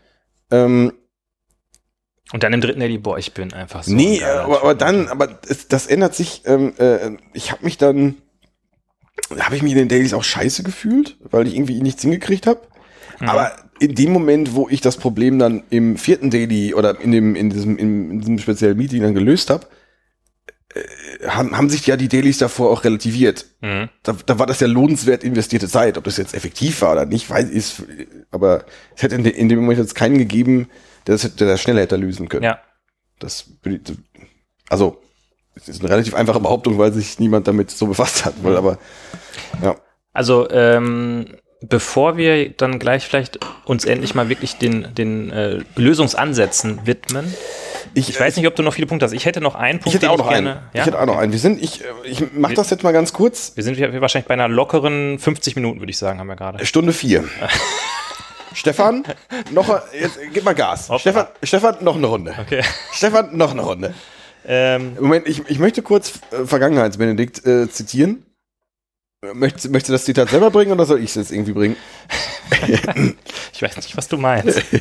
Ähm, 0.51 0.93
Und 2.33 2.43
dann 2.43 2.53
im 2.55 2.61
dritten 2.63 2.81
Daily, 2.81 2.99
boah, 2.99 3.19
ich 3.19 3.35
bin 3.35 3.53
einfach 3.53 3.83
so. 3.85 3.93
nee, 3.95 4.23
aber, 4.25 4.63
aber 4.63 4.75
dann, 4.75 5.09
aber 5.09 5.41
es, 5.49 5.69
das 5.69 5.87
ändert 5.87 6.15
sich. 6.15 6.43
Ähm, 6.47 6.73
äh, 6.79 7.11
ich 7.35 7.53
habe 7.53 7.65
mich 7.65 7.77
dann, 7.77 8.17
habe 9.39 9.57
ich 9.57 9.63
mich 9.63 9.73
in 9.73 9.79
den 9.79 9.89
Dailies 9.89 10.15
auch 10.15 10.25
scheiße 10.25 10.63
gefühlt, 10.63 11.17
weil 11.21 11.47
ich 11.47 11.55
irgendwie 11.55 11.81
nichts 11.83 12.03
hingekriegt 12.03 12.47
habe. 12.47 12.61
Mhm. 13.23 13.29
Aber 13.29 13.53
in 13.79 13.95
dem 13.95 14.13
Moment, 14.13 14.55
wo 14.55 14.69
ich 14.69 14.81
das 14.81 14.97
Problem 14.97 15.39
dann 15.39 15.63
im 15.71 15.97
vierten 15.97 16.31
Daily 16.31 16.75
oder 16.75 17.01
in 17.01 17.13
dem 17.13 17.37
in 17.37 17.51
diesem 17.51 17.79
in, 17.79 18.11
in 18.11 18.19
diesem 18.19 18.39
speziellen 18.41 18.77
Meeting 18.77 19.01
dann 19.01 19.15
gelöst 19.15 19.49
habe, 19.49 19.69
äh, 20.75 21.29
haben, 21.29 21.57
haben 21.57 21.71
sich 21.71 21.87
ja 21.87 21.97
die 21.97 22.09
Dailies 22.09 22.39
davor 22.39 22.71
auch 22.71 22.83
relativiert. 22.83 23.47
Mhm. 23.61 23.91
Da, 24.03 24.17
da 24.27 24.41
war 24.41 24.47
das 24.47 24.59
ja 24.59 24.67
lohnenswert 24.67 25.23
investierte 25.23 25.69
Zeit. 25.69 25.97
Ob 25.99 26.03
das 26.03 26.17
jetzt 26.17 26.35
effektiv 26.35 26.83
war 26.83 26.93
oder 26.93 27.07
nicht, 27.07 27.31
weiß 27.31 27.49
ich. 27.51 27.75
Aber 28.33 28.65
es 28.97 29.05
hätte 29.05 29.15
in, 29.15 29.25
in 29.25 29.49
dem 29.49 29.61
Moment 29.61 29.79
jetzt 29.79 29.95
keinen 29.95 30.19
gegeben, 30.19 30.69
der 31.07 31.15
das, 31.15 31.37
der 31.37 31.47
das 31.47 31.61
schneller 31.63 31.83
hätte 31.83 31.95
lösen 31.95 32.29
können. 32.29 32.43
Ja. 32.43 32.59
Das, 33.21 33.47
also, 34.69 35.01
es 35.55 35.69
ist 35.69 35.81
eine 35.81 35.91
relativ 35.91 36.15
einfache 36.15 36.41
Behauptung, 36.41 36.77
weil 36.77 36.93
sich 36.93 37.21
niemand 37.21 37.47
damit 37.47 37.71
so 37.71 37.87
befasst 37.87 38.25
hat. 38.25 38.35
Weil, 38.43 38.57
aber, 38.57 38.79
ja. 39.63 39.77
Also, 40.13 40.51
ähm, 40.51 41.37
bevor 41.63 42.17
wir 42.17 42.51
dann 42.51 42.79
gleich 42.79 43.05
vielleicht 43.07 43.39
uns 43.65 43.85
endlich 43.85 44.15
mal 44.15 44.29
wirklich 44.29 44.57
den, 44.57 44.95
den 44.95 45.31
äh, 45.31 45.61
Lösungsansätzen 45.77 46.87
widmen. 46.87 47.33
Ich 47.95 48.19
weiß 48.19 48.37
nicht, 48.37 48.47
ob 48.47 48.57
du 48.57 48.63
noch 48.63 48.75
viele 48.75 48.87
Punkte 48.87 49.07
hast. 49.07 49.13
Ich 49.13 49.25
hätte 49.27 49.41
noch 49.41 49.55
einen 49.55 49.79
Punkt, 49.79 49.89
Ich 49.89 49.95
hätte 49.95 50.11
auch 50.11 50.19
noch 50.19 50.29
einen. 50.29 50.47
gerne. 50.47 50.63
Ich 50.73 50.85
hätte 50.87 51.01
auch 51.01 51.07
noch 51.07 51.19
einen. 51.19 51.33
Wir 51.33 51.39
sind, 51.39 51.63
ich, 51.63 51.83
äh, 51.83 51.85
ich 52.05 52.23
mach 52.35 52.53
das 52.53 52.71
jetzt 52.71 52.83
mal 52.83 52.93
ganz 52.93 53.13
kurz. 53.13 53.53
Wir 53.55 53.65
sind 53.65 53.77
wir 53.77 54.01
wahrscheinlich 54.01 54.29
bei 54.29 54.35
einer 54.35 54.49
lockeren 54.49 55.19
50 55.19 55.57
Minuten, 55.57 55.81
würde 55.81 55.91
ich 55.91 55.99
sagen, 55.99 56.19
haben 56.19 56.29
wir 56.29 56.37
gerade. 56.37 56.65
Stunde 56.65 56.93
vier. 56.93 57.25
Stefan, 58.55 59.05
noch, 59.51 59.69
jetzt 59.99 60.19
gib 60.33 60.45
mal 60.45 60.55
Gas. 60.55 60.91
Stefan, 60.99 61.27
Stefan, 61.43 61.77
noch 61.81 61.97
eine 61.97 62.07
Runde. 62.07 62.35
Okay. 62.39 62.63
Stefan, 62.93 63.37
noch 63.37 63.53
eine 63.53 63.63
Runde. 63.63 63.95
Ähm, 64.47 64.97
Moment, 65.01 65.27
ich, 65.27 65.43
ich 65.49 65.59
möchte 65.59 65.83
kurz 65.83 66.21
äh, 66.33 66.45
Vergangenheitsbenedikt 66.45 67.47
äh, 67.47 67.71
zitieren. 67.71 68.25
Möchtest, 69.23 69.71
möchtest 69.71 69.89
du 69.89 69.93
das 69.93 70.05
Zitat 70.05 70.31
selber 70.31 70.51
bringen 70.51 70.73
oder 70.73 70.85
soll 70.85 70.99
ich 70.99 71.11
es 71.11 71.15
jetzt 71.15 71.31
irgendwie 71.31 71.53
bringen? 71.53 71.77
ich 73.53 73.63
weiß 73.63 73.77
nicht, 73.77 73.97
was 73.97 74.09
du 74.09 74.17
meinst. 74.17 74.61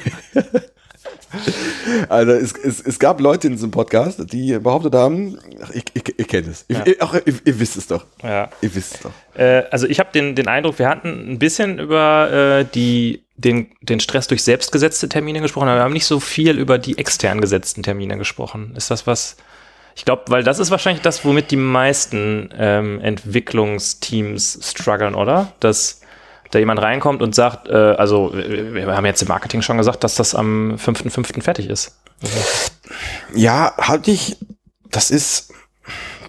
Also 2.09 2.33
es, 2.33 2.51
es, 2.51 2.81
es 2.81 2.99
gab 2.99 3.21
Leute 3.21 3.47
in 3.47 3.53
diesem 3.53 3.71
Podcast, 3.71 4.19
die 4.33 4.59
behauptet 4.59 4.93
haben, 4.95 5.39
ich, 5.73 5.85
ich, 5.93 6.19
ich 6.19 6.27
kenne 6.27 6.49
es. 6.49 6.65
Ja. 6.67 6.83
ich, 6.85 6.99
ihr, 6.99 7.33
ihr 7.45 7.59
wisst 7.59 7.77
es 7.77 7.87
doch. 7.87 8.05
Ja. 8.21 8.49
Ihr 8.61 8.75
wisst 8.75 8.95
es 8.95 8.99
doch. 8.99 9.11
Äh, 9.33 9.63
also 9.71 9.87
ich 9.87 9.99
habe 9.99 10.09
den, 10.11 10.35
den 10.35 10.49
Eindruck, 10.49 10.77
wir 10.77 10.89
hatten 10.89 11.31
ein 11.31 11.39
bisschen 11.39 11.79
über 11.79 12.59
äh, 12.59 12.65
die, 12.65 13.23
den, 13.37 13.67
den 13.81 14.01
Stress 14.01 14.27
durch 14.27 14.43
selbstgesetzte 14.43 15.07
Termine 15.07 15.39
gesprochen, 15.39 15.69
aber 15.69 15.77
wir 15.79 15.83
haben 15.83 15.93
nicht 15.93 16.05
so 16.05 16.19
viel 16.19 16.59
über 16.59 16.77
die 16.77 16.97
extern 16.97 17.39
gesetzten 17.39 17.81
Termine 17.81 18.17
gesprochen. 18.17 18.73
Ist 18.75 18.91
das 18.91 19.07
was? 19.07 19.37
Ich 19.95 20.05
glaube, 20.05 20.23
weil 20.27 20.43
das 20.43 20.59
ist 20.59 20.71
wahrscheinlich 20.71 21.01
das, 21.01 21.25
womit 21.25 21.51
die 21.51 21.57
meisten 21.57 22.49
ähm, 22.57 22.99
Entwicklungsteams 23.01 24.59
strugglen, 24.63 25.15
oder? 25.15 25.51
Dass 25.59 26.01
da 26.51 26.59
jemand 26.59 26.81
reinkommt 26.81 27.21
und 27.21 27.33
sagt, 27.33 27.67
äh, 27.69 27.73
also 27.73 28.31
wir 28.33 28.87
haben 28.95 29.05
jetzt 29.05 29.21
im 29.21 29.27
Marketing 29.29 29.61
schon 29.61 29.77
gesagt, 29.77 30.03
dass 30.03 30.15
das 30.15 30.35
am 30.35 30.75
5.5. 30.75 31.41
fertig 31.41 31.69
ist. 31.69 31.97
Ja, 33.33 33.73
halte 33.77 34.11
ich, 34.11 34.37
das 34.89 35.11
ist, 35.11 35.53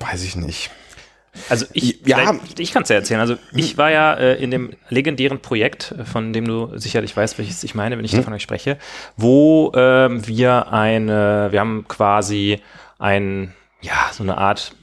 weiß 0.00 0.22
ich 0.24 0.36
nicht. 0.36 0.70
Also 1.48 1.66
ich, 1.72 2.06
Ja. 2.06 2.34
ich 2.58 2.72
kann 2.72 2.82
es 2.82 2.90
ja 2.90 2.96
erzählen. 2.96 3.20
Also 3.20 3.36
ich 3.54 3.78
war 3.78 3.90
ja 3.90 4.14
äh, 4.14 4.34
in 4.42 4.50
dem 4.50 4.74
legendären 4.90 5.40
Projekt, 5.40 5.94
äh, 5.98 6.04
von 6.04 6.32
dem 6.32 6.44
du 6.46 6.76
sicherlich 6.78 7.16
weißt, 7.16 7.38
welches 7.38 7.64
ich 7.64 7.74
meine, 7.74 7.96
wenn 7.96 8.04
ich 8.04 8.12
davon 8.12 8.34
euch 8.34 8.42
spreche, 8.42 8.76
wo 9.16 9.72
ähm, 9.74 10.26
wir 10.26 10.72
eine, 10.72 11.48
wir 11.50 11.58
haben 11.60 11.86
quasi 11.88 12.60
ein, 12.98 13.54
ja, 13.80 14.10
so 14.12 14.22
eine 14.22 14.38
Art 14.38 14.76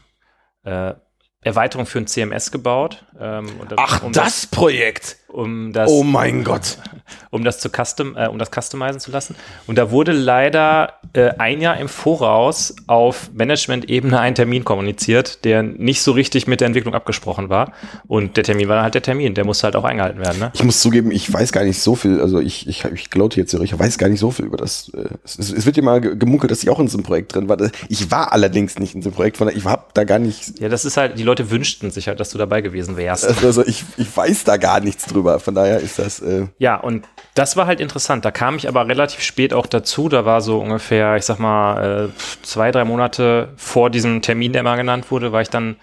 äh, 0.64 0.94
Erweiterung 1.42 1.86
für 1.86 2.00
ein 2.00 2.08
CMS 2.08 2.52
gebaut. 2.52 3.06
Ähm, 3.20 3.48
und 3.60 3.74
Ach, 3.78 4.04
um 4.04 4.12
das 4.12 4.48
Projekt. 4.48 5.18
Um 5.32 5.72
das, 5.74 5.90
Oh 5.92 6.04
mein 6.04 6.44
Gott. 6.44 6.78
um 7.32 7.44
das 7.44 7.60
zu 7.60 7.70
custom, 7.70 8.16
äh, 8.18 8.28
um 8.28 8.40
das 8.40 8.50
customizen 8.52 9.00
zu 9.00 9.12
lassen. 9.12 9.36
Und 9.68 9.78
da 9.78 9.92
wurde 9.92 10.12
leider 10.12 10.94
äh, 11.14 11.30
ein 11.38 11.62
Jahr 11.62 11.78
im 11.78 11.88
Voraus 11.88 12.76
auf 12.88 13.30
Management-Ebene 13.34 14.20
ein 14.20 14.36
Termin 14.36 14.64
kommuniziert, 14.66 15.46
der 15.46 15.62
nicht 15.64 16.02
so 16.02 16.12
richtig 16.12 16.48
mit 16.48 16.60
der 16.62 16.68
Entwicklung 16.68 16.94
abgesprochen 16.96 17.50
war. 17.50 17.72
Und 18.08 18.38
der 18.38 18.44
Termin 18.44 18.68
war 18.68 18.82
halt 18.84 18.96
der 18.96 19.02
Termin, 19.04 19.34
der 19.36 19.46
musste 19.46 19.64
halt 19.66 19.76
auch 19.76 19.84
eingehalten 19.84 20.20
werden. 20.20 20.40
Ne? 20.40 20.52
Ich 20.54 20.64
muss 20.64 20.82
zugeben, 20.82 21.12
ich 21.12 21.32
weiß 21.32 21.52
gar 21.52 21.64
nicht 21.64 21.80
so 21.80 21.96
viel, 21.96 22.20
also 22.22 22.40
ich, 22.40 22.68
ich, 22.68 22.84
ich 22.86 23.10
glote 23.10 23.40
jetzt, 23.40 23.54
ich 23.54 23.78
weiß 23.80 23.98
gar 23.98 24.10
nicht 24.10 24.20
so 24.20 24.32
viel 24.32 24.46
über 24.46 24.58
das. 24.58 24.90
äh, 24.96 25.10
Es, 25.24 25.38
es 25.38 25.66
wird 25.66 25.78
ja 25.78 25.84
mal 25.84 26.02
ge- 26.02 26.16
gemunkelt, 26.16 26.52
dass 26.52 26.64
ich 26.64 26.70
auch 26.70 26.80
in 26.80 26.86
diesem 26.88 27.04
Projekt 27.04 27.36
drin 27.36 27.48
war. 27.50 27.58
Ich 27.88 28.10
war 28.12 28.32
allerdings 28.34 28.80
nicht 28.80 28.96
in 28.96 29.02
diesem 29.02 29.14
Projekt, 29.14 29.38
von 29.38 29.50
ich 29.50 29.66
hab 29.66 29.94
da 29.94 30.04
gar 30.04 30.20
nicht, 30.20 30.60
Ja, 30.60 30.70
das 30.70 30.86
ist 30.86 30.98
halt, 30.98 31.20
die 31.20 31.24
Leute 31.24 31.52
wünschten 31.52 31.92
sich 31.92 32.08
halt, 32.08 32.20
dass 32.20 32.30
du 32.32 32.38
dabei 32.38 32.62
gewesen 32.62 32.98
wärst. 32.98 33.44
also 33.44 33.64
ich, 33.66 33.84
ich 33.98 34.16
weiß 34.18 34.44
da 34.46 34.58
gar 34.58 34.80
nichts 34.80 35.06
drüber. 35.06 35.19
Von 35.24 35.56
daher 35.56 35.80
ist 35.80 36.00
das, 36.00 36.22
äh, 36.22 36.48
Ja, 36.58 36.76
und 36.76 37.06
das 37.36 37.58
war 37.58 37.68
halt 37.68 37.80
interessant. 37.80 38.26
Da 38.26 38.32
kam 38.32 38.56
ich 38.56 38.68
aber 38.68 38.88
relativ 38.88 39.22
spät 39.22 39.54
auch 39.54 39.66
dazu. 39.66 40.10
Da 40.10 40.26
war 40.26 40.42
so 40.42 40.60
ungefähr, 40.60 41.16
ich 41.16 41.26
sag 41.26 41.40
mal, 41.40 42.10
äh, 42.10 42.44
zwei, 42.44 42.72
drei 42.72 42.86
Monate 42.86 43.50
vor 43.56 43.90
diesem 43.90 44.22
Termin, 44.22 44.54
der 44.54 44.64
mal 44.64 44.76
genannt 44.76 45.12
wurde, 45.12 45.32
war 45.32 45.42
ich 45.42 45.50
dann 45.50 45.76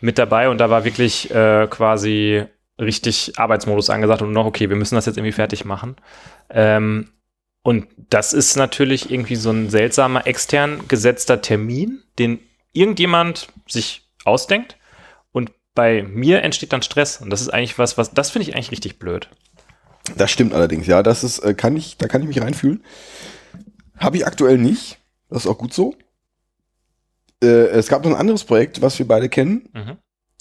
mit 0.00 0.18
dabei 0.18 0.48
und 0.48 0.58
da 0.58 0.70
war 0.70 0.84
wirklich 0.84 1.30
äh, 1.34 1.66
quasi 1.68 2.44
richtig 2.80 3.32
Arbeitsmodus 3.36 3.90
angesagt 3.90 4.22
und 4.22 4.32
noch, 4.32 4.46
okay, 4.46 4.68
wir 4.68 4.76
müssen 4.76 4.94
das 4.94 5.06
jetzt 5.06 5.16
irgendwie 5.16 5.32
fertig 5.32 5.64
machen. 5.64 5.96
Ähm, 6.50 7.08
und 7.62 7.86
das 8.10 8.32
ist 8.32 8.56
natürlich 8.56 9.10
irgendwie 9.10 9.36
so 9.36 9.50
ein 9.50 9.70
seltsamer 9.70 10.26
extern 10.26 10.86
gesetzter 10.86 11.40
Termin, 11.42 12.02
den 12.18 12.38
irgendjemand 12.72 13.48
sich 13.66 14.02
ausdenkt. 14.24 14.76
Bei 15.76 16.02
mir 16.02 16.42
entsteht 16.42 16.72
dann 16.72 16.82
Stress. 16.82 17.18
Und 17.20 17.30
das 17.30 17.40
ist 17.40 17.50
eigentlich 17.50 17.78
was, 17.78 17.96
was, 17.96 18.10
das 18.12 18.30
finde 18.30 18.48
ich 18.48 18.54
eigentlich 18.56 18.72
richtig 18.72 18.98
blöd. 18.98 19.28
das 20.16 20.30
stimmt 20.32 20.54
allerdings, 20.54 20.88
ja. 20.88 21.02
Das 21.04 21.22
ist, 21.22 21.38
äh, 21.40 21.54
kann 21.54 21.76
ich, 21.76 21.96
da 21.98 22.08
kann 22.08 22.22
ich 22.22 22.28
mich 22.28 22.40
reinfühlen. 22.40 22.82
Habe 23.98 24.16
ich 24.16 24.26
aktuell 24.26 24.58
nicht. 24.58 24.98
Das 25.30 25.44
ist 25.44 25.50
auch 25.50 25.58
gut 25.58 25.72
so. 25.72 25.94
Äh, 27.42 27.68
es 27.68 27.88
gab 27.88 28.04
noch 28.04 28.10
ein 28.10 28.16
anderes 28.16 28.44
Projekt, 28.44 28.82
was 28.82 28.98
wir 28.98 29.06
beide 29.06 29.28
kennen. 29.28 29.68
Mhm. 29.72 29.96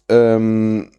ähm, 0.10 0.92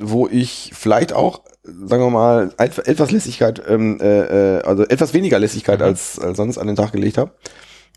wo 0.00 0.26
ich 0.26 0.72
vielleicht 0.74 1.12
auch, 1.12 1.42
sagen 1.62 2.02
wir 2.02 2.10
mal, 2.10 2.52
et- 2.58 2.78
etwas 2.88 3.12
Lässigkeit, 3.12 3.62
ähm, 3.68 4.00
äh, 4.00 4.56
äh, 4.58 4.62
also 4.62 4.82
etwas 4.86 5.14
weniger 5.14 5.38
Lässigkeit 5.38 5.78
Mhm. 5.78 5.84
als, 5.84 6.18
als 6.18 6.36
sonst 6.36 6.58
an 6.58 6.66
den 6.66 6.74
Tag 6.74 6.90
gelegt 6.90 7.16
habe. 7.16 7.30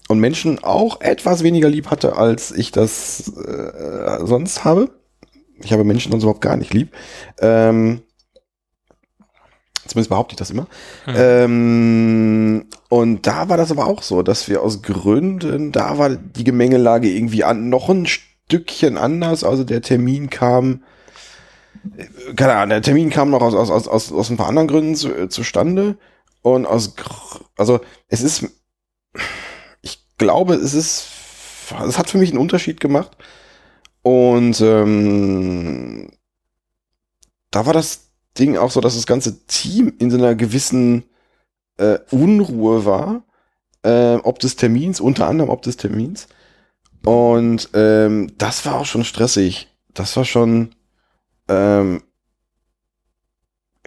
Und 0.08 0.20
Menschen 0.20 0.64
auch 0.64 1.02
etwas 1.02 1.42
weniger 1.42 1.70
lieb 1.70 1.88
hatte, 1.90 2.16
als 2.16 2.52
ich 2.52 2.72
das 2.72 3.30
äh, 3.36 4.26
sonst 4.26 4.64
habe. 4.64 4.92
Ich 5.64 5.72
habe 5.74 5.84
Menschen 5.84 6.12
sonst 6.12 6.24
überhaupt 6.24 6.42
gar 6.42 6.58
nicht 6.58 6.74
lieb. 6.74 6.94
Ähm, 7.40 8.02
zumindest 9.88 10.10
behaupte 10.10 10.34
ich 10.34 10.38
das 10.38 10.52
immer. 10.52 10.68
Mhm. 11.06 11.14
Ähm, 11.16 12.66
und 12.90 13.28
da 13.28 13.50
war 13.50 13.58
das 13.58 13.72
aber 13.72 13.88
auch 13.88 14.02
so, 14.02 14.22
dass 14.22 14.48
wir 14.48 14.62
aus 14.62 14.82
Gründen, 14.82 15.72
da 15.72 15.98
war 15.98 16.10
die 16.10 16.44
Gemengelage 16.44 17.10
irgendwie 17.10 17.44
an, 17.44 17.70
noch 17.70 17.90
ein 17.90 18.06
Stückchen 18.06 18.98
anders. 18.98 19.44
Also 19.44 19.64
der 19.64 19.82
Termin 19.82 20.30
kam, 20.30 20.84
äh, 21.98 22.34
keine 22.36 22.54
Ahnung, 22.54 22.70
der 22.70 22.82
Termin 22.82 23.10
kam 23.10 23.30
noch 23.30 23.42
aus, 23.42 23.54
aus, 23.54 23.70
aus, 23.70 23.88
aus, 23.88 24.12
aus 24.12 24.30
ein 24.30 24.38
paar 24.38 24.48
anderen 24.48 24.68
Gründen 24.68 24.96
zu, 24.96 25.14
äh, 25.14 25.30
zustande. 25.30 25.98
Und 26.42 26.66
aus, 26.66 26.96
also 27.58 27.82
es 28.08 28.22
ist, 28.22 28.46
ich 29.82 30.06
glaube, 30.18 30.56
es 30.56 30.74
ist, 30.74 31.08
es 31.86 31.98
hat 31.98 32.10
für 32.10 32.18
mich 32.18 32.30
einen 32.30 32.40
Unterschied 32.40 32.80
gemacht. 32.80 33.18
Und 34.08 34.62
ähm, 34.62 36.08
da 37.52 37.66
war 37.66 37.74
das 37.74 38.08
Ding 38.40 38.56
auch 38.56 38.72
so, 38.72 38.80
dass 38.80 38.96
das 38.96 39.06
ganze 39.06 39.46
Team 39.48 39.92
in 40.00 40.10
so 40.10 40.18
einer 40.18 40.34
gewissen 40.34 41.04
äh, 41.76 42.00
Unruhe 42.10 42.86
war, 42.86 43.26
äh, 43.84 44.16
ob 44.16 44.40
des 44.40 44.56
Termins, 44.56 45.02
unter 45.02 45.28
anderem 45.28 45.50
ob 45.50 45.62
des 45.62 45.76
Termins. 45.76 46.30
Und 47.04 47.68
ähm, 47.74 48.32
das 48.38 48.66
war 48.66 48.76
auch 48.76 48.86
schon 48.86 49.04
stressig. 49.04 49.68
Das 49.94 50.16
war 50.16 50.24
schon, 50.24 50.70
ähm, 51.50 52.02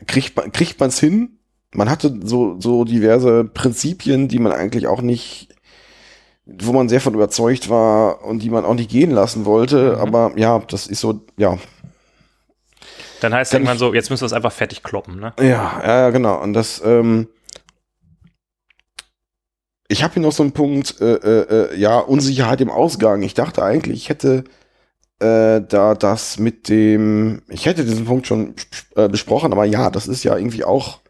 kriegt 0.06 0.36
man 0.36 0.52
kriegt 0.52 0.78
man's 0.80 1.00
hin? 1.00 1.38
Man 1.72 1.88
hatte 1.88 2.20
so 2.24 2.60
so 2.60 2.84
diverse 2.84 3.44
Prinzipien, 3.44 4.28
die 4.28 4.38
man 4.38 4.52
eigentlich 4.52 4.86
auch 4.86 5.00
nicht, 5.00 5.48
wo 6.58 6.72
man 6.72 6.88
sehr 6.88 7.00
von 7.00 7.14
überzeugt 7.14 7.68
war 7.70 8.24
und 8.24 8.40
die 8.42 8.50
man 8.50 8.64
auch 8.64 8.74
nicht 8.74 8.90
gehen 8.90 9.10
lassen 9.10 9.44
wollte. 9.44 9.94
Mhm. 9.94 10.00
Aber 10.00 10.32
ja, 10.36 10.58
das 10.58 10.86
ist 10.86 11.00
so, 11.00 11.20
ja, 11.36 11.58
Dann 13.20 13.34
heißt 13.34 13.52
Kann 13.52 13.60
irgendwann 13.62 13.78
so, 13.78 13.94
jetzt 13.94 14.10
müssen 14.10 14.22
wir 14.22 14.26
es 14.26 14.32
einfach 14.32 14.52
fertig 14.52 14.82
kloppen, 14.82 15.20
ne? 15.20 15.32
Ja, 15.38 15.80
ja, 15.82 16.00
ja, 16.00 16.10
genau. 16.10 16.40
Und 16.40 16.54
das, 16.54 16.82
ähm, 16.84 17.28
ich 19.88 20.02
habe 20.02 20.14
hier 20.14 20.22
noch 20.22 20.32
so 20.32 20.42
einen 20.42 20.52
Punkt, 20.52 21.00
äh, 21.00 21.14
äh, 21.14 21.72
äh, 21.72 21.76
ja, 21.76 21.98
Unsicherheit 21.98 22.60
im 22.60 22.70
Ausgang. 22.70 23.22
Ich 23.22 23.34
dachte 23.34 23.62
eigentlich, 23.62 24.02
ich 24.02 24.08
hätte 24.08 24.44
äh, 25.18 25.60
da 25.60 25.94
das 25.94 26.38
mit 26.38 26.68
dem, 26.68 27.42
ich 27.48 27.66
hätte 27.66 27.84
diesen 27.84 28.06
Punkt 28.06 28.26
schon 28.26 28.54
äh, 28.96 29.08
besprochen, 29.08 29.52
aber 29.52 29.64
ja, 29.64 29.90
das 29.90 30.08
ist 30.08 30.24
ja 30.24 30.36
irgendwie 30.36 30.64
auch, 30.64 31.00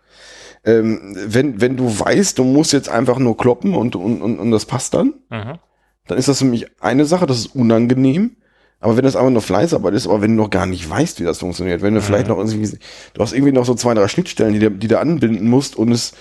ähm, 0.65 1.17
wenn, 1.27 1.61
wenn 1.61 1.77
du 1.77 1.87
weißt, 1.99 2.39
du 2.39 2.45
musst 2.45 2.73
jetzt 2.73 2.89
einfach 2.89 3.19
nur 3.19 3.37
kloppen 3.37 3.75
und, 3.75 3.97
und, 3.97 4.21
und, 4.23 4.39
und 4.39 4.51
das 4.51 4.67
passt 4.67 4.95
dann, 4.95 5.15
Mhm. 5.31 5.59
dann 6.07 6.19
ist 6.19 6.29
das 6.29 6.39
für 6.41 6.45
mich 6.45 6.67
eine 6.81 7.05
Sache, 7.05 7.27
das 7.27 7.39
ist 7.39 7.55
unangenehm. 7.55 8.37
Aber 8.83 8.97
wenn 8.97 9.05
das 9.05 9.15
einfach 9.15 9.31
nur 9.31 9.43
Fleißarbeit 9.43 9.93
ist, 9.93 10.07
aber 10.07 10.23
wenn 10.23 10.35
du 10.37 10.43
noch 10.43 10.49
gar 10.51 10.65
nicht 10.65 10.89
weißt, 10.89 11.21
wie 11.21 11.25
das 11.25 11.39
funktioniert, 11.39 11.83
wenn 11.83 11.95
du 11.95 12.01
vielleicht 12.01 12.29
noch 12.29 12.39
irgendwie, 12.39 12.79
du 13.13 13.21
hast 13.23 13.35
irgendwie 13.35 13.53
noch 13.53 13.67
so 13.67 13.75
zwei, 13.75 13.93
drei 13.93 14.09
Schnittstellen, 14.09 14.55
die 14.55 14.59
du, 14.59 14.71
die 14.71 14.89
du 14.89 14.99
anbinden 14.99 15.51
musst 15.51 15.77
und 15.77 15.93
es, 15.93 16.13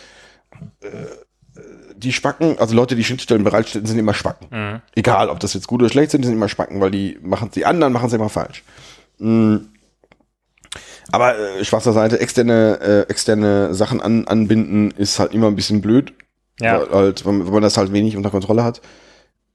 äh, 0.82 0.88
die 1.96 2.12
Spacken, 2.12 2.58
also 2.60 2.76
Leute, 2.76 2.96
die 2.98 3.04
Schnittstellen 3.06 3.44
bereitstellen, 3.46 3.86
sind 3.86 3.98
immer 3.98 4.14
Spacken. 4.14 4.48
Mhm. 4.52 4.82
Egal, 4.96 5.30
ob 5.30 5.40
das 5.40 5.54
jetzt 5.54 5.68
gut 5.68 5.82
oder 5.82 5.90
schlecht 5.90 6.12
sind, 6.12 6.22
die 6.22 6.28
sind 6.28 6.36
immer 6.36 6.50
Spacken, 6.50 6.82
weil 6.82 6.92
die 6.92 7.18
machen, 7.22 7.50
die 7.56 7.66
anderen 7.66 7.94
machen 7.94 8.08
es 8.08 8.14
immer 8.14 8.30
falsch. 8.30 8.64
Mm. 9.20 9.58
Aber 11.12 11.38
äh, 11.38 11.64
schwarzer 11.66 11.94
Seite, 11.94 12.20
externe, 12.20 12.80
äh, 12.82 13.12
externe 13.12 13.74
Sachen 13.74 14.02
an, 14.02 14.28
anbinden 14.28 14.92
ist 14.92 15.20
halt 15.20 15.34
immer 15.34 15.48
ein 15.48 15.56
bisschen 15.56 15.82
blöd. 15.82 16.14
Ja. 16.60 16.82
Weil, 16.82 16.90
halt, 16.90 17.26
wenn, 17.26 17.44
man 17.44 17.62
das 17.62 17.78
halt 17.78 17.94
wenig 17.94 18.18
unter 18.18 18.30
Kontrolle 18.30 18.64
hat. 18.64 18.82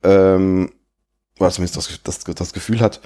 Ähm, 0.02 0.70
oder 1.38 1.50
zumindest 1.50 1.76
das, 1.76 2.00
das, 2.02 2.24
das 2.24 2.52
Gefühl 2.52 2.80
hat. 2.80 3.00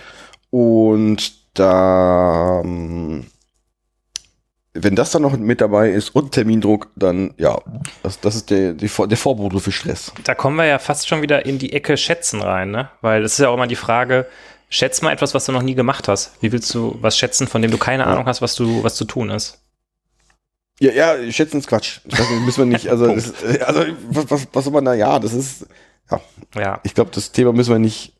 Und 0.51 1.33
da, 1.59 2.61
ähm, 2.65 3.27
wenn 4.75 4.95
das 4.95 5.11
dann 5.11 5.23
noch 5.23 5.37
mit 5.37 5.61
dabei 5.61 5.91
ist 5.91 6.11
und 6.11 6.33
Termindruck, 6.33 6.91
dann 6.95 7.35
ja, 7.37 7.59
das, 8.03 8.21
das 8.21 8.37
ist 8.37 8.51
der, 8.51 8.75
der 8.75 8.89
Vorbote 8.89 9.61
für 9.61 9.73
Stress. 9.73 10.13
Da 10.25 10.35
kommen 10.35 10.57
wir 10.57 10.67
ja 10.67 10.79
fast 10.79 11.09
schon 11.09 11.23
wieder 11.23 11.47
in 11.47 11.59
die 11.59 11.73
Ecke 11.73 11.97
Schätzen 11.97 12.41
rein, 12.41 12.71
ne? 12.71 12.91
Weil 13.01 13.25
es 13.25 13.33
ist 13.33 13.39
ja 13.39 13.49
auch 13.49 13.55
immer 13.55 13.67
die 13.67 13.77
Frage, 13.77 14.27
schätz 14.69 15.03
mal 15.03 15.13
etwas, 15.13 15.35
was 15.35 15.45
du 15.47 15.53
noch 15.53 15.63
nie 15.63 15.75
gemacht 15.75 16.09
hast. 16.09 16.33
Wie 16.41 16.53
willst 16.53 16.73
du 16.75 16.97
was 17.01 17.17
schätzen, 17.17 17.47
von 17.47 17.63
dem 17.63 17.71
du 17.71 17.79
keine 17.79 18.03
Ja. 18.05 18.11
Ahnung 18.11 18.27
hast, 18.27 18.43
was 18.43 18.55
du, 18.55 18.83
was 18.83 18.95
zu 18.97 19.05
tun 19.05 19.31
ist? 19.31 19.61
Ja, 20.81 20.93
ja, 20.93 21.33
schätzen 21.33 21.59
ist 21.59 21.67
Quatsch. 21.69 22.01
Das 22.05 22.29
müssen 22.45 22.59
wir 22.59 22.67
nicht, 22.67 22.89
also, 22.89 23.07
das, 23.15 23.33
also 23.65 23.85
was, 24.11 24.31
was, 24.31 24.49
was 24.53 24.65
soll 24.65 24.73
man 24.73 24.85
da, 24.85 24.95
ja, 24.95 25.19
das 25.19 25.33
ist, 25.33 25.67
Ja. 26.55 26.81
ich 26.85 26.95
glaube, 26.95 27.11
das 27.13 27.33
Thema 27.33 27.53
müssen 27.53 27.73
wir 27.73 27.79
nicht, 27.79 28.15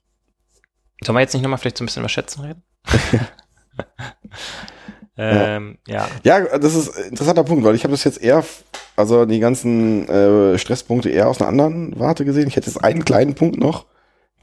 Sollen 1.05 1.15
wir 1.17 1.21
jetzt 1.21 1.33
nicht 1.33 1.43
nochmal 1.43 1.59
vielleicht 1.59 1.79
so 1.79 1.85
ein 1.85 1.87
bisschen 1.87 2.03
über 2.03 2.09
Schätzen 2.09 2.41
reden? 2.43 2.63
Ähm, 5.21 5.79
ja. 5.89 6.09
Ja, 6.23 6.59
das 6.59 6.75
ist 6.77 6.97
ein 6.97 7.05
interessanter 7.11 7.43
Punkt, 7.43 7.65
weil 7.65 7.75
ich 7.75 7.83
habe 7.83 7.91
das 7.91 8.05
jetzt 8.05 8.23
eher, 8.23 8.45
also 8.95 9.27
die 9.27 9.41
ganzen 9.41 10.09
äh, 10.09 10.57
Stresspunkte 10.59 11.11
eher 11.11 11.29
aus 11.29 11.41
einer 11.41 11.49
anderen 11.49 11.99
Warte 11.99 12.25
gesehen. 12.25 12.47
Ich 12.47 12.55
hätte 12.55 12.69
jetzt 12.71 12.85
einen 12.85 13.05
kleinen 13.05 13.35
Punkt 13.35 13.59
noch, 13.59 13.87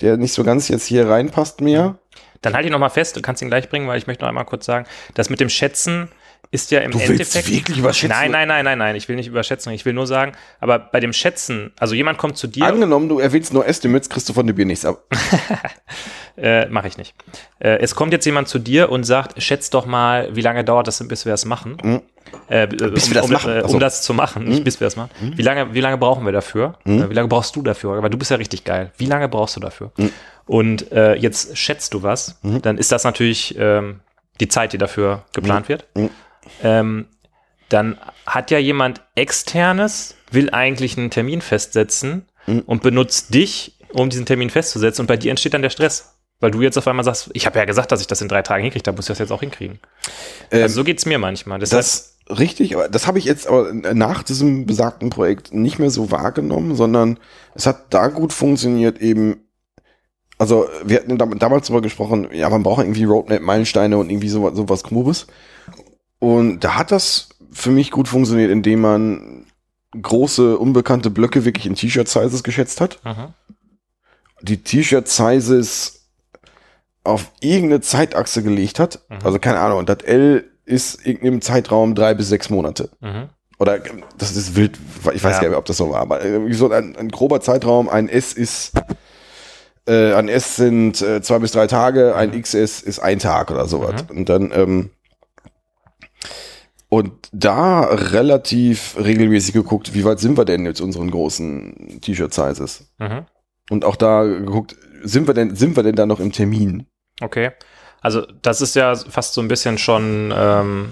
der 0.01 0.17
nicht 0.17 0.33
so 0.33 0.43
ganz 0.43 0.67
jetzt 0.67 0.85
hier 0.85 1.09
reinpasst 1.09 1.61
mehr. 1.61 1.97
Dann 2.41 2.53
halte 2.53 2.67
ich 2.67 2.71
noch 2.71 2.79
mal 2.79 2.89
fest, 2.89 3.15
du 3.15 3.21
kannst 3.21 3.41
ihn 3.41 3.47
gleich 3.47 3.69
bringen, 3.69 3.87
weil 3.87 3.97
ich 3.97 4.07
möchte 4.07 4.23
noch 4.23 4.29
einmal 4.29 4.45
kurz 4.45 4.65
sagen, 4.65 4.85
das 5.15 5.29
mit 5.29 5.39
dem 5.39 5.49
Schätzen 5.49 6.09
ist 6.51 6.71
ja 6.71 6.79
im 6.81 6.91
Du 6.91 6.99
willst 6.99 7.11
Endeffekt. 7.11 7.49
wirklich 7.49 7.77
überschätzen? 7.77 8.09
Nein, 8.09 8.31
nein, 8.31 8.47
nein, 8.47 8.65
nein, 8.65 8.77
nein, 8.77 8.95
ich 8.95 9.09
will 9.09 9.15
nicht 9.15 9.27
überschätzen. 9.27 9.73
Ich 9.73 9.83
will 9.85 9.93
nur 9.93 10.07
sagen, 10.07 10.33
aber 10.59 10.79
bei 10.79 10.99
dem 10.99 11.11
Schätzen, 11.11 11.73
also 11.79 11.95
jemand 11.95 12.17
kommt 12.17 12.37
zu 12.37 12.47
dir, 12.47 12.65
Angenommen, 12.65 13.09
du 13.09 13.19
erwähnst 13.19 13.53
nur 13.53 13.67
Estimates, 13.67 14.09
kriegst 14.09 14.29
du 14.29 14.33
von 14.33 14.45
dem 14.45 14.55
Bier 14.55 14.65
nichts 14.65 14.85
ab. 14.85 15.03
äh, 16.37 16.67
mache 16.67 16.87
ich 16.87 16.97
nicht. 16.97 17.15
Äh, 17.59 17.79
es 17.79 17.95
kommt 17.95 18.13
jetzt 18.13 18.25
jemand 18.25 18.47
zu 18.47 18.59
dir 18.59 18.89
und 18.89 19.03
sagt, 19.05 19.41
schätz 19.41 19.69
doch 19.69 19.85
mal, 19.85 20.35
wie 20.35 20.41
lange 20.41 20.63
dauert 20.63 20.87
das, 20.87 21.05
bis 21.07 21.25
wir 21.25 21.33
das 21.33 21.45
machen? 21.45 22.01
Äh, 22.47 22.67
Bis 22.67 22.81
um, 23.07 23.13
wir 23.13 23.15
das 23.15 23.25
um, 23.25 23.31
machen. 23.31 23.51
Äh, 23.51 23.61
Ach 23.63 23.67
so. 23.69 23.73
um 23.75 23.79
das 23.79 24.01
zu 24.01 24.13
machen, 24.13 24.43
nicht 24.45 24.63
bis 24.63 24.79
wir 24.79 24.85
das 24.85 24.95
machen. 24.95 25.09
Wie 25.35 25.41
lange, 25.41 25.73
wie 25.73 25.81
lange 25.81 25.97
brauchen 25.97 26.25
wir 26.25 26.31
dafür? 26.31 26.77
Äh, 26.85 27.09
wie 27.09 27.13
lange 27.13 27.27
brauchst 27.27 27.55
du 27.55 27.61
dafür? 27.61 28.01
Weil 28.03 28.09
du 28.09 28.17
bist 28.17 28.31
ja 28.31 28.37
richtig 28.37 28.63
geil. 28.63 28.91
Wie 28.97 29.05
lange 29.05 29.27
brauchst 29.29 29.55
du 29.55 29.59
dafür? 29.59 29.91
Und 30.45 30.91
äh, 30.91 31.15
jetzt 31.15 31.57
schätzt 31.57 31.93
du 31.93 32.03
was, 32.03 32.39
dann 32.43 32.77
ist 32.77 32.91
das 32.91 33.03
natürlich 33.03 33.55
ähm, 33.57 34.01
die 34.39 34.47
Zeit, 34.47 34.73
die 34.73 34.77
dafür 34.77 35.23
geplant 35.33 35.69
wird. 35.69 35.85
Ähm, 36.63 37.05
dann 37.69 37.97
hat 38.27 38.51
ja 38.51 38.59
jemand 38.59 39.01
externes, 39.15 40.15
will 40.31 40.49
eigentlich 40.51 40.97
einen 40.97 41.09
Termin 41.09 41.41
festsetzen 41.41 42.25
und 42.67 42.83
benutzt 42.83 43.33
dich, 43.33 43.79
um 43.91 44.09
diesen 44.09 44.25
Termin 44.25 44.49
festzusetzen 44.49 45.01
und 45.03 45.07
bei 45.07 45.17
dir 45.17 45.31
entsteht 45.31 45.53
dann 45.53 45.61
der 45.63 45.69
Stress. 45.71 46.11
Weil 46.41 46.51
du 46.51 46.61
jetzt 46.61 46.77
auf 46.77 46.85
einmal 46.87 47.05
sagst, 47.05 47.29
ich 47.33 47.45
habe 47.45 47.57
ja 47.57 47.65
gesagt, 47.65 47.91
dass 47.93 48.01
ich 48.01 48.07
das 48.07 48.21
in 48.21 48.27
drei 48.27 48.41
Tagen 48.41 48.61
hinkriege, 48.61 48.83
da 48.83 48.91
muss 48.91 49.05
ich 49.05 49.07
das 49.07 49.19
jetzt 49.19 49.31
auch 49.31 49.39
hinkriegen. 49.39 49.79
also 50.51 50.75
so 50.75 50.83
geht's 50.83 51.05
mir 51.05 51.17
manchmal. 51.17 51.59
Deshalb, 51.59 51.79
Das 51.79 52.14
richtig, 52.29 52.75
aber 52.75 52.89
das 52.89 53.07
habe 53.07 53.19
ich 53.19 53.25
jetzt 53.25 53.47
aber 53.47 53.71
nach 53.73 54.23
diesem 54.23 54.65
besagten 54.65 55.09
Projekt 55.09 55.53
nicht 55.53 55.79
mehr 55.79 55.91
so 55.91 56.11
wahrgenommen, 56.11 56.75
sondern 56.75 57.19
es 57.53 57.65
hat 57.65 57.93
da 57.93 58.07
gut 58.07 58.33
funktioniert 58.33 58.99
eben. 58.99 59.41
Also 60.37 60.67
wir 60.83 60.97
hatten 60.97 61.17
dam- 61.17 61.39
damals 61.39 61.67
darüber 61.67 61.81
gesprochen, 61.81 62.27
ja, 62.33 62.49
man 62.49 62.63
braucht 62.63 62.83
irgendwie 62.83 63.05
Roadmap, 63.05 63.41
Meilensteine 63.41 63.97
und 63.97 64.09
irgendwie 64.09 64.29
so, 64.29 64.53
so 64.53 64.67
was 64.67 64.83
Grobes. 64.83 65.27
Und 66.19 66.61
da 66.61 66.75
hat 66.75 66.91
das 66.91 67.29
für 67.51 67.71
mich 67.71 67.91
gut 67.91 68.07
funktioniert, 68.07 68.51
indem 68.51 68.81
man 68.81 69.45
große, 70.01 70.57
unbekannte 70.57 71.09
Blöcke 71.09 71.45
wirklich 71.45 71.65
in 71.65 71.75
T-Shirt-Sizes 71.75 72.43
geschätzt 72.43 72.81
hat. 72.81 72.99
Mhm. 73.05 73.33
Die 74.41 74.57
T-Shirt-Sizes 74.57 76.01
auf 77.05 77.31
irgendeine 77.39 77.79
Zeitachse 77.81 78.43
gelegt 78.43 78.79
hat. 78.79 79.01
Mhm. 79.09 79.19
Also 79.23 79.39
keine 79.39 79.59
Ahnung, 79.59 79.79
und 79.79 79.87
das 79.87 79.99
L 79.99 80.51
ist 80.65 81.05
irgendeinem 81.05 81.41
Zeitraum 81.41 81.95
drei 81.95 82.13
bis 82.13 82.29
sechs 82.29 82.49
Monate. 82.49 82.89
Mhm. 83.01 83.29
Oder 83.57 83.79
das 84.17 84.35
ist 84.35 84.55
wild, 84.55 84.77
ich 85.13 85.23
weiß 85.23 85.35
Ja. 85.35 85.41
gar 85.41 85.49
nicht, 85.49 85.57
ob 85.57 85.65
das 85.65 85.77
so 85.77 85.89
war, 85.89 86.01
aber 86.01 86.19
so 86.51 86.69
ein, 86.71 86.95
ein 86.97 87.07
grober 87.09 87.39
Zeitraum, 87.39 87.87
ein 87.87 88.09
S 88.09 88.33
ist, 88.33 88.73
äh, 89.87 90.13
ein 90.13 90.27
S 90.27 90.57
sind 90.57 91.01
äh, 91.01 91.21
zwei 91.21 91.39
bis 91.39 91.51
drei 91.53 91.67
Tage, 91.67 92.15
ein 92.15 92.31
XS 92.41 92.81
ist 92.81 92.99
ein 92.99 93.19
Tag 93.19 93.51
oder 93.51 93.65
sowas. 93.67 94.03
Und 94.09 94.27
dann, 94.27 94.51
ähm, 94.53 94.89
und 96.89 97.13
da 97.31 97.81
relativ 97.81 98.95
regelmäßig 99.01 99.53
geguckt, 99.53 99.93
wie 99.93 100.03
weit 100.05 100.19
sind 100.19 100.37
wir 100.37 100.45
denn 100.45 100.65
jetzt 100.65 100.81
unseren 100.81 101.09
großen 101.11 101.99
T-Shirt-Sizes? 102.01 102.91
Mhm. 102.99 103.25
Und 103.69 103.85
auch 103.85 103.95
da 103.95 104.23
geguckt, 104.23 104.75
sind 105.03 105.27
wir 105.27 105.33
denn, 105.33 105.55
sind 105.55 105.75
wir 105.75 105.83
denn 105.83 105.95
da 105.95 106.05
noch 106.05 106.19
im 106.19 106.31
Termin? 106.31 106.85
Okay. 107.21 107.51
Also 108.01 108.25
das 108.41 108.61
ist 108.61 108.75
ja 108.75 108.95
fast 108.95 109.33
so 109.33 109.41
ein 109.41 109.47
bisschen 109.47 109.77
schon, 109.77 110.33
ähm, 110.35 110.89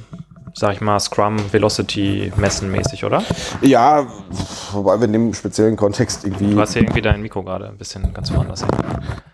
sag 0.56 0.74
ich 0.74 0.82
mal, 0.82 1.00
Scrum 1.00 1.38
Velocity 1.52 2.32
messen 2.38 2.72
mäßig, 2.72 3.06
oder? 3.06 3.24
Ja, 3.62 4.08
wobei 4.72 5.00
wir 5.00 5.06
in 5.06 5.14
dem 5.14 5.34
speziellen 5.34 5.76
Kontext 5.76 6.26
irgendwie. 6.26 6.52
Du 6.54 6.60
hast 6.60 6.74
hier 6.74 6.82
irgendwie 6.84 7.02
dein 7.02 7.22
Mikro 7.22 7.44
gerade 7.44 7.68
ein 7.68 7.78
bisschen 7.78 8.14
ganz 8.14 8.34
woanders. 8.34 8.64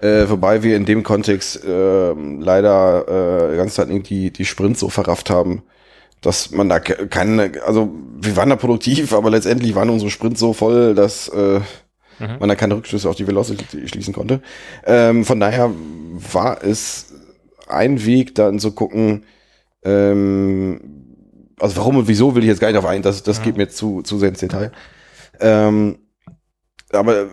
Äh, 0.02 0.30
wobei 0.30 0.62
wir 0.64 0.76
in 0.76 0.86
dem 0.86 1.04
Kontext 1.04 1.64
äh, 1.64 2.12
leider 2.14 3.52
äh, 3.54 3.58
ganz 3.58 3.76
Zeit 3.76 3.90
irgendwie 3.90 4.32
die 4.32 4.46
Sprints 4.46 4.80
so 4.82 4.90
verrafft 4.90 5.30
haben, 5.30 5.64
dass 6.22 6.52
man 6.52 6.68
da 6.70 6.80
ke- 6.80 7.08
keine, 7.08 7.52
also 7.66 7.90
wir 8.20 8.36
waren 8.36 8.50
da 8.50 8.56
produktiv, 8.58 9.14
aber 9.14 9.30
letztendlich 9.30 9.74
waren 9.76 9.90
unsere 9.90 10.12
Sprints 10.12 10.40
so 10.40 10.54
voll, 10.54 10.96
dass 10.96 11.30
äh, 11.30 11.62
Mhm. 12.22 12.36
man 12.42 12.50
da 12.50 12.56
keine 12.56 12.76
Rückschlüsse 12.76 13.10
auf 13.10 13.16
die 13.16 13.26
Velocity 13.26 13.88
schließen 13.88 14.14
konnte. 14.14 14.42
Ähm, 14.86 15.24
von 15.24 15.40
daher 15.40 15.72
war 16.34 16.62
es 16.62 17.14
ein 17.70 18.06
Weg, 18.06 18.36
dann 18.36 18.60
zu 18.60 18.72
gucken, 18.72 19.26
ähm, 19.84 20.82
also 21.60 21.78
warum 21.78 21.98
und 21.98 22.08
wieso 22.08 22.36
will 22.36 22.44
ich 22.44 22.50
jetzt 22.50 22.62
gar 22.62 22.70
nicht 22.70 22.78
auf 22.78 22.86
ein, 22.86 23.02
das, 23.02 23.24
das 23.24 23.42
geht 23.42 23.58
mir 23.58 23.70
zu, 23.70 24.02
zu 24.02 24.18
sehr 24.18 24.30
ins 24.30 24.40
Detail. 24.40 24.72
Ähm, 25.40 26.00
aber 26.92 27.24
äh, 27.24 27.28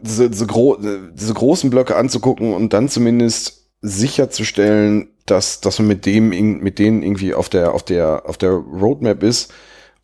diese, 0.00 0.30
diese, 0.30 0.46
gro 0.46 0.76
diese 0.76 1.34
großen 1.34 1.70
Blöcke 1.70 1.96
anzugucken 1.96 2.54
und 2.54 2.72
dann 2.72 2.88
zumindest 2.88 3.70
sicherzustellen, 3.82 5.08
dass, 5.26 5.60
dass 5.60 5.78
man 5.78 5.88
mit 5.88 6.06
dem, 6.06 6.30
mit 6.60 6.78
denen 6.78 7.02
irgendwie 7.02 7.34
auf 7.34 7.48
der, 7.48 7.74
auf 7.74 7.82
der, 7.82 8.22
auf 8.26 8.38
der 8.38 8.50
Roadmap 8.50 9.22
ist, 9.22 9.52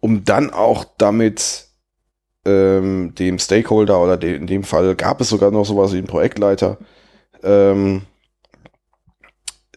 um 0.00 0.24
dann 0.24 0.50
auch 0.50 0.84
damit 0.98 1.66
ähm, 2.44 3.14
dem 3.14 3.38
Stakeholder 3.38 4.02
oder 4.02 4.16
de 4.16 4.34
in 4.34 4.46
dem 4.46 4.64
Fall 4.64 4.94
gab 4.96 5.20
es 5.20 5.28
sogar 5.28 5.50
noch 5.50 5.64
sowas 5.64 5.92
wie 5.92 5.98
einen 5.98 6.06
Projektleiter, 6.06 6.78
ähm, 7.42 8.02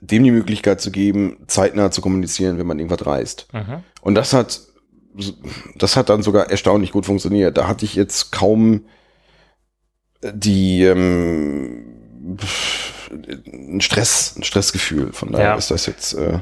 dem 0.07 0.23
die 0.23 0.31
Möglichkeit 0.31 0.81
zu 0.81 0.91
geben, 0.91 1.37
zeitnah 1.47 1.91
zu 1.91 2.01
kommunizieren, 2.01 2.57
wenn 2.57 2.67
man 2.67 2.79
irgendwas 2.79 3.05
reißt. 3.05 3.47
Mhm. 3.53 3.83
Und 4.01 4.15
das 4.15 4.33
hat, 4.33 4.59
das 5.75 5.95
hat 5.95 6.09
dann 6.09 6.23
sogar 6.23 6.49
erstaunlich 6.49 6.91
gut 6.91 7.05
funktioniert. 7.05 7.57
Da 7.57 7.67
hatte 7.67 7.85
ich 7.85 7.95
jetzt 7.95 8.31
kaum 8.31 8.85
die 10.23 10.83
ähm, 10.83 11.85
ein 13.45 13.81
Stress, 13.81 14.35
ein 14.37 14.43
Stressgefühl. 14.43 15.13
Von 15.13 15.31
daher 15.31 15.49
Ja. 15.49 15.55
ist 15.55 15.71
das 15.71 15.85
jetzt, 15.85 16.13
äh, 16.13 16.39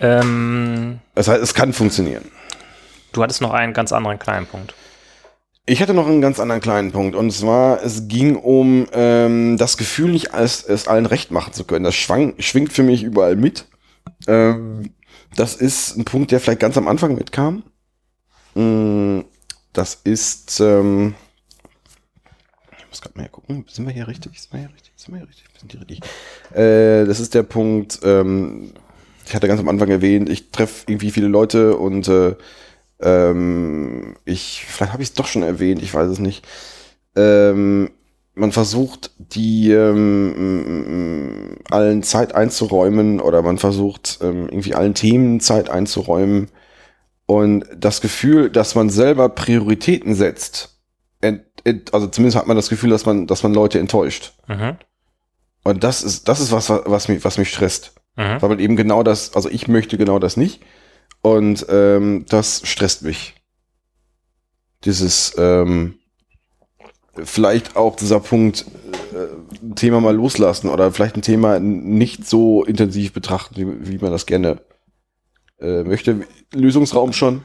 ähm, 0.00 0.98
das 1.14 1.28
heißt, 1.28 1.42
es 1.42 1.54
kann 1.54 1.72
funktionieren. 1.72 2.24
du 3.12 3.22
hattest 3.22 3.40
noch 3.40 3.52
einen 3.52 3.72
ganz 3.72 3.92
anderen 3.92 4.18
kleinen 4.18 4.46
Punkt. 4.46 4.74
Ich 5.68 5.82
hatte 5.82 5.94
noch 5.94 6.06
einen 6.06 6.20
ganz 6.20 6.38
anderen 6.38 6.60
kleinen 6.60 6.92
Punkt 6.92 7.16
und 7.16 7.32
zwar 7.32 7.82
es 7.82 8.06
ging 8.06 8.36
um 8.36 8.86
ähm, 8.92 9.56
das 9.58 9.76
Gefühl, 9.76 10.12
nicht 10.12 10.32
alles, 10.32 10.64
es 10.64 10.86
allen 10.86 11.06
recht 11.06 11.32
machen 11.32 11.52
zu 11.52 11.64
können. 11.64 11.84
Das 11.84 11.96
schwang, 11.96 12.34
schwingt 12.38 12.72
für 12.72 12.84
mich 12.84 13.02
überall 13.02 13.34
mit. 13.34 13.66
Ähm, 14.28 14.90
das 15.34 15.56
ist 15.56 15.96
ein 15.96 16.04
Punkt, 16.04 16.30
der 16.30 16.38
vielleicht 16.38 16.60
ganz 16.60 16.78
am 16.78 16.86
Anfang 16.86 17.16
mitkam. 17.16 17.64
Mm, 18.54 19.22
Das 19.72 20.00
ist, 20.04 20.60
ähm, 20.60 21.14
ich 22.78 22.86
muss 22.88 23.00
gerade 23.00 23.18
mal 23.18 23.28
gucken, 23.28 23.64
sind 23.68 23.86
wir 23.86 23.92
hier 23.92 24.06
richtig? 24.06 24.40
Sind 24.40 24.52
wir 24.52 24.60
hier 24.60 24.70
richtig? 24.72 24.92
Sind 24.96 25.14
wir 25.14 25.18
hier 25.18 25.28
richtig? 25.28 25.46
Sind 25.58 25.72
die 25.72 25.76
richtig? 25.78 26.00
Äh, 26.52 27.04
das 27.06 27.18
ist 27.18 27.34
der 27.34 27.42
Punkt, 27.42 27.98
ähm, 28.04 28.72
ich 29.26 29.34
hatte 29.34 29.48
ganz 29.48 29.60
am 29.60 29.68
Anfang 29.68 29.90
erwähnt, 29.90 30.28
ich 30.28 30.52
treffe 30.52 30.84
irgendwie 30.86 31.10
viele 31.10 31.26
Leute 31.26 31.76
und 31.76 32.06
äh, 32.06 32.36
ähm, 33.00 34.16
ich, 34.24 34.64
vielleicht 34.66 34.92
habe 34.92 35.02
ich 35.02 35.10
es 35.10 35.14
doch 35.14 35.26
schon 35.26 35.42
erwähnt, 35.42 35.82
ich 35.82 35.92
weiß 35.92 36.10
es 36.10 36.18
nicht. 36.18 36.46
Ähm, 37.14 37.90
man 38.34 38.52
versucht, 38.52 39.12
die 39.18 39.70
ähm, 39.70 41.56
allen 41.70 42.02
Zeit 42.02 42.34
einzuräumen 42.34 43.20
oder 43.20 43.42
man 43.42 43.58
versucht, 43.58 44.18
ähm, 44.22 44.48
irgendwie 44.48 44.74
allen 44.74 44.94
Themen 44.94 45.40
Zeit 45.40 45.70
einzuräumen. 45.70 46.48
Und 47.24 47.64
das 47.76 48.00
Gefühl, 48.00 48.50
dass 48.50 48.74
man 48.74 48.90
selber 48.90 49.30
Prioritäten 49.30 50.14
setzt, 50.14 50.78
ent, 51.20 51.42
ent, 51.64 51.92
also 51.94 52.06
zumindest 52.06 52.36
hat 52.36 52.46
man 52.46 52.56
das 52.56 52.68
Gefühl, 52.68 52.90
dass 52.90 53.06
man, 53.06 53.26
dass 53.26 53.42
man 53.42 53.54
Leute 53.54 53.80
enttäuscht. 53.80 54.34
Mhm. 54.46 54.76
Und 55.64 55.82
das 55.82 56.02
ist, 56.02 56.28
das 56.28 56.38
ist 56.40 56.52
was, 56.52 56.68
was 56.68 57.08
mich, 57.08 57.24
was 57.24 57.38
mich 57.38 57.48
stresst. 57.48 57.94
Mhm. 58.16 58.40
Weil 58.40 58.48
man 58.50 58.58
eben 58.60 58.76
genau 58.76 59.02
das, 59.02 59.34
also 59.34 59.48
ich 59.48 59.66
möchte 59.66 59.98
genau 59.98 60.18
das 60.18 60.36
nicht. 60.36 60.62
Und 61.26 61.66
ähm, 61.70 62.24
das 62.28 62.62
stresst 62.64 63.02
mich. 63.02 63.34
Dieses, 64.84 65.34
ähm, 65.36 65.98
vielleicht 67.16 67.74
auch 67.74 67.96
dieser 67.96 68.20
Punkt, 68.20 68.64
äh, 69.12 69.60
ein 69.60 69.74
Thema 69.74 70.00
mal 70.00 70.14
loslassen 70.14 70.68
oder 70.68 70.92
vielleicht 70.92 71.16
ein 71.16 71.22
Thema 71.22 71.58
nicht 71.58 72.28
so 72.28 72.64
intensiv 72.64 73.12
betrachten, 73.12 73.56
wie, 73.56 73.88
wie 73.88 73.98
man 73.98 74.12
das 74.12 74.26
gerne 74.26 74.60
äh, 75.58 75.82
möchte. 75.82 76.24
Lösungsraum 76.54 77.12
schon. 77.12 77.42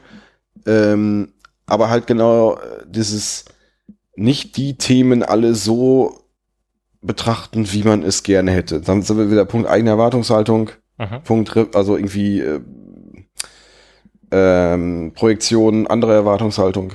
Ähm, 0.64 1.32
aber 1.66 1.90
halt 1.90 2.06
genau 2.06 2.58
äh, 2.58 2.84
dieses 2.86 3.46
nicht 4.14 4.56
die 4.58 4.78
Themen 4.78 5.24
alle 5.24 5.56
so 5.56 6.20
betrachten, 7.00 7.72
wie 7.72 7.82
man 7.82 8.04
es 8.04 8.22
gerne 8.22 8.52
hätte. 8.52 8.80
Dann 8.80 9.02
sind 9.02 9.18
wir 9.18 9.28
wieder 9.28 9.44
Punkt 9.44 9.68
eigene 9.68 9.90
Erwartungshaltung. 9.90 10.70
Mhm. 10.98 11.22
Punkt, 11.24 11.74
also 11.74 11.96
irgendwie 11.96 12.38
äh, 12.38 12.60
ähm, 14.32 15.12
Projektion, 15.14 15.86
andere 15.86 16.14
Erwartungshaltung. 16.14 16.94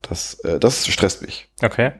Das, 0.00 0.34
äh, 0.40 0.58
das 0.58 0.86
stresst 0.86 1.22
mich. 1.22 1.48
Okay. 1.62 1.92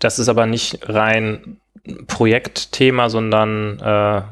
Das 0.00 0.18
ist 0.18 0.28
aber 0.28 0.46
nicht 0.46 0.88
rein 0.88 1.60
Projektthema, 2.06 3.08
sondern 3.08 3.78
äh, 3.80 4.22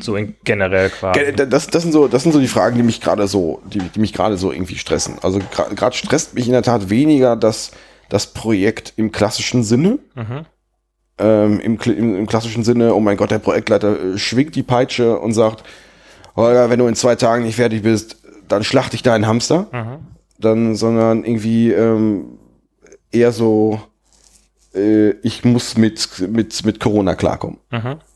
So 0.00 0.16
in 0.16 0.34
generell 0.44 0.90
quasi. 0.90 1.32
Das, 1.34 1.68
das, 1.68 1.82
sind 1.82 1.92
so, 1.92 2.08
das 2.08 2.24
sind 2.24 2.32
so 2.32 2.40
die 2.40 2.48
Fragen, 2.48 2.76
die 2.76 2.82
mich 2.82 3.00
gerade 3.00 3.28
so, 3.28 3.62
die, 3.66 3.78
die 3.78 4.00
mich 4.00 4.12
gerade 4.12 4.36
so 4.36 4.50
irgendwie 4.52 4.76
stressen. 4.76 5.18
Also 5.22 5.40
gerade 5.50 5.96
stresst 5.96 6.34
mich 6.34 6.46
in 6.46 6.52
der 6.52 6.62
Tat 6.62 6.90
weniger 6.90 7.36
das, 7.36 7.70
das 8.08 8.26
Projekt 8.26 8.94
im 8.96 9.12
klassischen 9.12 9.62
Sinne. 9.62 9.98
Ähm, 11.18 11.60
im, 11.60 11.78
im, 11.78 12.16
Im 12.16 12.26
klassischen 12.26 12.64
Sinne, 12.64 12.94
oh 12.94 13.00
mein 13.00 13.16
Gott, 13.16 13.30
der 13.30 13.38
Projektleiter 13.38 14.14
äh, 14.14 14.18
schwingt 14.18 14.56
die 14.56 14.62
Peitsche 14.64 15.18
und 15.18 15.32
sagt, 15.32 15.62
Holger, 16.36 16.70
wenn 16.70 16.78
du 16.78 16.86
in 16.86 16.94
zwei 16.94 17.16
Tagen 17.16 17.44
nicht 17.44 17.56
fertig 17.56 17.82
bist, 17.82 18.16
dann 18.48 18.64
schlachte 18.64 18.96
ich 18.96 19.02
deinen 19.02 19.26
Hamster. 19.26 20.00
Dann, 20.38 20.74
sondern 20.74 21.24
irgendwie 21.24 21.70
ähm, 21.70 22.38
eher 23.12 23.30
so, 23.30 23.80
äh, 24.74 25.10
ich 25.22 25.44
muss 25.44 25.76
mit, 25.76 26.18
mit, 26.28 26.64
mit 26.64 26.80
Corona 26.80 27.14
klarkommen 27.14 27.58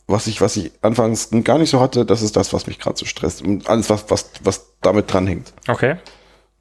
was 0.06 0.26
ich, 0.26 0.40
was 0.40 0.56
ich 0.56 0.72
anfangs 0.82 1.30
gar 1.44 1.59
nicht 1.59 1.70
so 1.70 1.80
hatte, 1.80 2.06
das 2.06 2.22
ist 2.22 2.36
das, 2.36 2.52
was 2.52 2.66
mich 2.66 2.78
gerade 2.78 2.97
so 2.97 3.06
stresst. 3.06 3.43
Und 3.43 3.68
alles, 3.68 3.90
was, 3.90 4.09
was, 4.09 4.30
was 4.43 4.72
damit 4.80 5.12
dranhängt. 5.12 5.52
Okay. 5.68 5.97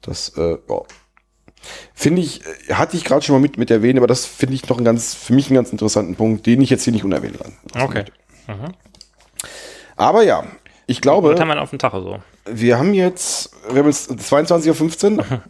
Das, 0.02 0.30
äh, 0.36 0.58
ja. 0.68 0.82
Finde 1.94 2.22
ich, 2.22 2.42
äh, 2.44 2.74
hatte 2.74 2.96
ich 2.96 3.04
gerade 3.04 3.22
schon 3.22 3.34
mal 3.34 3.40
mit, 3.40 3.56
mit 3.56 3.70
erwähnt, 3.70 3.98
aber 3.98 4.06
das 4.06 4.26
finde 4.26 4.54
ich 4.54 4.68
noch 4.68 4.78
einen 4.78 4.84
ganz, 4.84 5.14
für 5.14 5.32
mich 5.32 5.46
einen 5.46 5.56
ganz 5.56 5.70
interessanten 5.70 6.16
Punkt, 6.16 6.46
den 6.46 6.60
ich 6.60 6.70
jetzt 6.70 6.84
hier 6.84 6.92
nicht 6.92 7.04
unerwähnt 7.04 7.38
lasse. 7.38 7.52
Okay. 7.84 8.04
Aber 9.96 10.22
ja, 10.22 10.44
ich 10.86 11.00
glaube, 11.00 11.32
Was 11.32 11.40
haben 11.40 11.48
wir 11.48 11.60
auf 11.60 11.70
dem 11.70 11.78
Tacho 11.78 12.00
so? 12.00 12.18
wir 12.48 12.78
haben 12.78 12.94
jetzt, 12.94 13.50
wir 13.70 13.78
haben 13.80 13.86
jetzt 13.88 14.10
22.15 14.10 15.18
Uhr. 15.18 15.24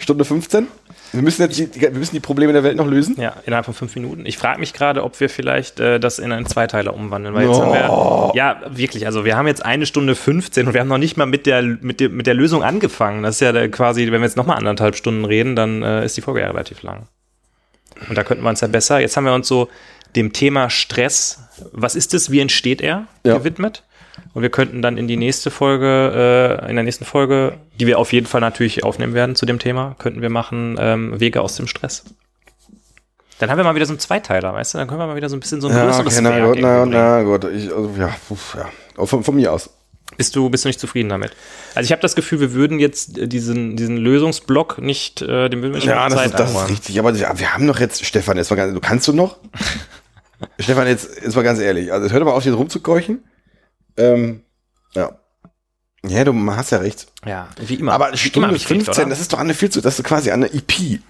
Stunde 0.00 0.24
15. 0.24 0.66
Wir 1.12 1.22
müssen 1.22 1.42
jetzt 1.42 1.56
die, 1.58 1.80
wir 1.80 1.90
müssen 1.92 2.14
die 2.16 2.20
Probleme 2.20 2.52
der 2.52 2.64
Welt 2.64 2.76
noch 2.76 2.86
lösen. 2.88 3.14
Ja, 3.18 3.34
innerhalb 3.46 3.64
von 3.64 3.74
fünf 3.74 3.94
Minuten. 3.94 4.26
Ich 4.26 4.36
frage 4.36 4.58
mich 4.58 4.72
gerade, 4.72 5.04
ob 5.04 5.18
wir 5.20 5.30
vielleicht 5.30 5.78
äh, 5.78 6.00
das 6.00 6.18
in 6.18 6.32
einen 6.32 6.44
Zweiteiler 6.46 6.92
umwandeln. 6.92 7.34
Weil 7.34 7.46
jetzt 7.46 7.56
Oh. 7.56 7.62
haben 7.62 7.72
wir, 7.72 8.36
ja, 8.36 8.60
wirklich, 8.68 9.06
also 9.06 9.24
wir 9.24 9.36
haben 9.36 9.46
jetzt 9.46 9.64
eine 9.64 9.86
Stunde 9.86 10.16
15 10.16 10.66
und 10.66 10.74
wir 10.74 10.80
haben 10.80 10.88
noch 10.88 10.98
nicht 10.98 11.16
mal 11.16 11.26
mit 11.26 11.46
der, 11.46 11.62
mit 11.62 12.00
der, 12.00 12.08
mit 12.08 12.26
der 12.26 12.34
Lösung 12.34 12.64
angefangen. 12.64 13.22
Das 13.22 13.36
ist 13.36 13.40
ja 13.40 13.68
quasi, 13.68 14.02
wenn 14.10 14.20
wir 14.20 14.26
jetzt 14.26 14.36
nochmal 14.36 14.58
anderthalb 14.58 14.96
Stunden 14.96 15.24
reden, 15.24 15.54
dann 15.54 15.82
äh, 15.82 16.04
ist 16.04 16.16
die 16.16 16.20
Folge 16.20 16.40
ja 16.40 16.48
relativ 16.48 16.82
lang. 16.82 17.06
Und 18.08 18.18
da 18.18 18.24
könnten 18.24 18.42
wir 18.42 18.50
uns 18.50 18.60
ja 18.60 18.66
besser, 18.66 18.98
jetzt 18.98 19.16
haben 19.16 19.24
wir 19.24 19.34
uns 19.34 19.46
so 19.46 19.68
dem 20.16 20.32
Thema 20.32 20.70
Stress, 20.70 21.40
was 21.72 21.94
ist 21.94 22.14
es, 22.14 22.30
wie 22.30 22.40
entsteht 22.40 22.80
er, 22.80 23.06
Ja. 23.24 23.38
gewidmet. 23.38 23.82
Und 24.32 24.42
wir 24.42 24.50
könnten 24.50 24.82
dann 24.82 24.96
in 24.96 25.08
die 25.08 25.16
nächste 25.16 25.50
Folge, 25.50 26.58
äh, 26.62 26.68
in 26.70 26.76
der 26.76 26.84
nächsten 26.84 27.04
Folge, 27.04 27.54
die 27.78 27.86
wir 27.86 27.98
auf 27.98 28.12
jeden 28.12 28.26
Fall 28.26 28.40
natürlich 28.40 28.84
aufnehmen 28.84 29.14
werden 29.14 29.36
zu 29.36 29.46
dem 29.46 29.58
Thema, 29.58 29.96
könnten 29.98 30.22
wir 30.22 30.30
machen 30.30 30.76
ähm, 30.78 31.18
Wege 31.20 31.40
aus 31.40 31.56
dem 31.56 31.66
Stress. 31.66 32.04
Dann 33.38 33.50
haben 33.50 33.58
wir 33.58 33.64
mal 33.64 33.74
wieder 33.74 33.86
so 33.86 33.92
einen 33.92 33.98
Zweiteiler, 33.98 34.52
weißt 34.54 34.74
du? 34.74 34.78
Dann 34.78 34.86
können 34.88 35.00
wir 35.00 35.06
mal 35.06 35.16
wieder 35.16 35.28
so 35.28 35.36
ein 35.36 35.40
bisschen 35.40 35.60
so 35.60 35.68
ein 35.68 35.76
Ja, 35.76 35.84
größeres 35.86 36.14
okay, 36.14 36.22
na 36.22 36.30
Werk 36.30 36.52
gut, 36.52 36.60
na, 36.60 36.86
na 36.86 37.22
gut. 37.22 37.44
Ich, 37.44 37.64
also, 37.74 37.90
ja, 37.98 38.10
uff, 38.30 38.56
ja. 38.56 39.04
Von, 39.06 39.24
von 39.24 39.34
mir 39.34 39.52
aus. 39.52 39.70
Bist 40.16 40.36
du, 40.36 40.48
bist 40.48 40.64
du 40.64 40.68
nicht 40.68 40.78
zufrieden 40.78 41.08
damit? 41.08 41.32
Also 41.74 41.86
ich 41.86 41.92
habe 41.92 42.00
das 42.02 42.14
Gefühl, 42.14 42.38
wir 42.38 42.52
würden 42.52 42.78
jetzt 42.78 43.18
äh, 43.18 43.26
diesen, 43.26 43.76
diesen 43.76 43.96
Lösungsblock 43.96 44.78
nicht, 44.78 45.22
äh, 45.22 45.48
dem 45.48 45.62
würden 45.62 45.72
wir 45.72 45.78
nicht 45.78 45.86
Ja, 45.86 46.08
das 46.08 46.16
Zeit 46.18 46.26
ist, 46.26 46.38
das 46.38 46.50
ist 46.54 46.68
richtig. 46.70 46.98
Aber 47.00 47.18
wir 47.18 47.54
haben 47.54 47.66
doch 47.66 47.80
jetzt, 47.80 48.04
Stefan, 48.04 48.36
jetzt 48.36 48.50
mal 48.50 48.56
ganz, 48.56 48.72
du 48.72 48.80
kannst 48.80 49.08
du 49.08 49.12
noch? 49.12 49.36
Stefan, 50.58 50.86
jetzt, 50.86 51.22
jetzt 51.22 51.34
mal 51.36 51.42
ganz 51.42 51.60
ehrlich. 51.60 51.92
Also, 51.92 52.10
hör 52.10 52.20
doch 52.20 52.26
mal 52.26 52.32
auf, 52.32 52.42
hier 52.42 52.54
rumzukeuchen. 52.54 53.24
Ähm, 53.96 54.42
ja. 54.94 55.18
Ja, 56.06 56.24
du 56.24 56.34
hast 56.50 56.70
ja 56.70 56.78
recht. 56.78 57.06
Ja, 57.24 57.48
wie 57.56 57.74
immer. 57.74 57.92
Aber 57.92 58.08
immer 58.08 58.16
Stunde 58.16 58.50
recht, 58.50 58.66
15, 58.66 58.94
oder? 58.94 59.10
das 59.10 59.20
ist 59.20 59.32
doch 59.32 59.38
eine 59.38 59.54
viel 59.54 59.70
zu, 59.70 59.80
das 59.80 59.98
ist 59.98 60.04
quasi 60.04 60.30
eine 60.30 60.52
EP. 60.52 61.00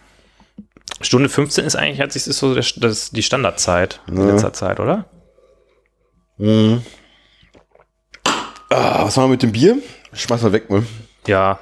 Stunde 1.01 1.29
15 1.29 1.65
ist 1.65 1.75
eigentlich, 1.75 2.01
hat 2.01 2.13
sich 2.13 2.27
ist 2.27 2.39
so 2.39 2.55
das, 2.55 2.75
das, 2.77 3.11
die 3.11 3.23
Standardzeit 3.23 4.01
in 4.07 4.29
letzter 4.29 4.53
Zeit, 4.53 4.79
oder? 4.79 5.07
Ah, 8.71 9.05
was 9.05 9.17
machen 9.17 9.27
wir 9.27 9.33
mit 9.33 9.43
dem 9.43 9.53
Bier? 9.53 9.79
Schmeiß 10.13 10.43
mal 10.43 10.53
weg, 10.53 10.71
ne? 10.71 10.87
Ja, 11.27 11.59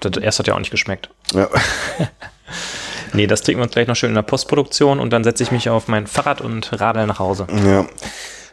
das 0.00 0.16
erst 0.16 0.38
hat 0.38 0.46
ja 0.46 0.54
auch 0.54 0.58
nicht 0.58 0.70
geschmeckt. 0.70 1.10
Ja. 1.34 1.48
Nee, 3.12 3.26
das 3.26 3.42
trinken 3.42 3.60
wir 3.60 3.64
uns 3.64 3.72
gleich 3.72 3.86
noch 3.88 3.96
schön 3.96 4.10
in 4.10 4.14
der 4.14 4.22
Postproduktion 4.22 5.00
und 5.00 5.10
dann 5.12 5.24
setze 5.24 5.42
ich 5.42 5.50
mich 5.50 5.68
auf 5.68 5.88
mein 5.88 6.06
Fahrrad 6.06 6.40
und 6.40 6.80
radel 6.80 7.06
nach 7.06 7.18
Hause. 7.18 7.46
ja. 7.64 7.86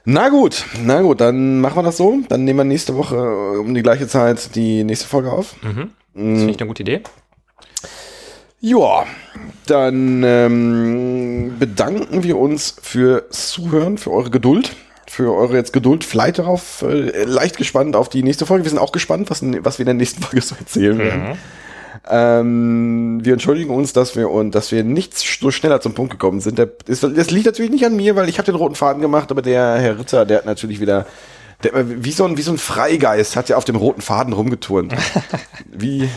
Na 0.10 0.30
gut, 0.30 0.64
na 0.82 1.02
gut, 1.02 1.20
dann 1.20 1.60
machen 1.60 1.76
wir 1.76 1.84
das 1.84 1.98
so. 1.98 2.20
Dann 2.30 2.46
nehmen 2.46 2.60
wir 2.60 2.64
nächste 2.64 2.96
Woche 2.96 3.18
äh, 3.18 3.58
um 3.60 3.74
die 3.74 3.82
gleiche 3.84 4.08
Zeit 4.08 4.56
die 4.56 4.86
nächste 4.86 5.06
Folge 5.06 5.34
auf. 5.34 5.56
Das 5.62 5.74
finde 6.14 6.50
ich 6.52 6.60
eine 6.62 6.68
gute 6.68 6.84
Idee. 6.84 7.02
Ja, 8.62 9.06
dann 9.66 10.24
ähm, 10.24 11.56
bedanken 11.60 12.24
wir 12.24 12.38
uns 12.38 12.76
fürs 12.82 13.52
Zuhören, 13.52 13.98
für 13.98 14.12
eure 14.12 14.30
Geduld, 14.30 14.76
für 15.08 15.34
eure 15.36 15.56
jetzt 15.58 15.74
Geduld, 15.74 16.06
vielleicht 16.06 16.40
darauf, 16.40 16.84
äh, 16.84 17.26
leicht 17.26 17.58
gespannt 17.58 17.96
auf 17.98 18.08
die 18.08 18.24
nächste 18.24 18.46
Folge. 18.46 18.64
Wir 18.64 18.70
sind 18.70 18.80
auch 18.80 18.94
gespannt, 18.94 19.30
was, 19.30 19.42
was 19.44 19.78
wir 19.78 19.84
in 19.84 19.88
der 19.88 19.94
nächsten 19.96 20.24
Folge 20.24 20.42
so 20.42 20.56
erzählen 20.58 20.98
werden. 20.98 21.38
Ähm, 22.10 23.20
wir 23.24 23.34
entschuldigen 23.34 23.70
uns, 23.70 23.94
dass 23.94 24.16
wir 24.16 24.30
und 24.30 24.54
dass 24.56 24.72
wir 24.72 24.84
nicht 24.84 25.18
so 25.18 25.52
schneller 25.52 25.82
zum 25.82 25.94
Punkt 25.94 26.12
gekommen 26.12 26.40
sind. 26.42 26.58
Der, 26.58 26.70
ist, 26.88 27.04
das 27.04 27.32
liegt 27.32 27.46
natürlich 27.46 27.72
nicht 27.72 27.86
an 27.86 27.96
mir, 27.96 28.16
weil 28.16 28.30
ich 28.30 28.38
habe 28.38 28.46
den 28.46 28.56
roten 28.56 28.76
Faden 28.76 29.02
gemacht, 29.02 29.32
aber 29.32 29.42
der 29.42 29.78
Herr 29.80 30.00
Ritter, 30.00 30.26
der 30.26 30.38
hat 30.40 30.46
natürlich 30.46 30.80
wieder 30.80 31.06
der, 31.64 32.04
wie, 32.04 32.12
so 32.12 32.24
ein, 32.26 32.38
wie 32.38 32.42
so 32.44 32.52
ein 32.52 32.58
Freigeist 32.60 33.36
hat 33.36 33.50
ja 33.50 33.58
auf 33.58 33.66
dem 33.66 33.76
roten 33.76 34.02
Faden 34.02 34.34
rumgeturnt. 34.34 34.94
wie, 35.66 36.08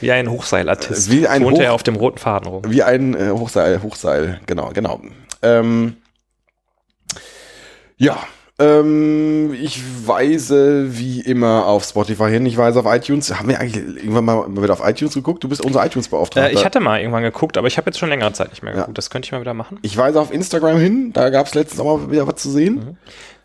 Wie 0.00 0.10
ein 0.12 0.28
Hochseilartist. 0.30 1.10
Wie 1.10 1.28
ein 1.28 1.44
Wohnt 1.44 1.56
Hoch- 1.58 1.62
er 1.62 1.72
auf 1.72 1.82
dem 1.84 1.94
roten 1.96 2.18
Faden 2.18 2.48
rum. 2.48 2.62
wie 2.66 2.82
ein 2.82 3.14
äh, 3.14 3.30
Hochseil, 3.30 3.82
Hochseil, 3.82 4.40
genau, 4.46 4.70
genau. 4.74 5.00
Ähm, 5.42 5.96
ja, 7.96 8.18
ähm, 8.60 9.54
ich 9.54 9.80
weise 10.06 10.98
wie 10.98 11.20
immer 11.20 11.66
auf 11.66 11.84
Spotify 11.84 12.30
hin, 12.30 12.44
ich 12.46 12.56
weise 12.56 12.80
auf 12.80 12.86
iTunes. 12.86 13.32
Haben 13.38 13.48
wir 13.48 13.60
eigentlich 13.60 13.76
irgendwann 13.96 14.24
mal 14.24 14.62
wieder 14.62 14.72
auf 14.72 14.82
iTunes 14.84 15.14
geguckt? 15.14 15.44
Du 15.44 15.48
bist 15.48 15.64
unser 15.64 15.84
iTunes-Beauftragter. 15.86 16.50
Äh, 16.50 16.54
ich 16.54 16.64
hatte 16.64 16.80
mal 16.80 16.98
irgendwann 17.00 17.22
geguckt, 17.22 17.56
aber 17.56 17.68
ich 17.68 17.76
habe 17.76 17.88
jetzt 17.88 17.98
schon 17.98 18.08
längere 18.08 18.32
Zeit 18.32 18.50
nicht 18.50 18.62
mehr 18.62 18.72
Ja. 18.74 18.80
geguckt. 18.80 18.98
Das 18.98 19.10
könnte 19.10 19.26
ich 19.26 19.32
mal 19.32 19.40
wieder 19.40 19.54
machen. 19.54 19.78
ich 19.82 19.96
weise 19.96 20.20
auf 20.20 20.32
Instagram 20.32 20.78
hin, 20.78 21.12
da 21.12 21.30
gab 21.30 21.46
es 21.46 21.54
letztens 21.54 21.80
auch 21.80 21.98
mal 21.98 22.10
wieder 22.10 22.26
was 22.26 22.36
zu 22.36 22.50
sehen. 22.50 22.96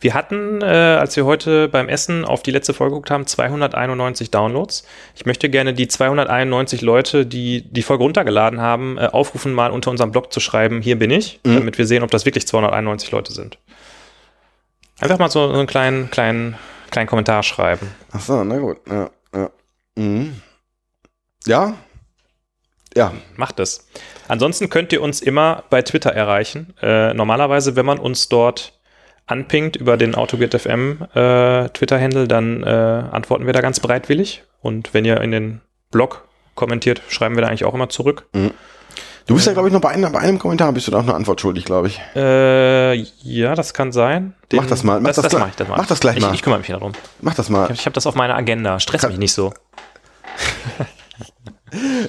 Wir 0.02 0.14
hatten, 0.16 0.62
äh, 0.62 0.66
als 0.66 1.16
wir 1.16 1.24
heute 1.26 1.70
beim 1.70 1.88
Essen 1.88 2.26
auf 2.26 2.44
die 2.44 2.52
letzte 2.52 2.74
Folge 2.74 2.92
geguckt 2.96 3.10
haben, 3.12 3.26
291 3.26 4.32
Downloads. 4.32 4.86
Ich 5.16 5.26
möchte 5.26 5.50
gerne 5.50 5.74
die 5.74 5.88
291 5.88 6.82
Leute, 6.82 7.26
die 7.26 7.62
die 7.72 7.84
Folge 7.84 8.04
runtergeladen 8.04 8.60
haben, 8.60 8.98
äh, 8.98 9.06
aufrufen, 9.12 9.54
mal 9.54 9.72
unter 9.72 9.92
unserem 9.92 10.12
Blog 10.12 10.34
zu 10.34 10.40
schreiben, 10.42 10.82
hier 10.82 10.98
bin 11.00 11.10
ich, 11.12 11.40
damit 11.44 11.78
wir 11.78 11.86
sehen, 11.86 12.04
ob 12.04 12.12
das 12.12 12.26
wirklich 12.26 12.46
291 12.48 13.12
Leute 13.12 13.32
sind. 13.32 13.58
Einfach 15.00 15.20
mal 15.20 15.30
so, 15.30 15.48
so 15.48 15.58
einen 15.58 15.68
kleinen, 15.68 16.10
kleinen, 16.12 16.56
kleinen 16.92 17.08
Kommentar 17.08 17.44
schreiben. 17.44 17.88
Ach 18.12 18.22
so, 18.22 18.44
na 18.44 18.58
gut, 18.58 18.78
ja, 18.88 19.10
ja. 19.34 19.50
Mhm. 19.96 20.42
Ja, 21.46 21.76
ja, 22.96 23.14
Macht 23.36 23.60
es. 23.60 23.88
Ansonsten 24.28 24.70
könnt 24.70 24.94
ihr 24.94 25.02
uns 25.02 25.22
immer 25.22 25.64
bei 25.70 25.82
Twitter 25.82 26.12
erreichen. 26.12 26.74
Äh, 26.82 27.14
normalerweise, 27.14 27.76
wenn 27.76 27.86
man 27.86 28.00
uns 28.00 28.30
dort 28.30 28.80
anpingt 29.26 29.76
über 29.76 29.98
den 29.98 30.16
AutoGetFM 30.16 31.04
äh, 31.14 31.70
Twitter-Handle, 31.70 32.28
dann 32.28 32.64
äh, 32.64 32.68
antworten 32.68 33.46
wir 33.46 33.54
da 33.54 33.62
ganz 33.62 33.80
bereitwillig. 33.80 34.44
Und 34.62 34.94
wenn 34.94 35.06
ihr 35.06 35.20
in 35.22 35.32
den 35.32 35.62
Blog 35.92 36.28
kommentiert, 36.56 37.02
schreiben 37.10 37.36
wir 37.36 37.42
da 37.42 37.48
eigentlich 37.48 37.66
auch 37.66 37.74
immer 37.74 37.90
zurück. 37.90 38.28
Du 39.28 39.36
bist 39.36 39.48
ja, 39.48 39.54
glaube 39.54 39.68
ich, 39.70 39.74
noch 39.74 39.82
bei 39.82 39.90
einem, 39.90 40.12
bei 40.12 40.20
einem 40.20 40.40
Kommentar 40.40 40.72
bist 40.74 40.88
du 40.88 40.92
da 40.92 41.00
auch 41.00 41.04
eine 41.04 41.14
Antwort 41.16 41.40
schuldig, 41.42 41.66
glaube 41.66 41.88
ich. 41.88 42.02
Äh, 42.16 42.94
ja, 42.96 43.56
das 43.56 43.74
kann 43.74 43.92
sein. 43.92 44.34
Den- 44.52 44.58
Mach 44.60 44.66
das 44.68 44.84
mal, 44.84 45.00
mach 45.00 45.08
das, 45.10 45.16
das 45.18 45.24
das 45.24 45.32
gleich- 45.32 45.42
mach 45.42 45.50
ich 45.50 45.56
dann 45.56 45.68
mal. 45.70 45.78
mach 45.78 45.88
das 45.88 46.00
gleich 46.00 46.18
ich, 46.18 46.22
mal. 46.24 46.34
Ich 46.34 46.42
kümmere 46.42 46.60
mich 46.60 46.68
darum. 46.68 46.92
Mach 47.22 47.36
das 47.36 47.50
mal. 47.50 47.72
Ich 47.72 47.86
habe 47.86 47.94
das 47.94 48.06
auf 48.08 48.16
meiner 48.16 48.36
Agenda. 48.36 48.80
Stress 48.80 49.08
mich 49.08 49.18
nicht 49.18 49.34
so. 49.34 49.54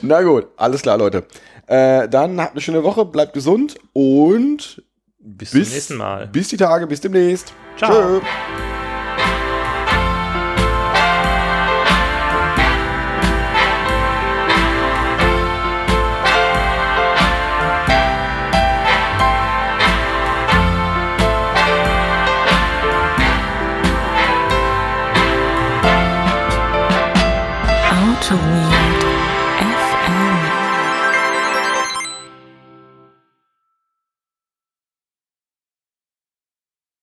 Na 0.02 0.22
gut, 0.22 0.48
alles 0.56 0.82
klar, 0.82 0.98
Leute. 0.98 1.24
Äh, 1.66 2.08
dann 2.08 2.38
habt 2.40 2.52
eine 2.52 2.60
schöne 2.60 2.84
Woche, 2.84 3.04
bleibt 3.06 3.32
gesund 3.32 3.76
und 3.94 4.82
Bis, 5.18 5.52
bis 5.52 5.68
zum 5.68 5.74
nächsten 5.74 5.96
Mal. 5.96 6.26
Bis 6.26 6.48
die 6.48 6.58
Tage, 6.58 6.86
bis 6.86 7.00
demnächst. 7.00 7.54
Ciao. 7.78 7.90
Tschö. 7.90 8.20